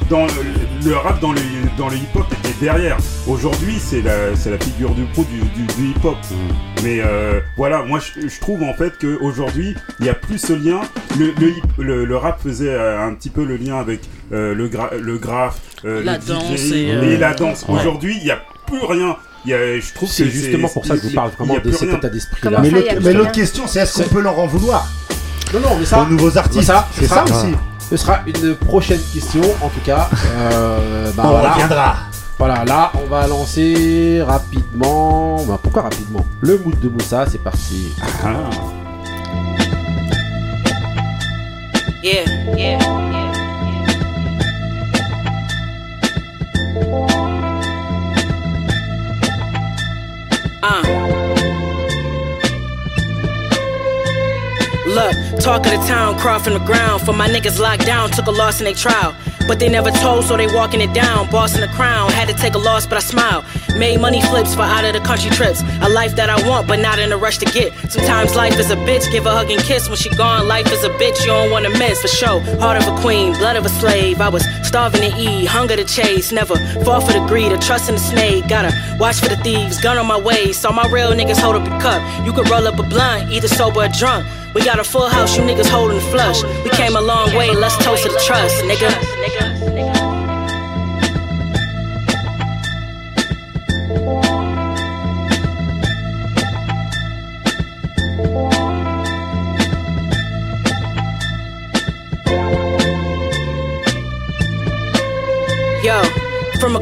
dans- 0.09 0.27
le, 0.27 0.89
le 0.91 0.97
rap 0.97 1.21
dans 1.21 1.33
le, 1.33 1.41
dans 1.77 1.89
le 1.89 1.97
hip-hop 1.97 2.25
était 2.45 2.65
derrière. 2.67 2.97
Aujourd'hui, 3.27 3.75
c'est 3.81 4.01
la, 4.03 4.37
c'est 4.37 4.51
la 4.51 4.59
figure 4.59 4.91
du 4.95 5.03
pro 5.05 5.25
du, 5.25 5.41
du, 5.41 5.67
du 5.75 5.89
hip-hop. 5.91 6.17
Mais 6.85 7.01
euh, 7.05 7.41
voilà, 7.57 7.83
moi 7.83 7.99
je, 7.99 8.29
je 8.29 8.41
trouve 8.41 8.63
en 8.63 8.75
fait 8.75 8.93
qu'aujourd'hui, 9.01 9.75
il 9.99 10.05
n'y 10.05 10.09
a 10.09 10.15
plus 10.15 10.39
ce 10.39 10.53
lien. 10.53 10.81
Le, 11.19 11.33
le, 11.41 11.49
hip- 11.51 11.65
le- 11.79 12.05
le 12.05 12.17
rap 12.17 12.41
faisait 12.41 12.69
euh, 12.71 13.05
un 13.07 13.13
petit 13.15 13.31
peu 13.31 13.45
le 13.45 13.57
lien 13.57 13.77
avec 13.79 14.01
euh, 14.33 14.55
le, 14.55 14.69
gra 14.69 14.91
le 14.99 15.19
graphe, 15.19 15.59
euh, 15.85 16.03
La 16.05 16.19
le 16.19 16.25
danse 16.25 16.45
DJ, 16.57 16.73
et, 16.73 16.91
euh, 16.93 17.03
et 17.11 17.17
la 17.17 17.35
danse. 17.35 17.65
ouais. 17.69 17.75
Aujourd'hui, 17.81 18.17
il 18.19 18.25
n'y 18.25 18.31
a 18.31 18.39
plus 18.67 18.85
rien. 18.85 19.17
Il 19.47 19.51
y 19.51 19.55
a, 19.55 19.79
je 19.79 19.93
trouve 19.93 20.09
que 20.09 20.15
C'est 20.15 20.29
justement 20.31 20.69
pour 20.69 20.87
ça 20.87 20.95
que 20.97 21.03
je 21.03 21.09
vous 21.09 21.15
parle 21.15 21.31
vraiment 21.37 21.57
de 21.63 21.71
cet 21.71 21.89
rien. 21.89 21.99
état 21.99 22.09
d'esprit 22.09 22.49
là. 22.51 22.61
Mais 22.61 22.71
ça, 22.71 23.13
l'autre 23.13 23.33
question, 23.33 23.67
c'est 23.67 23.81
est-ce 23.81 24.03
qu'on 24.03 24.09
peut 24.09 24.21
leur 24.23 24.39
en 24.39 24.47
vouloir? 24.47 24.89
Non, 25.53 25.61
non, 25.61 25.77
mais 25.79 25.85
ça, 25.85 26.01
aux 26.01 26.07
nouveaux 26.07 26.37
artistes 26.39 26.65
ça, 26.65 26.89
C'est 26.99 27.07
ça 27.07 27.25
ça, 27.27 27.35
aussi. 27.35 27.55
ce 27.91 27.97
sera 27.97 28.21
une 28.27 28.55
prochaine 28.55 29.01
question. 29.13 29.43
En 29.63 29.69
tout 29.69 29.81
cas, 29.85 30.09
euh, 30.35 31.11
bah, 31.15 31.25
On 31.27 31.31
voilà. 31.31 31.53
reviendra. 31.53 31.97
Voilà, 32.39 32.65
là, 32.65 32.91
on 32.95 33.07
va 33.09 33.27
lancer 33.27 34.21
rapidement. 34.27 35.45
Bah, 35.45 35.59
pourquoi 35.63 35.83
rapidement? 35.83 36.25
Le 36.41 36.59
mood 36.59 36.81
de 36.81 36.89
Moussa, 36.89 37.27
c'est 37.31 37.43
parti. 37.43 37.93
Ah. 38.25 38.51
Yeah, 42.03 42.25
yeah, 42.57 42.79
yeah. 42.79 43.35
Uh. 50.67 50.81
Look, 54.87 55.41
talk 55.41 55.67
of 55.67 55.73
the 55.73 55.85
town, 55.87 56.19
crawl 56.19 56.39
from 56.39 56.55
the 56.55 56.59
ground. 56.61 57.03
For 57.03 57.13
my 57.13 57.29
niggas 57.29 57.59
locked 57.59 57.85
down, 57.85 58.11
took 58.11 58.29
a 58.29 58.31
loss 58.31 58.61
in 58.61 58.65
their 58.65 58.75
trial. 58.75 59.15
But 59.47 59.61
they 59.61 59.69
never 59.69 59.91
told, 59.91 60.25
so 60.25 60.37
they 60.37 60.47
walking 60.47 60.81
it 60.81 60.93
down. 60.95 61.31
Boss 61.31 61.55
in 61.55 61.61
the 61.61 61.69
crown, 61.69 62.11
had 62.13 62.29
to 62.29 62.35
take 62.35 62.55
a 62.55 62.59
loss, 62.59 62.87
but 62.87 62.99
I 62.99 63.01
smile. 63.01 63.45
Made 63.77 64.01
money 64.01 64.23
flips 64.23 64.55
for 64.55 64.63
out 64.63 64.85
of 64.85 64.93
the 64.93 65.01
country 65.01 65.31
trips. 65.31 65.63
A 65.83 65.89
life 65.89 66.15
that 66.17 66.31
I 66.31 66.49
want, 66.49 66.67
but 66.69 66.79
not 66.79 66.99
in 66.99 67.13
a 67.13 67.17
rush 67.17 67.39
to 67.39 67.47
get. 67.47 67.73
Sometimes 67.91 68.35
life 68.35 68.59
is 68.59 68.71
a 68.71 68.77
bitch, 68.77 69.11
give 69.11 69.27
a 69.27 69.31
hug 69.31 69.51
and 69.51 69.61
kiss. 69.63 69.89
When 69.89 69.99
she 69.99 70.11
gone, 70.11 70.49
life 70.49 70.71
is 70.73 70.85
a 70.85 70.91
bitch 70.91 71.21
you 71.21 71.27
don't 71.27 71.51
wanna 71.51 71.71
miss. 71.71 72.01
For 72.01 72.09
sure, 72.09 72.41
heart 72.61 72.81
of 72.81 72.89
a 72.89 73.01
queen, 73.01 73.33
blood 73.35 73.57
of 73.57 73.67
a 73.67 73.69
slave. 73.69 74.21
I 74.21 74.29
was 74.29 74.45
starving 74.63 75.03
to 75.03 75.17
eat, 75.19 75.47
hunger 75.47 75.77
to 75.77 75.85
chase. 75.85 76.33
Never 76.33 76.57
fall 76.85 77.01
for 77.01 77.13
the 77.13 77.25
greed 77.27 77.53
or 77.53 77.59
trust 77.59 77.89
in 77.89 77.97
the 77.97 78.01
snake. 78.01 78.49
Gotta 78.49 78.73
watch 78.99 79.21
for 79.21 79.29
the 79.29 79.37
thieves, 79.37 79.81
gun 79.81 79.99
on 79.99 80.07
my 80.07 80.21
way. 80.21 80.53
Saw 80.53 80.73
my 80.73 80.87
real 80.89 81.13
niggas 81.13 81.39
hold 81.39 81.57
up 81.57 81.67
a 81.67 81.81
cup. 81.81 82.01
You 82.25 82.33
could 82.33 82.49
roll 82.49 82.67
up 82.67 82.79
a 82.79 82.83
blunt, 82.83 83.31
either 83.31 83.49
sober 83.49 83.81
or 83.81 83.89
drunk. 83.89 84.27
We 84.55 84.65
got 84.65 84.79
a 84.79 84.85
full 84.85 85.09
house, 85.09 85.37
you 85.37 85.43
niggas 85.43 85.69
holding 85.69 86.01
flush. 86.13 86.43
We 86.63 86.71
came 86.71 86.95
a 86.95 87.01
long 87.01 87.35
way, 87.35 87.51
let's 87.51 87.77
toast 87.85 88.05
to 88.05 88.09
the 88.09 88.23
trust, 88.25 88.55
nigga. 88.63 89.54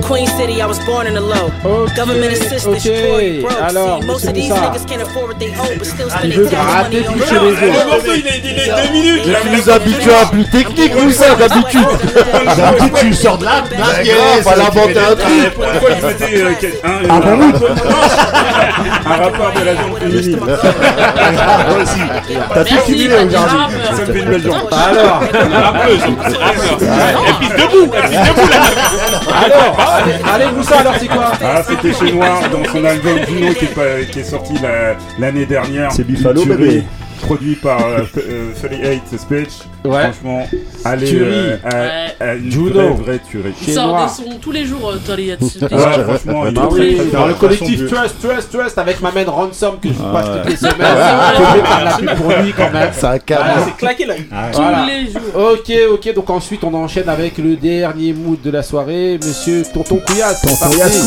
Queen 0.03 0.27
city, 0.27 0.61
I 0.61 0.67
was 0.67 0.79
born 0.85 1.07
in 1.07 1.15
the 1.15 1.21
low. 1.21 1.51
Government 1.97 2.33
assistance, 2.33 2.85
ok. 2.87 2.93
poor, 3.09 3.21
you 3.21 3.43
broke. 3.43 3.61
Alors, 3.63 4.01
See, 4.01 4.07
most 4.07 4.25
of 4.27 4.35
these 4.35 4.51
niggas 4.53 4.87
can't 4.89 5.03
afford 5.03 5.29
what 5.29 5.39
they 5.39 5.51
owe, 5.55 5.77
but 5.79 5.87
still 5.87 6.11
spend 6.11 6.25
Il 6.25 6.31
their 6.31 6.45
veut 6.45 6.51
tax 6.51 6.63
gratter 6.65 7.01
money 7.01 7.09
on 7.09 7.13
toucher 7.19 7.35
les 7.35 7.39
drugs. 7.39 7.53
autres. 7.53 7.63
Le 7.63 7.91
morceau, 7.91 8.15
il 8.17 8.27
est, 8.27 8.41
il 8.45 8.59
est 8.59 8.73
deux 8.83 8.93
minutes. 8.93 9.23
Je 9.25 9.61
suis 9.61 9.71
habitué 9.71 10.13
à 10.15 10.27
plus 10.27 10.45
technique, 10.51 10.95
Moussa, 11.03 11.35
d'habitude. 11.35 11.89
D'habitude, 12.57 12.95
tu 13.01 13.15
sors 13.15 13.39
de 13.39 13.45
là, 13.45 13.63
fallait 14.43 14.63
inventer 14.63 14.99
un 14.99 15.17
truc. 15.17 15.55
Pourquoi 15.55 15.91
euh, 15.91 16.53
un, 16.85 17.13
Ah, 19.05 19.17
rapport 19.17 19.53
de 19.53 19.65
la 19.65 19.75
jambe 19.75 19.99
féminine 19.99 20.39
Moi 20.41 21.83
aussi. 21.83 22.01
T'as 22.55 22.65
tout 22.65 22.75
cumulé 22.87 23.15
aujourd'hui. 23.15 23.49
Ça 23.85 24.03
me 24.03 24.13
fait 24.13 24.19
une 24.21 24.29
belle 24.31 24.43
jambe. 24.43 24.69
Alors, 24.73 25.21
Rappeuse, 25.21 26.01
c'est 26.29 26.39
rappeur. 26.39 26.79
Elle 27.27 27.35
pisse 27.35 27.57
debout, 27.57 27.93
elle 27.95 28.03
pisse 28.11 28.21
debout 28.21 28.49
là. 28.51 28.59
alors, 29.45 29.92
allez, 29.95 30.53
Moussa, 30.57 30.79
alors 30.81 30.95
c'est 30.99 31.07
quoi 31.09 31.33
Ah, 31.43 31.63
c'était 31.63 31.93
chez 31.93 32.13
Noir 32.13 32.41
dans 32.51 32.65
son 32.65 32.85
album 32.85 33.19
Juno 33.29 33.53
qui 33.55 33.65
est, 33.65 33.75
pas- 33.75 34.05
qui 34.11 34.21
est 34.21 34.25
sorti 34.25 34.55
la- 34.63 34.97
l'année 35.19 35.47
dernière. 35.47 35.93
C'est 35.93 36.05
Buffalo, 36.07 36.45
bébé. 36.45 36.85
Produit 37.23 37.57
par 37.57 37.81
euh, 37.85 37.99
F- 38.15 38.19
euh, 38.19 38.53
38 38.61 39.19
Speech. 39.19 39.49
Ouais. 39.85 40.03
Franchement, 40.13 40.47
allez, 40.85 41.07
Tuerie. 41.09 41.31
euh, 41.33 41.57
à- 42.21 42.25
à 42.25 42.35
une 42.35 42.51
Juno. 42.51 42.71
vraie, 42.71 42.89
vraie 43.05 43.19
tuerie. 43.29 43.53
Il 43.67 43.75
sort 43.75 44.01
des 44.05 44.13
sons 44.13 44.39
tous 44.41 44.53
les 44.53 44.65
jours, 44.65 44.91
euh, 44.91 44.97
Tolly. 45.05 45.31
Ouais, 45.33 45.39
franchement, 45.71 46.45
il 46.47 46.55
Bah 46.55 46.69
est 46.71 46.73
oui, 46.75 46.97
très, 46.97 47.05
dans 47.07 47.27
le 47.27 47.35
collectif 47.35 47.81
de- 47.81 47.89
Trust, 47.89 48.15
Trust, 48.23 48.53
Trust 48.53 48.79
avec 48.79 49.01
ma 49.01 49.11
main 49.11 49.25
Ransom 49.27 49.81
que 49.81 49.89
je 49.89 49.95
vous 49.95 50.13
passe 50.13 50.29
Ouais. 50.29 50.41
toutes 50.43 50.51
les 50.51 50.57
semaines. 50.57 50.77
Que 50.77 51.59
je 51.59 51.65
fasse 51.65 51.85
la 51.85 51.93
pub 52.15 52.17
pour 52.23 52.31
lui 52.43 52.53
quand 52.53 52.71
même. 52.71 52.91
C'est 52.93 53.25
canon. 53.25 53.43
Voilà. 53.45 53.65
C'est 53.67 53.77
claqué 53.77 54.07
là. 54.07 54.15
Voilà. 54.53 54.79
Tous 54.83 54.87
les 54.87 55.07
jours. 55.13 55.53
Ok, 55.53 55.73
ok, 55.95 56.15
donc 56.15 56.31
ensuite 56.31 56.63
on 56.65 56.75
enchaîne 56.75 57.09
avec 57.09 57.39
le 57.39 57.57
dernier 57.57 58.13
mood 58.13 58.41
de 58.41 58.51
la 58.51 58.63
soirée, 58.63 59.19
monsieur 59.25 59.63
Tonton 59.75 60.01
Couillasse. 60.07 60.43
c'est 60.47 60.59
parti. 60.61 60.99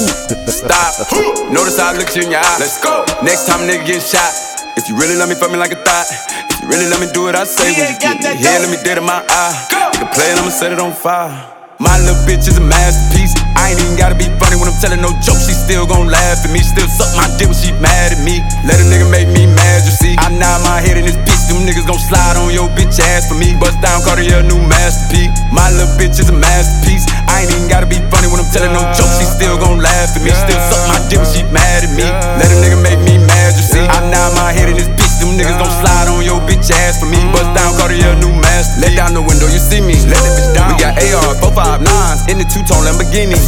Stop. 0.47 1.19
Notice 1.51 1.77
I 1.77 1.97
looked 1.97 2.15
you 2.15 2.23
in 2.23 2.31
your 2.31 2.41
eye. 2.41 2.59
Let's 2.59 2.79
go. 2.81 2.89
Next 3.23 3.45
time, 3.45 3.65
nigga 3.67 3.85
getting 3.85 4.01
shot. 4.01 4.54
If 4.77 4.89
you 4.89 4.97
really 4.97 5.15
love 5.15 5.29
me, 5.29 5.35
fuck 5.35 5.51
me 5.51 5.57
like 5.57 5.71
a 5.71 5.81
thought. 5.81 6.07
If 6.51 6.61
you 6.61 6.67
really 6.67 6.87
let 6.87 6.99
me 6.99 7.07
do 7.13 7.23
what 7.23 7.35
I 7.35 7.45
say, 7.45 7.71
when 7.71 7.93
you 7.93 7.99
get 7.99 8.19
me 8.19 8.35
here, 8.35 8.59
let 8.59 8.69
me 8.69 8.77
dead 8.83 8.97
in 8.97 9.05
my 9.05 9.23
eye. 9.27 9.55
Nigga 9.95 10.13
play 10.13 10.31
it, 10.31 10.37
I'ma 10.37 10.49
set 10.49 10.71
it 10.71 10.79
on 10.79 10.93
fire. 10.93 11.31
My 11.79 11.97
little 11.99 12.15
bitch 12.27 12.47
is 12.47 12.57
a 12.57 12.61
masterpiece. 12.61 13.44
I 13.65 13.73
ain't 13.73 13.81
even 13.81 13.97
gotta 13.97 14.13
be 14.13 14.29
funny 14.37 14.61
when 14.61 14.69
I'm 14.69 14.77
telling 14.77 15.01
no 15.01 15.09
joke. 15.25 15.41
She 15.41 15.57
still 15.57 15.89
gon' 15.89 16.05
laugh 16.05 16.45
at 16.45 16.53
me. 16.53 16.61
Still 16.61 16.85
suck 16.85 17.09
my 17.17 17.25
dick 17.41 17.49
when 17.49 17.57
she 17.57 17.73
mad 17.81 18.13
at 18.13 18.21
me. 18.21 18.45
Let 18.61 18.77
a 18.77 18.85
nigga 18.85 19.09
make 19.09 19.25
me 19.25 19.49
mad, 19.49 19.81
you 19.89 19.89
see. 19.89 20.13
I 20.21 20.29
nod 20.29 20.61
my 20.61 20.77
head 20.85 21.01
in 21.01 21.09
this 21.09 21.17
bitch. 21.25 21.49
Them 21.49 21.65
niggas 21.65 21.89
gon' 21.89 21.97
slide 21.97 22.37
on 22.37 22.53
your 22.53 22.69
bitch 22.77 23.01
ass 23.01 23.25
for 23.25 23.33
me. 23.33 23.57
Bust 23.57 23.81
down 23.81 24.05
Cartier, 24.05 24.45
new 24.45 24.61
masterpiece. 24.69 25.33
My 25.49 25.73
little 25.73 25.89
bitch 25.97 26.21
is 26.21 26.29
a 26.29 26.37
masterpiece. 26.37 27.09
I 27.25 27.41
ain't 27.41 27.57
even 27.57 27.65
gotta 27.65 27.89
be 27.89 27.97
funny 28.13 28.29
when 28.29 28.37
I'm 28.37 28.49
telling 28.53 28.69
no 28.69 28.85
joke. 28.93 29.09
She 29.17 29.25
still 29.25 29.57
gon' 29.57 29.81
laugh 29.81 30.13
at 30.13 30.21
me. 30.21 30.29
Still 30.29 30.61
suck 30.69 30.85
my 30.85 31.01
dick 31.09 31.17
when 31.17 31.29
she 31.33 31.41
mad 31.49 31.81
at 31.81 31.93
me. 31.97 32.05
Let 32.37 32.53
a 32.53 32.57
nigga 32.61 32.77
make 32.85 33.01
me 33.01 33.17
mad, 33.17 33.57
you 33.57 33.65
see. 33.65 33.81
I 33.81 33.97
nod 34.13 34.37
my 34.37 34.53
head 34.53 34.69
in 34.69 34.77
this 34.77 34.93
bitch. 34.93 35.17
Them 35.17 35.41
niggas 35.41 35.57
gon' 35.57 35.73
slide 35.81 36.05
on 36.13 36.21
your 36.21 36.37
bitch 36.45 36.69
ass 36.69 37.01
for 37.01 37.09
me. 37.09 37.17
Bust 37.33 37.49
down 37.57 37.73
Cartier, 37.81 38.13
new 38.21 38.29
masterpiece. 38.29 38.45
Let 38.85 38.93
down 38.93 39.17
the 39.17 39.25
window, 39.25 39.49
you 39.49 39.57
see 39.57 39.81
me. 39.81 39.97
Let 40.05 40.21
that 40.21 40.33
bitch 40.37 40.53
down. 40.53 40.69
We 40.69 40.77
got 40.77 40.93
AR, 41.01 41.33
459s 41.41 42.27
in 42.27 42.37
the 42.37 42.45
two-tone 42.45 42.83
Lamborghini. 42.83 43.39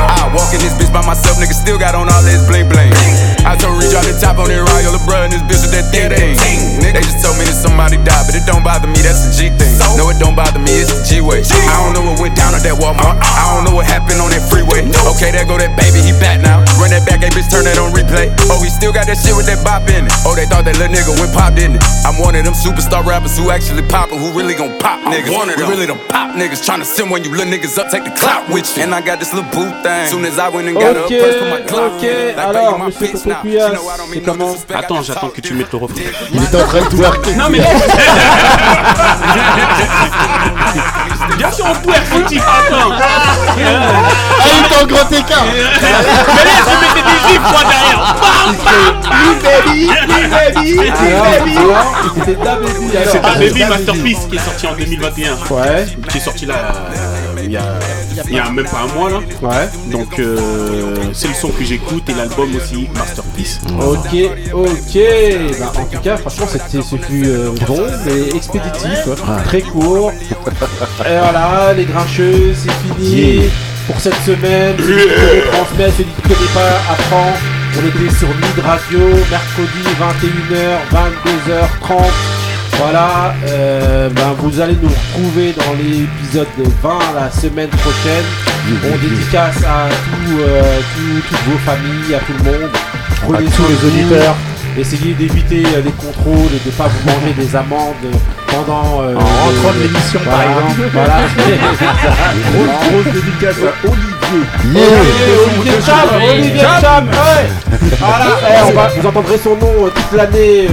I 0.00 0.30
walk 0.32 0.54
in 0.54 0.60
this 0.62 0.74
bitch 0.78 0.92
by 0.92 1.04
myself, 1.04 1.36
nigga 1.36 1.56
still 1.56 1.78
got 1.78 1.94
on 1.94 2.08
all 2.08 2.22
this 2.22 2.46
bling 2.46 2.68
bling. 2.68 2.92
I 3.44 3.56
told 3.56 3.80
Reach 3.80 3.90
drop 3.90 4.04
the 4.04 4.16
top 4.16 4.38
on 4.38 4.48
that 4.48 4.62
Royal 4.62 4.94
LeBron, 4.96 5.32
this 5.32 5.42
bitch 5.44 5.62
with 5.64 5.74
that 5.74 5.88
thing 5.90 6.10
thing. 6.10 6.60
They 6.80 7.02
just 7.02 7.22
told 7.22 7.38
me 7.38 7.44
that 7.46 7.56
somebody 7.56 7.96
died, 8.02 8.26
but 8.26 8.34
it 8.34 8.44
don't 8.46 8.64
bother 8.64 8.88
me, 8.88 9.00
that's 9.02 9.26
the 9.26 9.30
G 9.32 9.48
thing. 9.54 9.72
No, 9.96 10.10
it 10.10 10.18
don't 10.18 10.34
bother 10.34 10.58
me, 10.58 10.72
it's 10.74 10.90
the 10.90 11.02
G 11.06 11.20
way. 11.20 11.42
I 11.42 11.76
don't 11.82 11.94
know 11.94 12.04
what 12.06 12.20
went 12.20 12.36
down 12.36 12.54
at 12.54 12.62
that 12.66 12.76
Walmart. 12.78 13.18
Uh-uh. 13.18 13.40
I 13.40 13.54
don't 13.54 13.64
know 13.66 13.74
what 13.74 13.86
happened 13.86 14.20
on 14.20 14.30
that 14.30 14.44
freeway. 14.46 14.86
Okay, 15.16 15.30
there 15.30 15.46
go 15.46 15.58
that 15.58 15.74
baby, 15.78 16.02
he 16.02 16.12
back 16.18 16.40
now. 16.40 16.62
Run 16.80 16.90
that 16.90 17.06
back, 17.06 17.22
hey 17.22 17.30
bitch, 17.30 17.48
turn 17.50 17.64
that 17.66 17.78
on 17.78 17.92
replay. 18.10 18.34
Oh, 18.50 18.62
he 18.62 18.68
still 18.70 18.92
got 18.92 19.06
that 19.06 19.16
shit 19.18 19.34
with 19.36 19.46
that 19.46 19.62
bop 19.64 19.86
in 19.88 20.06
it. 20.06 20.12
Oh, 20.26 20.34
they 20.34 20.46
thought 20.46 20.64
that 20.66 20.76
little 20.78 20.90
nigga 20.94 21.14
went 21.20 21.32
pop, 21.32 21.54
didn't 21.54 21.76
it? 21.76 21.84
I'm 22.04 22.18
one 22.18 22.34
of 22.34 22.44
them 22.44 22.54
superstar 22.54 23.04
rappers 23.06 23.36
who 23.38 23.50
actually 23.50 23.82
poppin', 23.86 24.18
who 24.18 24.32
really 24.36 24.54
gon' 24.54 24.78
pop 24.78 25.00
niggas. 25.06 25.30
one 25.32 25.48
of 25.48 25.56
We 25.56 25.62
them. 25.62 25.70
really 25.70 25.86
don't 25.86 26.02
pop 26.08 26.34
niggas. 26.34 26.60
Tryna 26.66 26.84
send 26.84 27.10
when 27.10 27.22
you 27.24 27.30
little 27.30 27.46
niggas 27.50 27.78
up, 27.78 27.90
take 27.90 28.04
the 28.04 28.10
clout 28.18 28.48
with 28.50 28.66
you. 28.76 28.82
And 28.82 28.94
I 28.94 29.00
got 29.00 29.18
this 29.20 29.32
little 29.32 29.48
boot 29.50 29.72
thing. 29.82 30.08
Soon 30.10 30.24
as 30.26 30.38
I 30.38 30.48
went 30.48 30.68
and 30.68 30.76
got 30.76 30.96
Ok, 30.96 31.10
her 31.10 31.20
purse, 31.22 31.36
put 31.38 31.50
my 31.50 31.60
Glock 31.70 31.92
ok, 31.96 32.02
in 32.04 32.10
it. 32.10 32.36
Like, 32.36 32.46
alors, 32.50 32.78
monsieur 32.78 33.06
c'est 33.14 34.20
comment. 34.24 34.54
Attends, 34.74 35.02
j'attends 35.02 35.28
que 35.30 35.40
tu 35.40 35.54
mettes 35.54 35.72
le 35.72 35.78
refrain. 35.78 36.02
Il 36.32 36.42
était 36.42 36.56
en 36.60 36.66
train 36.66 36.80
de 36.82 36.88
twerker. 36.88 37.30
Non 37.40 37.48
mais. 37.48 37.60
Bien 41.36 41.50
sûr, 41.52 41.64
on 41.68 41.74
peut 41.74 41.94
être 41.94 42.04
fautif. 42.06 42.42
Attends. 42.42 42.92
Ah, 42.92 43.34
il 44.46 44.66
était 44.66 44.82
en 44.82 44.86
grand 44.86 45.10
écart. 45.12 45.44
Mais 45.46 45.62
là, 45.62 46.58
je 46.64 46.70
mettais 46.80 47.02
des 47.08 47.18
gifs 47.32 47.40
moi 47.40 47.60
derrière. 47.62 47.99
C'était 52.14 52.34
Da 52.36 52.56
Baby. 52.56 52.96
alors. 52.96 53.10
C'est 53.10 53.18
un 53.18 53.22
Da 53.22 53.34
Baby 53.38 53.64
Masterpiece 53.64 54.26
qui 54.28 54.36
est 54.36 54.38
sorti 54.38 54.66
en 54.66 54.74
2021. 54.76 55.32
Ouais. 55.50 55.86
Qui 56.08 56.18
est 56.18 56.20
sorti 56.20 56.46
là 56.46 56.54
euh, 56.54 57.40
il 57.44 57.52
y 57.52 57.56
a, 57.56 57.62
il 58.28 58.34
y 58.34 58.38
a 58.38 58.50
même 58.50 58.64
pas 58.64 58.80
un 58.80 58.94
mois 58.94 59.10
là. 59.10 59.18
Ouais. 59.42 59.68
Donc 59.90 60.18
euh, 60.18 60.94
c'est 61.12 61.28
le 61.28 61.34
son 61.34 61.48
que 61.48 61.64
j'écoute 61.64 62.08
et 62.08 62.14
l'album 62.14 62.54
aussi 62.54 62.88
Masterpiece. 62.94 63.60
Ok, 63.80 64.14
ok. 64.52 64.98
Bah, 65.58 65.72
en 65.76 65.84
tout 65.84 66.00
cas, 66.02 66.16
franchement, 66.16 66.46
c'était, 66.50 66.82
ce 66.82 66.96
fut 66.96 67.24
euh, 67.26 67.50
bon, 67.66 67.86
mais 68.04 68.36
expéditif, 68.36 69.08
très 69.46 69.62
court. 69.62 70.12
Et 70.12 71.18
voilà, 71.18 71.72
les 71.76 71.84
grincheux, 71.84 72.54
c'est 72.54 72.72
fini 72.94 73.42
pour 73.86 74.00
cette 74.00 74.20
semaine. 74.26 74.76
Celui 74.78 75.02
qui 75.02 75.08
connaît 75.08 75.42
transmet, 75.52 75.90
celui 75.92 76.04
qui 76.04 76.22
connaît 76.22 76.52
pas 76.54 76.92
apprend. 76.92 77.32
On 77.76 77.86
était 77.86 78.14
sur 78.14 78.28
Mid 78.28 78.64
Radio, 78.64 78.98
mercredi 79.30 79.82
21h, 80.00 80.78
22h30. 80.92 82.02
Voilà, 82.78 83.34
euh, 83.48 84.08
ben, 84.10 84.34
vous 84.38 84.60
allez 84.60 84.76
nous 84.80 84.88
retrouver 84.88 85.52
dans 85.52 85.72
l'épisode 85.74 86.46
20 86.82 86.98
la 87.14 87.30
semaine 87.30 87.68
prochaine. 87.68 88.24
On 88.84 88.96
dédicace 88.98 89.58
à 89.64 89.88
tout, 89.88 90.38
euh, 90.40 90.78
tout- 90.94 91.22
toutes 91.28 91.52
vos 91.52 91.58
familles, 91.58 92.14
à 92.14 92.18
tout 92.20 92.32
le 92.38 92.50
monde. 92.50 92.70
Prenez 93.22 93.38
À 93.38 93.50
tous 93.50 93.56
soin 93.56 93.66
les 93.68 93.88
auditeurs. 93.88 94.34
Essayez 94.78 95.14
d'éviter 95.14 95.64
euh, 95.66 95.82
les 95.84 95.90
contrôles 95.92 96.50
et 96.54 96.60
de 96.64 96.66
ne 96.66 96.72
pas 96.72 96.88
vous 96.88 97.06
manger 97.10 97.34
des 97.36 97.56
amendes 97.56 97.94
pendant. 98.46 99.02
euh, 99.02 99.14
En 99.16 99.18
rentrant 99.20 99.72
de 99.76 99.82
l'émission, 99.82 100.20
par 100.24 100.42
exemple. 100.42 100.90
Voilà. 100.92 101.16
Grosse, 102.52 103.02
grosse 103.02 103.12
dédicace 103.14 103.56
à 103.58 103.88
Olivier. 103.88 104.19
Yeah. 104.32 104.80
Olivier 105.56 105.72
Cham, 105.84 106.08
Olivier 106.30 106.60
Cham, 106.80 107.08
ouais. 107.08 107.48
Voilà, 107.98 108.26
eh, 108.48 108.62
on 108.68 108.72
va, 108.72 108.88
vous 108.96 109.06
entendrez 109.08 109.38
son 109.42 109.56
nom 109.56 109.86
euh, 109.86 109.90
toute 109.90 110.12
l'année 110.16 110.68
euh, 110.68 110.72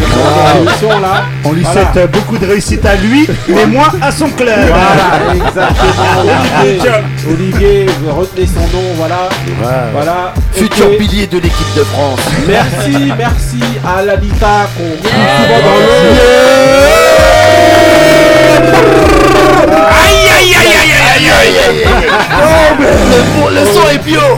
dans 0.53 0.59
l'émission 0.59 0.89
là. 1.01 1.23
On 1.43 1.51
lui 1.53 1.63
Voilà. 1.63 1.81
souhaite 1.81 1.97
euh, 1.97 2.07
beaucoup 2.07 2.37
de 2.37 2.45
réussite 2.45 2.85
à 2.85 2.95
lui, 2.95 3.27
mais 3.47 3.65
moins 3.65 3.91
à 4.01 4.11
son 4.11 4.29
club. 4.29 4.67
Voilà, 4.67 5.33
exactement. 5.35 6.21
Olivier, 6.61 6.91
Olivier, 7.29 7.85
vous 8.01 8.11
retenez 8.13 8.45
son 8.47 8.61
nom, 8.77 8.83
voilà. 8.95 9.29
Voilà. 9.91 10.33
Futur 10.53 10.95
pilier 10.97 11.25
de 11.27 11.39
l'équipe 11.39 11.73
de 11.75 11.83
France. 11.83 12.19
Merci, 12.47 13.11
merci 13.17 13.59
à 13.85 14.03
Lalita 14.03 14.67
qu'on 14.77 15.07
Yeah. 15.07 15.37
souvent 15.37 15.61
dans 15.63 15.77
le. 15.79 15.87
Aïe 19.87 20.27
aïe 20.37 20.53
aïe 20.55 20.75
aïe 20.77 20.93
aïe 21.15 21.29
aïe 21.29 21.57
aïe 21.67 22.56
le, 22.79 23.55
le 23.59 23.65
son 23.65 23.89
est 23.89 24.03
bio 24.03 24.19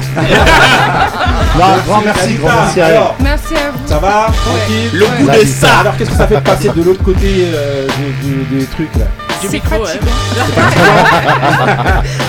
Non, 1.57 1.65
grand 1.87 2.01
merci, 2.01 2.35
grand 2.35 2.49
merci 2.61 2.81
à 2.81 2.87
elle. 2.89 3.01
Merci 3.19 3.55
à 3.55 3.71
vous. 3.71 3.87
Ça 3.87 3.97
va 3.99 4.27
Tranquille 4.45 4.89
Le 4.93 5.05
goût 5.05 5.29
de 5.31 5.45
ça. 5.45 5.79
Alors 5.79 5.97
qu'est-ce 5.97 6.11
que 6.11 6.15
ça 6.17 6.27
fait 6.27 6.35
de 6.35 6.39
passer 6.41 6.69
de 6.69 6.83
l'autre 6.83 7.03
côté 7.03 7.47
euh, 7.53 7.87
du- 8.21 8.45
du- 8.45 8.59
des 8.59 8.65
trucs 8.65 8.95
là 8.95 9.05
Du 9.41 9.47
C'est 9.47 9.53
micro, 9.53 9.75
ouais. 9.83 9.87
fatigant. 9.87 10.11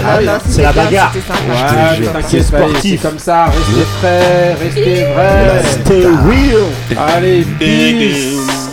Ah 0.07 0.17
oui, 0.19 0.27
non, 0.27 0.33
c'est 0.49 0.63
la 0.63 0.73
bagarre. 0.73 1.13
Ouais, 1.15 2.07
t'inquiète, 2.13 2.45
sportif. 2.45 3.03
comme 3.03 3.19
ça, 3.19 3.45
restez 3.47 3.87
frais, 4.01 4.57
restez 4.61 5.05
vrais. 5.15 5.63
Stay 5.85 6.07
real. 6.07 7.07
Allez, 7.17 7.47
peace. 7.59 8.71